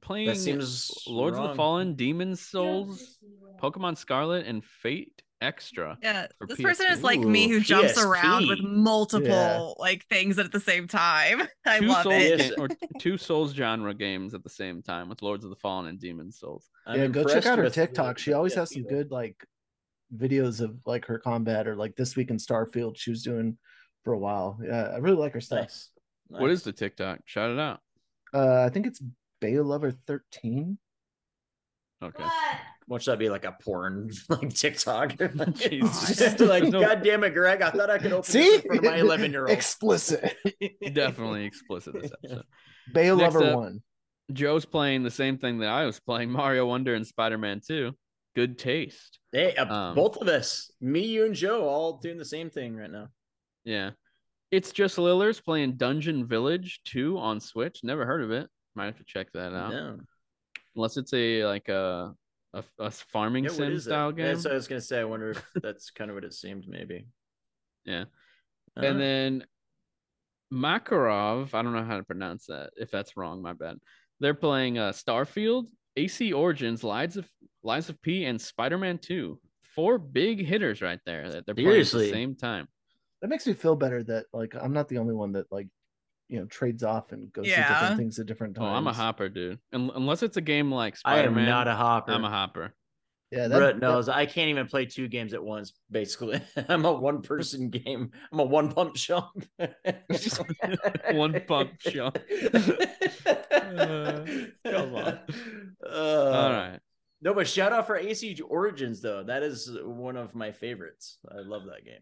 Playing 0.02 0.28
That 0.28 0.38
seems 0.38 0.92
Lords 1.08 1.38
of 1.38 1.50
the 1.50 1.56
Fallen, 1.56 1.96
Demon's 1.96 2.42
Souls, 2.42 3.18
Pokemon 3.62 3.98
Scarlet, 3.98 4.46
and 4.46 4.64
Fate 4.64 5.22
extra. 5.42 5.98
Yeah, 6.02 6.28
for 6.38 6.48
this 6.48 6.62
person 6.62 6.86
is 6.92 7.04
like 7.04 7.20
Ooh, 7.20 7.28
me 7.30 7.48
who 7.50 7.60
jumps 7.60 7.98
around 8.02 8.48
with 8.48 8.62
multiple 8.62 9.28
Yeah. 9.28 9.74
like 9.84 10.06
things 10.08 10.40
at 10.40 10.52
the 10.52 10.60
same 10.60 10.88
time. 10.88 11.48
I 11.66 11.80
two 11.80 11.88
love 11.88 12.04
Souls 12.04 12.16
it. 12.16 12.54
Or 12.58 12.70
two 13.00 13.18
Souls 13.18 13.54
genre 13.54 13.94
games 13.94 14.34
at 14.34 14.44
the 14.44 14.50
same 14.50 14.82
time 14.82 15.10
with 15.10 15.22
Lords 15.22 15.44
of 15.44 15.50
the 15.50 15.56
Fallen 15.56 15.88
and 15.88 16.00
Demon 16.00 16.32
Souls. 16.32 16.70
I'm 16.86 17.00
yeah, 17.00 17.08
go 17.08 17.24
check 17.26 17.46
out 17.46 17.58
her 17.58 17.70
TikTok. 17.70 18.18
She 18.18 18.34
always 18.34 18.54
has 18.54 18.72
some 18.72 18.84
PSP. 18.84 18.90
good 18.90 19.12
like 19.12 19.36
videos 20.16 20.62
of 20.62 20.76
like 20.86 21.06
her 21.06 21.18
combat 21.20 21.68
or 21.68 21.76
like 21.76 21.96
this 21.96 22.16
week 22.16 22.30
in 22.30 22.38
Starfield 22.38 22.98
she 22.98 23.10
was 23.10 23.24
doing 23.24 23.58
for 24.04 24.14
a 24.14 24.20
while. 24.20 24.60
Yeah, 24.64 24.90
I 24.94 24.98
really 24.98 25.18
like 25.18 25.34
her 25.34 25.42
stuff. 25.42 25.62
Nice. 25.62 25.90
What 26.28 26.52
is 26.52 26.64
the 26.64 26.72
TikTok? 26.74 27.20
Shout 27.26 27.52
it 27.52 27.60
out. 27.60 27.80
Uh 28.34 28.64
I 28.64 28.70
think 28.70 28.88
it's 28.88 29.02
Beta 29.40 29.64
Lover 29.64 29.92
13. 29.92 30.78
Okay. 32.04 32.24
Won't 32.88 33.06
that 33.06 33.20
be 33.20 33.30
like 33.30 33.46
a 33.46 33.56
porn 33.64 34.10
like 34.30 34.54
TikTok? 34.54 35.16
Jesus. 35.54 36.18
Just 36.20 36.40
like, 36.40 36.64
No. 36.64 36.82
God 36.82 37.04
damn 37.04 37.24
it, 37.24 37.34
Greg! 37.34 37.62
I 37.62 37.70
thought 37.72 37.90
I 37.90 37.98
could 37.98 38.12
open 38.12 38.24
See? 38.24 38.40
this 38.58 38.62
for 38.62 38.82
my 38.82 38.98
eleven 38.98 39.32
year 39.32 39.42
old. 39.44 39.52
Explicit. 39.52 40.36
Definitely 40.94 41.46
explicit 41.46 41.94
this 42.02 42.12
episode. 42.24 42.44
Beta 42.94 43.16
Next 43.16 43.36
Lover 43.36 43.46
up- 43.52 43.60
1. 43.60 43.82
Joe's 44.34 44.66
playing 44.66 45.04
the 45.04 45.12
same 45.12 45.38
thing 45.38 45.60
that 45.60 45.70
I 45.70 45.86
was 45.86 46.00
playing 46.00 46.32
Mario 46.32 46.66
Wonder 46.66 46.96
and 46.96 47.06
Spider 47.06 47.38
Man 47.38 47.62
2. 47.66 47.92
Good 48.34 48.58
taste. 48.58 49.20
Hey, 49.34 49.56
uh, 49.56 49.66
Um, 49.74 49.96
both 49.96 50.18
of 50.18 50.28
us, 50.30 50.72
me, 50.80 51.02
you, 51.02 51.26
and 51.26 51.36
Joe, 51.36 51.68
all 51.68 51.98
doing 51.98 52.18
the 52.18 52.24
same 52.26 52.50
thing 52.50 52.76
right 52.78 52.90
now. 52.92 53.08
Yeah. 53.66 53.92
It's 54.50 54.72
just 54.72 54.98
Lilers 54.98 55.44
playing 55.44 55.74
Dungeon 55.76 56.26
Village 56.26 56.80
2 56.86 57.18
on 57.18 57.40
Switch. 57.42 57.82
Never 57.84 58.06
heard 58.06 58.22
of 58.24 58.32
it. 58.32 58.48
Might 58.74 58.86
have 58.86 58.98
to 58.98 59.04
check 59.06 59.28
that 59.34 59.54
out. 59.54 59.72
No. 59.72 59.98
Unless 60.78 60.96
it's 60.96 61.14
a 61.14 61.44
like 61.46 61.68
a 61.68 62.14
a, 62.54 62.64
a 62.80 62.92
farming 62.92 63.46
Yeah, 63.46 63.50
sim 63.52 63.80
style 63.80 64.10
that? 64.10 64.18
game. 64.18 64.26
That's 64.28 64.44
what 64.46 64.52
I 64.54 64.56
was 64.56 64.68
gonna 64.68 64.82
say. 64.82 65.00
I 65.00 65.04
wonder 65.06 65.32
if 65.32 65.46
that's 65.62 65.92
kind 65.92 66.10
of 66.10 66.16
what 66.16 66.24
it 66.24 66.34
seemed, 66.34 66.66
maybe. 66.68 67.08
Yeah. 67.86 68.06
Uh, 68.78 68.82
And 68.86 69.00
then 69.00 69.46
Makarov, 70.54 71.54
I 71.54 71.62
don't 71.62 71.74
know 71.74 71.84
how 71.84 71.98
to 71.98 72.04
pronounce 72.04 72.48
that. 72.48 72.72
If 72.76 72.92
that's 72.92 73.16
wrong, 73.16 73.42
my 73.42 73.54
bad. 73.54 73.78
They're 74.20 74.34
playing 74.34 74.78
uh, 74.78 74.92
Starfield, 74.92 75.66
AC 75.96 76.34
Origins, 76.34 76.84
Lies 76.84 77.18
of 77.18 77.28
Lies 77.64 77.90
of 77.90 78.02
P, 78.02 78.26
and 78.26 78.40
Spider 78.40 78.78
Man 78.78 78.98
Two. 78.98 79.40
Four 79.76 79.98
big 79.98 80.46
hitters 80.46 80.82
right 80.82 81.00
there 81.06 81.32
that 81.32 81.46
they're 81.46 81.56
playing 81.56 81.82
at 81.82 81.88
the 81.88 82.10
same 82.10 82.36
time. 82.36 82.68
That 83.22 83.30
makes 83.30 83.48
me 83.48 83.54
feel 83.54 83.76
better 83.76 84.04
that 84.04 84.26
like 84.34 84.54
I'm 84.60 84.74
not 84.74 84.90
the 84.90 84.98
only 84.98 85.14
one 85.14 85.34
that 85.34 85.50
like 85.52 85.68
you 86.32 86.40
know 86.40 86.46
trades 86.46 86.82
off 86.82 87.12
and 87.12 87.32
goes 87.34 87.46
to 87.46 87.52
different 87.56 87.98
things 87.98 88.18
at 88.18 88.26
different 88.26 88.56
times. 88.56 88.64
Oh, 88.64 88.70
times. 88.70 88.78
I'm 88.78 88.88
a 88.88 88.94
hopper, 88.94 89.28
dude. 89.30 89.60
Un- 89.74 89.92
unless 89.94 90.24
it's 90.24 90.38
a 90.38 90.42
game 90.42 90.72
like 90.72 90.96
I 91.06 91.16
Spider 91.16 91.28
am 91.28 91.36
Man, 91.36 91.46
not 91.46 91.68
a 91.68 91.76
hopper. 91.76 92.14
I'm 92.14 92.24
a 92.24 92.30
hopper. 92.30 92.74
Yeah, 93.32 93.48
that, 93.50 93.58
Brett 93.58 93.76
that- 93.76 93.82
knows 93.82 94.08
I 94.10 94.26
can't 94.26 94.50
even 94.50 94.68
play 94.68 94.86
two 94.86 95.08
games 95.10 95.34
at 95.34 95.44
once. 95.44 95.74
Basically, 95.92 96.42
I'm 96.70 96.86
a 96.86 96.94
one 96.94 97.22
person 97.22 97.70
game. 97.70 98.12
I'm 98.32 98.40
a 98.40 98.44
one 98.58 98.72
pump 98.72 98.96
chump. 98.96 99.46
One 101.12 101.42
pump 101.48 101.78
chump. 101.80 102.18
Uh, 103.52 104.22
come 104.66 104.96
on. 104.96 105.20
Uh, 105.86 106.32
All 106.34 106.52
right. 106.52 106.80
No, 107.22 107.34
but 107.34 107.48
shout 107.48 107.72
out 107.72 107.88
for 107.88 107.98
AC 107.98 108.40
Origins 108.48 109.02
though. 109.02 109.24
That 109.24 109.44
is 109.44 109.70
one 109.84 110.18
of 110.18 110.34
my 110.34 110.52
favorites. 110.52 111.18
I 111.30 111.42
love 111.42 111.64
that 111.66 111.86
game. 111.86 112.02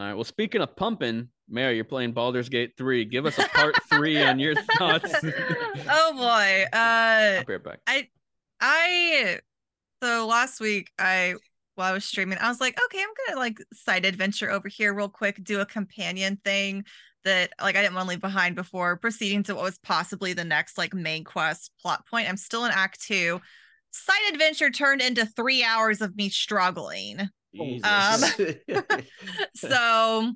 All 0.00 0.06
right. 0.06 0.14
Well, 0.14 0.24
speaking 0.24 0.62
of 0.62 0.74
pumping, 0.76 1.28
Mary, 1.46 1.74
you're 1.74 1.84
playing 1.84 2.12
Baldur's 2.12 2.48
Gate 2.48 2.72
3. 2.78 3.04
Give 3.04 3.26
us 3.26 3.38
a 3.38 3.46
part 3.48 3.74
three 3.90 4.22
on 4.22 4.38
your 4.38 4.54
thoughts. 4.78 5.12
oh 5.22 6.12
boy. 6.16 6.64
Uh 6.72 7.36
I'll 7.36 7.44
be 7.44 7.52
right 7.52 7.62
back. 7.62 7.80
I 7.86 9.40
so 10.02 10.26
last 10.26 10.58
week 10.58 10.90
I 10.98 11.34
while 11.74 11.90
I 11.90 11.92
was 11.92 12.06
streaming, 12.06 12.38
I 12.38 12.48
was 12.48 12.62
like, 12.62 12.80
okay, 12.82 13.02
I'm 13.02 13.10
gonna 13.26 13.38
like 13.38 13.58
side 13.74 14.06
adventure 14.06 14.50
over 14.50 14.68
here 14.68 14.94
real 14.94 15.10
quick, 15.10 15.44
do 15.44 15.60
a 15.60 15.66
companion 15.66 16.40
thing 16.46 16.84
that 17.24 17.52
like 17.60 17.76
I 17.76 17.82
didn't 17.82 17.94
want 17.94 18.06
to 18.06 18.10
leave 18.10 18.22
behind 18.22 18.56
before 18.56 18.96
proceeding 18.96 19.42
to 19.44 19.54
what 19.54 19.64
was 19.64 19.78
possibly 19.80 20.32
the 20.32 20.44
next 20.44 20.78
like 20.78 20.94
main 20.94 21.24
quest 21.24 21.72
plot 21.82 22.06
point. 22.06 22.26
I'm 22.26 22.38
still 22.38 22.64
in 22.64 22.72
act 22.72 23.02
two. 23.02 23.38
Side 23.90 24.32
adventure 24.32 24.70
turned 24.70 25.02
into 25.02 25.26
three 25.26 25.62
hours 25.62 26.00
of 26.00 26.16
me 26.16 26.30
struggling. 26.30 27.28
Oh, 27.58 27.64
Jesus. 27.64 28.38
Um, 28.38 28.96
so 29.54 30.32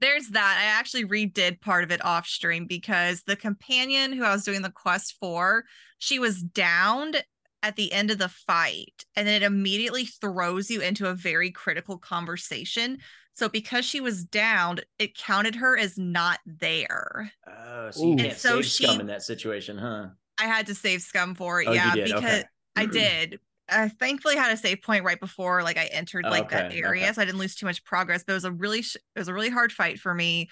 there's 0.00 0.28
that. 0.30 0.58
I 0.60 0.78
actually 0.78 1.04
redid 1.04 1.60
part 1.60 1.84
of 1.84 1.90
it 1.90 2.04
off 2.04 2.26
stream 2.26 2.66
because 2.66 3.22
the 3.22 3.36
companion 3.36 4.12
who 4.12 4.24
I 4.24 4.32
was 4.32 4.44
doing 4.44 4.62
the 4.62 4.70
quest 4.70 5.16
for, 5.18 5.64
she 5.98 6.18
was 6.18 6.42
downed 6.42 7.22
at 7.62 7.76
the 7.76 7.92
end 7.92 8.10
of 8.10 8.18
the 8.18 8.28
fight, 8.28 9.04
and 9.16 9.26
then 9.26 9.42
it 9.42 9.44
immediately 9.44 10.04
throws 10.04 10.70
you 10.70 10.80
into 10.80 11.08
a 11.08 11.14
very 11.14 11.50
critical 11.50 11.98
conversation. 11.98 12.98
So 13.34 13.48
because 13.48 13.84
she 13.84 14.00
was 14.00 14.24
downed, 14.24 14.84
it 14.98 15.16
counted 15.16 15.56
her 15.56 15.76
as 15.76 15.98
not 15.98 16.38
there. 16.46 17.32
oh, 17.46 17.90
so 17.90 18.02
you 18.02 18.08
Ooh. 18.08 18.16
can't 18.18 18.30
And 18.30 18.38
so 18.38 18.60
save 18.60 18.72
scum 18.72 19.00
in 19.00 19.06
that 19.08 19.22
situation, 19.22 19.78
huh? 19.78 20.08
I 20.38 20.44
had 20.44 20.66
to 20.66 20.74
save 20.74 21.02
scum 21.02 21.34
for 21.34 21.60
it, 21.60 21.68
Oh, 21.68 21.72
you 21.72 21.76
yeah, 21.76 21.94
did? 21.94 22.06
because 22.08 22.22
Okay. 22.24 22.44
I 22.76 22.86
did. 22.86 23.40
I 23.68 23.88
thankfully 23.88 24.36
had 24.36 24.52
a 24.52 24.56
save 24.56 24.82
point 24.82 25.04
right 25.04 25.18
before 25.18 25.62
like 25.62 25.76
I 25.78 25.86
entered 25.86 26.28
like 26.28 26.48
that 26.50 26.66
Okay, 26.66 26.78
area, 26.82 27.04
okay. 27.04 27.12
so 27.12 27.22
I 27.22 27.24
didn't 27.24 27.40
lose 27.40 27.54
too 27.56 27.66
much 27.66 27.84
progress. 27.84 28.24
But 28.24 28.32
it 28.32 28.36
was 28.36 28.44
a 28.44 28.52
really 28.52 28.82
sh- 28.82 28.96
it 28.96 29.18
was 29.18 29.28
a 29.28 29.34
really 29.34 29.50
hard 29.50 29.72
fight 29.72 29.98
for 29.98 30.14
me. 30.14 30.48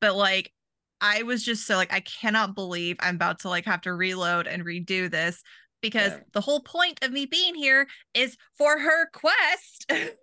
But 0.00 0.16
like 0.16 0.52
I 1.00 1.22
was 1.24 1.44
just 1.44 1.66
so 1.66 1.76
like 1.76 1.92
I 1.92 2.00
cannot 2.00 2.54
believe 2.54 2.96
I'm 3.00 3.16
about 3.16 3.40
to 3.40 3.48
like 3.48 3.64
have 3.66 3.82
to 3.82 3.94
reload 3.94 4.46
and 4.46 4.64
redo 4.64 5.10
this 5.10 5.42
because 5.82 6.12
Yeah. 6.12 6.20
the 6.32 6.40
whole 6.40 6.60
point 6.60 7.00
of 7.02 7.12
me 7.12 7.26
being 7.26 7.54
here 7.54 7.88
is 8.14 8.36
for 8.58 8.78
her 8.78 9.08
quest. 9.12 9.90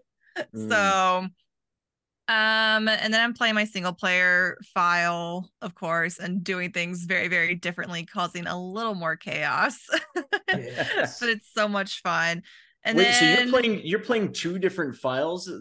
Mm. 0.55 0.69
so 0.69 1.27
um 2.30 2.88
and 2.88 3.14
then 3.14 3.22
I'm 3.22 3.34
playing 3.34 3.56
my 3.56 3.65
single 3.65 3.91
player 3.93 4.57
file, 4.73 5.49
of 5.61 5.76
course, 5.76 6.19
and 6.19 6.43
doing 6.43 6.72
things 6.72 7.06
very, 7.06 7.27
very 7.27 7.56
differently, 7.56 8.06
causing 8.06 8.47
a 8.47 8.60
little 8.61 8.95
more 8.95 9.15
chaos. 9.15 9.80
Yes. 10.51 11.19
but 11.19 11.30
it's 11.30 11.47
so 11.53 11.68
much 11.68 12.01
fun. 12.01 12.41
And 12.84 12.97
Wait, 12.97 13.03
then 13.06 13.14
so 13.14 13.26
you're 13.43 13.49
playing 13.51 13.81
you're 13.85 13.99
playing 13.99 14.34
two 14.34 14.57
different 14.57 14.95
files? 14.95 15.51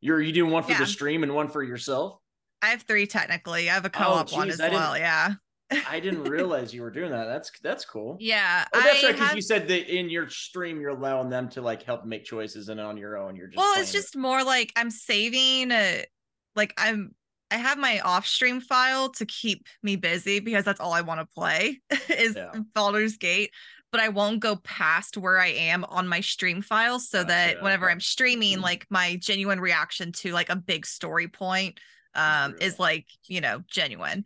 You're 0.00 0.20
you 0.20 0.32
doing 0.32 0.50
one 0.50 0.62
for 0.62 0.72
Yeah. 0.72 0.78
the 0.80 0.86
stream 0.86 1.22
and 1.22 1.34
one 1.34 1.48
for 1.48 1.62
yourself? 1.62 2.18
I 2.62 2.68
have 2.68 2.82
three 2.82 3.06
technically. 3.06 3.70
I 3.70 3.74
have 3.74 3.84
a 3.84 3.88
Oh, 3.88 3.90
co-op 3.98 4.32
one 4.32 4.48
geez, 4.48 4.60
as 4.60 4.60
I 4.60 4.68
well. 4.70 4.96
Yeah. 4.98 5.34
I 5.88 5.98
didn't 6.00 6.24
realize 6.24 6.72
you 6.72 6.82
were 6.82 6.90
doing 6.90 7.10
that. 7.10 7.24
That's 7.24 7.50
that's 7.62 7.84
cool. 7.84 8.16
Yeah. 8.20 8.64
Oh, 8.72 8.80
that's 8.80 9.02
I 9.02 9.06
right. 9.08 9.12
Because 9.14 9.28
have- 9.28 9.36
you 9.36 9.42
said 9.42 9.66
that 9.68 9.92
in 9.92 10.08
your 10.08 10.28
stream 10.28 10.80
you're 10.80 10.90
allowing 10.90 11.28
them 11.28 11.48
to 11.50 11.62
like 11.62 11.82
help 11.82 12.04
make 12.04 12.24
choices, 12.24 12.68
and 12.68 12.80
on 12.80 12.96
your 12.96 13.16
own 13.16 13.34
you're 13.36 13.48
just. 13.48 13.58
well, 13.58 13.80
it's 13.80 13.90
it. 13.90 13.94
just 13.94 14.16
more 14.16 14.44
like 14.44 14.72
I'm 14.76 14.90
saving 14.90 15.72
uh, 15.72 16.02
like 16.54 16.72
I'm 16.78 17.14
I 17.50 17.56
have 17.56 17.78
my 17.78 18.00
off 18.00 18.26
stream 18.26 18.60
file 18.60 19.10
to 19.10 19.26
keep 19.26 19.66
me 19.82 19.96
busy 19.96 20.40
because 20.40 20.64
that's 20.64 20.80
all 20.80 20.92
I 20.92 21.00
want 21.00 21.20
to 21.20 21.26
play 21.26 21.80
is 22.08 22.36
Yeah. 22.36 22.52
Baldur's 22.74 23.16
Gate. 23.16 23.50
But 23.92 24.00
I 24.00 24.08
won't 24.08 24.40
go 24.40 24.56
past 24.56 25.16
where 25.16 25.38
I 25.38 25.46
am 25.48 25.84
on 25.84 26.06
my 26.08 26.20
stream 26.20 26.60
file 26.60 26.98
so 26.98 27.22
that 27.24 27.62
whenever. 27.62 27.88
I'm 27.88 28.00
streaming, 28.00 28.60
like 28.60 28.84
my 28.90 29.16
genuine 29.16 29.60
reaction 29.60 30.12
to 30.12 30.32
like 30.32 30.50
a 30.50 30.56
big 30.56 30.84
story 30.86 31.28
point 31.28 31.78
um 32.14 32.56
is 32.60 32.78
like, 32.78 33.06
you 33.26 33.40
know, 33.40 33.62
genuine. 33.70 34.24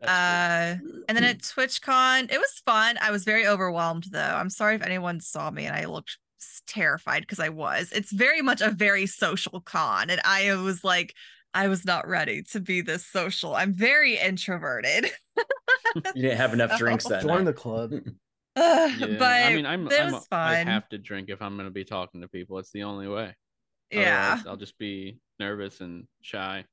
That's 0.00 0.10
Uh 0.12 0.78
cool. 0.80 1.02
and 1.08 1.16
then 1.16 1.24
at 1.24 1.38
TwitchCon, 1.38 2.30
it 2.32 2.38
was 2.38 2.62
fun. 2.64 2.98
I 3.00 3.10
was 3.10 3.24
very 3.24 3.46
overwhelmed 3.46 4.04
though. 4.10 4.20
I'm 4.20 4.50
sorry 4.50 4.74
if 4.76 4.82
anyone 4.82 5.20
saw 5.20 5.50
me 5.50 5.64
and 5.66 5.74
I 5.74 5.86
looked 5.86 6.18
terrified 6.66 7.20
because 7.22 7.40
I 7.40 7.48
was. 7.48 7.92
It's 7.92 8.12
very 8.12 8.42
much 8.42 8.60
a 8.60 8.70
very 8.70 9.06
social 9.06 9.60
con, 9.60 10.10
and 10.10 10.20
I 10.24 10.54
was 10.56 10.84
like, 10.84 11.14
I 11.54 11.68
was 11.68 11.84
not 11.86 12.06
ready 12.06 12.42
to 12.52 12.60
be 12.60 12.82
this 12.82 13.06
social. 13.06 13.54
I'm 13.54 13.72
very 13.72 14.18
introverted. 14.18 15.06
you 16.14 16.22
didn't 16.22 16.36
have 16.36 16.52
enough 16.52 16.76
drinks 16.78 17.04
so- 17.04 17.10
that 17.10 17.22
Join 17.22 17.38
night. 17.38 17.44
the 17.46 17.52
club. 17.54 17.92
Ugh, 17.94 18.02
Yeah, 19.00 19.16
but 19.18 19.22
I 19.44 19.54
mean, 19.54 19.64
I'm, 19.66 19.88
I'm 19.88 20.12
was 20.12 20.26
I 20.30 20.56
have 20.56 20.88
to 20.90 20.98
drink 20.98 21.28
if 21.30 21.40
I'm 21.40 21.56
going 21.56 21.66
to 21.68 21.72
be 21.72 21.84
talking 21.84 22.20
to 22.20 22.28
people. 22.28 22.58
It's 22.58 22.70
the 22.72 22.82
only 22.84 23.08
way. 23.08 23.34
yeah, 23.90 24.32
Otherwise, 24.32 24.46
I'll 24.46 24.56
just 24.56 24.78
be 24.78 25.18
nervous 25.40 25.80
and 25.80 26.06
shy. 26.22 26.64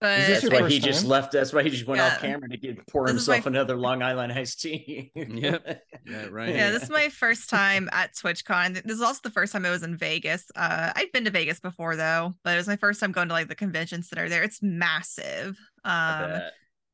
But 0.00 0.18
this 0.26 0.40
That's 0.42 0.52
why 0.52 0.58
first 0.60 0.72
he 0.72 0.80
just 0.80 1.04
left. 1.06 1.32
That's 1.32 1.52
why 1.52 1.62
he 1.62 1.70
just 1.70 1.86
went 1.86 2.00
off 2.00 2.20
camera 2.20 2.48
to 2.48 2.56
get 2.56 2.86
pour 2.86 3.06
This 3.06 3.22
is 3.22 3.28
my- 3.28 3.34
himself 3.36 3.46
another 3.46 3.76
Long 3.76 4.02
Island 4.02 4.32
iced 4.32 4.60
tea. 4.60 5.12
Yep. 5.14 5.82
Yeah, 6.06 6.26
right. 6.30 6.48
yeah, 6.54 6.70
this 6.70 6.84
is 6.84 6.90
my 6.90 7.08
first 7.10 7.50
time 7.50 7.88
at 7.92 8.14
TwitchCon. 8.14 8.82
This 8.82 8.96
is 8.96 9.02
also 9.02 9.20
the 9.22 9.30
first 9.30 9.52
time 9.52 9.64
I 9.66 9.70
was 9.70 9.82
in 9.82 9.96
Vegas. 9.98 10.50
Uh, 10.56 10.90
I'd 10.96 11.12
been 11.12 11.24
to 11.26 11.30
Vegas 11.30 11.60
before 11.60 11.94
though, 11.94 12.34
but 12.42 12.54
it 12.54 12.56
was 12.56 12.66
my 12.66 12.76
first 12.76 12.98
time 13.00 13.12
going 13.12 13.28
to 13.28 13.34
like 13.34 13.48
the 13.48 13.54
convention 13.54 14.02
center 14.02 14.28
there. 14.28 14.42
It's 14.42 14.60
massive. 14.62 15.56
I 15.84 16.22
Um, 16.24 16.40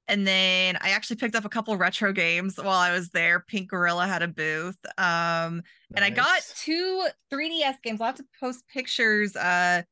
and 0.08 0.26
then 0.26 0.76
I 0.80 0.90
actually 0.90 1.16
picked 1.16 1.34
up 1.34 1.44
a 1.44 1.48
couple 1.48 1.76
retro 1.76 2.12
games 2.12 2.56
while 2.58 2.68
I 2.78 2.92
was 2.92 3.10
there. 3.10 3.40
Pink 3.40 3.70
Gorilla 3.70 4.06
had 4.06 4.22
a 4.22 4.28
booth. 4.28 4.78
Um, 4.98 5.62
and 5.94 6.04
I 6.04 6.10
got 6.10 6.42
two 6.56 7.06
3DS 7.32 7.82
games. 7.82 8.00
I'll 8.00 8.06
have 8.08 8.16
to 8.16 8.24
post 8.40 8.64
pictures 8.68 9.34
uh 9.36 9.82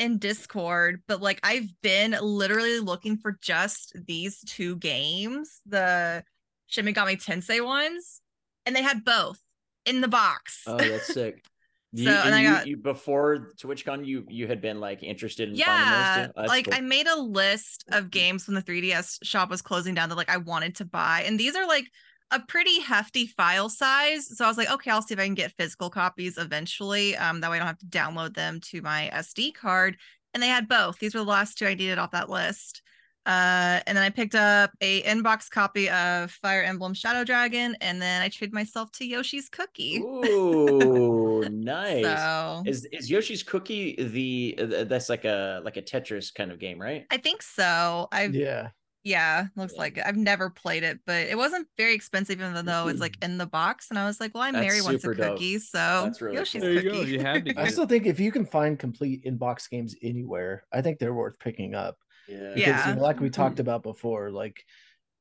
in 0.00 0.18
Discord, 0.18 1.02
but 1.06 1.20
like 1.20 1.38
I've 1.42 1.68
been 1.82 2.16
literally 2.20 2.80
looking 2.80 3.18
for 3.18 3.36
just 3.40 3.92
these 4.06 4.40
two 4.44 4.76
games, 4.76 5.60
the 5.66 6.24
Shin 6.66 6.86
Megami 6.86 7.22
Tensei 7.22 7.64
ones, 7.64 8.22
and 8.64 8.74
they 8.74 8.82
had 8.82 9.04
both 9.04 9.38
in 9.84 10.00
the 10.00 10.08
box. 10.08 10.62
Oh, 10.66 10.76
that's 10.78 11.12
sick. 11.12 11.44
You, 11.92 12.04
So, 12.04 12.10
and 12.12 12.32
I 12.36 12.42
you, 12.42 12.48
got- 12.48 12.66
you 12.68 12.76
before 12.76 13.52
TwitchCon, 13.60 14.06
you 14.06 14.24
you 14.28 14.46
had 14.46 14.60
been 14.60 14.78
like 14.78 15.02
interested 15.02 15.48
in 15.48 15.56
yeah 15.56 15.66
finding 15.66 16.22
those 16.22 16.26
too? 16.28 16.32
Oh, 16.36 16.44
like 16.46 16.64
cool. 16.66 16.74
i 16.74 16.80
made 16.80 17.08
a 17.08 17.20
list 17.20 17.84
of 17.90 18.12
games 18.12 18.46
when 18.46 18.54
the 18.54 18.62
3ds 18.62 19.18
shop 19.24 19.50
was 19.50 19.60
closing 19.60 19.92
down 19.96 20.08
that 20.08 20.14
like 20.14 20.30
i 20.30 20.36
wanted 20.36 20.76
to 20.76 20.84
buy 20.84 21.24
and 21.26 21.36
these 21.36 21.56
are 21.56 21.66
like 21.66 21.86
a 22.30 22.40
pretty 22.40 22.80
hefty 22.80 23.26
file 23.26 23.68
size 23.68 24.36
so 24.36 24.44
i 24.44 24.48
was 24.48 24.56
like 24.56 24.70
okay 24.70 24.90
i'll 24.90 25.02
see 25.02 25.14
if 25.14 25.20
i 25.20 25.24
can 25.24 25.34
get 25.34 25.52
physical 25.58 25.90
copies 25.90 26.38
eventually 26.38 27.16
um 27.16 27.40
that 27.40 27.50
way 27.50 27.56
i 27.56 27.58
don't 27.58 27.66
have 27.66 27.78
to 27.78 27.86
download 27.86 28.34
them 28.34 28.60
to 28.60 28.80
my 28.82 29.10
sd 29.14 29.54
card 29.54 29.96
and 30.34 30.42
they 30.42 30.48
had 30.48 30.68
both 30.68 30.98
these 30.98 31.14
were 31.14 31.20
the 31.20 31.26
last 31.26 31.58
two 31.58 31.66
i 31.66 31.74
needed 31.74 31.98
off 31.98 32.12
that 32.12 32.30
list 32.30 32.82
uh 33.26 33.80
and 33.86 33.96
then 33.96 34.04
i 34.04 34.08
picked 34.08 34.34
up 34.34 34.70
a 34.80 35.02
inbox 35.02 35.50
copy 35.50 35.90
of 35.90 36.30
fire 36.30 36.62
emblem 36.62 36.94
shadow 36.94 37.24
dragon 37.24 37.76
and 37.80 38.00
then 38.00 38.22
i 38.22 38.28
traded 38.28 38.54
myself 38.54 38.90
to 38.92 39.04
yoshi's 39.04 39.48
cookie 39.48 39.98
Ooh, 39.98 41.44
nice. 41.50 42.04
so 42.04 42.62
Is 42.66 42.86
is 42.92 43.10
Yoshi's 43.10 43.42
Cookie 43.42 43.94
the 43.98 44.58
uh, 44.58 44.84
that's 44.84 45.08
like 45.08 45.24
a 45.24 45.60
like 45.64 45.76
a 45.76 45.82
Tetris 45.82 46.32
kind 46.32 46.50
of 46.50 46.58
game, 46.58 46.80
right? 46.80 47.06
i 47.10 47.16
think 47.16 47.42
so 47.42 48.08
i've 48.12 48.34
Yeah. 48.34 48.68
Yeah, 49.02 49.46
looks 49.56 49.72
Yeah. 49.74 49.80
like 49.80 49.96
it. 49.96 50.04
I've 50.06 50.16
never 50.16 50.50
played 50.50 50.82
it, 50.82 51.00
but 51.06 51.26
it 51.26 51.36
wasn't 51.36 51.66
very 51.76 51.94
expensive, 51.94 52.40
even 52.40 52.64
though 52.66 52.88
it's 52.88 53.00
like 53.00 53.18
mm-hmm. 53.20 53.32
in 53.32 53.38
the 53.38 53.46
box. 53.46 53.86
And 53.90 53.98
I 53.98 54.04
was 54.04 54.20
like, 54.20 54.34
well, 54.34 54.42
I'm 54.42 54.52
That's 54.52 54.66
Mary 54.66 54.82
wants 54.82 54.98
a 54.98 55.00
super 55.00 55.14
dope. 55.14 55.36
cookie, 55.36 55.58
so 55.58 56.02
That's 56.04 56.20
really 56.20 56.36
Yoshi's 56.36 56.62
cool. 56.62 56.74
There 56.74 56.82
you 56.82 56.90
cookie. 56.90 57.10
You 57.12 57.20
had 57.20 57.46
to 57.46 57.60
I 57.60 57.68
still 57.68 57.86
think 57.86 58.06
if 58.06 58.20
you 58.20 58.30
can 58.30 58.44
find 58.44 58.78
complete 58.78 59.24
inbox 59.24 59.70
games 59.70 59.94
anywhere, 60.02 60.64
I 60.72 60.82
think 60.82 60.98
they're 60.98 61.14
worth 61.14 61.38
picking 61.38 61.74
up. 61.74 61.96
Yeah. 62.28 62.52
Because 62.54 62.56
Yeah. 62.56 62.88
you 62.90 62.94
know, 62.96 63.02
like 63.02 63.20
we 63.20 63.30
talked 63.30 63.54
mm-hmm. 63.54 63.62
about 63.62 63.82
before, 63.82 64.30
like 64.30 64.62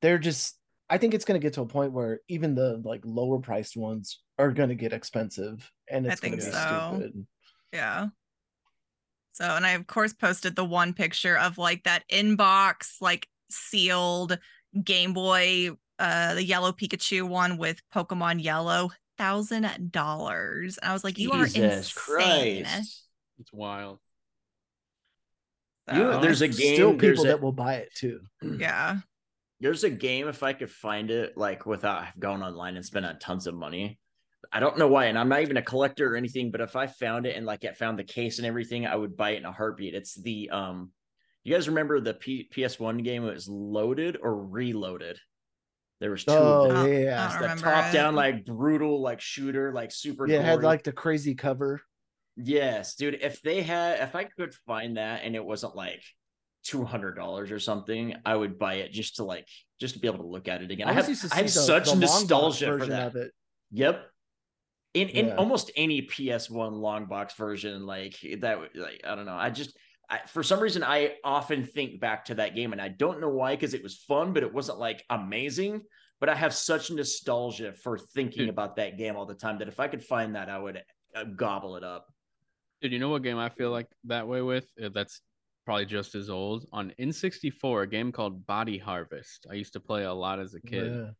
they're 0.01 0.19
just 0.19 0.57
I 0.89 0.97
think 0.97 1.13
it's 1.13 1.25
gonna 1.25 1.39
get 1.39 1.53
to 1.53 1.61
a 1.61 1.65
point 1.65 1.93
where 1.93 2.19
even 2.27 2.55
the 2.55 2.81
like 2.83 3.01
lower 3.05 3.39
priced 3.39 3.77
ones 3.77 4.21
are 4.37 4.51
gonna 4.51 4.75
get 4.75 4.91
expensive 4.91 5.71
and 5.89 6.05
it's 6.05 6.19
gonna 6.19 6.35
be 6.35 6.41
so. 6.41 6.91
stupid. 6.95 7.27
yeah. 7.71 8.07
So, 9.33 9.45
and 9.45 9.65
I 9.65 9.71
of 9.71 9.87
course 9.87 10.11
posted 10.13 10.55
the 10.57 10.65
one 10.65 10.93
picture 10.93 11.37
of 11.37 11.57
like 11.57 11.83
that 11.83 12.03
inbox, 12.11 12.95
like 12.99 13.27
sealed 13.49 14.37
Game 14.83 15.13
Boy, 15.13 15.71
uh, 15.97 16.35
the 16.35 16.43
yellow 16.43 16.71
Pikachu 16.71 17.27
one 17.27 17.57
with 17.57 17.81
Pokemon 17.93 18.43
Yellow, 18.43 18.91
thousand 19.17 19.91
dollars. 19.91 20.77
And 20.77 20.89
I 20.89 20.93
was 20.93 21.03
like, 21.03 21.17
you 21.17 21.31
are 21.31 21.45
Jesus 21.45 21.89
insane. 21.89 22.63
Christ. 22.63 23.03
It's 23.39 23.53
wild. 23.53 23.99
You- 25.91 26.13
So, 26.13 26.19
there's 26.21 26.41
a 26.41 26.47
game. 26.47 26.75
Still 26.75 26.93
people 26.95 27.25
a- 27.25 27.27
that 27.29 27.41
will 27.41 27.51
buy 27.51 27.75
it 27.75 27.93
too. 27.95 28.21
yeah. 28.59 28.97
There's 29.59 29.83
a 29.83 29.89
game 29.89 30.27
if 30.29 30.41
I 30.43 30.53
could 30.53 30.71
find 30.71 31.11
it 31.11 31.35
like 31.35 31.65
without 31.65 32.05
going 32.17 32.41
online 32.41 32.77
and 32.77 32.85
spending 32.85 33.11
tons 33.19 33.45
of 33.47 33.55
money. 33.55 33.99
I 34.53 34.61
don't 34.61 34.77
know 34.77 34.87
why, 34.87 35.05
and 35.05 35.19
I'm 35.19 35.27
not 35.27 35.41
even 35.41 35.57
a 35.57 35.61
collector 35.61 36.13
or 36.13 36.15
anything, 36.15 36.49
but 36.49 36.61
if 36.61 36.75
I 36.77 36.87
found 36.87 37.25
it 37.25 37.35
and 37.35 37.45
like 37.45 37.65
I 37.65 37.73
found 37.73 37.99
the 37.99 38.05
case 38.05 38.37
and 38.37 38.47
everything, 38.47 38.87
I 38.87 38.95
would 38.95 39.17
buy 39.17 39.31
it 39.31 39.37
in 39.37 39.45
a 39.45 39.51
heartbeat. 39.51 39.93
It's 39.95 40.15
the 40.15 40.49
um 40.49 40.91
you 41.49 41.55
guys 41.55 41.67
remember 41.67 41.99
the 41.99 42.13
P- 42.13 42.49
PS1 42.53 43.03
game? 43.03 43.25
It 43.25 43.33
was 43.33 43.47
loaded 43.47 44.17
or 44.21 44.35
reloaded. 44.35 45.19
There 45.99 46.11
was 46.11 46.23
two 46.23 46.31
Oh 46.31 46.69
of 46.69 46.73
them. 46.85 47.03
Yeah. 47.03 47.29
I 47.41 47.55
the 47.55 47.61
top 47.61 47.91
down 47.91 48.15
like 48.15 48.45
brutal, 48.45 49.01
like 49.01 49.19
shooter, 49.19 49.73
like 49.73 49.91
super. 49.91 50.27
Yeah, 50.27 50.39
it 50.39 50.45
had 50.45 50.63
like 50.63 50.83
the 50.83 50.91
crazy 50.91 51.35
cover. 51.35 51.81
Yes, 52.37 52.95
dude. 52.95 53.19
If 53.21 53.41
they 53.41 53.61
had, 53.63 53.99
if 53.99 54.15
I 54.15 54.23
could 54.23 54.53
find 54.65 54.95
that 54.97 55.21
and 55.23 55.35
it 55.35 55.43
wasn't 55.43 55.75
like 55.75 56.01
two 56.63 56.85
hundred 56.85 57.15
dollars 57.15 57.51
or 57.51 57.59
something, 57.59 58.15
I 58.25 58.35
would 58.35 58.57
buy 58.57 58.75
it 58.75 58.91
just 58.91 59.17
to 59.17 59.25
like 59.25 59.47
just 59.79 59.95
to 59.95 59.99
be 59.99 60.07
able 60.07 60.19
to 60.19 60.27
look 60.27 60.47
at 60.47 60.61
it 60.61 60.71
again. 60.71 60.87
I, 60.87 60.91
always 60.91 61.05
have, 61.05 61.09
used 61.09 61.21
to 61.23 61.33
I 61.33 61.37
have 61.37 61.45
the- 61.47 61.51
such 61.51 61.89
the 61.89 61.95
nostalgia 61.95 62.77
for 62.77 62.85
that. 62.85 63.07
of 63.07 63.15
it. 63.17 63.31
Yep. 63.71 64.05
In 64.93 65.09
in 65.09 65.31
almost 65.33 65.71
any 65.75 66.03
PS1 66.03 66.71
long 66.71 67.05
box 67.07 67.35
version, 67.35 67.85
like 67.85 68.15
that, 68.39 68.59
like 68.75 69.01
I 69.05 69.15
don't 69.15 69.25
know. 69.25 69.35
I 69.35 69.49
just 69.49 69.75
I, 70.09 70.19
for 70.27 70.41
some 70.43 70.59
reason 70.59 70.83
I 70.83 71.15
often 71.23 71.63
think 71.65 71.99
back 71.99 72.25
to 72.25 72.35
that 72.35 72.55
game, 72.55 72.71
and 72.71 72.81
I 72.81 72.87
don't 72.87 73.21
know 73.21 73.29
why 73.29 73.55
because 73.55 73.73
it 73.73 73.83
was 73.83 73.95
fun, 73.97 74.33
but 74.33 74.43
it 74.43 74.53
wasn't 74.53 74.79
like 74.79 75.03
amazing. 75.09 75.81
But 76.19 76.29
I 76.29 76.35
have 76.35 76.53
such 76.53 76.91
nostalgia 76.91 77.71
for 77.73 77.97
thinking 77.97 78.41
Dude. 78.41 78.49
about 78.49 78.75
that 78.75 78.97
game 78.97 79.15
all 79.15 79.25
the 79.25 79.33
time 79.35 79.59
that 79.59 79.67
if 79.69 79.79
I 79.79 79.87
could 79.87 80.03
find 80.03 80.35
that, 80.35 80.49
I 80.49 80.59
would 80.59 80.81
uh, 81.15 81.23
gobble 81.23 81.77
it 81.77 81.83
up. 81.83 82.07
Dude, 82.81 82.91
you 82.91 82.99
know 82.99 83.09
what 83.09 83.23
game 83.23 83.37
I 83.37 83.49
feel 83.49 83.71
like 83.71 83.87
that 84.05 84.27
way 84.27 84.41
with? 84.41 84.67
Uh, 84.83 84.89
That's 84.89 85.21
probably 85.65 85.85
just 85.85 86.15
as 86.15 86.29
old. 86.29 86.65
On 86.73 86.93
N64, 86.99 87.83
a 87.83 87.87
game 87.87 88.11
called 88.11 88.45
Body 88.45 88.77
Harvest. 88.77 89.45
I 89.49 89.53
used 89.53 89.73
to 89.73 89.79
play 89.79 90.03
a 90.03 90.13
lot 90.13 90.39
as 90.39 90.55
a 90.55 90.61
kid. 90.61 91.13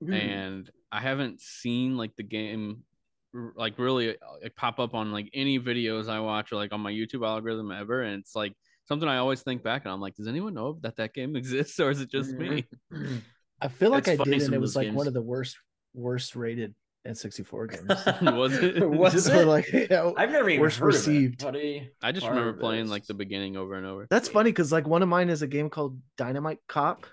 Yeah. 0.00 0.14
and 0.16 0.68
I 0.90 1.00
haven't 1.00 1.40
seen 1.40 1.96
like 1.96 2.14
the 2.16 2.22
game 2.22 2.82
r- 2.91 2.91
like 3.32 3.78
really 3.78 4.10
uh, 4.10 4.14
like 4.42 4.56
pop 4.56 4.78
up 4.78 4.94
on 4.94 5.12
like 5.12 5.30
any 5.34 5.58
videos 5.58 6.08
I 6.08 6.20
watch 6.20 6.52
or 6.52 6.56
like 6.56 6.72
on 6.72 6.80
my 6.80 6.92
YouTube 6.92 7.26
algorithm 7.26 7.70
ever. 7.72 8.02
And 8.02 8.20
it's 8.20 8.34
like 8.34 8.54
something 8.86 9.08
I 9.08 9.18
always 9.18 9.42
think 9.42 9.62
back 9.62 9.84
and 9.84 9.92
I'm 9.92 10.00
like, 10.00 10.14
does 10.14 10.28
anyone 10.28 10.54
know 10.54 10.78
that 10.82 10.96
that 10.96 11.14
game 11.14 11.36
exists 11.36 11.78
or 11.80 11.90
is 11.90 12.00
it 12.00 12.10
just 12.10 12.32
me? 12.32 12.66
I 13.60 13.68
feel 13.68 13.90
like 13.90 14.08
It's 14.08 14.20
I 14.20 14.24
did, 14.24 14.42
and 14.42 14.54
it 14.54 14.60
was 14.60 14.74
those 14.74 14.84
like 14.84 14.94
one 14.94 15.06
of 15.06 15.14
the 15.14 15.22
worst 15.22 15.56
worst 15.94 16.34
rated 16.34 16.74
N64 17.06 17.70
games. 18.20 18.34
Was 18.36 18.58
it? 18.58 18.80
Was 18.88 19.12
Just 19.12 19.28
it? 19.28 19.32
for, 19.32 19.44
like 19.44 19.72
yeah, 19.72 20.10
I've 20.16 20.30
never 20.30 20.48
even 20.50 20.60
worst 20.60 20.78
heard 20.78 20.86
received. 20.86 21.42
Of 21.42 21.48
it. 21.48 21.52
Buddy. 21.52 21.90
I 22.02 22.12
just 22.12 22.26
remember 22.26 22.52
playing 22.54 22.88
like 22.88 23.06
the 23.06 23.14
beginning 23.14 23.56
over 23.56 23.74
and 23.74 23.86
over. 23.86 24.06
That's 24.10 24.28
funny 24.28 24.50
because 24.50 24.72
like 24.72 24.86
one 24.86 25.02
of 25.02 25.08
mine 25.08 25.28
is 25.28 25.42
a 25.42 25.46
game 25.46 25.70
called 25.70 25.98
Dynamite 26.16 26.58
Cop, 26.68 27.06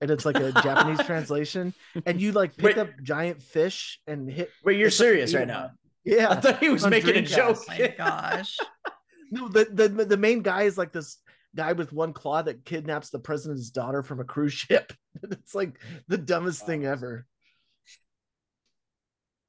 and 0.00 0.10
it's 0.10 0.24
like 0.24 0.36
a 0.36 0.52
Japanese 0.52 0.98
translation, 1.06 1.74
and 2.04 2.20
you 2.20 2.32
like 2.32 2.56
pick 2.56 2.76
Wait. 2.76 2.78
up 2.78 2.88
giant 3.02 3.42
fish 3.42 4.00
and 4.06 4.30
hit. 4.30 4.50
Wait, 4.64 4.78
you're 4.78 4.88
it's 4.88 5.00
like 5.00 5.06
serious 5.06 5.30
eat 5.32 5.36
right 5.36 5.42
'em 5.42 5.48
now? 5.48 5.70
Yeah, 6.04 6.28
I 6.30 6.36
thought 6.36 6.58
he 6.60 6.68
was 6.68 6.84
on 6.84 6.90
making 6.90 7.16
a 7.16 7.22
joke. 7.22 7.58
Oh 7.58 7.64
my 7.68 7.94
gosh. 7.96 8.56
no, 9.30 9.48
the, 9.48 9.64
the 9.64 9.88
the 10.04 10.16
main 10.16 10.40
guy 10.42 10.62
is 10.62 10.78
like 10.78 10.92
this 10.92 11.18
guy 11.54 11.72
with 11.72 11.92
one 11.92 12.12
claw 12.12 12.42
that 12.42 12.64
kidnaps 12.64 13.10
the 13.10 13.18
president's 13.18 13.70
daughter 13.70 14.02
from 14.02 14.20
a 14.20 14.24
cruise 14.24 14.52
ship. 14.52 14.92
it's 15.22 15.54
like 15.54 15.80
the 16.08 16.18
dumbest 16.18 16.64
thing 16.66 16.84
ever. 16.84 17.26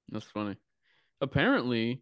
That's 0.09 0.25
funny. 0.25 0.55
Apparently, 1.19 2.01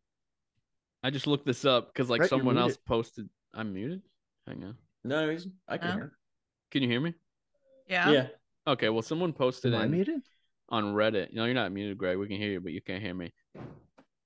I 1.04 1.10
just 1.10 1.28
looked 1.28 1.46
this 1.46 1.66
up 1.66 1.92
because 1.94 2.10
like 2.10 2.20
Brett, 2.20 2.30
someone 2.30 2.58
else 2.58 2.78
posted. 2.78 3.30
I'm 3.54 3.74
muted. 3.74 4.02
Hang 4.48 4.64
on. 4.64 4.76
No, 5.04 5.30
he's, 5.30 5.48
I 5.68 5.78
can 5.78 5.88
No. 5.90 5.94
hear. 5.96 6.12
Can 6.72 6.84
you 6.84 6.90
hear 6.90 7.02
me? 7.02 7.14
Yeah. 7.88 8.10
Yeah. 8.12 8.28
Okay. 8.68 8.90
Well, 8.90 9.02
someone 9.02 9.34
posted 9.34 9.74
Am 9.74 9.82
I 9.82 9.86
in- 9.86 9.92
muted? 9.92 10.22
on 10.70 10.84
Reddit. 10.96 11.32
No, 11.34 11.46
you're 11.46 11.54
not 11.54 11.72
muted, 11.72 11.98
Greg. 11.98 12.18
We 12.18 12.28
can 12.28 12.38
hear 12.38 12.50
you, 12.50 12.60
but 12.62 12.72
you 12.72 12.82
can't 12.82 13.02
hear 13.04 13.14
me. 13.14 13.32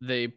They 0.02 0.34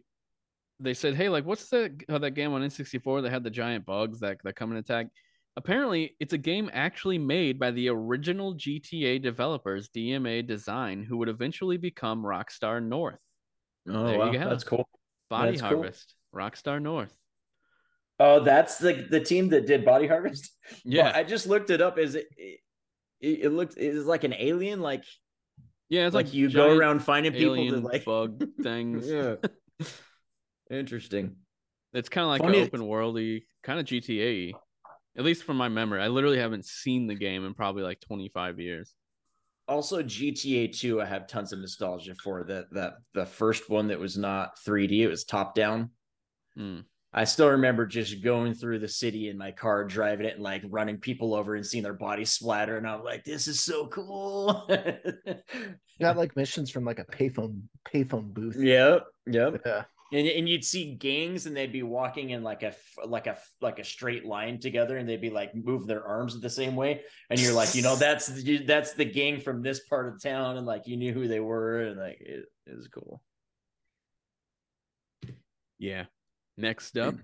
they 0.79 0.93
said, 0.93 1.15
"Hey, 1.15 1.29
like, 1.29 1.45
what's 1.45 1.69
that 1.69 1.91
uh, 2.09 2.17
that 2.19 2.31
game 2.31 2.51
on 2.51 2.61
N64 2.61 3.21
that 3.21 3.31
had 3.31 3.43
the 3.43 3.49
giant 3.49 3.85
bugs 3.85 4.19
that 4.19 4.37
that 4.43 4.55
come 4.55 4.71
and 4.71 4.79
attack?" 4.79 5.07
Apparently, 5.55 6.15
it's 6.19 6.33
a 6.33 6.37
game 6.37 6.69
actually 6.73 7.19
made 7.19 7.59
by 7.59 7.71
the 7.71 7.87
original 7.87 8.55
GTA 8.55 9.21
developers, 9.21 9.87
DMA 9.89 10.45
Design, 10.45 11.03
who 11.03 11.17
would 11.17 11.29
eventually 11.29 11.77
become 11.77 12.23
Rockstar 12.23 12.83
North. 12.83 13.21
Oh, 13.87 14.03
There 14.05 14.13
you 14.13 14.19
wow. 14.19 14.31
go. 14.31 14.49
That's 14.49 14.63
cool. 14.63 14.89
Body 15.29 15.51
That's 15.51 15.61
cool. 15.61 15.69
Harvest, 15.69 16.15
Rockstar 16.35 16.81
North. 16.81 17.15
Oh, 18.19 18.39
that's 18.41 18.77
the 18.77 18.93
the 19.09 19.19
team 19.19 19.49
that 19.49 19.65
did 19.67 19.85
Body 19.85 20.07
Harvest. 20.07 20.51
Yeah, 20.83 21.03
Well, 21.05 21.15
I 21.15 21.23
just 21.23 21.47
looked 21.47 21.69
it 21.69 21.81
up. 21.81 21.97
Is 21.97 22.15
it? 22.15 22.27
It, 23.23 23.45
it 23.45 23.49
looked 23.49 23.77
is 23.77 24.05
like 24.05 24.25
an 24.25 24.33
alien. 24.37 24.81
Like 24.81 25.05
yeah. 25.89 26.05
It's 26.05 26.13
like, 26.13 26.27
like, 26.27 26.33
you 26.33 26.49
go 26.49 26.75
around 26.75 27.01
finding 27.03 27.31
people 27.31 27.55
alien 27.55 27.75
to 27.75 27.79
like. 27.79 28.05
bug 28.05 28.43
things. 28.61 29.09
yeah. 29.09 29.35
Interesting. 30.69 31.37
It's 31.93 32.09
kind 32.09 32.23
of 32.23 32.29
like 32.29 32.41
Funny- 32.41 32.59
an 32.59 32.65
open 32.65 32.81
worldy, 32.81 33.43
kind 33.63 33.79
of 33.79 33.85
GTA. 33.85 34.53
At 35.15 35.23
least 35.23 35.43
from 35.43 35.57
my 35.57 35.69
memory, 35.69 36.01
I 36.01 36.07
literally 36.07 36.39
haven't 36.39 36.65
seen 36.65 37.05
the 37.05 37.13
game 37.13 37.45
in 37.45 37.53
probably 37.53 37.83
like 37.83 37.99
25 38.01 38.59
years. 38.59 38.95
Also, 39.67 40.01
GTA 40.01 40.75
2, 40.75 40.99
I 40.99 41.05
have 41.05 41.27
tons 41.27 41.53
of 41.53 41.59
nostalgia 41.59 42.15
for 42.15 42.43
that. 42.45 42.65
That 42.71 42.93
the 43.13 43.25
first 43.27 43.69
one 43.69 43.89
that 43.89 43.99
was 43.99 44.17
not 44.17 44.57
3D, 44.67 45.01
it 45.01 45.07
was 45.07 45.23
top 45.23 45.53
down. 45.53 45.91
Hmm. 46.57 46.79
I 47.13 47.25
still 47.25 47.49
remember 47.49 47.85
just 47.85 48.23
going 48.23 48.55
through 48.55 48.79
the 48.79 48.87
city 48.87 49.29
in 49.29 49.37
my 49.37 49.51
car, 49.51 49.83
driving 49.83 50.25
it, 50.25 50.35
and 50.35 50.43
like 50.43 50.63
running 50.67 50.97
people 50.97 51.35
over 51.35 51.55
and 51.55 51.65
seeing 51.65 51.83
their 51.83 51.93
bodies 51.93 52.31
splatter. 52.31 52.77
And 52.77 52.87
I'm 52.87 53.03
like, 53.03 53.23
this 53.23 53.47
is 53.47 53.63
so 53.63 53.87
cool. 53.87 54.67
Got 56.01 56.17
like 56.17 56.35
missions 56.35 56.71
from 56.71 56.85
like 56.85 56.97
a 56.97 57.05
payphone 57.05 57.61
payphone 57.87 58.33
booth. 58.33 58.55
yep, 58.57 59.05
yep. 59.27 59.61
Yeah. 59.63 59.83
And, 60.11 60.27
and 60.27 60.49
you'd 60.49 60.65
see 60.65 60.93
gangs, 60.93 61.45
and 61.45 61.55
they'd 61.55 61.71
be 61.71 61.83
walking 61.83 62.31
in 62.31 62.43
like 62.43 62.63
a 62.63 62.73
like 63.05 63.27
a 63.27 63.37
like 63.61 63.79
a 63.79 63.83
straight 63.83 64.25
line 64.25 64.59
together, 64.59 64.97
and 64.97 65.07
they'd 65.07 65.21
be 65.21 65.29
like 65.29 65.53
move 65.55 65.85
their 65.85 66.05
arms 66.05 66.39
the 66.39 66.49
same 66.49 66.75
way. 66.75 67.01
And 67.29 67.39
you're 67.39 67.53
like, 67.53 67.75
you 67.75 67.83
know, 67.83 67.95
that's 67.97 68.27
the, 68.27 68.59
that's 68.65 68.93
the 68.93 69.05
gang 69.05 69.39
from 69.39 69.61
this 69.61 69.81
part 69.81 70.07
of 70.11 70.21
town, 70.21 70.57
and 70.57 70.65
like 70.65 70.87
you 70.87 70.97
knew 70.97 71.13
who 71.13 71.27
they 71.27 71.39
were, 71.39 71.81
and 71.81 71.99
like 71.99 72.21
it, 72.21 72.45
it 72.65 72.75
was 72.75 72.87
cool. 72.87 73.21
Yeah. 75.79 76.05
Next 76.57 76.97
up, 76.97 77.15
mm. 77.15 77.21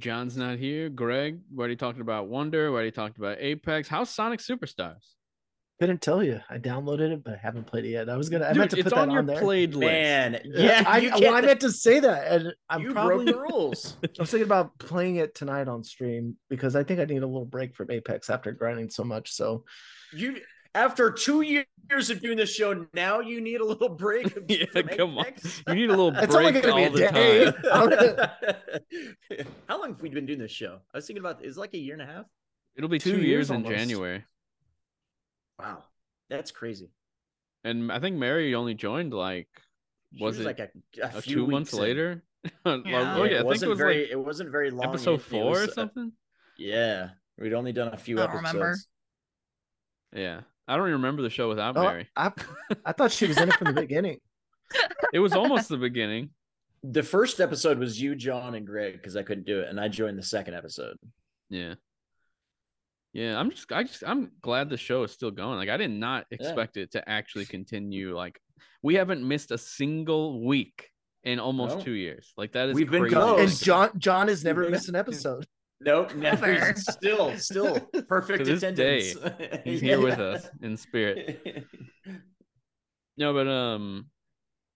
John's 0.00 0.36
not 0.36 0.58
here. 0.58 0.88
Greg, 0.88 1.40
we 1.52 1.58
already 1.58 1.76
talked 1.76 2.00
about 2.00 2.28
Wonder. 2.28 2.70
We 2.70 2.74
already 2.74 2.90
talked 2.90 3.18
about 3.18 3.38
Apex. 3.40 3.88
How's 3.88 4.10
Sonic 4.10 4.40
Superstars? 4.40 5.14
Couldn't 5.80 6.00
tell 6.00 6.22
you. 6.22 6.40
I 6.48 6.58
downloaded 6.58 7.12
it, 7.12 7.24
but 7.24 7.34
I 7.34 7.36
haven't 7.36 7.66
played 7.66 7.84
it 7.84 7.88
yet. 7.88 8.08
I 8.08 8.16
was 8.16 8.28
gonna. 8.28 8.46
I 8.46 8.52
Dude, 8.52 8.58
meant 8.58 8.70
to 8.70 8.76
put 8.84 8.90
that 8.94 8.98
on 8.98 9.10
your 9.10 9.18
on 9.18 9.26
there. 9.26 9.40
played 9.40 9.74
list. 9.74 9.90
Man, 9.90 10.36
uh, 10.36 10.38
yeah, 10.44 10.84
I, 10.86 10.98
you 10.98 11.10
well, 11.20 11.34
I 11.34 11.40
meant 11.40 11.60
to 11.60 11.72
say 11.72 11.98
that, 11.98 12.32
and 12.32 12.54
I'm 12.70 12.82
you 12.82 12.92
probably. 12.92 13.24
broke 13.24 13.34
the 13.34 13.52
rules. 13.52 13.96
I 14.04 14.08
was 14.20 14.30
thinking 14.30 14.46
about 14.46 14.78
playing 14.78 15.16
it 15.16 15.34
tonight 15.34 15.66
on 15.66 15.82
stream 15.82 16.36
because 16.48 16.76
I 16.76 16.84
think 16.84 17.00
I 17.00 17.04
need 17.04 17.24
a 17.24 17.26
little 17.26 17.44
break 17.44 17.74
from 17.74 17.90
Apex 17.90 18.30
after 18.30 18.52
grinding 18.52 18.88
so 18.88 19.02
much. 19.02 19.32
So 19.32 19.64
You 20.12 20.36
after 20.74 21.10
two 21.10 21.40
years 21.42 22.10
of 22.10 22.20
doing 22.20 22.36
this 22.36 22.52
show, 22.54 22.86
now 22.94 23.20
you 23.20 23.40
need 23.40 23.60
a 23.60 23.64
little 23.64 23.88
break. 23.88 24.36
Yeah, 24.48 24.64
from 24.72 24.88
come 24.88 25.18
on. 25.18 25.26
You 25.68 25.74
need 25.74 25.90
a 25.90 25.96
little 25.96 26.16
It's 26.16 26.34
only 26.34 26.52
break 26.52 26.64
gonna 26.64 26.76
be 26.76 26.84
all 26.84 26.88
a 26.88 26.90
the 26.90 27.12
day. 27.12 27.52
time. 29.40 29.46
How 29.68 29.80
long 29.80 29.90
have 29.90 30.02
we 30.02 30.08
been 30.08 30.26
doing 30.26 30.38
this 30.38 30.50
show? 30.50 30.78
I 30.92 30.98
was 30.98 31.06
thinking 31.06 31.22
about 31.22 31.44
is 31.44 31.56
it 31.56 31.60
like 31.60 31.74
a 31.74 31.78
year 31.78 31.94
and 31.94 32.02
a 32.02 32.06
half. 32.06 32.24
It'll 32.76 32.90
be 32.90 32.98
Two 32.98 33.12
two, 33.12 33.16
years 33.18 33.50
years, 33.50 33.52
in. 33.52 33.64
January. 33.64 34.24
Wow, 35.58 35.84
that's 36.28 36.50
crazy. 36.50 36.90
And 37.62 37.90
I 37.92 38.00
think 38.00 38.16
Mary 38.16 38.54
only 38.54 38.74
joined 38.74 39.14
like 39.14 39.48
She 40.16 40.22
was, 40.24 40.40
it 40.40 40.44
like 40.46 40.58
a, 40.58 40.68
a 41.00 41.06
uh, 41.06 41.20
few 41.20 41.36
two 41.36 41.46
months 41.46 41.72
in. 41.72 41.78
later? 41.80 42.22
Yeah. 42.44 42.50
oh 42.66 42.82
Yeah, 42.84 42.90
yeah, 42.90 43.14
I 43.14 43.24
it 43.24 43.30
think 43.36 43.44
wasn't 43.46 43.62
it 43.62 43.68
was 43.70 43.78
very. 43.78 44.00
like 44.02 44.10
it 44.10 44.16
wasn't 44.16 44.50
very 44.50 44.70
long. 44.70 44.88
episode 44.88 45.12
It- 45.14 45.20
it 45.20 45.22
four 45.22 45.50
was, 45.50 45.68
or 45.68 45.70
uh, 45.70 45.74
something. 45.74 46.12
yeah, 46.58 47.10
we'd 47.38 47.54
only 47.54 47.72
done 47.72 47.94
a 47.94 47.96
few 47.96 48.18
I 48.20 48.26
don't 48.26 48.36
episodes. 48.44 48.54
remember. 48.54 48.76
Yeah, 50.14 50.40
I 50.66 50.76
don't 50.76 50.86
even 50.86 51.00
remember 51.02 51.22
the 51.22 51.30
show 51.30 51.48
without 51.48 51.76
oh, 51.76 51.82
Mary. 51.82 52.08
I, 52.16 52.32
I 52.84 52.92
thought 52.92 53.12
she 53.12 53.26
was 53.26 53.36
in 53.38 53.48
it 53.48 53.54
from 53.54 53.74
the 53.74 53.80
beginning. 53.80 54.18
It 55.12 55.18
was 55.18 55.32
almost 55.32 55.68
the 55.68 55.76
beginning. 55.76 56.30
The 56.82 57.02
first 57.02 57.40
episode 57.40 57.78
was 57.78 58.00
you, 58.00 58.14
John, 58.14 58.54
and 58.54 58.66
Greg 58.66 58.94
because 58.94 59.16
I 59.16 59.22
couldn't 59.22 59.46
do 59.46 59.60
it, 59.60 59.68
and 59.68 59.78
I 59.78 59.88
joined 59.88 60.18
the 60.18 60.22
second 60.22 60.54
episode. 60.54 60.96
Yeah. 61.50 61.74
Yeah, 63.12 63.38
I'm 63.38 63.50
just 63.50 63.70
I 63.70 63.84
just 63.84 64.02
I'm 64.04 64.32
glad 64.40 64.68
the 64.68 64.76
show 64.76 65.04
is 65.04 65.12
still 65.12 65.30
going. 65.30 65.56
Like 65.56 65.68
I 65.68 65.76
did 65.76 65.90
not 65.92 66.26
expect 66.32 66.76
it 66.76 66.92
to 66.92 67.08
actually 67.08 67.44
continue. 67.44 68.16
Like 68.16 68.40
we 68.82 68.96
haven't 68.96 69.26
missed 69.26 69.52
a 69.52 69.58
single 69.58 70.44
week 70.44 70.90
in 71.22 71.38
almost 71.38 71.78
No. 71.78 71.84
two 71.84 71.92
years. 71.92 72.32
Like 72.36 72.52
that 72.52 72.70
is 72.70 72.74
We've 72.74 72.90
been 72.90 73.02
crazy. 73.02 73.14
close. 73.14 73.36
to 73.36 73.42
And 73.42 73.58
John 73.60 73.90
John 73.98 74.28
has 74.28 74.42
never 74.42 74.68
missed 74.68 74.88
an 74.88 74.96
episode. 74.96 75.46
Nope, 75.80 76.14
never. 76.14 76.52
Never. 76.52 76.74
Still, 76.76 77.36
still 77.36 77.80
perfect 78.08 78.44
To 78.44 78.44
this 78.44 78.62
attendance. 78.62 79.14
day, 79.14 79.60
He's 79.64 79.80
here 79.80 80.00
with 80.00 80.18
us 80.18 80.48
in 80.62 80.76
spirit. 80.76 81.66
No, 83.16 83.32
but 83.32 83.48
um, 83.48 84.06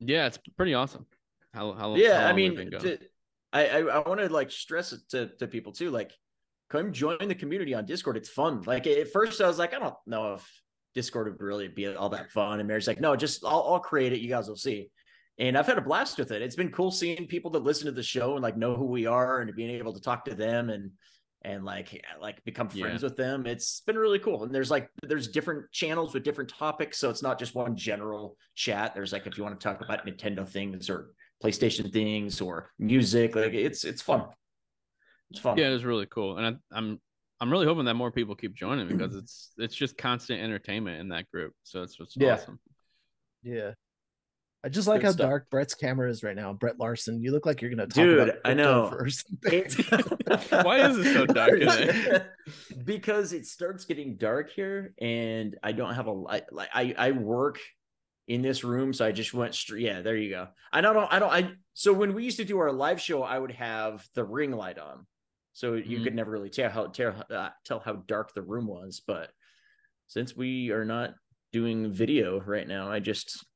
yeah, 0.01 0.27
it's 0.27 0.39
pretty 0.57 0.75
awesome. 0.75 1.07
How 1.55 1.73
how 1.73 1.95
yeah, 1.97 2.21
how 2.21 2.25
I 2.25 2.27
long 2.27 2.35
we've 2.37 2.57
mean, 2.57 2.71
to, 2.71 2.99
I 3.53 3.67
I, 3.69 3.79
I 3.79 4.09
want 4.09 4.21
to 4.21 4.29
like 4.29 4.51
stress 4.51 4.93
it 4.93 5.01
to, 5.11 5.29
to 5.39 5.47
people 5.47 5.73
too. 5.73 5.91
Like, 5.91 6.13
come 6.69 6.93
join 6.93 7.27
the 7.27 7.35
community 7.35 7.75
on 7.75 7.87
Discord. 7.87 8.17
It's 8.17 8.29
fun. 8.29 8.63
Like 8.63 8.87
at 8.87 9.11
first, 9.11 9.41
I 9.41 9.47
was 9.47 9.59
like, 9.59 9.75
I 9.75 9.79
don't 9.79 9.95
know 10.07 10.35
if 10.35 10.63
Discord 10.95 11.29
would 11.29 11.41
really 11.43 11.69
be 11.69 11.87
all 11.95 12.11
that 12.11 12.31
fun. 12.31 12.61
And 12.61 12.69
Mary's 12.69 12.87
like, 12.87 13.01
no, 13.01 13.17
just 13.17 13.45
I'll, 13.45 13.65
I'll 13.67 13.81
create 13.81 14.13
it. 14.13 14.21
You 14.21 14.29
guys 14.29 14.49
will 14.49 14.57
see. 14.57 14.91
And 15.39 15.57
I've 15.57 15.67
had 15.67 15.79
a 15.79 15.83
blast 15.83 16.19
with 16.19 16.33
it. 16.33 16.43
It's 16.43 16.57
been 16.57 16.71
cool 16.73 16.91
seeing 16.91 17.27
people 17.27 17.51
that 17.53 17.63
listen 17.63 17.87
to 17.87 17.93
the 17.93 18.03
show 18.03 18.35
and 18.35 18.43
like 18.43 18.57
know 18.57 18.75
who 18.75 18.87
we 18.87 19.07
are 19.07 19.41
and 19.41 19.55
being 19.55 19.71
able 19.71 19.93
to 19.93 20.01
talk 20.01 20.25
to 20.25 20.35
them 20.35 20.69
and 20.71 20.91
and 21.43 21.65
like 21.65 22.05
like 22.21 22.45
become 22.45 22.69
Yeah. 22.73 22.87
friends 22.87 23.03
with 23.05 23.17
them. 23.17 23.47
It's 23.47 23.81
been 23.83 23.97
really 23.97 24.19
cool. 24.19 24.43
And 24.43 24.53
there's 24.53 24.71
like 24.71 24.89
there's 25.03 25.29
different 25.29 25.71
channels 25.71 26.13
with 26.13 26.25
different 26.25 26.51
topics, 26.51 26.99
so 26.99 27.09
it's 27.11 27.23
not 27.23 27.39
just 27.39 27.55
one 27.55 27.77
general 27.77 28.37
chat. 28.57 28.95
There's 28.95 29.13
like 29.13 29.27
if 29.29 29.39
you 29.39 29.45
want 29.45 29.59
to 29.59 29.63
talk 29.65 29.81
about 29.81 30.05
Nintendo 30.05 30.47
things 30.49 30.91
or 30.91 31.13
PlayStation 31.43 31.93
things 31.93 32.41
or 32.41 32.73
music, 32.81 33.37
like 33.37 33.55
it's 33.55 33.85
it's 33.85 34.03
fun. 34.03 34.25
It's 35.31 35.39
fun. 35.39 35.57
Yeah, 35.59 35.69
it 35.69 35.75
was 35.75 35.85
really 35.85 36.07
cool, 36.07 36.39
and 36.39 36.47
I, 36.73 36.77
I'm 36.77 37.01
I'm 37.41 37.53
really 37.53 37.67
hoping 37.67 37.85
that 37.85 37.95
more 37.95 38.11
people 38.11 38.35
keep 38.35 38.55
joining 38.55 38.89
because 38.89 39.15
it's 39.15 39.53
it's 39.59 39.77
just 39.77 39.97
constant 39.97 40.43
entertainment 40.43 41.01
in 41.01 41.11
that 41.11 41.31
group. 41.31 41.53
So 41.63 41.83
it's 41.83 42.01
what's 42.01 42.17
Yeah. 42.17 42.33
awesome. 42.35 42.59
Yeah. 43.45 43.75
I 44.65 44.69
just 44.69 44.89
like 44.89 45.01
Good 45.01 45.07
how 45.07 45.13
stuff. 45.13 45.29
dark 45.29 45.51
Brett's 45.51 45.75
camera 45.75 46.11
is 46.11 46.25
right 46.25 46.35
now. 46.35 46.53
Brett 46.53 46.79
Larson, 46.81 47.23
you 47.23 47.31
look 47.31 47.47
like 47.47 47.63
you're 47.63 47.71
gonna 47.71 47.87
talk 47.87 47.95
Dude, 47.95 48.19
about 48.19 48.35
I 48.45 48.55
know. 48.55 48.89
for 48.91 49.09
something. 49.09 49.65
Why 50.65 50.89
is 50.89 50.99
it 50.99 51.13
so 51.15 51.27
dark 51.27 51.53
in 51.61 51.67
there? 51.69 52.35
because 52.85 53.33
it 53.33 53.47
starts 53.47 53.85
getting 53.85 54.17
dark 54.17 54.51
here, 54.51 54.95
and 55.01 55.57
I 55.63 55.73
don't 55.73 55.95
have 55.95 56.07
a 56.07 56.13
light. 56.13 56.53
Like 56.53 56.71
I, 56.75 56.95
I 56.99 57.11
work 57.13 57.61
in 58.27 58.43
this 58.43 58.65
room, 58.65 58.93
so 58.93 59.07
I 59.07 59.13
just 59.13 59.33
went 59.33 59.55
straight. 59.55 59.83
Yeah, 59.83 60.03
there 60.03 60.17
you 60.17 60.31
go. 60.31 60.49
I 60.73 60.81
don't 60.81 60.95
know. 60.95 61.07
I 61.09 61.19
don't. 61.21 61.33
I 61.33 61.53
so 61.75 61.93
when 61.93 62.13
we 62.15 62.25
used 62.25 62.39
to 62.39 62.45
do 62.45 62.59
our 62.59 62.73
live 62.73 63.01
show, 63.01 63.23
I 63.23 63.39
would 63.39 63.53
have 63.53 64.05
the 64.15 64.25
ring 64.25 64.51
light 64.51 64.79
on, 64.79 65.07
so 65.53 65.75
you 65.75 66.01
Mhm. 66.01 66.05
could 66.05 66.15
never 66.17 66.33
really 66.33 66.51
tell 66.51 66.69
how 66.69 66.87
tell, 66.89 67.25
uh, 67.31 67.51
tell 67.65 67.79
how 67.79 67.93
dark 68.09 68.35
the 68.35 68.43
room 68.43 68.67
was. 68.67 69.01
But 69.07 69.31
since 70.09 70.37
we 70.37 70.71
are 70.73 70.85
not 70.85 71.15
doing 71.53 71.93
video 71.93 72.41
right 72.41 72.67
now, 72.67 72.91
I 72.91 72.99
just 72.99 73.47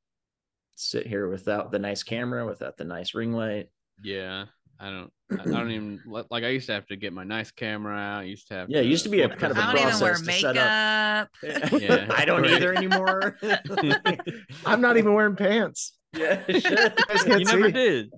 sit 0.75 1.07
here 1.07 1.27
without 1.29 1.71
the 1.71 1.79
nice 1.79 2.03
camera, 2.03 2.45
without 2.45 2.77
the 2.77 2.83
nice 2.85 3.13
ring 3.13 3.33
light. 3.33 3.69
Yeah, 4.03 4.45
I 4.79 4.89
don't. 4.89 5.11
I 5.31 5.41
I 5.41 5.45
don't 5.45 5.71
even 5.71 5.99
like. 6.05 6.43
I 6.43 6.49
used 6.49 6.67
to 6.67 6.73
have 6.73 6.85
to 6.87 6.95
get 6.95 7.13
my 7.13 7.23
nice 7.23 7.51
camera 7.51 7.95
out. 7.95 8.19
I 8.21 8.23
used 8.23 8.47
to 8.49 8.53
have. 8.55 8.69
Yeah, 8.69 8.79
it 8.81 8.85
used 8.87 9.03
to 9.03 9.09
be 9.09 9.21
a 9.21 9.29
kind 9.29 9.51
of 9.51 9.57
a 9.57 9.61
I 9.63 9.73
don't 9.73 9.87
even 9.87 9.99
wear 10.01 10.13
process 10.13 10.27
to 10.27 10.39
set 10.41 10.57
up. 10.57 11.29
makeup. 11.41 11.71
Yeah, 11.81 12.07
I 12.15 12.25
don't 12.25 12.45
either 12.45 12.73
anymore. 12.73 13.37
I'm 14.65 14.81
not 14.81 14.97
even 14.97 15.13
wearing 15.13 15.35
pants. 15.35 15.93
yeah, 16.15 16.41
You 16.47 16.55
you 16.55 16.61
can't 16.61 17.45
never 17.45 17.71
did. 17.71 18.11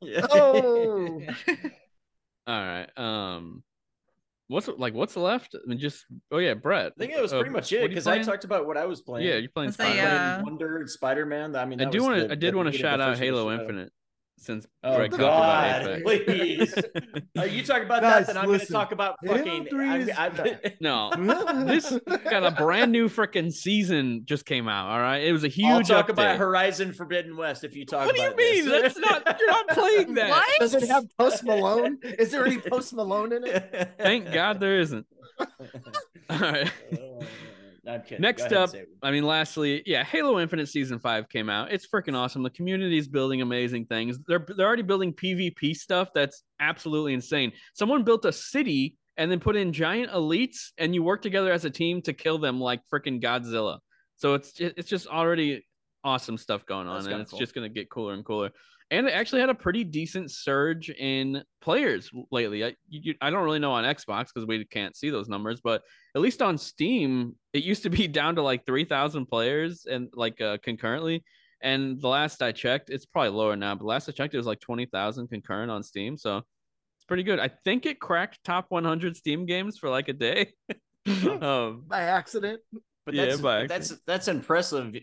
yeah. 0.00 0.26
Oh, 0.30 1.20
All 2.46 2.60
right. 2.60 2.88
Um, 2.96 3.62
what's 4.52 4.68
like 4.68 4.94
what's 4.94 5.16
left? 5.16 5.54
I 5.54 5.66
mean, 5.66 5.78
just 5.78 6.04
oh 6.30 6.38
yeah, 6.38 6.54
Brett. 6.54 6.92
I 6.96 6.98
think 6.98 7.12
it 7.12 7.20
was 7.20 7.32
uh, 7.32 7.38
pretty 7.38 7.52
much 7.52 7.72
it 7.72 7.88
because 7.88 8.06
I 8.06 8.18
talked 8.20 8.44
about 8.44 8.66
what 8.66 8.76
I 8.76 8.86
was 8.86 9.00
playing. 9.00 9.26
Yeah, 9.26 9.36
you're 9.36 9.50
playing. 9.50 9.72
Say, 9.72 9.84
Spider-Man. 9.84 10.40
uh, 10.40 10.42
Wonder 10.44 10.84
Spider 10.86 11.26
Man. 11.26 11.56
I 11.56 11.64
mean, 11.64 11.80
I 11.80 11.86
do 11.86 12.02
want 12.02 12.20
to. 12.20 12.30
I 12.30 12.36
did 12.36 12.54
want 12.54 12.70
to 12.72 12.78
shout 12.78 13.00
out 13.00 13.18
Halo. 13.18 13.50
Infinite 13.50 13.92
since 14.42 14.66
Oh 14.82 14.96
Greg 14.96 15.12
God, 15.12 15.82
about 15.82 15.98
Apex. 16.06 16.24
please! 16.24 16.74
Uh, 17.38 17.44
you 17.44 17.64
talk 17.64 17.82
about 17.82 18.02
Guys, 18.02 18.26
that, 18.26 18.34
then 18.34 18.36
I'm 18.42 18.46
going 18.46 18.60
to 18.60 18.66
talk 18.66 18.92
about 18.92 19.16
fucking. 19.24 19.66
3 19.66 19.90
I'm, 19.90 20.10
I'm. 20.16 20.56
No, 20.80 21.10
this 21.66 21.96
got 22.06 22.44
a 22.44 22.50
brand 22.50 22.92
new 22.92 23.08
freaking 23.08 23.52
season 23.52 24.22
just 24.24 24.44
came 24.44 24.68
out. 24.68 24.90
All 24.90 25.00
right, 25.00 25.18
it 25.22 25.32
was 25.32 25.44
a 25.44 25.48
huge. 25.48 25.68
I'll 25.68 25.82
talk 25.82 26.06
update. 26.08 26.12
about 26.12 26.38
Horizon 26.38 26.92
Forbidden 26.92 27.36
West 27.36 27.64
if 27.64 27.76
you 27.76 27.86
talk. 27.86 28.06
What 28.06 28.16
do 28.16 28.22
you 28.22 28.34
mean? 28.36 28.64
this. 28.66 28.94
That's 28.94 28.98
not. 28.98 29.40
You're 29.40 29.48
not 29.50 29.68
playing 29.68 30.14
that. 30.14 30.30
What? 30.30 30.60
does 30.60 30.74
it 30.74 30.88
have 30.88 31.04
Post 31.16 31.44
Malone? 31.44 31.98
Is 32.02 32.30
there 32.30 32.44
any 32.44 32.58
Post 32.58 32.92
Malone 32.94 33.32
in 33.32 33.46
it? 33.46 33.92
Thank 33.98 34.32
God 34.32 34.60
there 34.60 34.80
isn't. 34.80 35.06
All 36.28 36.38
right. 36.38 36.70
I'm 37.86 38.02
kidding. 38.02 38.20
Next 38.22 38.42
ahead 38.42 38.54
up. 38.54 38.70
I 39.02 39.10
mean, 39.10 39.24
lastly, 39.24 39.82
yeah, 39.86 40.04
Halo 40.04 40.38
Infinite 40.38 40.68
Season 40.68 40.98
Five 40.98 41.28
came 41.28 41.50
out. 41.50 41.72
It's 41.72 41.86
freaking 41.86 42.14
awesome. 42.14 42.42
The 42.42 42.50
community 42.50 42.96
is 42.96 43.08
building 43.08 43.42
amazing 43.42 43.86
things. 43.86 44.18
They're 44.26 44.44
they're 44.56 44.66
already 44.66 44.82
building 44.82 45.12
PvP 45.12 45.74
stuff 45.74 46.10
that's 46.14 46.44
absolutely 46.60 47.14
insane. 47.14 47.52
Someone 47.74 48.04
built 48.04 48.24
a 48.24 48.32
city 48.32 48.96
and 49.16 49.30
then 49.30 49.40
put 49.40 49.56
in 49.56 49.72
giant 49.72 50.12
elites, 50.12 50.70
and 50.78 50.94
you 50.94 51.02
work 51.02 51.22
together 51.22 51.52
as 51.52 51.64
a 51.64 51.70
team 51.70 52.02
to 52.02 52.12
kill 52.12 52.38
them 52.38 52.60
like 52.60 52.80
freaking 52.92 53.20
Godzilla. 53.20 53.78
So 54.16 54.34
it's 54.34 54.52
it's 54.60 54.88
just 54.88 55.08
already 55.08 55.66
awesome 56.04 56.38
stuff 56.38 56.64
going 56.66 56.86
on, 56.86 57.02
That's 57.02 57.06
and 57.12 57.20
it's 57.22 57.30
cool. 57.30 57.40
just 57.40 57.54
gonna 57.54 57.68
get 57.68 57.90
cooler 57.90 58.14
and 58.14 58.24
cooler. 58.24 58.50
And 58.92 59.08
it 59.08 59.12
actually 59.12 59.40
had 59.40 59.48
a 59.48 59.54
pretty 59.54 59.84
decent 59.84 60.30
surge 60.30 60.90
in 60.90 61.42
players 61.62 62.10
lately. 62.30 62.62
I 62.62 62.74
you, 62.90 63.14
I 63.22 63.30
don't 63.30 63.42
really 63.42 63.58
know 63.58 63.72
on 63.72 63.84
Xbox 63.84 64.26
because 64.32 64.46
we 64.46 64.66
can't 64.66 64.94
see 64.94 65.08
those 65.08 65.30
numbers, 65.30 65.62
but 65.64 65.82
at 66.14 66.20
least 66.20 66.42
on 66.42 66.58
Steam, 66.58 67.34
it 67.54 67.64
used 67.64 67.84
to 67.84 67.90
be 67.90 68.06
down 68.20 68.36
to 68.36 68.42
like 68.42 68.66
3,000 68.66 69.24
players 69.24 69.86
and 69.90 70.10
like 70.12 70.42
uh, 70.42 70.58
concurrently. 70.62 71.24
And 71.62 72.02
the 72.02 72.08
last 72.08 72.42
I 72.42 72.52
checked, 72.52 72.90
it's 72.90 73.06
probably 73.06 73.30
lower 73.30 73.56
now, 73.56 73.74
but 73.74 73.86
last 73.86 74.10
I 74.10 74.12
checked, 74.12 74.34
it 74.34 74.36
was 74.36 74.46
like 74.46 74.60
20,000 74.60 75.28
concurrent 75.28 75.70
on 75.70 75.82
Steam. 75.82 76.18
So 76.18 76.38
it's 76.98 77.06
pretty 77.08 77.22
good. 77.22 77.40
I 77.40 77.48
think 77.48 77.86
it 77.86 77.98
cracked 77.98 78.44
top 78.44 78.66
100 78.68 79.16
Steam 79.16 79.46
games 79.46 79.78
for 79.78 79.88
like 79.88 80.08
a 80.08 80.12
day. 80.12 80.52
um, 81.40 81.84
By 81.88 82.02
accident? 82.02 82.60
But 83.06 83.14
Yeah, 83.14 83.26
that's 83.26 83.40
by 83.40 83.66
that's 83.66 83.94
that's 84.06 84.28
impressive 84.28 84.94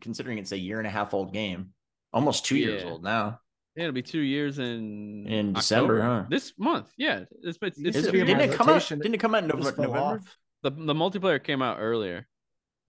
considering 0.00 0.38
it's 0.38 0.52
a 0.52 0.58
year 0.58 0.78
and 0.78 0.86
a 0.86 0.90
half 0.90 1.12
old 1.12 1.34
game, 1.34 1.73
almost 2.14 2.46
two 2.46 2.56
years 2.56 2.82
old 2.84 3.02
now. 3.02 3.40
yeah, 3.76 3.82
it'll 3.84 3.92
be 3.92 4.02
two 4.02 4.20
years 4.20 4.58
in 4.58 5.26
In 5.26 5.52
December, 5.52 6.00
October. 6.00 6.20
huh? 6.22 6.26
This 6.30 6.52
month, 6.56 6.90
yeah. 6.96 7.24
It's, 7.42 7.58
it's, 7.60 7.78
You 7.78 7.88
it's, 7.88 7.96
said 7.98 8.06
Is 8.06 8.12
be 8.12 8.20
it, 8.20 8.24
didn't 8.24 8.50
it 8.52 8.56
come 8.56 8.68
out? 8.70 8.88
Didn't 8.88 9.14
it 9.14 9.20
come 9.20 9.34
out 9.34 9.42
in 9.42 9.48
November? 9.48 9.82
November? 9.82 10.22
the 10.62 10.70
the 10.70 10.94
multiplayer 10.94 11.42
came 11.42 11.60
out 11.60 11.76
earlier 11.78 12.26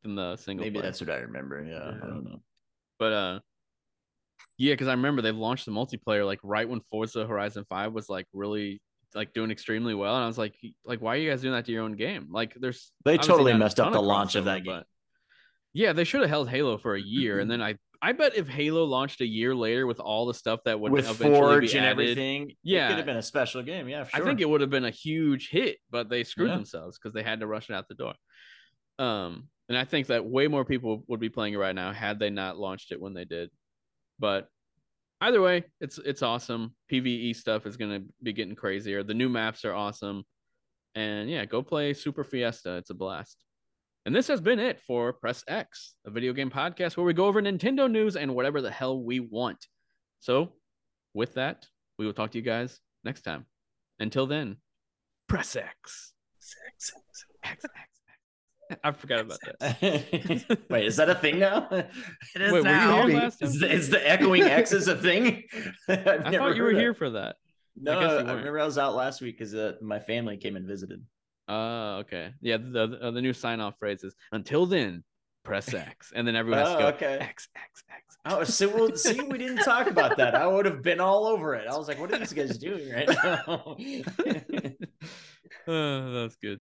than 0.03 0.15
the 0.15 0.38
single. 0.38 0.64
Maybe 0.64 0.76
player. 0.76 0.84
that's 0.84 1.02
what 1.02 1.10
I 1.10 1.18
remember. 1.18 1.61
Yeah, 1.64 1.91
I 2.02 2.07
don't 2.07 2.23
know. 2.23 2.41
But 2.99 3.11
uh 3.14 3.39
yeah, 4.57 4.73
because 4.73 4.88
I 4.88 4.91
remember 4.91 5.22
they've 5.22 5.35
launched 5.35 5.65
the 5.65 5.72
multiplayer 5.72 6.26
like 6.26 6.39
right 6.43 6.68
when 6.69 6.80
Forza 6.80 7.26
Horizon 7.27 7.65
5 7.68 7.91
was 7.91 8.07
like 8.07 8.26
really 8.31 8.81
like 9.14 9.34
doing 9.34 9.52
extremely 9.52 9.93
well. 9.93 10.15
And 10.15 10.23
I 10.23 10.27
was 10.27 10.38
like, 10.38 10.56
like, 10.85 11.02
why 11.02 11.15
are 11.15 11.18
you 11.18 11.30
guys 11.30 11.41
doing 11.41 11.53
that 11.53 11.65
to 11.65 11.72
your 11.73 11.84
own 11.84 11.93
game? 11.97 12.27
Like 12.31 12.56
there's 12.60 12.91
They 13.03 13.18
totally 13.18 13.53
messed 13.53 13.80
up 13.81 13.91
the 13.91 14.02
launch 14.02 14.35
of 14.35 14.45
that 14.45 14.64
game. 14.64 14.73
but- 14.77 14.88
Yeah, 15.73 15.91
they 15.93 16.06
should 16.06 16.22
have 16.22 16.30
held 16.30 16.47
Halo 16.49 16.77
for 16.77 16.95
a 16.95 17.02
year. 17.02 17.39
and 17.39 17.49
then 17.52 17.61
I 17.61 17.76
I 18.01 18.11
bet 18.11 18.35
if 18.35 18.47
Halo 18.47 18.84
launched 18.85 19.22
a 19.22 19.26
year 19.26 19.53
later 19.55 19.85
with 19.88 19.99
all 19.99 20.26
the 20.26 20.34
stuff 20.34 20.61
that 20.65 20.80
would 20.80 20.91
With 20.91 21.05
eventually 21.09 21.30
Forge 21.39 21.72
be 21.72 21.77
and 21.77 21.85
added, 21.85 21.91
everything, 22.03 22.49
it 22.51 22.57
Yeah. 22.63 22.88
could 22.89 22.97
have 22.97 23.05
been 23.05 23.17
a 23.17 23.22
special 23.22 23.61
game. 23.63 23.88
Yeah, 23.89 24.07
I 24.13 24.22
think 24.22 24.41
it 24.41 24.49
would 24.49 24.61
have 24.61 24.69
been 24.69 24.85
a 24.85 24.91
huge 24.91 25.49
hit, 25.49 25.77
but 25.89 26.09
they 26.09 26.23
screwed 26.23 26.49
Yeah. 26.49 26.55
themselves 26.55 26.97
because 26.97 27.13
they 27.13 27.23
had 27.23 27.39
to 27.41 27.47
rush 27.47 27.69
it 27.69 27.73
out 27.73 27.88
the 27.88 27.95
door. 27.95 28.13
Um, 28.99 29.49
And 29.67 29.76
I 29.76 29.84
think 29.84 30.07
that 30.07 30.23
way 30.23 30.47
more 30.47 30.63
people 30.63 31.03
would 31.07 31.19
be 31.19 31.30
playing 31.30 31.55
it 31.55 31.57
right 31.57 31.73
now 31.73 31.91
had 31.91 32.19
they 32.19 32.30
not 32.30 32.57
launched 32.59 32.91
it 32.91 33.01
when 33.01 33.15
they 33.15 33.26
did. 33.26 33.49
But 34.19 34.47
either 35.22 35.41
way, 35.41 35.63
it's 35.81 35.97
it's 35.97 36.22
awesome. 36.22 36.76
PVE 36.91 37.34
stuff 37.35 37.65
is 37.65 37.76
gonna 37.76 38.03
be 38.22 38.31
getting 38.31 38.53
crazier. 38.55 39.01
The 39.01 39.15
new 39.15 39.27
maps 39.27 39.65
are 39.65 39.73
awesome. 39.73 40.23
And 40.93 41.30
yeah, 41.31 41.45
go 41.45 41.63
play 41.63 41.93
Super 41.95 42.23
Fiesta. 42.23 42.76
It's 42.77 42.91
a 42.91 42.93
blast. 42.93 43.43
And 44.06 44.14
this 44.14 44.27
has 44.27 44.40
been 44.40 44.60
it 44.60 44.80
for 44.82 45.14
Press 45.14 45.44
X, 45.48 45.95
a 46.06 46.11
video 46.11 46.32
game 46.32 46.52
podcast 46.52 46.95
where 46.95 47.06
we 47.06 47.14
go 47.14 47.26
over 47.26 47.41
Nintendo 47.41 47.90
news 47.90 48.15
and 48.15 48.36
whatever 48.36 48.61
the 48.61 48.69
hell 48.69 49.02
we 49.02 49.19
want. 49.19 49.65
So, 50.19 50.53
with 51.15 51.34
that, 51.34 51.65
we 51.98 52.06
will 52.06 52.14
talk 52.14 52.32
to 52.32 52.38
you 52.38 52.44
guys 52.44 52.80
next 53.03 53.23
time. 53.23 53.48
Until 53.99 54.27
then, 54.27 54.57
Press 55.27 55.56
X. 55.56 56.14
X, 56.68 56.91
X, 56.95 57.26
X, 57.44 57.65
X. 57.65 58.80
I 58.84 58.91
forgot 58.91 59.22
about 59.22 59.40
that. 59.60 60.61
Wait, 60.69 60.86
is 60.86 60.98
that 60.98 61.10
a 61.10 61.15
thing 61.15 61.40
now? 61.40 61.68
It 61.72 62.41
is 62.41 62.52
Wait, 62.52 62.52
were 62.52 62.57
you 62.57 62.64
now. 62.64 63.07
here 63.07 63.18
last? 63.18 63.41
Is 63.41 63.60
the, 63.60 63.72
is 63.72 63.90
the 63.90 64.07
echoing 64.07 64.44
X 64.44 64.72
is 64.72 64.88
a 64.88 64.95
thing? 64.95 65.44
I've 65.90 66.07
I 66.07 66.30
never 66.30 66.38
thought 66.38 66.56
you 66.56 66.64
were 66.64 66.73
here 66.73 66.91
that. 66.91 66.98
for 66.98 67.10
that. 67.11 67.38
No, 67.76 67.98
I 67.98 68.03
guess 68.03 68.11
you 68.11 68.18
I, 68.18 68.34
remember 68.34 68.60
I 68.60 68.65
was 68.65 68.77
out 68.77 68.94
last 68.95 69.22
week 69.22 69.38
because 69.38 69.56
uh, 69.56 69.73
my 69.82 69.99
family 69.99 70.38
came 70.38 70.56
and 70.56 70.68
visited. 70.68 71.03
Oh, 71.47 71.97
okay. 71.99 72.31
Yeah, 72.41 72.57
the 72.57 72.88
the, 72.88 72.99
uh, 73.07 73.11
the 73.11 73.22
new 73.22 73.34
sign 73.34 73.59
off 73.59 73.77
phrase 73.80 74.03
is 74.03 74.15
until 74.31 74.65
then, 74.65 75.03
press 75.43 75.73
X. 75.73 76.11
And 76.15 76.27
then 76.27 76.35
everyone 76.35 76.59
has 76.59 76.69
to 76.69 76.76
Oh, 76.76 76.80
go 76.80 76.88
okay. 76.95 77.17
X, 77.19 77.47
X, 77.55 77.84
X. 77.89 78.17
Oh, 78.27 78.43
so 78.43 78.67
well, 78.76 78.95
see, 78.95 79.22
we 79.22 79.38
didn't 79.38 79.63
talk 79.63 79.85
about 79.85 80.17
that. 80.17 80.34
I 80.34 80.47
would 80.47 80.65
have 80.65 80.81
been 80.81 80.99
all 80.99 81.27
over 81.27 81.53
it. 81.53 81.67
I 81.67 81.77
was 81.77 81.88
like, 81.88 81.99
"What 81.99 82.11
are 82.11 82.17
these 82.17 82.34
guys 82.34 82.57
doing 82.57 82.91
right 82.91 83.07
now?" 83.23 83.76
oh, 85.67 86.13
that's 86.13 86.35
good. 86.38 86.59